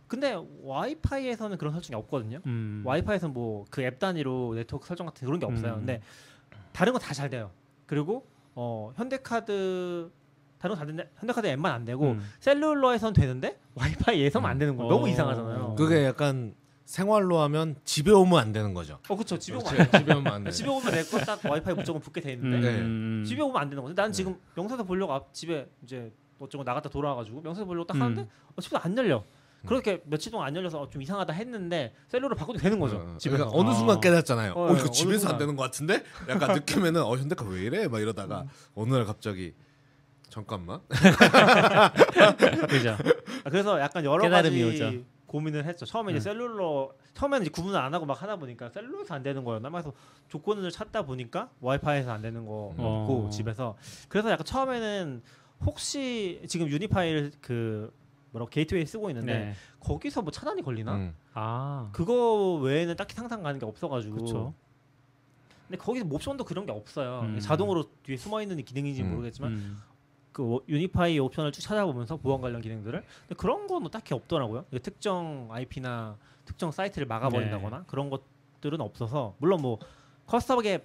근데 0.07 0.37
와이파이에서는 0.61 1.57
그런 1.57 1.73
설정이 1.73 1.97
없거든요. 1.99 2.39
음. 2.45 2.83
와이파이에서는 2.85 3.33
뭐 3.33 3.65
그 3.71 3.81
앱 3.81 3.97
단위로 3.97 4.53
네트워크 4.53 4.85
설정 4.87 5.07
같은 5.07 5.25
그런 5.25 5.39
게 5.39 5.45
없어요. 5.47 5.73
음. 5.73 5.77
근데 5.79 6.01
다른 6.71 6.93
건 6.93 7.01
다 7.01 7.13
잘 7.13 7.29
돼요. 7.31 7.49
그리고 7.87 8.27
어 8.53 8.91
현대카드 8.95 10.11
다른 10.59 10.75
건다 10.75 10.85
되는데 10.85 11.09
현대카드 11.17 11.47
앱만 11.47 11.71
안 11.71 11.83
되고 11.83 12.11
음. 12.11 12.29
셀룰러에선 12.41 13.13
되는데 13.13 13.57
와이파이에서만 13.73 14.51
안 14.51 14.59
되는 14.59 14.77
거 14.77 14.83
너무 14.83 15.05
어. 15.05 15.09
이상하잖아요. 15.09 15.73
그게 15.75 16.05
약간 16.05 16.53
생활로 16.85 17.39
하면 17.41 17.75
집에 17.85 18.11
오면 18.11 18.37
안 18.39 18.51
되는 18.51 18.73
거죠. 18.73 18.99
어 19.07 19.15
그렇죠. 19.15 19.39
집에 19.39 19.55
오면 19.57 19.67
안 19.67 19.89
돼. 19.89 19.99
집에 19.99 20.13
오면 20.13 20.27
안 20.33 20.43
돼. 20.43 20.51
집에 20.51 20.69
오면 20.69 20.91
내 20.91 21.03
거 21.03 21.17
딱 21.19 21.45
와이파이 21.45 21.73
무조건 21.75 22.01
붙게 22.01 22.21
돼 22.21 22.33
있는데 22.33 22.59
네. 22.59 22.79
음. 22.79 23.23
집에 23.25 23.41
오면 23.41 23.55
안 23.61 23.69
되는 23.69 23.81
거지. 23.83 23.95
난 23.95 24.11
지금 24.11 24.37
명세서 24.55 24.83
보려고 24.83 25.13
앞 25.13 25.33
집에 25.33 25.67
이제 25.83 26.11
어쩌고 26.39 26.63
나갔다 26.63 26.89
돌아와가지고 26.89 27.41
명세서 27.41 27.65
보려고 27.65 27.87
딱 27.87 27.95
음. 27.95 28.01
하는데 28.01 28.27
어, 28.55 28.61
집에 28.61 28.77
안 28.81 28.97
열려. 28.97 29.23
그렇게 29.65 30.01
며칠 30.07 30.29
동안 30.29 30.47
안 30.47 30.55
열려서 30.57 30.81
어, 30.81 30.89
좀 30.89 31.01
이상하다 31.01 31.31
했는데 31.31 31.95
셀룰로 32.09 32.35
바꿔도 32.35 32.59
되는 32.59 32.77
거죠. 32.81 32.97
어, 32.97 33.15
집에서. 33.17 33.45
그러니까 33.45 33.57
어느 33.57 33.73
순간 33.73 33.95
아. 33.97 33.99
깨닫잖아요. 34.01 34.51
어, 34.51 34.59
어, 34.67 34.71
어, 34.73 34.75
이거 34.75 34.91
집에서 34.91 35.19
순간. 35.19 35.35
안 35.35 35.39
되는 35.39 35.55
것 35.55 35.63
같은데? 35.63 36.03
약간 36.27 36.51
느끼면은 36.59 37.01
어 37.01 37.15
현대카 37.15 37.45
왜 37.45 37.61
이래? 37.61 37.87
막 37.87 38.01
이러다가 38.01 38.45
어느 38.75 38.93
날 38.93 39.05
갑자기 39.05 39.53
잠깐만. 40.29 40.81
그죠. 42.67 42.97
아, 43.45 43.49
그래서 43.49 43.79
약간 43.79 44.03
여러 44.03 44.21
깨달음이 44.23 44.61
가지 44.63 44.83
오죠. 44.83 45.03
고민을 45.33 45.65
했죠. 45.65 45.83
처음에 45.83 46.11
이제 46.11 46.19
음. 46.19 46.21
cellular 46.21 46.91
처음에는 47.15 47.41
이제 47.41 47.49
구분을 47.49 47.79
안 47.79 47.91
하고 47.91 48.05
막 48.05 48.21
하다 48.21 48.35
보니까 48.35 48.69
cellular에서 48.69 49.15
안 49.15 49.23
되는 49.23 49.43
거였나? 49.43 49.71
그래서 49.71 49.91
조건을 50.29 50.69
찾다 50.69 51.07
보니까 51.07 51.49
와이파이에서 51.59 52.11
안 52.11 52.21
되는 52.21 52.45
거 52.45 52.71
어. 52.77 53.07
없고 53.07 53.31
집에서 53.31 53.75
그래서 54.09 54.29
약간 54.29 54.45
처음에는 54.45 55.23
혹시 55.65 56.39
지금 56.47 56.67
UniFi를 56.69 57.31
그 57.41 57.91
뭐라고 58.29 58.51
게이트웨이 58.51 58.85
쓰고 58.85 59.09
있는데 59.09 59.33
네. 59.33 59.53
거기서 59.79 60.21
뭐 60.21 60.31
차단이 60.31 60.61
걸리나? 60.61 60.95
음. 60.95 61.15
아. 61.33 61.89
그거 61.93 62.59
외에는 62.61 62.95
딱히 62.95 63.15
상상 63.15 63.41
가는 63.41 63.59
게 63.59 63.65
없어가지고. 63.65 64.15
그쵸. 64.17 64.53
근데 65.67 65.77
거기서 65.83 66.05
뭐 66.05 66.17
옵션도 66.17 66.43
그런 66.43 66.67
게 66.67 66.71
없어요. 66.71 67.21
음. 67.21 67.39
자동으로 67.39 67.85
뒤에 68.03 68.17
숨어 68.17 68.43
있는 68.43 68.63
기능인지 68.63 69.01
는 69.01 69.09
음. 69.09 69.15
모르겠지만 69.15 69.51
음. 69.51 69.81
그 70.33 70.43
워- 70.43 70.61
UniFi 70.67 71.19
옵션을 71.19 71.51
쭉 71.51 71.61
찾아보면서 71.61 72.17
보안 72.17 72.41
관련 72.41 72.59
기능들을 72.61 73.03
근데 73.27 73.35
그런 73.37 73.67
거는 73.67 73.89
딱히 73.91 74.13
없더라고요. 74.13 74.65
특정 74.81 75.47
IP나 75.51 76.17
특정 76.45 76.71
사이트를 76.71 77.07
막아버린다거나 77.07 77.77
네. 77.77 77.83
그런 77.87 78.09
것들은 78.09 78.81
없어서 78.81 79.35
물론 79.37 79.61
뭐 79.61 79.79
custom하게 80.27 80.81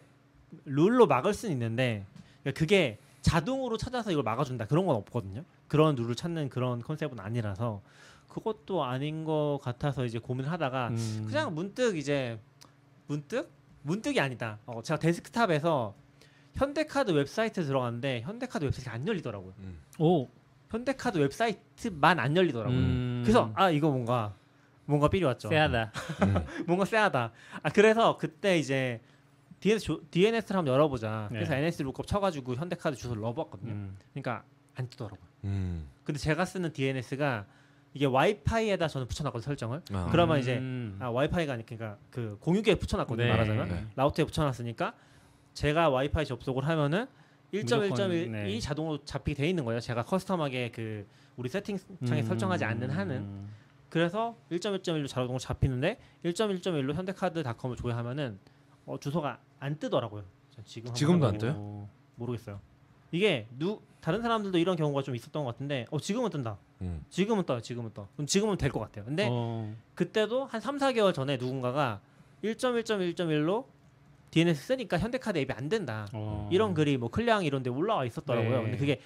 룰로 0.67 1.07
막을 1.07 1.35
수는 1.35 1.53
있는데 1.55 2.05
그러니까 2.43 2.59
그게 2.59 2.99
자동으로 3.23 3.77
찾아서 3.77 4.11
이걸 4.13 4.23
막아준다 4.23 4.67
그런 4.67 4.87
건 4.87 4.97
없거든요. 4.97 5.45
그런 5.67 5.95
룰을 5.97 6.15
찾는 6.15 6.51
그런 6.51 6.81
컨셉은 6.83 7.19
아니라서 7.19 7.81
그것도 8.29 8.85
아닌 8.85 9.25
것 9.25 9.59
같아서 9.63 10.05
이제 10.05 10.19
고민을 10.19 10.51
하다가 10.53 10.89
음. 10.89 11.25
그냥 11.27 11.55
문득 11.55 11.97
이제 11.97 12.39
문득 13.07 13.51
문득이 13.83 14.21
아니다. 14.21 14.59
어, 14.67 14.83
제가 14.83 14.99
데스크탑에서 15.01 15.95
현대카드 16.55 17.11
웹사이트 17.13 17.65
들어갔는데 17.65 18.23
현대카드 18.23 18.65
웹사이트가 18.65 18.95
안 18.95 19.07
열리더라고요. 19.07 19.55
음. 19.59 19.79
오. 19.99 20.29
현대카드 20.71 21.19
웹사이트만 21.19 22.19
안 22.19 22.37
열리더라고요. 22.37 22.79
음. 22.79 23.23
그래서 23.25 23.51
아 23.55 23.71
이거 23.71 23.91
뭔가 23.91 24.35
뭔가 24.85 25.09
왔죠. 25.25 25.49
쎄하다. 25.49 25.93
뭔가 26.67 26.85
쎄하다. 26.85 27.33
아 27.63 27.71
그래서 27.71 28.17
그때 28.17 28.59
이제 28.59 29.01
DNS 29.61 29.85
조, 29.85 30.01
DNS를 30.11 30.57
한번 30.57 30.75
열어보자. 30.75 31.29
그래서 31.31 31.53
네. 31.53 31.61
NS 31.61 31.83
lookup 31.83 32.07
쳐가지고 32.07 32.55
현대카드 32.55 32.97
주소를 32.97 33.23
넣어봤거든요. 33.23 33.73
음. 33.73 33.97
그러니까 34.13 34.45
안 34.75 34.89
뜨더라고요. 34.89 35.29
음. 35.45 35.89
근데 36.05 36.19
제가 36.19 36.45
쓰는 36.45 36.73
DNS가 36.73 37.47
이게 37.95 38.07
와이파이에다 38.07 38.89
저는 38.89 39.09
붙여놨거든요 39.09 39.45
설정을. 39.45 39.83
아. 39.93 40.09
그러면 40.11 40.39
이제 40.39 40.59
음. 40.59 40.99
아 41.01 41.09
와이파이가 41.09 41.55
아니라 41.55 41.67
그러니까 41.67 41.99
그 42.11 42.37
공유기에 42.41 42.77
붙여놨거든요 42.77 43.27
네. 43.27 43.31
말하자면 43.33 43.69
네. 43.69 43.87
라우터에 43.97 44.25
붙여놨으니까 44.25 44.95
제가 45.59 45.89
와이파이 45.89 46.25
접속을 46.25 46.69
하면은 46.69 47.07
1.1.1이 47.53 47.89
무조건, 47.91 48.33
네. 48.33 48.61
자동으로 48.61 49.05
잡히게 49.05 49.43
돼 49.43 49.49
있는 49.49 49.65
거예요. 49.65 49.81
제가 49.81 50.05
커스텀하게 50.05 50.71
그 50.73 51.05
우리 51.37 51.49
세팅창에 51.49 52.21
음. 52.21 52.27
설정하지 52.27 52.65
않는 52.65 52.91
한은 52.91 53.49
그래서 53.89 54.37
1.1.1로 54.53 55.09
자동으로 55.09 55.39
잡히는데 55.41 55.99
1.1.1로 56.25 56.95
현대카드닷컴을 56.95 57.77
조회하면은 57.77 58.39
어, 58.87 59.01
주소가 59.01 59.41
안 59.59 59.77
뜨더라고요. 59.81 60.23
전 60.51 60.65
지금 60.65 60.95
지금도 60.95 61.27
안 61.27 61.39
떠요? 61.39 61.89
모르겠어요. 62.15 62.61
이게 63.11 63.49
누 63.59 63.81
다른 64.01 64.23
사람들도 64.23 64.59
이런 64.59 64.77
경우가 64.77 65.03
좀 65.03 65.17
있었던 65.17 65.43
것 65.43 65.51
같은데 65.53 65.87
어 65.91 65.99
지금은 65.99 66.31
뜬다. 66.31 66.57
음. 66.83 67.05
지금은 67.11 67.45
떠요. 67.47 67.61
지금은 67.63 67.91
떠. 67.95 68.07
그럼 68.15 68.27
지금은 68.29 68.59
될 68.59 68.71
것 68.71 68.79
같아요. 68.79 69.05
근데 69.07 69.27
어. 69.29 69.75
그때도 69.97 70.45
한 70.45 70.61
3, 70.61 70.79
4개월 70.79 71.13
전에 71.13 71.37
누군가가 71.37 72.01
1.1.1.1로 72.45 73.65
DNS 74.31 74.55
쓰니까 74.67 74.99
현대카드 74.99 75.39
앱이 75.39 75.53
안 75.55 75.69
된다. 75.69 76.07
어. 76.13 76.49
이런 76.53 76.75
글이 76.75 76.97
뭐 76.99 77.11
클리앙 77.11 77.45
이런 77.45 77.63
데 77.63 77.71
올라와 77.71 78.05
있었더라고요. 78.05 78.57
네. 78.59 78.63
근데 78.63 78.77
그게 78.79 79.01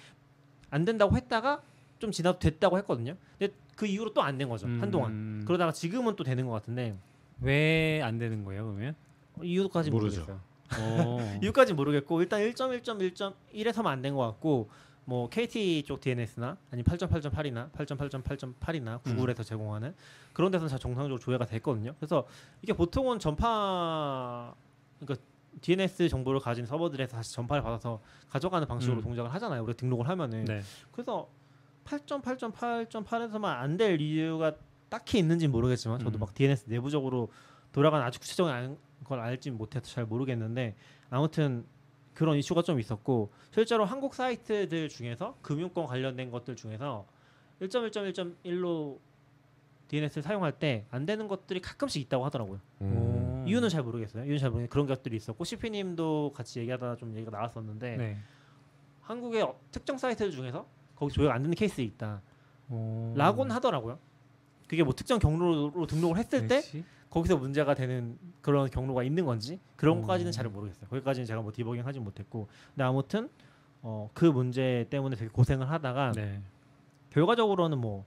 안 0.69 0.85
된다고 0.85 1.15
했다가 1.15 1.61
좀 1.99 2.11
지나도 2.11 2.39
됐다고 2.39 2.77
했거든요. 2.79 3.15
근데 3.39 3.53
그 3.75 3.85
이후로 3.85 4.13
또 4.13 4.21
안 4.21 4.37
된 4.37 4.49
거죠. 4.49 4.67
음. 4.67 4.81
한동안. 4.81 5.43
그러다가 5.45 5.71
지금은 5.71 6.15
또 6.15 6.23
되는 6.23 6.45
것 6.45 6.51
같은데 6.53 6.95
왜 7.41 8.01
안 8.03 8.17
되는 8.17 8.43
거예요, 8.43 8.65
그러면? 8.65 8.95
이유까지 9.41 9.89
모르죠. 9.91 10.21
모르겠어요. 10.21 10.41
어. 10.79 11.17
이유까지 11.43 11.73
모르겠고 11.73 12.21
일단 12.21 12.41
1.1.1.1에서만 12.41 13.87
안 13.87 14.01
된 14.01 14.15
것 14.15 14.21
같고 14.25 14.69
뭐 15.05 15.27
KT 15.29 15.83
쪽 15.85 15.99
DNS나 15.99 16.55
아니 16.71 16.81
8.8.8이나 16.83 17.71
8.8.8.8이나 17.71 19.01
구글에서 19.03 19.43
제공하는 19.43 19.93
그런 20.31 20.49
데서는 20.51 20.69
잘 20.69 20.79
정상적으로 20.79 21.19
조회가 21.19 21.45
됐거든요. 21.45 21.93
그래서 21.99 22.25
이게 22.61 22.71
보통은 22.73 23.19
전파 23.19 24.53
그러니까 25.05 25.25
DNS 25.61 26.09
정보를 26.09 26.39
가진 26.39 26.65
서버들에서 26.65 27.15
다시 27.17 27.33
전파를 27.33 27.61
받아서 27.63 28.01
가져가는 28.29 28.67
방식으로 28.67 28.99
음. 28.99 29.03
동작을 29.03 29.33
하잖아요. 29.33 29.61
우리가 29.63 29.77
등록을 29.77 30.07
하면은 30.09 30.45
네. 30.45 30.61
그래서 30.91 31.29
8.8.8.8에서만 31.85 33.45
안 33.45 33.77
될 33.77 33.99
이유가 34.01 34.55
딱히 34.89 35.19
있는지 35.19 35.45
는 35.47 35.51
모르겠지만 35.51 35.99
저도 35.99 36.17
음. 36.17 36.19
막 36.19 36.33
DNS 36.33 36.65
내부적으로 36.67 37.29
돌아가는 37.71 38.05
아주 38.05 38.19
구체적인 38.19 38.77
걸 39.03 39.19
알지 39.19 39.51
못해서 39.51 39.85
잘 39.85 40.05
모르겠는데 40.05 40.75
아무튼 41.09 41.65
그런 42.13 42.37
이슈가 42.37 42.61
좀 42.61 42.79
있었고 42.79 43.31
실제로 43.51 43.85
한국 43.85 44.13
사이트들 44.13 44.89
중에서 44.89 45.35
금융권 45.41 45.87
관련된 45.87 46.29
것들 46.29 46.55
중에서 46.55 47.05
1.1.1.1로 47.61 48.99
DNS를 49.87 50.23
사용할 50.23 50.53
때 50.53 50.85
안 50.91 51.05
되는 51.05 51.27
것들이 51.27 51.59
가끔씩 51.59 52.01
있다고 52.03 52.25
하더라고요. 52.25 52.59
음. 52.81 53.12
이유는 53.47 53.69
잘 53.69 53.83
모르겠어요. 53.83 54.23
이유는 54.23 54.39
잘 54.39 54.49
모르겠는데 54.49 54.69
그런 54.71 54.87
것들이 54.87 55.15
있었고 55.17 55.43
CP님도 55.43 56.33
같이 56.35 56.59
얘기하다가 56.59 56.95
좀 56.95 57.15
얘기가 57.15 57.31
나왔었는데 57.31 57.97
네. 57.97 58.17
한국의 59.01 59.41
어- 59.43 59.55
특정 59.71 59.97
사이트들 59.97 60.31
중에서 60.31 60.65
거기 60.95 61.13
조회가 61.13 61.33
안 61.33 61.41
되는 61.41 61.53
케이스 61.55 61.81
있다. 61.81 62.21
어. 62.69 63.13
라고는 63.15 63.53
하더라고요. 63.55 63.99
그게 64.67 64.83
뭐 64.83 64.93
특정 64.93 65.19
경로로 65.19 65.85
등록을 65.87 66.17
했을 66.17 66.41
때 66.47 66.61
그렇지? 66.61 66.83
거기서 67.09 67.37
문제가 67.37 67.75
되는 67.75 68.17
그런 68.41 68.69
경로가 68.69 69.03
있는 69.03 69.25
건지 69.25 69.59
그런 69.75 69.97
음. 69.97 70.01
것까지는 70.01 70.31
잘 70.31 70.47
모르겠어요. 70.49 70.89
거기까지는 70.89 71.25
제가 71.25 71.41
뭐 71.41 71.51
디버깅 71.53 71.85
하진 71.85 72.03
못했고 72.03 72.47
근데 72.73 72.83
아무튼 72.83 73.29
어, 73.81 74.09
그 74.13 74.25
문제 74.25 74.87
때문에 74.89 75.15
되게 75.15 75.29
고생을 75.29 75.69
하다가 75.69 76.13
네. 76.13 76.41
결과적으로는 77.11 77.77
뭐 77.77 78.05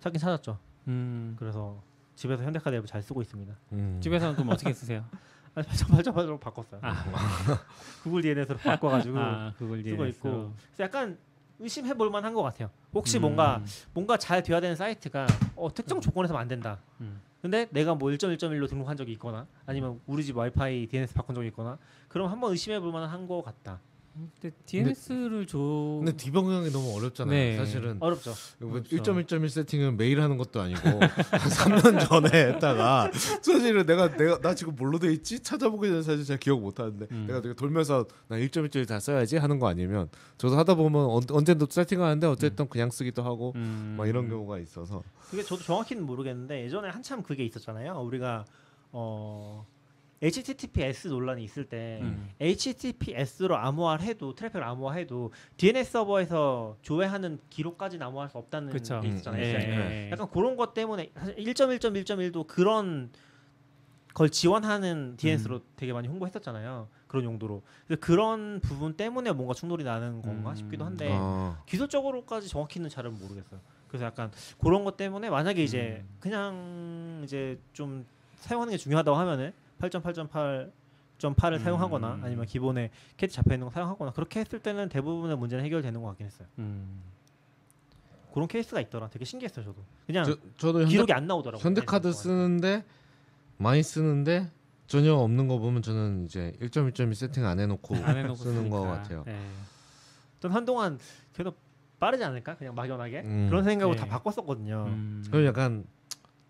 찾긴 0.00 0.18
찾았죠. 0.18 0.58
음. 0.88 1.36
그래서 1.38 1.80
집에서 2.14 2.42
현대카드 2.44 2.74
앱을 2.76 2.86
잘 2.86 3.02
쓰고 3.02 3.22
있습니다. 3.22 3.54
음. 3.72 4.00
집에서는 4.02 4.34
그럼 4.34 4.50
어떻게 4.50 4.72
쓰세요? 4.72 5.04
8.8.8로 5.54 6.40
바꿨어요. 6.40 6.80
아. 6.82 7.04
구글 8.02 8.22
DNS로 8.22 8.56
바꿔가지고 8.56 9.18
아, 9.18 9.52
그걸 9.58 9.78
쓰고 9.78 9.82
DNS 9.82 10.00
로. 10.00 10.06
있고 10.08 10.52
그래서 10.66 10.84
약간 10.84 11.18
의심해 11.58 11.94
볼 11.94 12.10
만한 12.10 12.32
것 12.34 12.42
같아요. 12.42 12.70
혹시 12.92 13.18
음. 13.18 13.22
뭔가 13.22 13.62
뭔가 13.92 14.16
잘 14.16 14.42
돼야 14.42 14.60
되는 14.60 14.74
사이트가 14.74 15.26
어, 15.54 15.72
특정 15.72 16.00
조건에서만 16.00 16.40
안 16.40 16.48
된다. 16.48 16.78
음. 17.00 17.20
근데 17.42 17.66
내가 17.70 17.94
뭐 17.94 18.10
1.1.1로 18.10 18.68
등록한 18.68 18.96
적이 18.96 19.12
있거나 19.12 19.46
아니면 19.66 20.00
우리 20.06 20.24
집 20.24 20.36
와이파이 20.36 20.86
DNS 20.86 21.12
바꾼 21.14 21.34
적이 21.34 21.48
있거나 21.48 21.76
그럼 22.08 22.30
한번 22.30 22.52
의심해 22.52 22.80
볼 22.80 22.92
만한 22.92 23.26
것 23.26 23.42
같다. 23.42 23.80
근데 24.14 24.54
DNS를 24.66 25.46
줘. 25.46 25.58
근데 25.58 26.14
디버깅하기 26.14 26.70
너무 26.70 26.94
어렵잖아요. 26.96 27.34
네. 27.34 27.56
사실은 27.56 27.96
어렵죠. 27.98 28.34
뭐 28.58 28.72
그렇죠. 28.72 28.96
1.1.1 28.96 29.48
세팅은 29.48 29.96
매일 29.96 30.20
하는 30.20 30.36
것도 30.36 30.60
아니고 30.60 30.80
한 31.00 31.00
3년 31.00 32.08
전에 32.08 32.28
했다가 32.48 33.10
사실은 33.40 33.86
내가 33.86 34.14
내가 34.14 34.38
나 34.40 34.54
지금 34.54 34.76
뭘로 34.76 34.98
돼 34.98 35.12
있지 35.12 35.40
찾아보기 35.40 35.88
전에 35.88 36.02
사실 36.02 36.24
잘 36.24 36.38
기억 36.38 36.60
못 36.60 36.78
하는데 36.78 37.06
음. 37.10 37.24
내가 37.26 37.40
되게 37.40 37.54
돌면서 37.54 38.06
나 38.28 38.36
1.1.1 38.36 38.86
다 38.86 39.00
써야지 39.00 39.38
하는 39.38 39.58
거 39.58 39.68
아니면 39.68 40.10
저도 40.36 40.58
하다 40.58 40.74
보면 40.74 41.06
언, 41.06 41.22
언젠도 41.30 41.68
세팅하는데 41.70 42.26
어쨌든 42.26 42.68
그냥 42.68 42.90
쓰기도 42.90 43.22
하고 43.22 43.52
음. 43.56 43.94
막 43.96 44.06
이런 44.06 44.28
경우가 44.28 44.58
있어서 44.58 45.02
그게 45.30 45.42
저도 45.42 45.62
정확히는 45.62 46.04
모르겠는데 46.04 46.64
예전에 46.64 46.90
한참 46.90 47.22
그게 47.22 47.44
있었잖아요. 47.44 47.94
우리가 48.02 48.44
어 48.90 49.66
HTTPS 50.22 51.08
논란이 51.08 51.42
있을 51.42 51.64
때 51.64 51.98
음. 52.02 52.30
HTTPS로 52.40 53.56
암호화를 53.56 54.04
해도 54.04 54.34
트래픽을 54.34 54.62
암호화해도 54.62 55.32
DNS 55.56 55.90
서버에서 55.90 56.76
조회하는 56.82 57.40
기록까지는 57.50 58.06
암호화할 58.06 58.30
수 58.30 58.38
없다는 58.38 58.70
그쵸. 58.70 59.00
게 59.00 59.08
있었잖아요. 59.08 59.42
음, 59.42 59.44
예. 59.44 59.52
네. 59.52 60.10
약간 60.12 60.30
그런 60.30 60.56
것 60.56 60.74
때문에 60.74 61.10
사실 61.16 61.34
1.1.1.1도 61.36 62.46
그런 62.46 63.10
걸 64.14 64.30
지원하는 64.30 65.16
DNS로 65.16 65.56
음. 65.56 65.60
되게 65.74 65.92
많이 65.92 66.06
홍보했었잖아요. 66.06 66.86
그런 67.08 67.24
용도로. 67.24 67.62
그래서 67.86 68.00
그런 68.00 68.60
부분 68.60 68.94
때문에 68.94 69.32
뭔가 69.32 69.54
충돌이 69.54 69.82
나는 69.84 70.22
건가 70.22 70.50
음. 70.50 70.54
싶기도 70.54 70.84
한데 70.84 71.08
어. 71.10 71.58
기술적으로까지 71.66 72.48
정확히는 72.48 72.90
잘은 72.90 73.18
모르겠어요. 73.18 73.60
그래서 73.88 74.06
약간 74.06 74.30
그런 74.60 74.84
것 74.84 74.96
때문에 74.96 75.30
만약에 75.30 75.62
이제 75.64 76.04
음. 76.04 76.16
그냥 76.20 77.20
이제 77.24 77.58
좀 77.72 78.06
사용하는 78.36 78.70
게 78.70 78.76
중요하다고 78.78 79.16
하면은 79.16 79.52
8.8.8.8을 79.82 81.58
사용하거나 81.58 82.14
음. 82.14 82.24
아니면 82.24 82.46
기본에 82.46 82.90
캐치 83.16 83.34
잡혀 83.34 83.54
있는 83.54 83.66
거 83.66 83.70
사용하거나 83.70 84.12
그렇게 84.12 84.40
했을 84.40 84.58
때는 84.60 84.88
대부분의 84.88 85.36
문제는 85.36 85.64
해결되는 85.64 86.00
것 86.00 86.08
같긴 86.08 86.26
했어요. 86.26 86.48
음. 86.58 87.02
그런 88.32 88.48
케이스가 88.48 88.80
있더라. 88.80 89.08
되게 89.08 89.24
신기했어요, 89.24 89.64
저도. 89.64 89.82
그냥 90.06 90.24
저, 90.56 90.68
현대, 90.68 90.86
기록이 90.86 91.12
안 91.12 91.26
나오더라고요. 91.26 91.62
현대카드 91.62 92.06
네, 92.06 92.12
쓰는데 92.12 92.84
많이 93.58 93.82
쓰는데 93.82 94.50
전혀 94.86 95.14
없는 95.14 95.48
거 95.48 95.58
보면 95.58 95.82
저는 95.82 96.24
이제 96.24 96.54
1.1.2 96.60 97.14
세팅 97.14 97.44
안 97.44 97.60
해놓고 97.60 97.96
안 97.96 98.16
해놓고 98.16 98.36
쓰는 98.36 98.70
거. 98.70 98.82
같아요. 98.82 99.24
예. 99.28 99.38
전 100.40 100.50
한동안 100.50 100.98
그래도 101.34 101.54
빠르지 102.00 102.24
않을까? 102.24 102.56
그냥 102.56 102.74
막연하게 102.74 103.20
음. 103.20 103.46
그런 103.48 103.64
생각으로 103.64 103.94
네. 103.96 104.00
다 104.00 104.06
바꿨었거든요. 104.08 104.86
음. 104.88 105.24
그럼 105.30 105.44
약간 105.46 105.84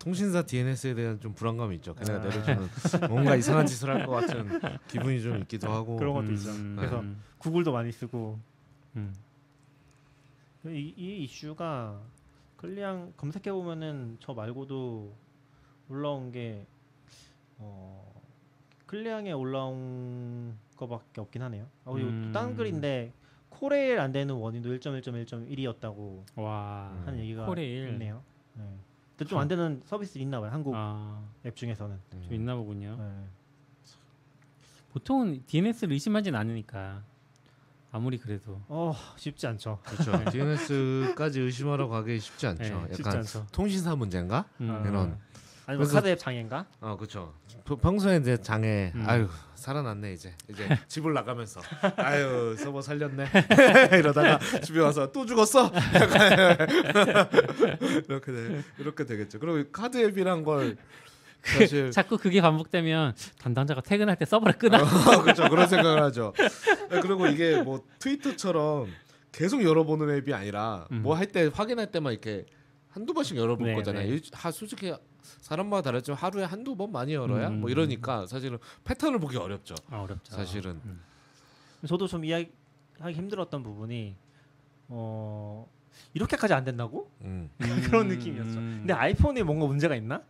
통신사 0.03 0.41
DNS에 0.45 0.93
대한 0.95 1.17
좀 1.21 1.33
불안감이 1.33 1.75
있죠. 1.77 1.95
걔네가 1.95 2.19
아. 2.19 2.27
내려주는 2.27 2.67
뭔가 3.09 3.35
이상한 3.37 3.65
짓을 3.65 3.89
할 3.89 4.05
것 4.05 4.11
같은 4.11 4.59
기분이 4.89 5.21
좀 5.21 5.37
있기도 5.39 5.71
하고. 5.71 5.95
그런 5.95 6.13
것도 6.13 6.33
있죠. 6.33 6.49
그래서 6.75 6.99
음. 6.99 7.21
구글도 7.37 7.71
많이 7.71 7.89
쓰고 7.93 8.37
음. 8.97 9.15
이, 10.65 10.93
이 10.97 11.23
이슈가 11.23 12.01
클리앙 12.57 13.13
검색해 13.15 13.51
보면은 13.53 14.17
저 14.19 14.33
말고도 14.33 15.13
올라온 15.89 16.31
게 16.33 16.65
어, 17.59 18.21
클리앙에 18.85 19.31
올라온 19.31 20.57
거밖에 20.75 21.21
없긴 21.21 21.43
하네요. 21.43 21.67
아, 21.85 21.91
그리고 21.91 22.09
음. 22.09 22.31
딴 22.33 22.55
글인데 22.57 23.13
코레일 23.49 23.99
안 23.99 24.11
되는 24.11 24.35
원인도 24.35 24.69
1.1.1.1이었다고 24.69 26.23
와. 26.35 26.91
음. 26.93 27.07
하는 27.07 27.19
얘기가 27.19 27.45
코레일. 27.45 27.87
있네요. 27.89 28.21
네. 28.55 28.65
근데 29.23 29.29
좀안 29.29 29.47
되는 29.47 29.81
서비스 29.85 30.17
있나 30.17 30.39
봐요. 30.41 30.51
한국 30.51 30.73
아, 30.75 31.21
앱 31.45 31.55
중에서는. 31.55 31.95
음. 32.13 32.21
좀 32.23 32.33
있나 32.33 32.55
보군요. 32.55 32.95
네. 32.99 33.27
보통은 34.91 35.43
DNS를 35.47 35.93
의심하진 35.93 36.35
않으니까 36.35 37.03
아무리 37.91 38.17
그래도 38.17 38.61
어 38.67 38.93
쉽지 39.17 39.47
않죠. 39.47 39.79
그렇죠. 39.83 40.11
DNS까지 40.31 41.39
의심하러 41.41 41.87
가기 41.87 42.19
쉽지 42.19 42.47
않죠. 42.47 42.63
네, 42.63 42.87
쉽지 42.95 43.01
약간 43.01 43.17
않죠. 43.19 43.47
통신사 43.51 43.95
문제인가? 43.95 44.45
음. 44.61 44.69
아. 44.71 44.79
이런. 44.87 45.17
아니면 45.65 45.85
그래서- 45.87 45.93
카드 45.93 46.07
앱 46.09 46.19
장애인가? 46.19 46.65
아 46.81 46.95
그렇죠. 46.95 47.33
평소에 47.81 48.17
이제 48.17 48.37
장애 48.37 48.91
음. 48.95 49.03
아유 49.07 49.29
살아났네 49.67 50.11
이제 50.11 50.33
이제 50.49 50.67
집을 50.89 51.13
나가면서 51.13 51.61
아유 51.95 52.55
서버 52.59 52.81
살렸네 52.81 53.25
이러다가 53.97 54.37
집에 54.61 54.81
와서 54.81 55.09
또 55.11 55.25
죽었어 55.25 55.71
이렇게 58.07 58.31
돼, 58.31 58.63
이렇게 58.77 59.05
되겠죠. 59.05 59.39
그리고 59.39 59.69
카드 59.71 59.97
앱이란 59.97 60.43
걸 60.43 60.75
사실 61.43 61.91
자꾸 61.91 62.17
그게 62.17 62.41
반복되면 62.41 63.15
담당자가 63.39 63.81
퇴근할 63.81 64.17
때 64.17 64.25
서버를 64.25 64.57
끄나? 64.57 64.83
그렇죠 65.21 65.49
그런 65.49 65.67
생각을 65.67 66.01
하죠. 66.03 66.33
그리고 67.01 67.27
이게 67.27 67.61
뭐 67.61 67.83
트위터처럼 67.99 68.87
계속 69.31 69.63
열어보는 69.63 70.13
앱이 70.17 70.33
아니라 70.33 70.87
음. 70.91 71.01
뭐할 71.03 71.25
때 71.27 71.49
확인할 71.53 71.87
때만 71.91 72.11
이렇게 72.13 72.45
한두 72.91 73.13
번씩 73.13 73.37
열어볼 73.37 73.67
네, 73.67 73.75
거잖아요. 73.75 74.03
네. 74.07 74.13
일- 74.15 74.21
하, 74.33 74.51
솔직히 74.51 74.93
사람마다 75.23 75.83
다르지만 75.83 76.17
하루에 76.17 76.43
한두 76.43 76.75
번 76.75 76.91
많이 76.91 77.13
열어야 77.13 77.49
음. 77.49 77.61
뭐 77.61 77.69
이러니까 77.69 78.25
사실은 78.27 78.57
패턴을 78.83 79.19
보기 79.19 79.37
어렵죠. 79.37 79.75
아, 79.89 80.01
어렵죠. 80.01 80.33
사실은. 80.33 80.79
음. 80.85 81.01
저도 81.87 82.07
좀 82.07 82.23
이야기 82.23 82.51
하기 82.99 83.15
힘들었던 83.15 83.63
부분이 83.63 84.15
어 84.89 85.67
이렇게까지 86.13 86.53
안 86.53 86.63
된다고? 86.63 87.09
음. 87.21 87.49
그런 87.85 88.09
음, 88.09 88.17
느낌이었죠. 88.17 88.59
음. 88.59 88.75
근데 88.81 88.93
아이폰에 88.93 89.43
뭔가 89.43 89.65
문제가 89.65 89.95
있나? 89.95 90.21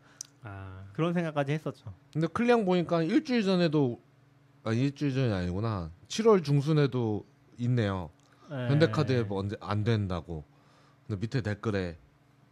아, 0.44 0.84
그런 0.94 1.14
생각까지 1.14 1.52
했었죠. 1.52 1.94
근데 2.12 2.28
클리앙 2.28 2.66
보니까 2.66 3.04
일주일 3.04 3.44
전에도 3.44 4.02
아 4.64 4.72
일주일 4.72 5.14
전이 5.14 5.32
아니구나. 5.34 5.92
7월 6.08 6.44
중순에도 6.44 7.26
있네요. 7.58 8.10
네. 8.50 8.70
현대카드 8.70 9.12
앱 9.14 9.32
언제 9.32 9.56
안 9.60 9.84
된다고. 9.84 10.44
근데 11.08 11.20
밑에 11.20 11.42
댓글에 11.42 11.98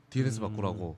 DNS 0.09 0.39
음. 0.39 0.49
바꾸라고 0.49 0.97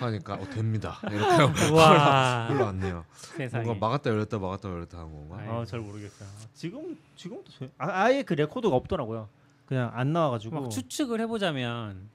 하니까 0.00 0.34
어 0.34 0.44
됩니다. 0.50 0.98
이렇게 1.10 1.72
와 1.72 2.48
올라왔네요. 2.50 3.04
세상에. 3.12 3.64
뭔가 3.64 3.86
막았다 3.86 4.10
열렸다 4.10 4.38
막았다 4.38 4.68
열렸다 4.68 4.98
한 4.98 5.12
건가? 5.12 5.38
아이. 5.40 5.48
아, 5.48 5.64
잘 5.64 5.80
모르겠어요. 5.80 6.28
지금 6.54 6.96
지금도 7.16 7.50
저- 7.58 7.66
아, 7.78 8.04
아예 8.04 8.22
그 8.22 8.34
레코드가 8.34 8.74
없더라고요. 8.76 9.28
그냥 9.66 9.90
안 9.94 10.12
나와가지고 10.12 10.60
막 10.60 10.70
추측을 10.70 11.20
해보자면 11.20 12.08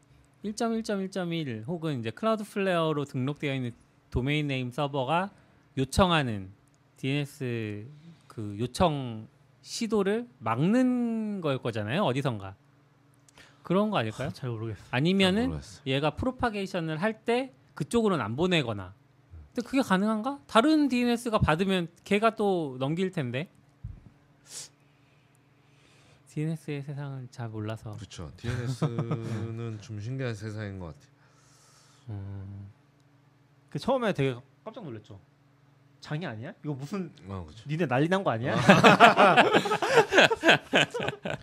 1.1.1.1 0.46 1.66
혹은 1.68 2.00
이제 2.00 2.10
Cloudflare로 2.12 3.06
등록되어 3.06 3.54
있는 3.56 3.72
도메인 4.10 4.48
네임 4.48 4.72
서버가 4.72 5.32
요청하는 5.78 6.50
DNS 6.98 7.86
그 8.28 8.56
요청 8.60 9.28
시도를 9.62 10.28
막는 10.40 11.42
걸 11.42 11.58
거잖아요 11.60 12.04
어디선가 12.04 12.56
그런 13.64 13.90
거 13.92 13.98
아닐까요? 13.98 14.30
잘 14.34 14.50
모르겠어요. 14.50 14.86
아니면은 14.92 15.48
모르겠어. 15.50 15.82
얘가 15.88 16.12
프로파게이션을 16.16 17.02
할 17.02 17.24
때 17.26 17.54
그쪽으로는 17.76 18.24
안 18.24 18.36
보내거나 18.36 18.94
근데 19.54 19.68
그게 19.68 19.82
가능한가? 19.82 20.40
다른 20.48 20.88
DNS가 20.88 21.40
받으면 21.40 21.88
걔가 22.04 22.36
또 22.36 22.78
넘길 22.80 23.12
텐데 23.12 23.50
DNS의 26.30 26.82
세상을 26.84 27.28
잘 27.30 27.50
몰라서 27.50 27.92
그렇죠. 27.98 28.32
DNS는 28.38 29.80
좀 29.82 30.00
신기한 30.00 30.34
세상인 30.34 30.80
것 30.80 30.86
같아요. 30.88 31.12
음, 32.10 32.70
그 33.70 33.78
처음에 33.80 34.14
되게 34.14 34.36
깜짝 34.64 34.84
놀랐죠. 34.86 35.20
장애 36.00 36.26
아니야? 36.26 36.54
이거 36.64 36.74
무슨 36.74 37.12
아 37.30 37.44
그렇죠. 37.44 37.64
니네 37.70 37.86
난리 37.88 38.08
난 38.08 38.24
거 38.24 38.32
아니야? 38.32 38.56
어, 38.56 38.58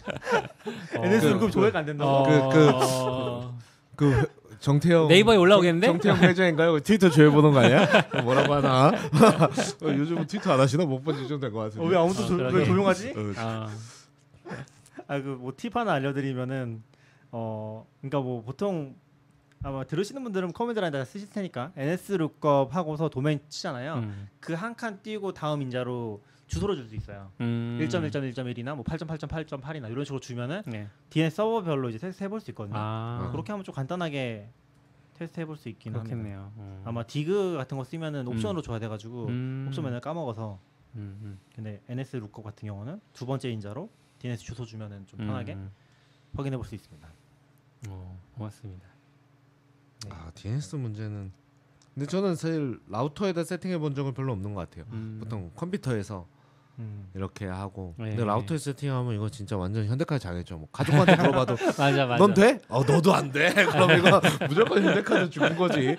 NS 0.95 1.21
그- 1.33 1.39
그럼 1.39 1.51
조회가 1.51 1.79
안 1.81 1.85
된다고. 1.87 2.23
그- 2.25 2.49
그- 2.53 2.71
어, 2.75 3.59
그 3.97 4.27
정태영 4.61 5.09
네이버에 5.09 5.37
올라오겠는데? 5.37 5.87
정, 5.87 5.99
태영 5.99 6.17
회장인가요? 6.19 6.81
트위터 6.81 7.09
조회 7.11 7.29
보는 7.31 7.53
거 7.53 7.61
아니야? 7.61 7.87
뭐라고 8.25 8.55
하나? 8.55 8.89
어, 9.83 9.87
요즘 9.97 10.27
트위터 10.27 10.53
안 10.53 10.61
하시나? 10.61 10.85
못 10.85 11.01
본지 11.03 11.27
좀 11.29 11.39
된 11.41 11.53
것 11.53 11.61
같은데. 11.61 11.85
어, 11.85 11.89
왜 11.89 11.97
아무도 11.97 12.23
어, 12.23 12.27
조, 12.27 12.37
그러게. 12.37 12.59
왜 12.59 12.65
조용하지? 12.65 13.15
어, 13.17 13.33
아, 13.37 13.69
아 15.07 15.21
그 15.23 15.38
뭐 15.38 15.59
팁 15.59 15.75
하나 15.77 15.93
알려드리면은 15.93 16.83
어 17.33 17.87
그러니까 18.01 18.21
뭐 18.21 18.43
보통 18.43 18.95
아마 19.63 19.85
들으시는 19.85 20.23
분들은 20.23 20.53
command 20.53 20.78
line 20.78 20.93
다 20.93 21.05
쓰실 21.05 21.31
테니까 21.31 21.73
NS 21.77 22.13
lookup 22.13 22.75
하고서 22.75 23.09
도메인 23.09 23.41
치잖아요. 23.49 23.95
음, 23.95 24.29
그 24.41 24.58
한 24.58 24.75
칸 24.77 25.01
띄고 25.03 25.33
다음 25.33 25.63
인자로 25.63 26.23
주소를 26.49 26.77
줄 26.77 26.88
수 26.88 26.95
있어요. 26.97 27.31
음, 27.41 27.79
1.1.1.1이나 27.81 28.75
뭐 28.75 28.85
8.8.8.8이나 28.85 29.91
이런 29.91 30.05
식으로 30.05 30.19
주면은 30.21 30.63
네. 30.67 30.89
DNS 31.11 31.37
서버별로 31.37 31.91
이제 31.91 31.99
테스트 31.99 32.25
해볼 32.25 32.41
수 32.41 32.51
있거든요. 32.51 32.77
아, 32.77 33.29
그렇게 33.31 33.53
하면 33.53 33.65
좀 33.65 33.75
간단하게 33.75 34.49
테스트 35.15 35.41
해볼 35.41 35.57
수 35.57 35.69
있긴 35.69 35.95
합니다. 35.95 36.15
그렇겠네요. 36.17 36.53
음. 36.57 36.83
아마 36.85 37.03
dig 37.05 37.57
같은 37.57 37.77
거 37.77 37.85
쓰면은 37.85 38.27
옵션으로 38.29 38.63
줘야 38.63 38.79
돼가지고 38.79 39.27
음, 39.27 39.67
옵션 39.69 39.85
맨날 39.85 40.01
까먹어서 40.01 40.59
음, 40.97 41.19
음, 41.23 41.39
근데 41.55 41.83
NS 41.89 42.17
lookup 42.17 42.43
같은 42.43 42.67
경우는 42.67 43.01
두 43.13 43.27
번째 43.27 43.51
인자로 43.51 43.91
DNS 44.19 44.43
주소 44.43 44.65
주면은 44.65 45.07
좀 45.07 45.19
편하게 45.21 45.55
음, 45.55 45.71
확인해 46.35 46.57
볼 46.57 46.65
수 46.65 46.75
있습니다. 46.75 47.09
어, 47.89 48.21
고맙습니다. 48.37 48.89
아 50.11 50.31
DNS 50.35 50.77
문제는 50.77 51.33
근데 51.95 52.07
저는 52.07 52.37
사실 52.37 52.79
라우터에다 52.89 53.43
세팅해 53.45 53.79
본 53.79 53.95
적은 53.95 54.15
별로 54.15 54.33
없는 54.33 54.55
것 54.55 54.61
같아요. 54.71 54.85
음, 54.93 55.19
보통 55.21 55.51
컴퓨터에서 55.57 56.27
음. 56.79 57.11
이렇게 57.15 57.47
하고 57.47 57.95
네. 57.99 58.11
근데 58.11 58.25
라우터에 58.25 58.57
세팅하면 58.57 59.15
이거 59.15 59.29
진짜 59.29 59.57
완전 59.57 59.85
현대카드 59.87 60.21
장애죠. 60.23 60.59
뭐 60.59 60.69
가족한테 60.71 61.17
물어봐도 61.23 61.57
맞아 61.77 62.07
맞아. 62.07 62.17
넌 62.17 62.35
돼? 62.35 62.61
어 62.69 62.85
너도 62.85 63.13
안 63.15 63.33
돼. 63.33 63.53
그럼 63.67 63.91
이거 63.99 64.21
무조건 64.49 64.85
현대카드 64.85 65.29
죽은 65.31 65.57
거지. 65.57 65.97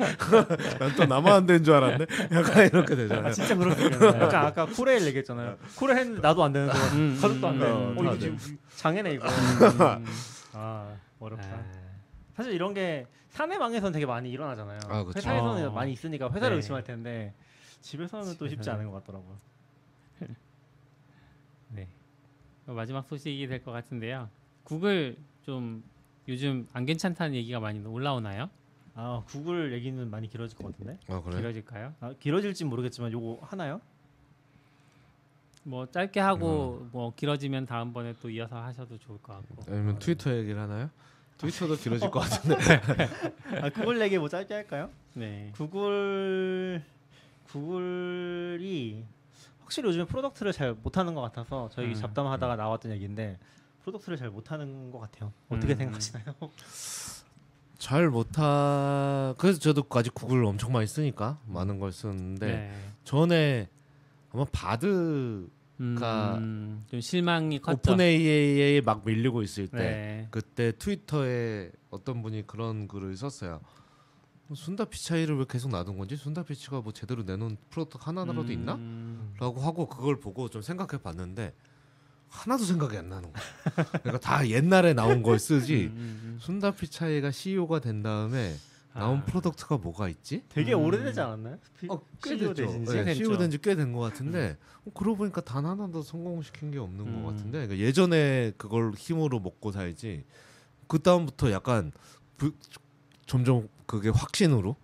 난 0.79 0.95
또 0.95 1.05
나만 1.05 1.33
안 1.33 1.45
되는 1.45 1.63
줄 1.63 1.73
알았네. 1.75 2.05
약간 2.31 2.65
이렇게 2.67 2.95
되잖아요. 2.95 3.27
아, 3.27 3.31
진짜 3.31 3.55
그렇습니다. 3.55 4.07
약간 4.21 4.45
아까 4.45 4.65
코레일 4.65 5.05
얘기했잖아요. 5.07 5.57
코레일 5.75 5.99
했는데 5.99 6.21
나도 6.21 6.43
안 6.43 6.53
되는 6.53 6.69
거 6.69 6.77
음, 6.95 7.17
가족도 7.21 7.47
안 7.47 7.59
돼. 7.59 7.65
음, 7.65 7.71
어, 7.71 7.77
음, 7.89 7.99
이거 7.99 8.11
음. 8.13 8.19
지금 8.19 8.57
장애네 8.75 9.11
이거. 9.11 9.27
음, 9.27 10.05
아 10.53 10.95
어렵다. 11.19 11.47
아, 11.47 11.63
사실 12.35 12.53
이런 12.53 12.73
게 12.73 13.05
사내망에서는 13.31 13.91
되게 13.91 14.05
많이 14.05 14.29
일어나잖아요. 14.31 14.79
아. 14.87 15.05
회사에서는 15.15 15.67
어. 15.67 15.71
많이 15.71 15.91
있으니까 15.91 16.29
회사를 16.31 16.51
네. 16.51 16.55
의심할 16.55 16.83
텐데 16.85 17.33
집에서는 17.81 18.35
또 18.37 18.47
쉽지. 18.47 18.69
않은 18.69 18.85
것 18.89 19.03
같더라고요. 19.03 19.37
마지막 22.73 23.05
소식이 23.07 23.47
될 23.47 23.63
것 23.63 23.71
같은데요. 23.71 24.29
구글 24.63 25.17
좀 25.43 25.83
요즘 26.27 26.67
안 26.73 26.85
괜찮다는 26.85 27.35
얘기가 27.35 27.59
많이 27.59 27.79
올라오나요? 27.85 28.49
아 28.95 29.23
구글 29.27 29.71
얘기는 29.73 30.09
많이 30.09 30.27
길어질 30.27 30.57
것 30.57 30.71
같은데. 30.71 30.97
아 31.07 31.21
그래? 31.21 31.37
길어질까요? 31.37 31.93
아, 32.01 32.13
길어질지 32.19 32.65
모르겠지만 32.65 33.11
요거 33.11 33.39
하나요? 33.43 33.81
뭐 35.63 35.85
짧게 35.85 36.19
하고 36.19 36.87
뭐 36.91 37.13
길어지면 37.15 37.65
다음번에 37.65 38.13
또 38.21 38.29
이어서 38.29 38.57
하셔도 38.61 38.97
좋을 38.97 39.17
것 39.21 39.33
같고. 39.33 39.71
아니면 39.71 39.99
트위터 39.99 40.35
얘기를 40.35 40.59
하나요? 40.59 40.89
트위터도 41.37 41.75
길어질 41.77 42.09
것 42.11 42.19
같은데. 42.19 42.55
아, 43.61 43.69
구글 43.69 44.01
얘기 44.01 44.17
뭐 44.17 44.27
짧게 44.27 44.53
할까요? 44.53 44.89
네. 45.13 45.51
구글 45.55 46.83
구글이 47.47 49.03
확실히 49.69 49.89
요즘에 49.89 50.05
product를 50.05 50.51
잘 50.51 50.73
못하는 50.73 51.13
것 51.13 51.21
같아서 51.21 51.69
저희 51.71 51.89
음. 51.89 51.93
잡담하다가 51.93 52.55
나왔던 52.55 52.91
얘기인데 52.93 53.37
product를 53.83 54.17
잘 54.17 54.31
못하는 54.31 54.89
것 54.89 54.97
같아요. 54.97 55.31
어떻게 55.47 55.73
음. 55.73 55.77
생각하시나요? 55.77 56.25
잘 57.77 58.09
못하. 58.09 59.35
그래서 59.37 59.59
저도 59.59 59.83
아직 59.91 60.15
구글 60.15 60.43
엄청 60.43 60.73
많이 60.73 60.87
쓰니까 60.87 61.37
많은 61.45 61.79
걸 61.79 61.91
쓰는데 61.91 62.47
네. 62.47 62.73
전에 63.03 63.69
아마 64.33 64.43
바드 64.51 65.47
음, 65.79 65.95
그러니까 65.95 66.39
좀 66.89 66.99
실망이 66.99 67.59
컸죠. 67.59 67.91
OpenAI에 67.91 68.81
막 68.81 69.03
밀리고 69.05 69.43
있을 69.43 69.67
때 69.67 69.77
네. 69.77 70.27
그때 70.31 70.73
트위터에 70.77 71.71
어떤 71.91 72.23
분이 72.23 72.47
그런 72.47 72.87
글을 72.87 73.15
썼어요. 73.15 73.61
뭐 74.49 74.55
순다 74.55 74.85
피차이를 74.85 75.37
왜 75.37 75.45
계속 75.47 75.69
놔둔 75.69 75.95
건지 75.97 76.15
순다 76.15 76.41
피치가 76.41 76.81
뭐 76.81 76.91
제대로 76.91 77.21
내놓은 77.21 77.55
product 77.69 78.03
하나라도 78.03 78.51
있나? 78.51 78.73
음, 78.75 79.35
라고 79.39 79.61
하고 79.61 79.87
그걸 79.87 80.19
보고 80.19 80.49
좀 80.49 80.63
생각해 80.63 81.01
봤는데 81.03 81.53
하나도 82.29 82.63
생각이 82.63 82.97
안 82.97 83.09
나는 83.09 83.31
거야. 83.31 83.43
그러니까 84.01 84.17
다 84.19 84.47
옛날에 84.47 84.93
나온 84.93 85.21
걸 85.21 85.37
쓰지. 85.37 85.85
음, 85.85 86.21
음, 86.23 86.37
순다 86.41 86.71
피차이가 86.71 87.29
CEO가 87.29 87.79
된 87.79 88.01
다음에 88.01 88.55
나온 88.95 89.19
아. 89.19 89.25
product가 89.25 89.77
뭐가 89.77 90.09
있지? 90.09 90.43
되게 90.49 90.73
음. 90.73 90.83
오래되지 90.83 91.19
않았나요? 91.21 91.59
어, 91.89 92.01
꽤 92.23 92.35
CEO 92.37 92.53
됐죠. 92.55 92.71
지? 92.71 92.79
네, 92.79 93.03
됐죠. 93.05 93.17
CEO 93.23 93.37
된지 93.37 93.59
꽤 93.59 93.75
된 93.75 93.93
것 93.93 93.99
같은데 93.99 94.57
어, 94.83 94.91
그러고 94.95 95.17
보니까 95.17 95.41
단 95.41 95.63
하나도 95.67 96.01
성공시킨 96.01 96.71
게 96.71 96.79
없는 96.79 97.05
음. 97.05 97.23
것 97.23 97.29
같은데 97.29 97.67
그러니까 97.67 97.77
예전에 97.77 98.53
그걸 98.57 98.93
힘으로 98.97 99.39
먹고 99.39 99.71
살지 99.71 100.23
그 100.87 100.97
다음부터 100.99 101.51
약간 101.51 101.91
부, 102.37 102.51
점점 103.29 103.69
그게 103.85 104.09
확신으로 104.09 104.75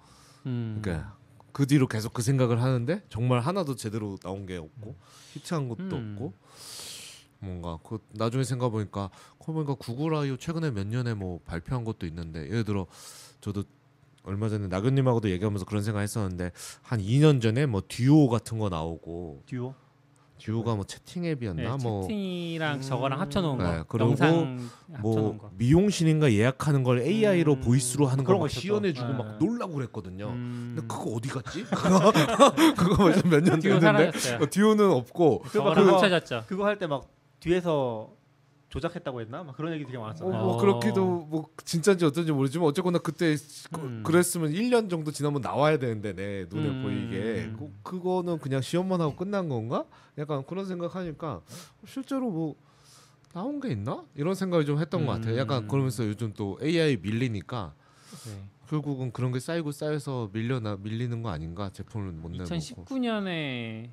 음. 0.46 0.80
그러니까 0.80 1.18
그 1.52 1.66
뒤로 1.66 1.88
계속 1.88 2.14
그 2.14 2.22
생각을 2.22 2.62
하는데 2.62 3.02
정말 3.10 3.39
하나도 3.39 3.76
제대로 3.76 4.18
나온 4.18 4.46
게 4.46 4.58
없고 4.58 4.96
히트한 5.34 5.68
것도 5.68 5.96
음. 5.96 6.12
없고 6.14 6.34
뭔가 7.39 7.80
그 7.84 7.98
나중에 8.12 8.43
생각 8.43 8.70
보니까 8.70 9.10
그 9.43 9.52
보니까 9.52 9.74
구글 9.74 10.14
아이오 10.14 10.38
최근에 10.38 10.70
몇 10.72 10.86
년에 10.86 11.16
뭐 11.16 11.39
발표한 11.43 11.84
것도 11.84 12.06
있는데 12.06 12.46
예를 12.46 12.64
들어 12.64 12.86
저도 13.41 13.64
얼마 14.22 14.48
전에 14.48 14.68
나근님하고도 14.68 15.32
얘기하면서 15.32 15.66
그런 15.66 15.82
생각 15.82 16.02
했었는데 16.02 16.52
한 16.84 17.00
2년 17.00 17.41
전에 17.41 17.66
뭐 17.66 17.82
듀오 17.88 18.30
같은 18.30 18.60
거 18.60 18.70
나오고 18.70 19.41
듀오? 19.48 19.74
듀오가 20.38 20.75
뭐 20.75 20.83
채팅 20.86 21.23
네, 21.23 21.29
앱이었나 21.31 21.77
뭐 21.81 22.03
채팅이랑 22.03 22.75
음. 22.75 22.81
저거랑 22.81 23.21
합쳐놓은 23.21 23.57
네, 23.57 23.63
거, 23.63 23.83
그리고 23.88 24.09
영상 24.11 24.29
합쳐놓은 24.29 24.69
뭐 25.01 25.38
거. 25.38 25.49
미용실인가 25.57 26.31
예약하는 26.33 26.83
걸 26.83 26.99
AI로 27.01 27.53
음, 27.53 27.61
보이스로 27.61 28.05
하는 28.07 28.23
그런 28.23 28.39
거거막 28.39 28.51
있었죠. 28.51 28.61
시연해주고 28.61 29.07
네. 29.07 29.13
막 29.17 29.38
놀라고 29.39 29.73
그랬거든요. 29.73 30.27
음. 30.27 30.73
근데 30.75 30.88
그거 30.93 31.11
어디 31.15 31.29
갔지? 31.29 31.63
그거 32.77 32.95
벌써 32.97 33.27
몇년 33.27 33.59
듀오 33.59 33.79
됐는데. 33.79 34.36
어, 34.41 34.45
듀오 34.49 34.75
는 34.75 34.91
없고 34.91 35.43
저거랑 35.51 35.83
그거- 35.86 35.93
합쳐졌죠. 35.97 36.43
그거 36.47 36.65
할 36.65 36.77
때 36.77 36.88
막 36.88 37.07
뒤에서 37.39 38.09
조작했다고 38.80 39.21
했나? 39.21 39.43
막 39.43 39.55
그런 39.55 39.73
얘기 39.73 39.86
되게 39.86 39.97
어, 39.97 40.01
많았잖아요. 40.01 40.43
뭐 40.43 40.53
어. 40.55 40.57
그렇기도 40.57 41.05
뭐 41.26 41.45
진짜인지 41.63 42.05
어쩐지 42.05 42.32
모르지만 42.32 42.67
어쨌거나 42.67 42.97
그때 42.99 43.36
그- 43.71 43.82
음. 43.82 44.03
그 44.05 44.11
랬으면 44.11 44.51
1년 44.51 44.89
정도 44.89 45.11
지나면 45.11 45.41
나와야 45.41 45.78
되는데 45.78 46.13
내 46.13 46.45
눈에 46.49 46.67
음. 46.69 46.84
보이게 46.84 47.51
그, 47.57 47.71
그거는 47.84 48.39
그냥 48.39 48.61
시험만 48.61 48.99
하고 49.01 49.15
끝난 49.15 49.47
건가? 49.49 49.86
약간 50.17 50.45
그런 50.45 50.65
생각하니까 50.65 51.41
실제로 51.86 52.30
뭐 52.30 52.55
나온 53.34 53.59
게 53.59 53.69
있나? 53.71 54.03
이런 54.15 54.36
생각을 54.36 54.65
좀 54.65 54.80
했던 54.80 55.05
것 55.05 55.13
같아요. 55.13 55.38
약간 55.38 55.63
음. 55.63 55.67
그러면서 55.67 56.05
요즘 56.05 56.34
또 56.34 56.57
AI 56.61 56.97
밀리니까 56.97 57.73
네. 58.28 58.43
결국은 58.69 59.11
그런 59.11 59.32
게 59.32 59.39
쌓이고 59.39 59.71
쌓여서 59.71 60.30
밀려나 60.34 60.78
밀리는 60.82 61.21
거 61.21 61.30
아닌가? 61.30 61.69
제품을 61.69 62.11
못 62.13 62.32
내놓고. 62.32 62.49
2019년에 62.49 63.89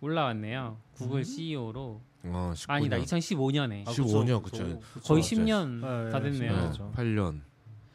올라왔네요. 0.00 0.78
구글 0.94 1.24
CEO로 1.24 2.00
어, 2.24 2.52
19년. 2.54 2.70
아니다 2.70 2.96
2015년에 2.98 3.86
아, 3.88 3.90
15년 3.90 4.42
그쵸, 4.42 4.64
그쵸. 4.64 4.80
그쵸. 4.94 5.08
거의 5.08 5.22
그쵸. 5.22 5.36
10년 5.36 5.80
네, 5.80 6.10
다 6.10 6.20
됐네요. 6.20 6.52
네, 6.52 6.60
그렇죠. 6.60 6.92
8년 6.94 7.40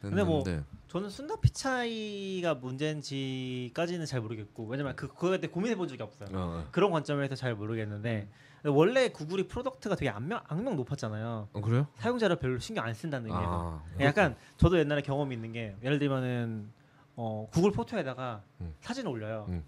근데 0.00 0.22
뭐 0.22 0.44
저는 0.88 1.10
순다 1.10 1.36
피차이가 1.40 2.54
문제인지까지는 2.54 4.06
잘 4.06 4.20
모르겠고 4.20 4.66
왜냐면 4.66 4.96
그 4.96 5.08
그거에 5.08 5.38
대해 5.38 5.50
고민해 5.50 5.76
본 5.76 5.88
적이 5.88 6.02
없어요. 6.02 6.28
어, 6.32 6.66
그런 6.70 6.90
관점에서 6.90 7.34
잘 7.34 7.54
모르겠는데 7.54 8.28
원래 8.64 9.08
구글이 9.08 9.48
프로덕트가 9.48 9.96
되게 9.96 10.08
악명 10.08 10.40
악명 10.46 10.76
높았잖아요. 10.76 11.48
어, 11.52 11.60
그래요? 11.60 11.86
사용자를 11.98 12.36
별로 12.36 12.58
신경 12.58 12.84
안 12.84 12.94
쓴다는 12.94 13.30
의미에서. 13.30 13.82
아, 13.84 14.00
약간 14.00 14.36
저도 14.56 14.78
옛날에 14.78 15.02
경험이 15.02 15.34
있는 15.34 15.52
게 15.52 15.76
예를 15.82 15.98
들면은 15.98 16.70
어, 17.16 17.48
구글 17.52 17.72
포토에다가 17.72 18.42
음. 18.60 18.74
사진을 18.80 19.10
올려요. 19.10 19.46
음. 19.48 19.64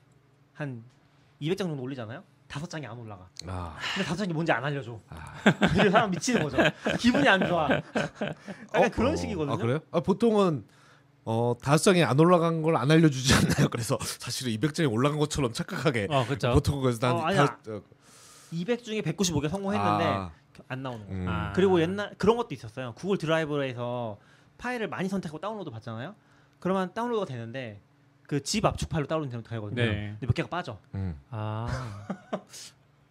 한 0.55 0.83
200장 1.43 1.59
정도 1.59 1.83
올리잖아요. 1.83 2.23
다섯 2.51 2.69
장이 2.69 2.85
안 2.85 2.99
올라가. 2.99 3.29
아, 3.47 3.77
근데 3.95 4.05
다섯 4.05 4.17
장이 4.25 4.33
뭔지 4.33 4.51
안 4.51 4.65
알려줘. 4.65 4.99
아. 5.09 5.35
이게 5.73 5.89
사람 5.89 6.11
미치는 6.11 6.43
거죠. 6.43 6.57
기분이 6.99 7.29
안 7.29 7.47
좋아. 7.47 7.69
약간 8.75 8.91
그런 8.91 9.13
어, 9.13 9.17
식이거든요. 9.17 9.55
아 9.55 9.57
그래요? 9.57 9.79
아 9.93 10.01
보통은 10.01 10.67
어 11.25 11.55
다섯 11.63 11.85
장이 11.85 12.03
안 12.03 12.19
올라간 12.19 12.63
걸 12.63 12.77
안 12.77 12.91
알려주지 12.91 13.35
않나요? 13.35 13.69
그래서 13.69 13.97
사실은 14.01 14.53
200장이 14.55 14.91
올라간 14.91 15.19
것처럼 15.21 15.53
착각하게 15.53 16.09
어 16.11 16.25
그렇죠. 16.27 16.53
보통 16.53 16.81
그래서 16.81 16.99
난 16.99 17.13
어, 17.17 17.21
아니야. 17.21 17.47
다- 17.47 17.59
어, 17.69 17.81
200 18.51 18.83
중에 18.83 19.01
195개 19.03 19.49
성공했는데 19.49 20.05
아, 20.05 20.33
안 20.67 20.83
나오는 20.83 21.07
거예요. 21.07 21.23
음. 21.23 21.29
아. 21.29 21.53
그리고 21.55 21.81
옛날 21.81 22.15
그런 22.19 22.37
것도 22.37 22.49
있었어요. 22.53 22.95
구글 22.97 23.17
드라이브에서 23.17 24.19
파일을 24.59 24.89
많이 24.89 25.09
선택하고 25.09 25.39
다운로드 25.39 25.71
받잖아요. 25.71 26.17
그러면 26.59 26.93
다운로드가 26.93 27.27
되는데 27.27 27.81
그 28.31 28.41
zip 28.45 28.65
압축 28.65 28.89
파일로 28.89 29.09
다운로드 29.09 29.43
되거든요. 29.43 29.75
네. 29.75 30.11
근데 30.21 30.27
몇 30.29 30.33
개가 30.33 30.49
빠져. 30.49 30.79
음. 30.95 31.17
아 31.31 31.67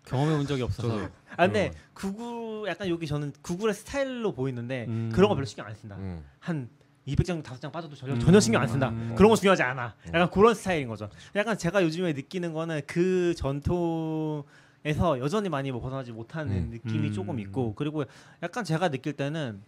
경험해 0.06 0.38
본 0.38 0.48
적이 0.48 0.62
없어서. 0.62 0.88
저도 0.88 1.10
아 1.36 1.46
근데 1.46 1.68
음. 1.68 1.80
구글 1.94 2.70
약간 2.70 2.88
여기 2.88 3.06
저는 3.06 3.34
구글의 3.42 3.74
스타일로 3.74 4.32
보이는데 4.32 4.86
음. 4.88 5.12
그런 5.14 5.28
거 5.28 5.36
별로 5.36 5.46
신경 5.46 5.66
안 5.66 5.76
쓴다. 5.76 5.98
음. 5.98 6.24
한 6.40 6.70
200장 7.06 7.44
다섯 7.44 7.60
장 7.60 7.70
빠져도 7.70 7.98
전혀, 7.98 8.14
음. 8.14 8.20
전혀 8.22 8.40
신경 8.40 8.62
안 8.62 8.70
쓴다. 8.70 8.90
음. 8.90 9.14
그런 9.18 9.30
거 9.30 9.36
중요하지 9.36 9.62
않아. 9.62 9.94
약간 10.08 10.30
그런 10.30 10.54
스타일인 10.56 10.88
거죠. 10.88 11.10
약간 11.36 11.58
제가 11.58 11.84
요즘에 11.84 12.14
느끼는 12.14 12.54
거는 12.54 12.82
그 12.88 13.34
전통 13.36 14.46
에서 14.86 15.20
여전히 15.20 15.50
많이 15.50 15.70
뭐 15.74 15.82
벗어나지 15.82 16.14
못하는 16.14 16.54
음. 16.54 16.70
느낌이 16.70 17.10
음. 17.10 17.14
조금 17.14 17.38
있고 17.42 17.76
그리고 17.76 18.06
약간 18.42 18.64
제가 18.64 18.88
느낄 18.88 19.12
때는 19.12 19.62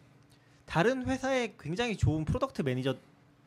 다른 0.66 1.06
회사에 1.06 1.56
굉장히 1.60 1.98
좋은 1.98 2.24
product 2.24 2.62
manager 2.62 2.96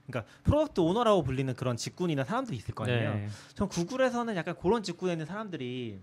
그러니까 0.07 0.31
product 0.43 0.81
owner라고 0.81 1.23
불리는 1.23 1.55
그런 1.55 1.77
직군이나 1.77 2.25
사람들이 2.25 2.57
있을 2.57 2.75
거 2.75 2.85
아니에요. 2.85 3.15
네. 3.15 3.29
전 3.55 3.69
구글에서는 3.69 4.37
약간 4.37 4.55
그런 4.61 4.83
직군에 4.83 5.13
있는 5.13 5.27
사람들이 5.27 6.01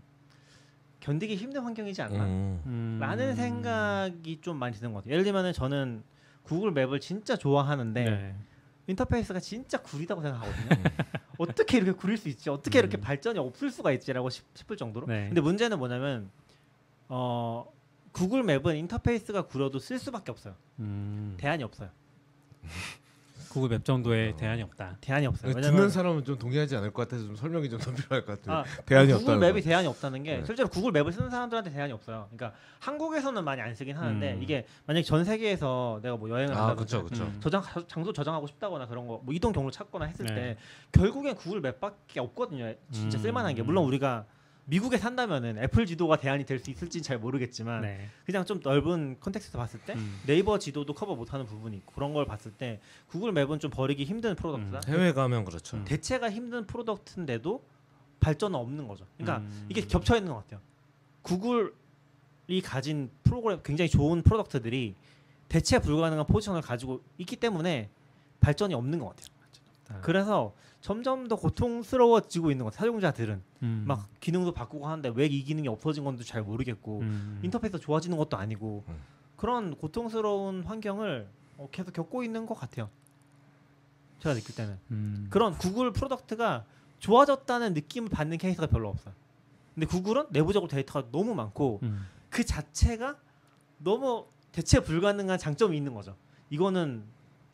견디기 1.00 1.36
힘든 1.36 1.62
환경이지 1.62 2.02
않나. 2.02 2.26
음. 2.26 2.62
음. 2.66 2.98
라는 3.00 3.36
생각이 3.36 4.42
좀 4.42 4.58
많이 4.58 4.76
드는 4.76 4.94
것 4.94 5.00
같아요. 5.00 5.14
예를 5.14 5.24
들면은 5.24 5.54
저는 5.54 6.04
구글 6.44 6.72
맵을 6.72 7.00
진짜 7.00 7.36
좋아하는데 7.36 8.04
네. 8.04 8.36
인터페이스가 8.88 9.40
진짜 9.40 9.82
구리다고 9.82 10.22
생각하거든요. 10.22 10.84
어떻게 11.38 11.78
이렇게 11.78 11.92
구릴 11.92 12.18
수 12.18 12.30
있지? 12.30 12.50
어떻게 12.50 12.80
이렇게 12.80 12.98
음. 12.98 13.02
발전이 13.02 13.40
없을 13.40 13.72
수가 13.72 13.92
있지라고 13.94 14.30
싶, 14.30 14.46
을 14.70 14.78
정도로. 14.78 15.08
네. 15.08 15.28
근데 15.28 15.42
문제는 15.42 15.78
뭐냐면 15.80 16.30
어 17.08 17.72
구글 18.12 18.44
맵은 18.44 18.76
인터페이스가 18.78 19.44
구려도 19.44 19.80
쓸 19.80 19.98
수밖에 20.00 20.32
없어요. 20.32 20.56
음. 20.80 21.36
대안이 21.38 21.64
없어요. 21.64 21.90
구글 23.52 23.70
맵 23.70 23.84
정도의 23.84 24.36
대안이 24.38 24.62
없다. 24.64 24.96
대안이 25.02 25.28
없어요. 25.28 25.52
듣는 25.54 25.64
왜냐면 25.70 25.90
사람은 25.90 26.24
좀 26.24 26.38
동의하지 26.38 26.76
않을 26.78 26.92
것 26.94 27.04
같아서 27.08 27.26
좀 27.28 27.36
설명이 27.36 27.70
좀 27.70 27.80
더 27.80 27.92
필요할 27.94 28.26
것 28.26 28.42
같아요. 28.42 28.58
아, 28.60 28.64
대안이 28.86 29.08
구글 29.12 29.22
없다는 29.22 29.40
맵이 29.42 29.62
거. 29.62 29.66
대안이 29.70 29.88
없다는 29.88 30.24
게 30.24 30.38
네. 30.38 30.46
실제로 30.46 30.70
구글 30.70 30.92
맵을 30.94 31.12
쓰는 31.12 31.30
사람들한테 31.30 31.72
대안이 31.72 31.92
없어요. 31.94 32.28
그러니까 32.36 32.58
한국에서는 32.80 33.44
많이 33.44 33.62
안 33.62 33.76
쓰긴 33.76 33.98
하는데 33.98 34.34
음. 34.34 34.42
이게 34.44 34.66
만약 34.86 35.04
전 35.04 35.24
세계에서 35.26 36.00
내가 36.02 36.16
뭐 36.16 36.30
여행을 36.30 36.56
아, 36.56 36.70
한다든지 36.70 36.96
그렇죠, 36.96 37.06
그렇죠. 37.08 37.24
음. 37.26 37.40
저장 37.42 37.62
장소 37.88 38.14
저장하고 38.14 38.48
싶다거나 38.48 38.88
그런 38.88 39.08
거 39.08 39.22
뭐 39.24 39.34
이동 39.34 39.52
경로 39.52 39.70
찾거나 39.70 40.06
했을 40.06 40.26
네. 40.28 40.36
때 40.36 40.58
결국엔 40.94 41.36
구글 41.36 41.60
맵밖에 41.62 42.20
없거든요. 42.22 42.74
진짜 42.92 43.18
음. 43.18 43.22
쓸만한 43.22 43.54
게 43.56 43.62
물론 43.62 43.84
우리가 43.86 44.26
미국에 44.72 44.98
산다면은 44.98 45.58
애플 45.58 45.86
지도가 45.86 46.16
대안이 46.16 46.46
될 46.46 46.62
수 46.62 46.70
있을지는 46.72 47.04
잘 47.04 47.20
모르겠지만 47.20 47.82
네. 47.82 48.08
그냥 48.26 48.46
좀 48.46 48.62
넓은 48.64 49.18
context 49.20 49.58
봤을 49.58 49.82
때 49.82 49.96
음. 49.96 50.22
네이버 50.26 50.60
지도도 50.60 50.94
커버 50.94 51.16
못하는 51.16 51.46
부분이 51.46 51.76
있고 51.78 51.92
그런 51.94 52.14
걸 52.14 52.26
봤을 52.26 52.52
때 52.52 52.80
구글 53.08 53.34
맵은 53.34 53.60
좀 53.60 53.70
버리기 53.70 54.06
힘든 54.06 54.34
product다. 54.36 54.82
음. 54.88 54.94
해외 54.94 55.12
가면 55.12 55.44
그렇죠. 55.44 55.76
음. 55.76 55.84
대체가 55.84 56.32
힘든 56.32 56.66
product인데도 56.68 57.66
발전은 58.22 58.58
없는 58.58 58.88
거죠. 58.88 59.06
그러니까 59.18 59.40
음. 59.40 59.66
이게 59.70 59.82
겹쳐 59.82 60.16
있는 60.16 60.32
것 60.32 60.38
같아요. 60.44 60.62
구글 61.22 61.74
가진 62.64 63.10
프로그램 63.24 63.60
굉장히 63.64 63.90
좋은 63.90 64.22
product들이 64.22 64.96
대체 65.50 65.80
불가능한 65.80 66.28
포지션을 66.28 66.62
가지고 66.62 67.02
있기 67.18 67.36
때문에 67.36 67.90
발전이 68.40 68.74
없는 68.74 69.00
것 69.00 69.10
같아요. 69.10 69.28
아. 69.90 70.02
그래서 70.02 70.54
점점 70.82 71.28
더 71.28 71.36
고통스러워지고 71.36 72.52
있는 72.52 72.66
것 72.66 72.74
같아요. 72.74 72.90
사용자들은 72.92 73.42
음. 73.64 73.84
막 73.88 74.10
기능도 74.20 74.52
바꾸고 74.54 74.88
하는데 74.88 75.12
왜 75.16 75.28
이 75.28 75.44
기능이 75.44 75.68
없어진 75.68 76.04
건지 76.04 76.26
잘 76.26 76.42
모르겠고 76.42 77.00
음. 77.00 77.40
인터페이스 77.44 77.80
좋아지는 77.80 78.18
것도 78.18 78.36
아니고 78.38 78.84
음. 78.88 79.02
그런 79.38 79.76
고통스러운 79.76 80.64
환경을 80.64 81.30
어, 81.58 81.70
계속 81.72 81.94
겪고 81.94 82.24
있는 82.24 82.46
것 82.46 82.56
같아요. 82.56 82.90
제가 84.20 84.36
느낄 84.36 84.56
때는 84.56 84.78
음. 84.92 85.28
그런 85.30 85.58
구글 85.58 85.94
product가 85.94 86.66
좋아졌다는 87.00 87.74
느낌을 87.74 88.10
받는 88.10 88.38
케이스가 88.38 88.68
별로 88.68 88.90
없어요. 88.90 89.14
근데 89.74 89.86
구글은 89.88 90.28
내부적으로 90.32 90.70
데이터가 90.70 91.10
너무 91.12 91.34
많고 91.34 91.80
음. 91.84 92.08
그 92.30 92.44
자체가 92.44 93.18
너무 93.78 94.26
대체 94.52 94.80
불가능한 94.82 95.38
장점이 95.40 95.78
있는 95.78 95.94
거죠. 95.94 96.16
이거는 96.50 97.04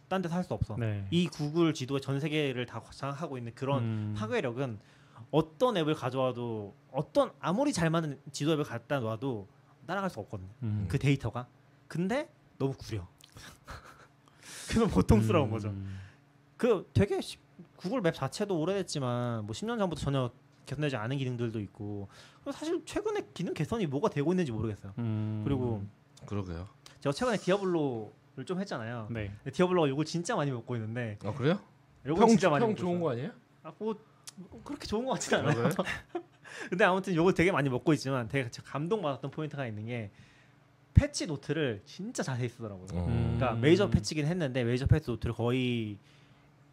딴 0.08 0.22
데서 0.22 0.36
할 0.36 0.44
수 0.44 0.54
없어. 0.54 0.76
네. 0.78 1.06
이 1.12 1.28
구글 1.28 1.74
지도에 1.74 2.00
전 2.00 2.20
세계를 2.20 2.66
다 2.66 2.82
장악하고 2.92 3.38
있는 3.38 3.54
그런 3.56 3.84
음. 3.84 4.16
파괴력은 4.18 4.80
어떤 5.32 5.76
앱을 5.78 5.96
가져와도 5.96 6.74
어떤 6.92 7.32
아무리 7.40 7.74
잘 7.74 7.90
만든 7.90 8.20
지도 8.32 8.54
앱을 8.54 8.64
갖다 8.64 9.00
놔도 9.00 9.48
따라갈 9.86 10.10
수 10.10 10.20
없거든요. 10.20 10.50
음. 10.64 10.86
그 10.90 10.98
데이터가. 10.98 11.48
근데 11.88 12.30
너무 12.58 12.74
구려. 12.78 13.06
그건 14.70 14.90
고통스러운 14.90 15.50
음. 15.50 15.52
거죠. 15.52 15.74
그 16.58 16.90
되게 16.94 17.22
시- 17.22 17.38
구글 17.76 18.02
맵 18.02 18.14
자체도 18.14 18.60
오래됐지만 18.60 19.46
뭐 19.46 19.54
10년 19.54 19.78
전부터 19.78 20.02
전혀 20.02 20.32
개선되지 20.66 20.96
않은 20.98 21.18
기능들도 21.18 21.60
있고 21.62 22.08
사실 22.52 22.84
최근에 22.86 23.28
기능 23.34 23.54
개선이 23.54 23.86
뭐가 23.88 24.10
되고 24.10 24.32
있는지 24.34 24.52
모르겠어요. 24.52 24.94
음. 24.98 25.42
그리고 25.46 25.84
그러게요. 26.26 26.68
제가 27.02 27.14
최근에 27.14 27.38
디아블로를 27.38 28.12
좀 28.46 28.60
했잖아요. 28.60 29.08
네. 29.10 29.32
디아블로가 29.52 29.90
욕을 29.90 30.06
진짜 30.06 30.36
많이 30.36 30.52
먹고 30.52 30.76
있는데 30.76 31.18
아 31.24 31.34
그래요? 31.34 31.60
욕을 32.06 32.20
평, 32.22 32.30
진짜 32.30 32.50
많이 32.50 32.62
평 32.62 32.70
먹고 32.70 32.80
좋은 32.80 32.92
있어요. 32.94 33.04
거 33.04 33.12
아니에요? 33.12 33.32
아, 33.64 33.74
뭐 33.78 33.96
그렇게 34.64 34.86
좋은 34.86 35.06
것 35.06 35.14
같진 35.14 35.36
아, 35.36 35.40
않아요. 35.40 35.56
그래요? 35.56 35.70
근데 36.70 36.84
아무튼 36.86 37.16
욕을 37.16 37.34
되게 37.34 37.52
많이 37.52 37.70
먹고 37.70 37.94
있지만 37.94 38.28
되게 38.28 38.50
제가 38.50 38.70
감동 38.72 39.02
받았던 39.02 39.32
포인트가 39.32 39.68
있는 39.68 39.86
게 39.86 40.12
패치 40.94 41.28
노트를 41.28 41.82
진짜 41.86 42.24
자세히 42.24 42.50
쓰더라고요. 42.50 42.88
어. 42.94 43.06
음. 43.08 43.36
그러니까 43.38 43.54
메이저 43.60 43.90
패치긴 43.90 44.26
했는데 44.26 44.64
메이저 44.64 44.86
패치 44.86 45.10
노트를 45.12 45.36
거의 45.36 45.98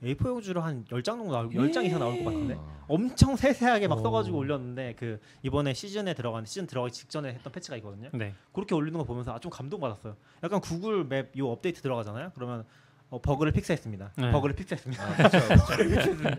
A4 0.02 0.26
용지로 0.28 0.60
한 0.60 0.84
10장 0.84 1.04
정도 1.04 1.32
나올 1.32 1.48
10장 1.48 1.84
이상 1.84 1.98
나올 2.00 2.18
것 2.18 2.24
같은데 2.24 2.54
아. 2.58 2.84
엄청 2.88 3.36
세세하게 3.36 3.88
막 3.88 3.98
오. 3.98 4.02
써가지고 4.02 4.36
올렸는데 4.38 4.94
그 4.98 5.18
이번에 5.42 5.72
시즌에 5.72 6.12
들어간 6.14 6.44
시즌 6.44 6.66
들어가기 6.66 6.92
직전에 6.92 7.30
했던 7.30 7.52
패치가 7.52 7.76
있거든요. 7.76 8.10
네. 8.12 8.34
그렇게 8.52 8.74
올리는 8.74 8.98
거 8.98 9.04
보면서 9.04 9.32
아, 9.34 9.38
좀 9.38 9.50
감동받았어요. 9.50 10.16
약간 10.42 10.60
구글 10.60 11.04
맵 11.04 11.32
요 11.38 11.48
업데이트 11.48 11.80
들어가잖아요. 11.80 12.32
그러면 12.34 12.64
어, 13.10 13.20
버그를 13.20 13.52
fix했습니다. 13.52 14.12
네. 14.16 14.32
버그를 14.32 14.54
fix했습니다. 14.56 15.02
아, 15.04 15.16
그쵸, 15.16 15.38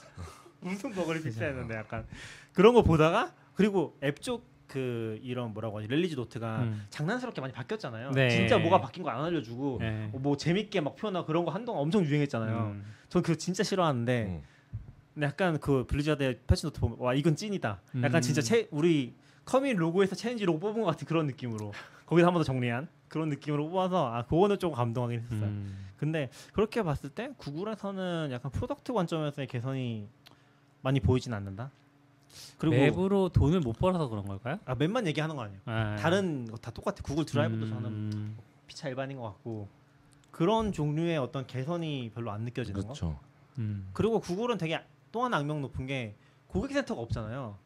무슨 0.60 0.92
버그를 0.92 1.22
fix했는데 1.22 1.74
약간 1.76 2.06
그런 2.52 2.74
거 2.74 2.82
보다가 2.82 3.32
그리고 3.54 3.96
앱 4.02 4.20
쪽 4.20 4.44
그 4.66 5.18
이런 5.22 5.52
뭐라고 5.52 5.78
하지 5.78 5.88
release 5.88 6.14
note가 6.16 6.62
음. 6.62 6.86
장난스럽게 6.90 7.40
많이 7.40 7.52
바뀌었잖아요. 7.52 8.10
네. 8.12 8.28
진짜 8.30 8.58
뭐가 8.58 8.80
바뀐 8.80 9.02
거 9.02 9.10
안 9.10 9.24
알려주고 9.24 9.78
네. 9.80 10.10
어, 10.12 10.18
뭐 10.18 10.36
재밌게 10.36 10.80
막 10.80 10.96
표현하고 10.96 11.26
그런 11.26 11.44
거 11.44 11.50
한동안 11.52 11.82
엄청 11.82 12.04
유행했잖아요. 12.04 12.58
음. 12.74 12.84
전 13.08 13.22
그거 13.22 13.36
진짜 13.36 13.62
싫어하는데 13.62 14.24
음. 14.26 14.42
근데 15.14 15.26
약간 15.26 15.58
그 15.60 15.84
블리자드의 15.86 16.40
패치 16.46 16.62
노트 16.64 16.80
보면 16.80 16.98
와 16.98 17.14
이건 17.14 17.36
찐이다. 17.36 17.80
약간 18.02 18.16
음. 18.16 18.20
진짜 18.20 18.42
채, 18.42 18.68
우리 18.70 19.14
commit 19.44 19.78
log에서 19.78 20.14
change 20.16 20.44
log 20.44 20.58
뽑은 20.58 20.82
것 20.82 20.86
같은 20.86 21.06
그런 21.06 21.26
느낌으로 21.26 21.72
거기서 22.06 22.26
한 22.26 22.34
번 22.34 22.40
더 22.40 22.44
정리한 22.44 22.88
그런 23.08 23.28
느낌으로 23.28 23.68
뽑아서 23.70 24.12
아 24.12 24.22
그거는 24.26 24.58
조금 24.58 24.76
감동하긴 24.76 25.20
했어요. 25.20 25.40
음. 25.44 25.86
근데 25.96 26.28
그렇게 26.52 26.82
봤을 26.82 27.08
때 27.10 27.30
구글에서는 27.38 28.30
약간 28.32 28.50
product 28.50 28.92
관점에서의 28.92 29.46
개선이 29.46 30.08
많이 30.82 31.00
보이진 31.00 31.32
않는다. 31.32 31.70
그리고 32.58 32.76
맵으로 32.76 33.28
돈을 33.30 33.60
못 33.60 33.72
벌어서 33.78 34.08
그런 34.08 34.26
걸까요? 34.26 34.58
아 34.64 34.74
맵만 34.74 35.06
얘기하는 35.06 35.36
거 35.36 35.42
아니에요. 35.42 35.60
아. 35.66 35.96
다른 35.98 36.46
거 36.50 36.56
다 36.56 36.70
똑같아. 36.70 36.96
구글 37.02 37.24
드라이브도 37.24 37.66
음. 37.66 37.70
저는 37.70 38.36
피차 38.66 38.88
일반인 38.88 39.16
것 39.18 39.22
같고 39.24 39.68
그런 40.30 40.72
종류의 40.72 41.18
어떤 41.18 41.46
개선이 41.46 42.10
별로 42.14 42.30
안 42.30 42.42
느껴지는 42.42 42.80
거. 42.80 42.86
그렇죠. 42.88 43.18
음. 43.58 43.88
그리고 43.92 44.20
구글은 44.20 44.58
되게 44.58 44.80
또 45.12 45.24
하나 45.24 45.38
악명 45.38 45.60
높은 45.62 45.86
게 45.86 46.14
고객 46.48 46.72
센터가 46.72 47.00
없잖아요. 47.02 47.56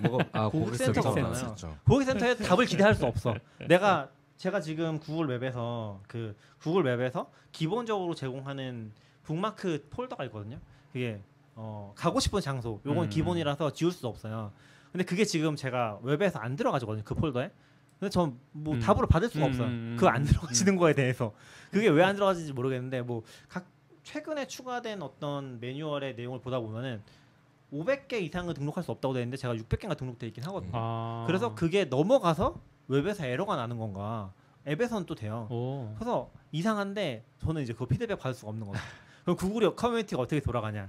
뭐가 0.00 0.24
아 0.32 0.48
고객 0.50 0.64
고객 0.64 0.76
센터가 0.78 1.12
센터가 1.12 1.28
없잖아요. 1.28 1.52
없었죠. 1.52 1.76
고객 1.86 2.04
센터에 2.06 2.36
답을 2.36 2.66
기대할 2.66 2.94
수 2.94 3.06
없어. 3.06 3.34
내가 3.68 4.10
제가 4.36 4.60
지금 4.60 4.98
구글 4.98 5.26
맵에서 5.26 6.00
그 6.08 6.34
구글 6.60 6.82
맵에서 6.84 7.30
기본적으로 7.52 8.14
제공하는 8.14 8.92
북마크 9.24 9.86
폴더가 9.90 10.24
있거든요. 10.26 10.58
그게 10.92 11.20
어, 11.60 11.92
가고 11.96 12.20
싶은 12.20 12.40
장소. 12.40 12.80
요건 12.86 13.04
음. 13.06 13.10
기본이라서 13.10 13.72
지울 13.72 13.90
수 13.90 14.06
없어요. 14.06 14.52
근데 14.92 15.04
그게 15.04 15.24
지금 15.24 15.56
제가 15.56 15.98
웹에서 16.02 16.38
안 16.38 16.54
들어가지거든요. 16.54 17.02
그 17.04 17.14
폴더에. 17.16 17.50
근데 17.98 18.10
전뭐 18.10 18.74
음. 18.74 18.80
답으로 18.80 19.08
받을 19.08 19.28
수가 19.28 19.46
음, 19.46 19.48
없어요. 19.50 19.66
음, 19.66 19.96
그안 19.98 20.22
음, 20.22 20.24
들어가지는 20.24 20.76
거에 20.76 20.94
대해서. 20.94 21.32
그게 21.72 21.88
왜 21.88 22.02
안 22.04 22.14
들어가지는지 22.14 22.52
모르겠는데 22.52 23.02
뭐 23.02 23.22
각 23.48 23.66
최근에 24.04 24.46
추가된 24.46 25.02
어떤 25.02 25.58
매뉴얼의 25.60 26.14
내용을 26.14 26.40
보다 26.40 26.60
보면은 26.60 27.02
500개 27.72 28.22
이상은 28.22 28.54
등록할 28.54 28.82
수 28.82 28.90
없다고 28.92 29.12
되어 29.12 29.22
있는데 29.22 29.36
제가 29.36 29.54
600개가 29.54 29.96
등록돼 29.98 30.28
있긴 30.28 30.44
하거든요. 30.44 30.70
아. 30.74 31.24
그래서 31.26 31.54
그게 31.54 31.84
넘어가서 31.84 32.58
웹에서 32.86 33.26
에러가 33.26 33.56
나는 33.56 33.76
건가 33.78 34.32
앱에서는 34.66 35.04
또 35.06 35.14
돼요. 35.14 35.46
오. 35.50 35.92
그래서 35.96 36.30
이상한데 36.52 37.24
저는 37.40 37.62
이제 37.62 37.74
그 37.74 37.84
피드백 37.84 38.18
받을 38.18 38.32
수가 38.34 38.48
없는 38.50 38.66
거죠. 38.66 38.80
그럼 39.24 39.36
구글이 39.36 39.74
커뮤니티가 39.76 40.22
어떻게 40.22 40.40
돌아가냐? 40.40 40.88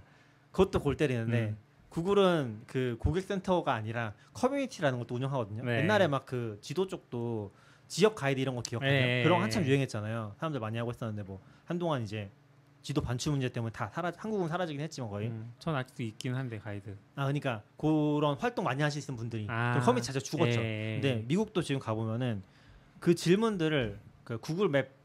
그것도 0.51 0.79
골 0.79 0.97
때리는데 0.97 1.49
음. 1.49 1.57
구글은 1.89 2.61
그 2.67 2.97
고객 2.99 3.23
센터가 3.23 3.73
아니라 3.73 4.13
커뮤니티라는 4.33 4.99
것도 4.99 5.15
운영하거든요. 5.15 5.63
네. 5.63 5.79
옛날에 5.79 6.07
막 6.07 6.25
그 6.25 6.59
지도 6.61 6.87
쪽도 6.87 7.51
지역 7.87 8.13
가이드 8.15 8.39
이런 8.39 8.55
거 8.55 8.61
기억하세요? 8.61 9.05
네. 9.05 9.23
그런 9.23 9.39
거 9.39 9.43
한참 9.43 9.63
유행했잖아요. 9.65 10.35
사람들 10.37 10.59
많이 10.59 10.77
하고 10.77 10.91
있었는데 10.91 11.23
뭐 11.23 11.41
한동안 11.65 12.03
이제 12.03 12.29
지도 12.83 13.01
반출 13.01 13.31
문제 13.31 13.49
때문에 13.49 13.71
다 13.71 13.89
사라 13.93 14.11
한국은 14.15 14.47
사라지긴 14.47 14.81
했지만 14.81 15.09
거의. 15.09 15.29
음, 15.29 15.51
전 15.57 15.75
아직도 15.75 16.03
있긴 16.03 16.35
한데 16.35 16.59
가이드. 16.59 16.95
아 17.15 17.23
그러니까 17.23 17.63
그런 17.77 18.35
활동 18.37 18.65
많이 18.65 18.81
하시는 18.83 19.17
분들이 19.17 19.47
아. 19.49 19.79
그 19.79 19.85
커뮤니티 19.85 20.07
자주 20.13 20.23
죽었죠. 20.23 20.59
예. 20.59 20.99
근데 21.01 21.25
미국도 21.27 21.61
지금 21.63 21.79
가보면은 21.79 22.43
그 22.99 23.15
질문들을 23.15 23.99
그 24.23 24.37
구글 24.37 24.69
맵 24.69 24.99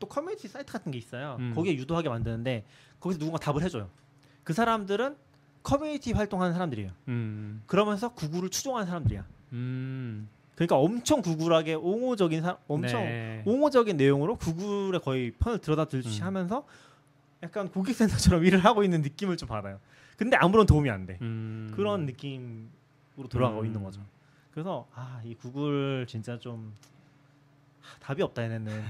또 0.00 0.06
커뮤니티 0.06 0.48
사이트 0.48 0.72
같은 0.72 0.92
게 0.92 0.98
있어요. 0.98 1.36
음. 1.40 1.52
거기에 1.54 1.74
유도하게 1.74 2.08
만드는데 2.08 2.64
거기서 3.00 3.18
누군가 3.18 3.38
답을 3.38 3.62
해줘요. 3.62 3.90
그 4.48 4.54
사람들은 4.54 5.14
커뮤니티 5.62 6.12
활동하는 6.12 6.54
사람들이에요. 6.54 6.90
음. 7.08 7.62
그러면서 7.66 8.14
구글을 8.14 8.48
추종하는 8.48 8.86
사람들이야. 8.86 9.26
음. 9.52 10.26
그러니까 10.54 10.78
엄청 10.78 11.20
구글하게 11.20 11.74
옹호적인 11.74 12.40
사, 12.40 12.56
엄청 12.66 13.02
네. 13.04 13.42
옹호적인 13.44 13.98
내용으로 13.98 14.36
구글에 14.36 15.00
거의 15.00 15.32
편을 15.32 15.58
들여다 15.58 15.84
들듯이 15.84 16.22
음. 16.22 16.26
하면서 16.28 16.66
약간 17.42 17.68
고객센터처럼 17.68 18.42
일을 18.48 18.64
하고 18.64 18.82
있는 18.82 19.02
느낌을 19.02 19.36
좀 19.36 19.50
받아요. 19.50 19.80
근데 20.16 20.38
아무런 20.38 20.64
도움이 20.64 20.88
안 20.88 21.04
돼. 21.04 21.18
음. 21.20 21.70
그런 21.76 22.06
느낌으로 22.06 23.28
돌아가고 23.28 23.60
음. 23.60 23.66
있는 23.66 23.82
거죠. 23.84 24.00
그래서 24.50 24.88
아 24.94 25.20
이 25.26 25.34
구글 25.34 26.06
진짜 26.08 26.38
좀 26.38 26.72
하, 27.82 27.98
답이 27.98 28.22
없다 28.22 28.44
얘네는 28.44 28.82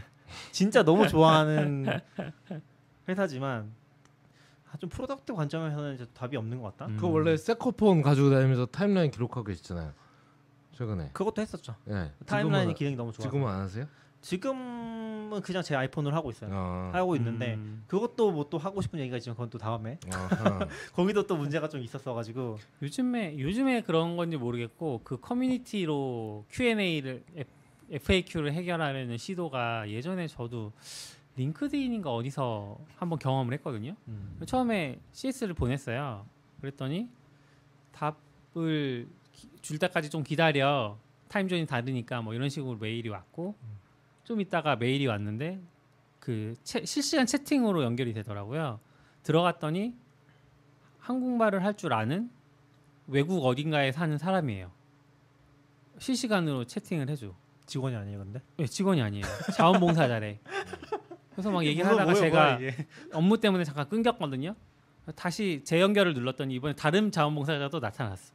진짜 0.53 0.85
너무 0.85 1.09
좋아하는 1.09 1.85
회사지만 3.09 3.73
아, 3.73 3.78
좀 4.79 4.91
product 4.91 5.33
관점에서는 5.35 5.95
이제 5.95 6.07
답이 6.15 6.37
없는 6.37 6.61
것 6.61 6.77
같다. 6.77 6.91
음. 6.93 6.97
그 6.99 7.09
원래 7.11 7.37
세코폰 7.37 8.03
가지고 8.03 8.31
다니면서 8.31 8.67
타임라인 8.67 9.11
기록하고 9.11 9.45
계시잖아요. 9.45 9.93
최근에. 10.73 11.11
그것도 11.13 11.43
했었죠. 11.43 11.75
예. 11.89 12.13
타임라인 12.27 12.75
기능이 12.75 12.95
너무 12.97 13.13
좋아. 13.13 13.23
지금은 13.25 13.49
안 13.49 13.61
하세요? 13.63 13.87
지금은 14.21 15.41
그냥 15.43 15.63
제 15.63 15.75
아이폰으로 15.75 16.15
하고 16.15 16.31
있어요. 16.31 16.51
아. 16.53 16.91
하고 16.93 17.15
있는데 17.17 17.55
음. 17.55 17.85
그것도 17.87 18.33
뭐 18.33 18.49
또 18.51 18.59
하고 18.59 18.81
싶은 18.81 18.99
얘기가 18.99 19.17
있지만 19.19 19.35
그건 19.37 19.51
또 19.51 19.59
다음에. 19.59 19.99
거기도 20.95 21.27
또 21.27 21.37
문제가 21.37 21.69
좀 21.69 21.81
있었어 21.83 22.15
가지고 22.15 22.59
요즘에 22.83 23.39
요즘에 23.39 23.83
그런 23.83 24.17
건지 24.17 24.37
모르겠고 24.37 25.03
그 25.05 25.21
커뮤니티로 25.21 26.45
Q&A를 26.51 27.23
FAQ를 27.91 28.53
해결하려는 28.53 29.17
시도가 29.17 29.89
예전에 29.91 30.27
저도 30.27 30.73
링크드인인가 31.43 32.13
어디서 32.13 32.79
한번 32.97 33.19
경험을 33.19 33.55
했거든요. 33.55 33.95
음. 34.09 34.41
처음에 34.45 34.99
CS를 35.13 35.55
보냈어요. 35.55 36.27
그랬더니 36.61 37.09
답을 37.93 39.09
기- 39.33 39.49
줄 39.63 39.79
때까지 39.79 40.11
좀 40.11 40.23
기다려. 40.25 40.99
타임존이 41.29 41.67
다르니까 41.67 42.23
뭐 42.23 42.35
이런 42.35 42.49
식으로 42.49 42.77
메일이 42.79 43.09
왔고 43.09 43.55
좀 44.25 44.41
있다가 44.41 44.77
메일이 44.77 45.07
왔는데 45.07 45.61
그 46.21 46.55
채- 46.65 46.85
실시간 46.85 47.27
채팅으로 47.27 47.85
연결이 47.85 48.13
되더라고요. 48.15 48.81
들어갔더니 49.23 49.95
한국말을 50.99 51.63
할 51.65 51.75
줄 51.75 51.93
아는 51.93 52.31
외국 53.07 53.45
어딘가에 53.47 53.93
사는 53.93 54.17
사람이에요. 54.19 54.71
실시간으로 55.99 56.65
채팅을 56.65 57.09
해줘. 57.11 57.33
직원이 57.67 57.95
아니에요, 57.97 58.19
근데. 58.19 58.41
네, 58.57 58.67
직원이 58.67 59.01
아니에요. 59.03 59.25
자원봉사자래. 59.55 60.41
그래서 61.39 61.53
막 61.53 61.65
얘기를 61.65 61.87
하다가 61.87 62.11
뭐야, 62.11 62.15
제가 62.17 62.59
뭐야. 62.59 62.73
업무 63.15 63.39
때문에 63.39 63.63
잠깐 63.63 63.89
끊겼거든요. 63.89 64.57
다시 65.15 65.63
재연결을 65.63 66.13
눌렀더니 66.13 66.53
이번에 66.53 66.75
다른 66.75 67.13
자원봉사자가 67.13 67.71
또 67.71 67.79
나타났어. 67.79 68.33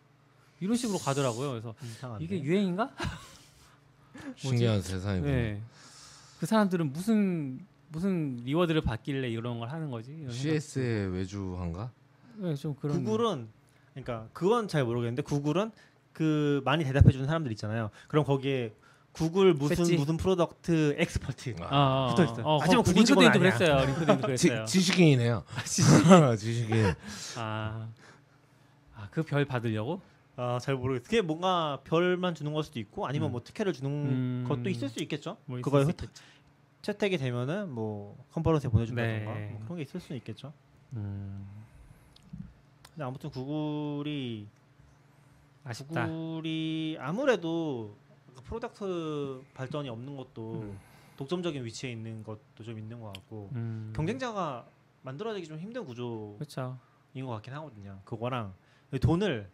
이런 0.62 0.78
식으로 0.78 1.00
가더라고요. 1.00 1.50
그래서 1.50 1.76
이상한데. 1.84 2.24
이게 2.24 2.42
유행인가? 2.42 2.92
신기한 4.38 4.82
세상이고. 4.82 5.26
네. 5.26 5.62
그 6.40 6.46
사람들은 6.46 6.94
무슨 6.94 7.66
무슨 7.90 8.38
reward를 8.38 8.80
받길래 8.80 9.28
이런 9.28 9.60
걸 9.60 9.68
하는 9.70 9.92
거지? 9.92 10.14
이런 10.14 10.32
CS의 10.32 11.12
외주화인가? 11.12 11.92
네, 12.38 12.56
좀 12.56 12.74
그런. 12.74 13.04
구글은 13.04 13.50
그러니까 13.96 14.30
그건 14.32 14.70
잘 14.70 14.86
모르겠는데 14.86 15.24
구글은 15.24 15.72
그 16.14 16.62
많이 16.64 16.86
대답해 16.86 17.12
주는 17.12 17.26
사람들 17.26 17.52
있잖아요. 17.52 17.90
그럼 18.08 18.24
거기에 18.24 18.74
구글 19.14 19.54
무슨 19.54 19.76
뱃지? 19.76 19.96
무슨 19.96 20.18
product 20.18 20.96
expert 20.98 21.56
아, 21.62 21.68
아, 21.70 22.08
붙어 22.10 22.24
있어요. 22.26 22.46
어, 22.46 22.58
하지만 22.60 22.84
거- 22.84 22.92
구글 22.92 23.18
아니야. 23.20 23.32
그랬어요. 23.32 23.86
링크드인도 23.86 24.36
지, 24.36 24.48
그랬어요. 24.50 24.66
지 24.66 24.82
식인이네요. 24.82 25.44
지식인. 26.38 26.94
아, 27.38 27.88
아, 28.96 29.08
그 29.12 29.22
별 29.24 29.46
받으려고? 29.46 30.02
아 30.36 30.58
잘 30.60 30.74
모르겠어요. 30.76 31.04
그게 31.04 31.22
뭔가 31.22 31.80
별만 31.84 32.34
주는 32.34 32.52
걸 32.54 32.64
수도 32.64 32.80
있고 32.80 33.06
아니면 33.06 33.30
음. 33.30 33.32
뭐 33.34 33.44
특혜를 33.44 33.72
주는 33.72 33.92
음. 33.92 34.46
것도 34.48 34.68
있을 34.72 34.90
수 34.90 35.00
있겠죠. 35.04 35.38
뭐 35.46 35.58
있을 35.60 35.62
그거에 35.64 35.84
수 35.84 35.90
회- 35.90 35.92
있겠지. 35.92 36.24
채택이 36.82 37.18
되면은 37.20 37.72
뭐 37.72 38.18
컨퍼런스에 38.32 38.70
보내준다던가 38.72 39.34
네. 39.36 39.50
뭐 39.52 39.62
그런 39.64 39.78
게 39.78 39.84
있을 39.84 40.00
수 40.00 40.16
있겠죠. 40.16 40.52
음, 40.94 41.48
근데 42.90 43.04
아무튼 43.06 43.30
구글이 43.30 44.48
아쉽다. 45.66 46.08
구글이 46.08 46.98
아무래도 47.00 47.96
그 48.02 48.03
product 48.54 49.42
발전이 49.56 49.90
없는 49.90 50.16
것도 50.16 50.62
음. 50.62 50.80
독점적인 51.18 51.64
위치에 51.66 51.92
있는 51.92 52.24
것도 52.24 52.64
좀 52.64 52.78
있는 52.78 53.00
것 53.00 53.12
같고 53.14 53.50
음, 53.54 53.92
경쟁자가 53.96 54.66
만들어내기 55.02 55.48
좀 55.48 55.58
힘든 55.58 55.86
구조인 55.86 56.36
그렇죠. 56.38 56.78
것 57.16 57.28
같긴 57.28 57.54
하거든요. 57.54 58.00
그거랑 58.06 58.54
돈을 59.02 59.50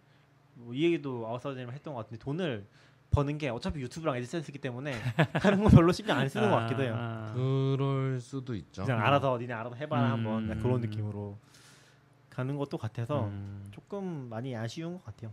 뭐 0.55 0.73
이 0.73 0.84
얘기도 0.84 1.26
아웃사이더님 1.27 1.71
했던 1.71 1.93
것 1.93 2.01
같은데 2.01 2.21
돈을 2.21 2.67
버는 3.11 3.38
게 3.38 3.49
어차피 3.49 3.80
유튜브랑 3.81 4.17
애드센스기 4.17 4.59
때문에 4.59 4.91
하는 5.41 5.63
건 5.63 5.71
별로 5.71 5.91
신경 5.93 6.17
안 6.17 6.27
쓰는 6.27 6.49
것 6.49 6.57
같기도 6.57 6.84
해요. 6.84 6.95
아, 6.97 7.31
그럴 7.34 8.19
수도 8.19 8.53
있죠. 8.55 8.84
그냥 8.84 8.99
알아서 9.01 9.38
니네 9.38 9.53
알아서 9.53 9.76
해봐라 9.76 10.07
음. 10.07 10.11
한번 10.11 10.47
그냥 10.47 10.61
그런 10.61 10.81
느낌으로 10.81 11.38
가는 12.30 12.55
것도 12.57 12.77
같아서 12.77 13.27
음. 13.27 13.65
조금 13.71 14.27
많이 14.30 14.55
아쉬운 14.55 14.93
것 14.97 15.05
같아요. 15.05 15.31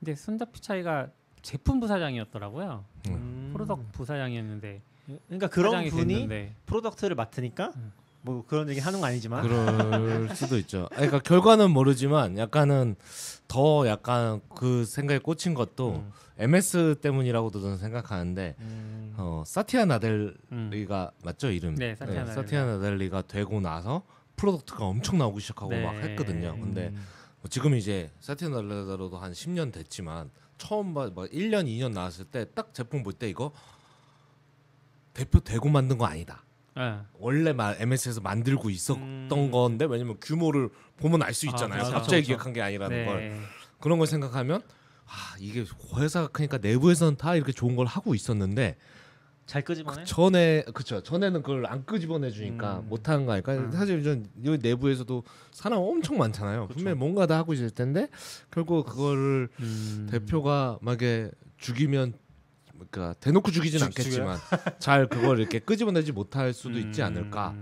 근데 0.00 0.14
순다 0.14 0.46
피차이가 0.46 1.10
제품 1.42 1.80
부사장이었더라고요. 1.80 2.84
음. 3.08 3.50
프로덕 3.52 3.92
부사장이었는데 3.92 4.82
그러니까 5.26 5.48
그런 5.48 5.88
분이 5.90 6.06
됐는데. 6.14 6.54
product를 6.66 7.16
맡으니까 7.16 7.72
음. 7.76 7.92
뭐 8.22 8.44
그런 8.46 8.68
얘기 8.70 8.78
하는 8.78 9.00
거 9.00 9.06
아니지만 9.06 9.42
그럴 9.42 10.34
수도 10.34 10.56
있죠. 10.58 10.88
그러니까 10.92 11.18
결과는 11.18 11.70
모르지만 11.72 12.38
약간은 12.38 12.94
더 13.48 13.86
약간 13.88 14.40
그 14.54 14.84
생각에 14.84 15.18
꽂힌 15.18 15.54
것도 15.54 15.96
음. 15.96 16.12
MS 16.38 16.96
때문이라고도 17.02 17.60
저는 17.60 17.78
생각하는데 17.78 18.54
음. 18.60 19.14
어, 19.16 19.42
사티아 19.44 19.82
음. 19.82 19.88
나델리가 19.88 21.10
맞죠 21.24 21.50
이름? 21.50 21.74
네, 21.74 21.94
사티아 21.96 22.20
나델리. 22.24 22.34
사티아 22.34 22.64
나델리가 22.64 23.22
되고 23.22 23.60
나서 23.60 24.02
product가 24.36 24.84
엄청 24.84 25.18
나오기 25.18 25.40
시작하고 25.40 25.72
네. 25.72 25.84
막 25.84 25.94
했거든요. 25.96 26.56
근데 26.60 26.88
음. 26.88 27.04
뭐 27.40 27.48
지금 27.50 27.74
이제 27.74 28.10
사티아 28.20 28.48
나델리로도 28.50 29.18
한 29.18 29.32
10년 29.32 29.72
됐지만 29.72 30.30
처음 30.62 30.94
봐, 30.94 31.10
뭐 31.12 31.24
1년 31.26 31.66
2년 31.66 31.92
나왔을 31.92 32.24
때 32.26 32.44
딱 32.54 32.72
제품 32.72 33.02
볼 33.02 33.14
때 33.14 33.28
이거 33.28 33.52
대표 35.12 35.40
되고 35.40 35.68
만든 35.68 35.98
거 35.98 36.06
아니다. 36.06 36.44
예. 36.78 36.98
원래 37.18 37.52
마, 37.52 37.74
MS에서 37.76 38.20
만들고 38.20 38.70
있었던 38.70 39.02
음. 39.32 39.50
건데 39.50 39.84
왜냐면 39.84 40.16
규모를 40.20 40.70
보면 40.96 41.22
알수 41.22 41.46
아, 41.48 41.50
있잖아요. 41.50 41.78
그렇죠. 41.80 41.92
갑자기. 41.92 42.22
기획한 42.22 42.52
게 42.52 42.62
아니라는 42.62 42.96
네. 42.96 43.04
걸 43.04 43.40
그런 43.80 43.98
걸 43.98 44.06
생각하면 44.06 44.62
아 45.04 45.36
이게 45.38 45.64
회사가 45.96 46.28
크니까 46.28 46.58
내부에서는 46.58 47.16
다 47.16 47.34
이렇게 47.36 47.52
좋은 47.52 47.76
걸 47.76 47.86
하고 47.86 48.14
있었는데 48.14 48.76
잘 49.52 49.60
끄집어내. 49.62 50.00
그 50.00 50.06
전에 50.06 50.64
그쵸 50.72 51.02
전에는 51.02 51.42
그걸 51.42 51.66
안 51.66 51.84
끄집어내 51.84 52.30
주니까 52.30 52.78
음. 52.78 52.88
못하는 52.88 53.26
거 53.26 53.32
아닐까 53.32 53.52
음. 53.52 53.70
사실 53.70 54.02
전 54.02 54.26
여기 54.46 54.56
내부에서도 54.66 55.22
사람 55.50 55.78
엄청 55.80 56.16
많잖아요 56.16 56.68
그쵸. 56.68 56.76
분명히 56.78 56.96
뭔가 56.98 57.26
다 57.26 57.36
하고 57.36 57.52
있을 57.52 57.68
텐데 57.68 58.08
결국 58.50 58.86
그거를 58.86 59.50
음. 59.60 60.08
대표가 60.10 60.78
막에 60.80 61.30
죽이면 61.58 62.14
그러니까 62.90 63.12
대놓고 63.20 63.50
죽이진 63.50 63.80
죽- 63.80 63.84
않겠지만 63.88 64.38
잘 64.80 65.06
그걸 65.06 65.38
이렇게 65.38 65.58
끄집어내지 65.58 66.12
못할 66.12 66.54
수도 66.54 66.78
있지 66.78 67.02
음. 67.02 67.06
않을까 67.08 67.54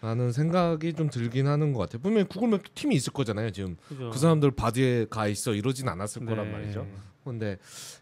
라는 0.00 0.32
생각이 0.32 0.94
좀 0.94 1.10
들긴 1.10 1.46
하는 1.46 1.74
것 1.74 1.80
같아요. 1.80 2.00
분명히 2.00 2.26
구글맵 2.26 2.74
팀이 2.74 2.94
있을 2.94 3.12
거잖아요. 3.12 3.50
지금 3.50 3.76
그죠. 3.88 4.08
그 4.10 4.18
사람들 4.18 4.50
바디에 4.52 5.08
가 5.10 5.26
있어 5.28 5.52
이러진 5.54 5.88
않았을 5.90 6.24
거란 6.24 6.46
네. 6.46 6.52
말이죠. 6.52 6.86
근데 7.22 7.58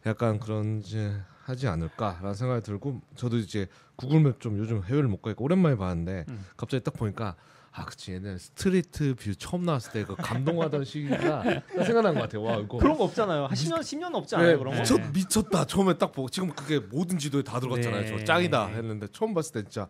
약간 0.07 0.39
그런지 0.39 1.11
하지 1.53 1.69
않을까라는 1.69 2.35
생각이 2.35 2.63
들고 2.63 3.01
저도 3.15 3.37
이제 3.37 3.67
구글맵 3.97 4.41
좀 4.41 4.59
요즘 4.59 4.83
해외를 4.83 5.09
못 5.09 5.21
가니까 5.23 5.43
오랜만에 5.45 5.77
봤는데 5.77 6.25
음. 6.29 6.47
갑자기 6.57 6.83
딱 6.83 6.93
보니까 6.95 7.37
아 7.75 7.85
그치 7.85 8.13
얘는 8.13 8.37
스트리트 8.39 9.15
뷰 9.15 9.35
처음 9.37 9.65
나왔을 9.65 9.93
때 9.93 10.05
그 10.05 10.15
감동하던 10.17 10.85
시기가 10.85 11.19
딱 11.19 11.45
생각난 11.87 12.15
것 12.15 12.23
같아요. 12.23 12.43
와 12.43 12.57
이거 12.57 12.79
그런 12.79 12.97
거 12.97 13.05
없잖아요. 13.05 13.45
한 13.45 13.51
10년 13.51 13.81
10년 13.81 14.15
없지 14.15 14.37
않아요 14.37 14.51
네, 14.53 14.57
그런 14.57 14.75
거. 14.75 14.81
미쳤, 14.81 15.01
미쳤다 15.13 15.65
처음에 15.67 15.97
딱 15.99 16.13
보고 16.13 16.29
지금 16.29 16.51
그게 16.51 16.79
모든 16.79 17.19
지도에 17.19 17.43
다 17.43 17.61
들어갔잖아요. 17.61 18.03
네. 18.03 18.07
저 18.19 18.25
짱이다 18.25 18.67
했는데 18.69 19.07
처음 19.13 19.33
봤을 19.35 19.53
때 19.53 19.63
진짜 19.63 19.89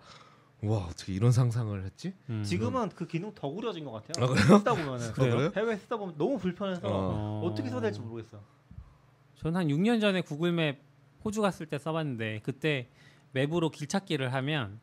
와 0.65 0.79
어떻게 0.79 1.13
이런 1.13 1.33
상상을 1.33 1.85
했지? 1.85 2.15
음. 2.31 2.43
지금은 2.45 2.91
그 2.91 3.07
기능 3.07 3.33
더 3.35 3.49
구려진 3.49 3.85
것 3.85 3.93
같아요. 3.93 4.25
아, 4.25 4.29
그래요? 4.33 4.59
쓰다 4.59 4.75
보면은 4.75 5.13
그래요? 5.13 5.53
해외 5.57 5.77
쓰다 5.77 5.97
보면 5.97 6.15
너무 6.19 6.39
불편해서 6.39 6.81
어. 6.85 7.41
어. 7.45 7.55
떻게 7.55 7.69
써야 7.69 7.81
될지 7.81 8.01
모르겠어. 8.01 8.39
저는 9.41 9.57
한 9.57 9.67
6년 9.67 10.01
전에 10.01 10.21
구글맵 10.21 10.79
호주 11.25 11.41
갔을 11.43 11.67
때 11.67 11.79
써봤는데 11.79 12.41
그때 12.43 12.89
맵으로 13.33 13.71
길 13.71 13.87
찾기를 13.89 14.33
하면 14.35 14.81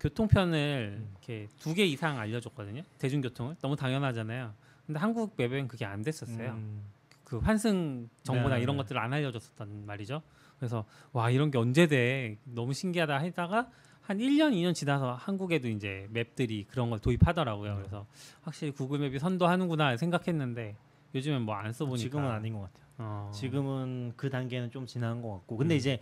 교통편을 0.00 1.06
이렇게 1.12 1.48
두 1.58 1.74
개 1.74 1.84
이상 1.84 2.18
알려줬거든요. 2.18 2.82
대중교통을 2.98 3.56
너무 3.60 3.76
당연하잖아요. 3.76 4.52
근데 4.86 5.00
한국 5.00 5.34
맵엔 5.36 5.68
그게 5.68 5.84
안 5.84 6.02
됐었어요. 6.02 6.52
음. 6.52 6.82
그 7.24 7.38
환승 7.38 8.08
정보나 8.22 8.56
네. 8.56 8.62
이런 8.62 8.76
것들을 8.76 9.00
안 9.00 9.12
알려줬었단 9.12 9.84
말이죠. 9.86 10.22
그래서 10.58 10.84
와 11.12 11.30
이런 11.30 11.50
게 11.50 11.58
언제 11.58 11.86
돼? 11.86 12.38
너무 12.44 12.72
신기하다 12.72 13.18
하다가 13.18 13.68
한 14.02 14.18
1년 14.18 14.52
2년 14.52 14.74
지나서 14.74 15.14
한국에도 15.14 15.68
이제 15.68 16.06
맵들이 16.10 16.64
그런 16.68 16.90
걸 16.90 17.00
도입하더라고요. 17.00 17.72
음. 17.72 17.76
그래서 17.78 18.06
확실히 18.42 18.70
구글 18.72 19.00
맵이 19.00 19.18
선도하는구나 19.18 19.96
생각했는데 19.96 20.76
요즘엔 21.14 21.42
뭐 21.42 21.56
안 21.56 21.72
써보니까 21.72 22.00
지금은 22.02 22.30
아닌 22.30 22.52
것 22.52 22.60
같아요. 22.60 22.85
어. 22.98 23.30
지금은 23.34 24.12
그 24.16 24.30
단계는 24.30 24.70
좀 24.70 24.86
지난 24.86 25.22
것 25.22 25.30
같고 25.32 25.56
근데 25.56 25.74
음. 25.74 25.76
이제 25.76 26.00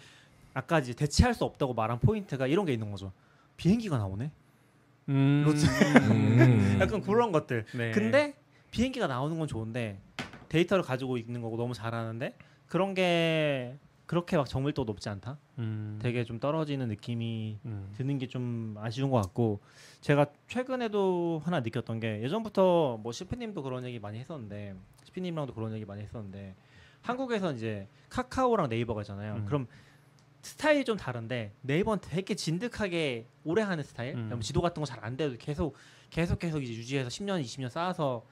아까 0.53 0.79
이제 0.79 0.93
대체할 0.93 1.35
수 1.35 1.45
없다고 1.45 1.75
말한 1.75 1.99
포인트가 2.01 2.47
이런 2.47 2.65
게 2.65 2.73
있는 2.73 2.91
거죠. 2.91 3.13
비행기가 3.57 3.99
나오네. 3.99 4.31
음, 5.09 5.45
음. 5.47 6.79
약간 6.81 7.01
그런 7.03 7.33
것들. 7.33 7.65
네. 7.77 7.91
근데 7.91 8.35
비행기가 8.71 9.07
나오는 9.07 9.39
건 9.39 9.49
좋은데 9.49 10.01
데이터를 10.49 10.85
가지고 10.85 11.19
있는 11.19 11.43
거고 11.43 11.57
너무 11.57 11.75
잘하는데 11.75 12.35
그런 12.67 12.95
게 12.95 13.77
그렇게 14.07 14.37
막 14.37 14.47
정밀도 14.49 14.85
높지 14.85 15.09
않다. 15.09 15.39
음, 15.59 15.99
되게 16.01 16.25
좀 16.25 16.39
떨어지는 16.39 16.89
느낌이 16.89 17.59
음. 17.65 17.93
드는 17.97 18.19
게 18.19 18.27
좀 18.27 18.77
아쉬운 18.79 19.11
것 19.11 19.21
같고 19.23 19.61
제가 20.01 20.27
최근에도 20.49 21.41
하나 21.45 21.61
느꼈던 21.61 22.01
게 22.01 22.23
예전부터 22.23 22.99
뭐 23.03 23.13
시피님도 23.13 23.63
그런 23.63 23.85
얘기 23.85 23.99
많이 23.99 24.19
했었는데 24.19 24.75
시피님랑도 25.05 25.55
그런 25.55 25.73
얘기 25.73 25.85
많이 25.85 26.03
했었는데 26.03 26.55
한국에서 27.09 27.53
이제 27.53 27.87
카카오랑 28.09 28.69
네이버가 28.71 29.03
있잖아요. 29.03 29.35
음. 29.37 29.45
그럼 29.45 29.67
스타일이 30.43 30.85
좀 30.85 30.97
다른데 30.97 31.53
네이버는 31.63 32.01
되게 32.03 32.35
진득하게 32.35 33.27
오래 33.45 33.63
하는 33.63 33.85
스타일. 33.85 34.15
음. 34.17 34.41
지도 34.41 34.61
같은 34.63 34.81
거 34.83 34.87
잘 34.87 34.99
안 35.05 35.17
돼도 35.17 35.37
계속 35.39 35.77
계속 36.11 36.39
계속 36.39 36.63
이제 36.63 36.73
유지해서 36.73 37.09
10년, 37.09 37.43
20년 37.43 37.69
쌓아서 37.69 38.25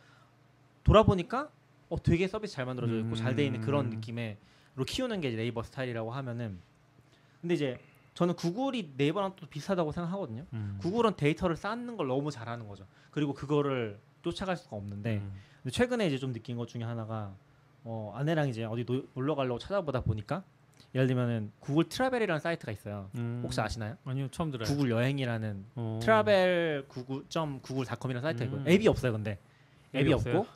돌아보니까 0.84 1.50
어 1.88 2.02
되게 2.02 2.26
서비스 2.28 2.54
잘 2.54 2.64
만들어져 2.64 2.98
있고 3.00 3.14
잘돼 3.14 3.44
있는 3.44 3.60
그런 3.60 3.86
음. 3.86 3.90
느낌의 3.90 4.38
로 4.74 4.84
키우는 4.86 5.20
게 5.20 5.30
네이버 5.36 5.62
스타일이라고 5.62 6.10
하면은 6.12 6.58
근데 7.42 7.54
이제 7.54 7.78
저는 8.14 8.34
구글이 8.36 8.94
네이버랑 8.96 9.34
또 9.36 9.46
비슷하다고 9.46 9.92
생각하거든요. 9.92 10.46
음. 10.54 10.78
구글은 10.80 11.16
데이터를 11.16 11.56
쌓는 11.56 11.96
걸 11.98 12.06
너무 12.06 12.30
잘하는 12.30 12.66
거죠. 12.68 12.86
그리고 13.10 13.34
그거를 13.34 13.98
쫓아갈 14.22 14.56
수가 14.56 14.76
없는데 14.76 15.18
음. 15.18 15.70
최근에 15.70 16.06
이제 16.06 16.18
좀 16.18 16.32
느낀 16.32 16.56
것 16.56 16.68
중에 16.68 16.84
하나가 16.84 17.34
어, 17.84 18.12
아내랑 18.14 18.48
이제 18.48 18.64
어디 18.64 18.84
노, 18.84 19.02
놀러 19.14 19.34
가려고 19.34 19.58
찾아보다 19.58 20.00
보니까 20.00 20.44
예를 20.94 21.06
들면은 21.06 21.52
구글 21.60 21.88
트라벨이라는 21.88 22.40
사이트가 22.40 22.70
있어요. 22.72 23.08
음. 23.16 23.40
혹시 23.42 23.60
아시나요? 23.60 23.96
아니요 24.04 24.28
처음 24.30 24.50
들어요. 24.50 24.68
구글 24.68 24.90
여행이라는 24.90 25.64
어. 25.76 26.00
travel 26.02 26.84
구글 26.88 27.24
점 27.28 27.60
구글닷컴이라는 27.60 28.22
사이트가 28.22 28.44
있고 28.44 28.56
음. 28.58 28.68
앱이 28.68 28.86
없어요. 28.88 29.12
근데 29.12 29.38
앱이, 29.94 30.04
앱이 30.04 30.12
없고? 30.12 30.46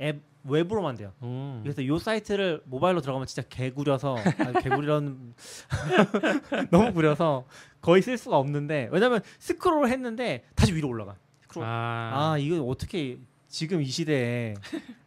앱 0.00 0.20
외부로만 0.44 0.96
돼요. 0.96 1.12
음. 1.22 1.60
그래서 1.62 1.82
이 1.82 1.98
사이트를 1.98 2.62
모바일로 2.64 3.00
들어가면 3.00 3.26
진짜 3.26 3.46
개구려서 3.48 4.16
아니, 4.16 4.62
개구리는 4.62 5.34
너무 6.70 6.92
구려서 6.92 7.46
거의 7.80 8.00
쓸 8.00 8.16
수가 8.16 8.38
없는데 8.38 8.88
왜냐면 8.92 9.20
스크롤을 9.40 9.90
했는데 9.90 10.44
다시 10.54 10.74
위로 10.74 10.88
올라가. 10.88 11.16
스크롤. 11.42 11.66
아, 11.66 12.32
아, 12.32 12.38
이거 12.38 12.62
어떻게 12.62 13.18
지금 13.48 13.82
이 13.82 13.86
시대에 13.86 14.54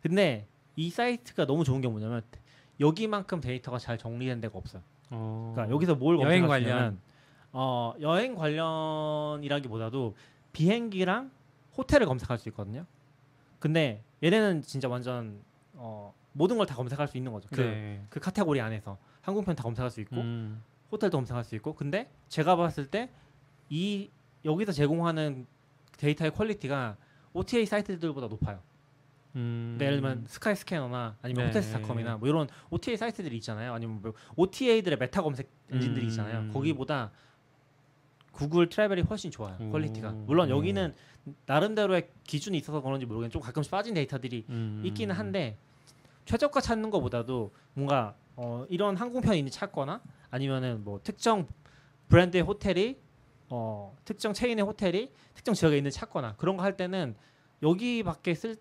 근데 0.02 0.48
이 0.80 0.90
사이트가 0.90 1.46
너무 1.46 1.66
좋은 1.66 1.82
게 1.82 1.90
뭐냐면 1.90 2.22
여기만큼 2.80 3.42
데이터가 3.42 3.80
잘 3.80 3.98
정리된 3.98 4.40
데가 4.40 4.58
없어요. 4.58 4.82
어. 5.10 5.52
그러니까 5.54 5.76
여기서 5.76 5.96
뭘 5.96 6.18
여행 6.22 6.48
관련. 6.48 7.02
어 7.52 7.94
여행 8.00 8.36
관련이라기보다도 8.36 10.16
비행기랑 10.54 11.32
호텔을 11.78 12.06
검색할 12.08 12.38
수 12.38 12.48
있거든요. 12.50 12.86
근데 13.60 14.04
얘네는 14.24 14.62
진짜 14.62 14.88
완전 14.88 15.42
어 15.74 16.14
모든 16.32 16.58
걸 16.58 16.66
다 16.66 16.76
검색할 16.76 17.10
수 17.10 17.18
있는 17.18 17.34
거죠. 17.34 17.50
그, 17.52 17.60
네. 17.60 18.06
그 18.10 18.22
카테고리 18.22 18.62
안에서 18.62 18.98
항공편 19.22 19.58
다 19.58 19.64
검색할 19.64 19.92
수 19.92 20.00
있고 20.00 20.16
음. 20.16 20.64
호텔도 20.94 21.18
검색할 21.18 21.44
수 21.44 21.56
있고 21.56 21.74
근데 21.76 22.10
제가 22.30 22.56
봤을 22.56 22.88
때 22.88 23.10
이 23.72 24.10
여기서 24.46 24.72
제공하는 24.72 25.46
데이터의 25.98 26.32
quality가 26.32 26.98
OTA 27.34 27.68
사이트들보다 27.68 28.26
높아요. 28.28 28.60
음. 29.36 29.76
네, 29.78 29.86
예를 29.86 29.98
들면 30.02 30.26
스카이 30.28 30.56
스캐너나 30.56 31.18
아니면 31.22 31.44
네. 31.46 31.48
호텔스닷컴이나 31.50 32.18
뭐 32.18 32.28
이런 32.28 32.48
OTA 32.70 32.98
사이트들이 32.98 33.36
있잖아요. 33.38 33.74
아니면 33.74 34.00
뭐 34.02 34.14
OTA들의 34.36 34.98
메타 34.98 35.22
검색 35.22 35.50
엔진들이 35.72 36.06
음. 36.06 36.10
있잖아요. 36.10 36.52
거기보다 36.52 37.12
구글 38.32 38.70
트래블이 38.70 39.02
훨씬 39.02 39.32
좋아요. 39.32 39.58
오. 39.60 39.70
quality가. 39.72 40.12
물론 40.12 40.50
음. 40.50 40.58
여기는 40.58 40.94
나름대로의 41.46 42.10
기준이 42.24 42.58
있어서 42.58 42.82
그런지 42.82 43.06
모르겠는데 43.06 43.34
좀 43.34 43.42
가끔씩 43.42 43.70
빠진 43.72 43.94
데이터들이 43.94 44.46
음. 44.50 44.82
있기는 44.86 45.14
한데 45.14 45.58
최저가 46.26 46.62
찾는 46.62 46.90
것보다도 46.90 47.52
뭔가 47.74 48.16
어, 48.36 48.66
이런 48.70 48.96
항공편이 48.96 49.50
찾거나 49.52 50.02
아니면은 50.32 50.84
뭐 50.84 51.00
특정 51.04 51.48
브랜드의 52.08 52.44
호텔이 52.44 52.98
어, 53.50 53.96
특정 54.06 54.32
체인의 54.34 54.64
호텔이 54.64 55.12
특정 55.34 55.54
지역에 55.54 55.78
있는 55.78 55.92
찾거나 55.92 56.36
그런 56.38 56.56
거 56.58 56.64
할 56.64 56.78
때는 56.78 57.16
여기밖에 57.62 58.34
쓸 58.36 58.56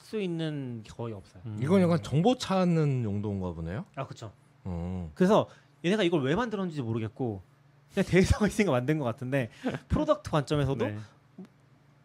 수 0.00 0.20
있는 0.20 0.82
게 0.82 0.90
거의 0.90 1.14
없어요. 1.14 1.42
음. 1.46 1.58
이건 1.62 1.80
약간 1.82 2.02
정보 2.02 2.36
찾는 2.36 3.04
용도인가 3.04 3.52
보네요. 3.52 3.84
아 3.94 4.04
그렇죠. 4.06 4.32
어. 4.64 5.10
그래서 5.14 5.48
얘네가 5.84 6.02
이걸 6.02 6.22
왜 6.22 6.34
만들었는지 6.34 6.82
모르겠고 6.82 7.42
그냥 7.94 8.06
데이터가 8.08 8.46
있으니까 8.48 8.72
만든 8.72 8.98
것 8.98 9.04
같은데 9.04 9.50
product 9.88 10.30
관점에서도 10.30 10.86
네. 10.86 10.98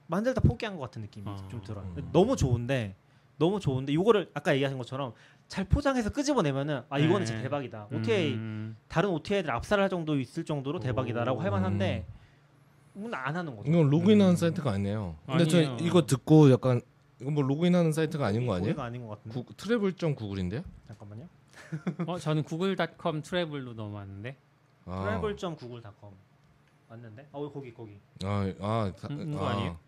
만들다 0.08 0.42
포기한 0.42 0.76
것 0.76 0.82
같은 0.82 1.02
느낌이 1.02 1.28
어. 1.28 1.36
좀 1.50 1.62
들어요. 1.64 1.92
음. 1.98 2.10
너무 2.12 2.36
좋은데 2.36 2.96
너무 3.38 3.60
좋은데 3.60 3.92
이거를 3.92 4.30
아까 4.34 4.54
얘기하신 4.54 4.78
것처럼 4.78 5.14
잘 5.48 5.66
포장해서 5.66 6.12
끄집어내면은 6.12 6.84
아 6.90 7.00
이거는 7.00 7.20
네. 7.22 7.26
진짜 7.26 7.42
대박이다. 7.42 7.88
OTA 7.92 8.34
음. 8.34 8.78
다른 8.88 9.10
OTA들 9.10 9.52
압살할 9.52 9.90
정도 9.90 10.20
있을 10.20 10.46
정도로 10.46 10.80
대박이다라고 10.80 11.40
오. 11.40 11.42
할 11.42 11.52
만한데 11.52 12.06
음, 12.96 13.12
안 13.14 13.36
하는 13.36 13.56
거죠. 13.56 13.70
이건 13.70 13.90
로그인하는 13.90 14.34
음. 14.34 14.36
사이트가 14.38 14.72
아니네요. 14.72 15.18
근데 15.26 15.46
저 15.48 15.58
아니에요. 15.58 15.78
이거 15.82 16.06
듣고 16.06 16.52
약간 16.52 16.82
이거 17.26 17.32
뭐 17.32 17.42
로그인하는 17.44 17.92
사이트가 17.92 18.28
아닌 18.28 18.46
거 18.46 18.54
아니에요? 18.54 18.80
아닌 18.80 19.02
것 19.08 19.18
같은데. 19.18 19.42
구, 19.42 19.54
travel.google인데요? 19.56 20.64
잠깐만요. 20.88 21.28
어, 22.06 22.20
저는 22.20 22.44
google.com 22.44 23.24
travel로 23.24 23.74
넘어왔는데. 23.74 24.38
아, 24.86 25.02
travel.google.com 25.20 26.14
맞는데? 26.88 27.28
어 27.32 27.52
거기 27.52 27.74
거기. 27.74 27.98
아, 28.24 28.54
아, 28.60 28.94
다- 29.02 29.08
음, 29.10 29.34
이거 29.34 29.48
아니에요? 29.48 29.80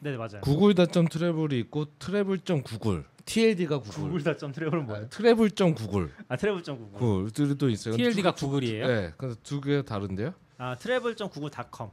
네 0.00 0.14
맞아요. 0.18 0.42
google.travel이 0.42 1.58
있고 1.60 1.86
travel.google, 1.98 3.04
TLD가 3.24 3.78
구글, 3.78 4.10
google.travel은 4.10 4.84
뭐예요? 4.84 5.04
아, 5.06 5.08
travel.google, 5.08 6.12
아 6.28 6.36
travel.google. 6.36 6.98
구글들도 6.98 7.70
있어요. 7.70 7.96
TLD가 7.96 8.34
두- 8.34 8.40
두- 8.40 8.46
구글이에요? 8.48 8.86
네, 8.86 9.12
그래서 9.16 9.36
두 9.42 9.62
개 9.62 9.82
다른데요? 9.82 10.34
아 10.58 10.76
travel.google.com. 10.76 11.88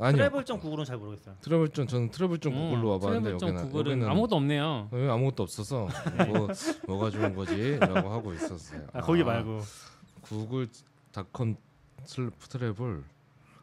아니요. 0.00 0.16
travel.google은 0.16 0.84
잘 0.84 0.96
모르겠어요. 0.98 1.34
travel 1.40 1.68
점 1.68 1.86
저는 1.86 2.10
travel 2.10 2.38
점 2.38 2.54
구글로 2.54 2.88
와봤는데 2.90 3.30
여기는 3.32 3.56
음, 3.56 3.62
구글은 3.66 3.90
여기는 3.92 4.08
아무것도 4.10 4.36
없네요. 4.36 4.88
여기 4.92 5.04
아무것도 5.08 5.42
없어서 5.42 5.88
뭐 6.28 6.48
뭐가 6.86 7.10
좋은 7.10 7.34
거지라고 7.34 8.08
하고 8.10 8.32
있었어요. 8.34 8.82
아 8.92 9.00
거기 9.00 9.22
말고. 9.22 9.60
google.com 10.22 11.56
travel. 12.48 13.02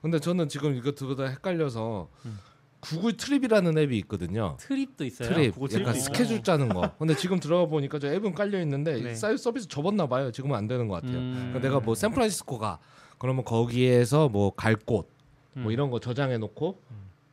근데 0.02 0.20
저는 0.20 0.48
지금 0.50 0.76
이거 0.76 0.92
두고 0.92 1.16
다 1.16 1.26
헷갈려서 1.26 2.08
음. 2.26 2.38
구글 2.80 3.18
트립이라는 3.18 3.76
앱이 3.78 3.98
있거든요. 4.00 4.56
트립도 4.60 5.04
있어요. 5.06 5.30
트립 5.30 5.54
구글 5.56 5.82
약간 5.82 5.94
트립이 5.94 6.00
스케줄 6.00 6.44
짜는 6.44 6.70
거. 6.70 6.92
근데 7.00 7.16
지금 7.16 7.40
들어가 7.40 7.66
보니까 7.66 7.98
저 8.00 8.08
앱은 8.14 8.34
깔려 8.36 8.62
있는데 8.62 9.02
네. 9.02 9.16
사이트 9.16 9.38
서비스 9.42 9.68
접었나 9.68 10.08
봐요. 10.08 10.32
지금은 10.32 10.56
안 10.56 10.68
되는 10.68 10.88
것 10.88 10.96
같아요. 10.96 11.18
음. 11.18 11.34
그러니까 11.34 11.60
내가 11.60 11.80
뭐 11.80 11.96
샌프란시스코 11.96 12.60
가 12.60 12.78
그러면 13.18 13.44
거기에서 13.44 14.30
뭐 14.30 14.52
갈 14.52 14.76
곳 14.76 15.10
뭐 15.58 15.72
음. 15.72 15.72
이런 15.72 15.90
거 15.90 16.00
저장해 16.00 16.38
놓고 16.38 16.82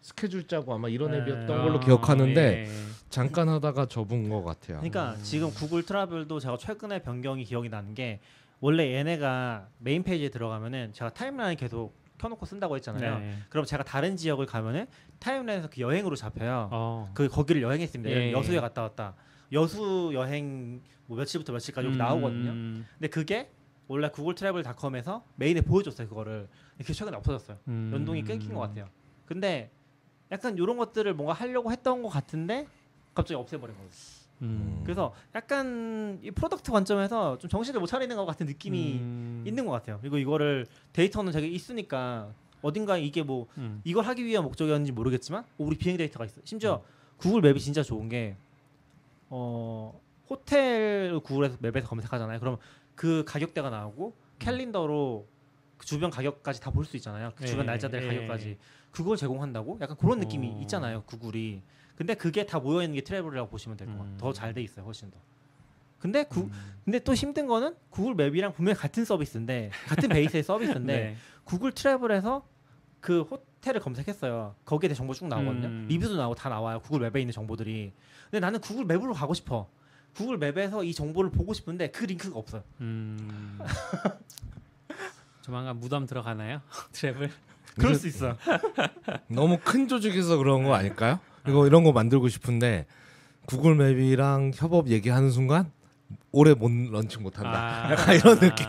스케줄 0.01 0.47
짜고 0.47 0.75
아마 0.75 0.89
이런 0.89 1.13
네. 1.13 1.19
앱이었던 1.19 1.59
아, 1.59 1.63
걸로 1.63 1.81
기억하는데 1.81 2.67
예. 2.67 2.69
잠깐 3.09 3.49
하다가 3.49 3.87
접은 3.87 4.29
것 4.29 4.43
같아요. 4.43 4.79
그러니까 4.79 5.17
지금 5.23 5.51
구글 5.51 5.83
travel도 5.83 6.41
제가 6.41 6.57
최근에 6.59 7.01
변경이 7.03 7.45
기억이 7.45 7.69
나는 7.69 7.95
게 7.95 8.21
원래 8.61 8.95
얘네가 8.95 9.69
메인 9.79 10.03
페이지에 10.03 10.31
들어가면은 10.31 10.93
제가 10.93 11.11
타임라인 11.11 11.57
계속 11.57 11.95
켜놓고 12.19 12.47
쓴다고 12.47 12.77
했잖아요. 12.77 13.19
네. 13.19 13.39
그럼 13.49 13.65
제가 13.67 13.83
다른 13.83 14.17
지역을 14.17 14.47
가면은 14.47 14.87
타임라인에서 15.21 15.69
그 15.71 15.81
여행으로 15.81 16.17
잡혀요. 16.17 16.69
어. 16.71 17.11
그 17.15 17.29
거기를 17.29 17.63
여행했습니다. 17.63 18.11
예. 18.11 18.33
여수에 18.33 18.61
갔다 18.61 18.83
왔다. 18.83 19.15
여수 19.53 20.11
여행 20.15 20.81
뭐 21.07 21.19
며칠부터 21.19 21.53
며칠까지 21.53 21.89
음, 21.89 21.99
나오거든요. 21.99 22.51
음, 22.51 22.87
근데 22.99 23.09
그게 23.09 23.51
원래 23.89 24.09
구글 24.09 24.35
travel.com에서 24.35 25.25
메인에 25.37 25.61
보여줬어요 25.61 26.09
그거를. 26.09 26.49
그게 26.79 26.93
최근에 26.93 27.17
없어졌어요. 27.17 27.59
음. 27.69 27.91
연동이 27.93 28.23
끊긴 28.23 28.55
것 28.55 28.61
같아요. 28.61 28.89
근데 29.27 29.71
약간 30.33 30.57
이런 30.57 30.77
것들을 30.77 31.15
뭔가 31.15 31.33
하려고 31.33 31.71
했던 31.71 32.03
것 32.03 32.09
같은데 32.09 32.67
갑자기 33.15 33.37
없애버린 33.37 33.77
거예요. 33.77 33.91
음. 34.43 34.81
그래서 34.85 35.15
약간 35.35 36.19
이 36.23 36.31
product 36.31 36.71
관점에서 36.73 37.39
좀 37.39 37.49
정신을 37.49 37.81
못 37.81 37.87
차리는 37.87 38.15
것 38.17 38.25
같은 38.27 38.47
느낌이 38.47 38.95
음. 38.95 39.45
있는 39.47 39.65
것 39.67 39.73
같아요. 39.73 39.99
그리고 40.01 40.19
이거를 40.19 40.67
데이터는 40.93 41.33
되게 41.33 41.47
있으니까 41.47 42.33
어딘가 42.63 42.97
이게 42.97 43.23
뭐 43.23 43.47
음. 43.59 43.81
이걸 43.85 44.05
하기 44.07 44.25
위한 44.25 44.45
목적이었는지 44.45 44.93
모르겠지만 44.93 45.43
어, 45.43 45.47
우리 45.59 45.77
비행 45.77 45.97
데이터가 45.97 46.25
있어. 46.25 46.41
심지어 46.45 46.83
구글 47.17 47.43
맵이 47.43 47.61
진짜 47.61 47.83
좋은 47.83 48.09
게 48.09 48.37
어, 49.29 50.01
호텔 50.29 51.19
구글에서 51.21 51.59
맵에서 51.61 51.89
검색하잖아요. 51.89 52.41
그럼 52.41 52.57
그 52.95 53.25
가격대가 53.27 53.71
나오고 53.71 54.15
캘린더로 54.39 55.27
그 55.79 55.87
주변 55.87 56.11
가격까지 56.11 56.61
다 56.61 56.71
볼 56.71 56.85
수 56.85 56.97
있잖아요. 56.97 57.33
그 57.37 57.47
주변 57.47 57.63
예, 57.65 57.67
날짜들 57.67 58.03
예. 58.03 58.07
가격까지 58.07 58.59
그걸 58.91 59.17
제공한다고? 59.17 59.79
약간 59.81 59.97
그런 59.97 60.21
느낌이 60.21 60.49
어. 60.57 60.59
있잖아요. 60.63 61.03
구글이. 61.05 61.63
근데 61.97 62.15
그게 62.15 62.47
다 62.47 62.59
모여 62.59 62.83
있는 62.83 62.95
게 62.97 63.01
트래블이라고 63.03 63.49
보시면 63.51 63.77
될 63.77 63.87
것 63.89 63.95
같아요. 63.99 64.13
음. 64.15 64.19
더잘 64.19 64.55
돼 64.55 64.63
있어요, 64.63 64.85
훨씬 64.85 65.11
더. 65.11 65.19
근데 65.99 66.25
구, 66.25 66.43
음. 66.43 66.53
근데 66.85 66.99
또 66.99 67.15
힘든 67.15 67.47
거는 67.47 67.77
구글 67.91 68.15
맵이랑 68.15 68.53
분명히 68.53 68.77
같은 68.79 69.05
서비스인데 69.05 69.71
같은 69.87 70.09
베이스의 70.11 70.43
서비스인데 70.45 70.93
네. 70.97 71.17
구글 71.45 71.73
트래블에서 71.73 72.47
그 73.01 73.23
호텔을 73.23 73.81
검색했어요. 73.81 74.55
거기에 74.65 74.89
대해 74.89 74.97
정보 74.97 75.15
쭉 75.15 75.27
나오거든요. 75.29 75.67
음. 75.69 75.87
리뷰도 75.89 76.17
나오고 76.17 76.35
다 76.35 76.49
나와요. 76.49 76.81
구글 76.81 77.01
맵에 77.11 77.21
있는 77.21 77.33
정보들이. 77.33 77.93
근데 78.31 78.41
나는 78.41 78.61
구글 78.61 78.85
맵으로 78.85 79.13
가고 79.15 79.35
싶어. 79.35 79.69
구글 80.15 80.39
맵에서 80.39 80.85
이 80.85 80.95
정보를 80.95 81.31
보고 81.31 81.53
싶은데 81.53 81.91
그 81.91 82.05
링크가 82.05 82.39
없어요. 82.39 82.63
음. 82.81 83.59
조만간 85.43 85.79
무덤 85.79 86.07
들어가나요? 86.07 86.61
travel. 86.93 87.31
그럴 87.77 87.95
수 87.97 88.07
있어요. 88.07 88.37
너무 89.29 89.59
큰 89.63 89.89
조직에서 89.89 90.37
그런 90.37 90.63
거 90.65 90.75
아닐까요? 90.75 91.19
이거 91.49 91.67
이런 91.67 91.83
거 91.85 91.93
만들고 91.93 92.29
싶은데 92.29 92.87
구글 93.47 93.75
맵이랑 93.75 94.53
협업 94.55 94.89
얘기하는 94.89 95.31
순간 95.31 95.71
올해 96.35 96.53
못 96.53 96.69
런칭 96.71 97.23
못 97.23 97.39
한다. 97.39 97.87
아. 97.87 97.93
약간 97.93 98.17
이런 98.17 98.39
느낌. 98.39 98.67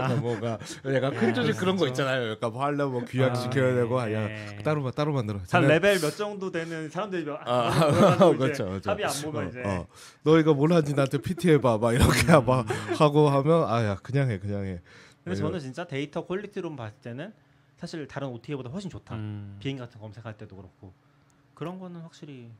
아, 0.00 0.14
뭐가 0.14 0.58
약간 0.94 1.14
큰 1.14 1.34
조직 1.34 1.56
그런 1.56 1.76
거 1.76 1.86
있잖아요. 1.88 2.30
약간 2.30 2.52
뭐 2.52 2.62
하려면 2.62 2.92
뭐 2.92 3.04
규약 3.04 3.34
지켜야 3.34 3.74
되고 3.74 4.00
야 4.00 4.06
네. 4.28 4.58
따로 4.64 4.88
따로 4.92 5.12
만들어. 5.12 5.38
한 5.38 5.46
쟤네- 5.46 5.66
레벨 5.68 5.98
몇 6.00 6.10
정도 6.16 6.50
되는 6.50 6.88
사람들이 6.88 7.24
몇, 7.24 7.38
아, 7.44 7.68
이제 8.30 8.36
그렇죠, 8.38 8.64
그렇죠. 8.66 8.90
합의 8.90 9.04
안 9.06 9.12
보면 9.22 9.46
어, 9.46 9.48
이제 9.48 9.62
어. 9.64 9.86
너희가 10.22 10.52
뭘 10.54 10.72
하는지 10.72 10.94
나한테 10.94 11.18
PT 11.18 11.50
해봐 11.50 11.78
막 11.78 11.92
이렇게 11.92 12.32
막 12.40 12.66
하고 13.00 13.28
하면 13.28 13.68
아야 13.68 13.96
그냥 13.96 14.30
해 14.30 14.38
그냥 14.38 14.64
해. 14.64 14.80
근데 15.24 15.36
저는 15.36 15.58
진짜 15.58 15.84
데이터 15.86 16.24
quality로 16.24 16.74
봤을 16.76 16.94
때는 17.02 17.32
사실 17.76 18.06
다른 18.06 18.28
OTA보다 18.28 18.70
훨씬 18.70 18.88
좋다. 18.90 19.14
음. 19.16 19.56
비행 19.58 19.76
같은 19.78 19.98
거 19.98 20.06
검색할 20.06 20.36
때도 20.36 20.54
그렇고 20.56 20.92
그런 21.54 21.78
거는 21.78 22.00
확실히 22.02 22.50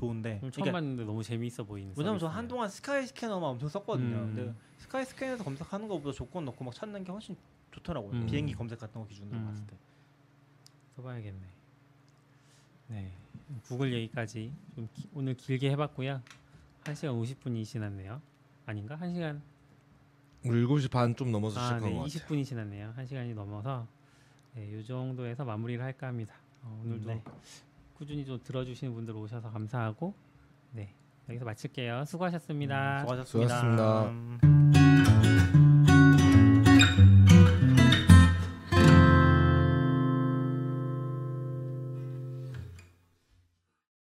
좋은데 0.00 0.40
처음 0.40 0.50
이게 0.58 0.70
봤는데 0.72 1.04
너무 1.04 1.22
재미있어 1.22 1.64
보이는. 1.64 1.94
왜냐면 1.96 2.18
저. 2.18 2.28
한동안 2.28 2.68
스카이 2.68 3.06
스캐너만 3.06 3.50
엄청 3.50 3.68
썼거든요. 3.70 4.16
음. 4.16 4.34
근데 4.36 4.54
스카이 4.76 5.04
스캐너에서 5.06 5.42
검색하는 5.42 5.88
것보다 5.88 6.14
조건 6.14 6.44
넣고 6.44 6.64
막 6.64 6.74
찾는 6.74 7.02
게 7.02 7.10
훨씬 7.10 7.34
좋더라고요. 7.72 8.12
음. 8.12 8.26
비행기 8.26 8.52
검색 8.54 8.78
같은 8.78 9.00
거 9.00 9.06
기준으로 9.06 9.36
음. 9.38 9.46
봤을 9.46 9.66
때. 9.66 9.76
써봐야겠네. 10.96 11.40
네, 12.88 13.12
구글 13.64 13.92
얘기까지 13.94 14.52
좀 14.74 14.88
기- 14.94 15.08
오늘 15.14 15.34
길게 15.34 15.70
해봤고요. 15.72 16.20
1시간 16.84 17.20
50분이 17.20 17.64
지났네요. 17.64 18.20
아닌가? 18.66 18.96
1시간 18.96 19.40
우리 20.44 20.64
7시 20.64 20.90
반 20.90 21.16
좀 21.16 21.32
넘어서 21.32 21.58
아, 21.58 21.64
시작한 21.64 21.88
네, 21.88 21.96
것 21.96 22.02
같아요. 22.02 22.06
20분이 22.06 22.44
지났네요. 22.44 22.94
1시간이 22.96 23.34
넘어서 23.34 23.86
네, 24.54 24.78
이 24.78 24.84
정도에서 24.84 25.44
마무리를 25.44 25.82
할까 25.82 26.06
합니다. 26.06 26.34
어, 26.62 26.80
오늘도 26.84 27.08
네. 27.08 27.22
꾸준히 27.96 28.24
좀 28.24 28.38
들어주시는 28.42 28.94
분들 28.94 29.14
오셔서 29.16 29.50
감사하고 29.50 30.14
네 30.72 30.94
여기서 31.28 31.44
마칠게요. 31.44 32.04
수고하셨습니다. 32.04 33.00
수고하셨습니다. 33.00 33.56
수고하셨습니다. 33.58 34.10
음. 34.10 35.65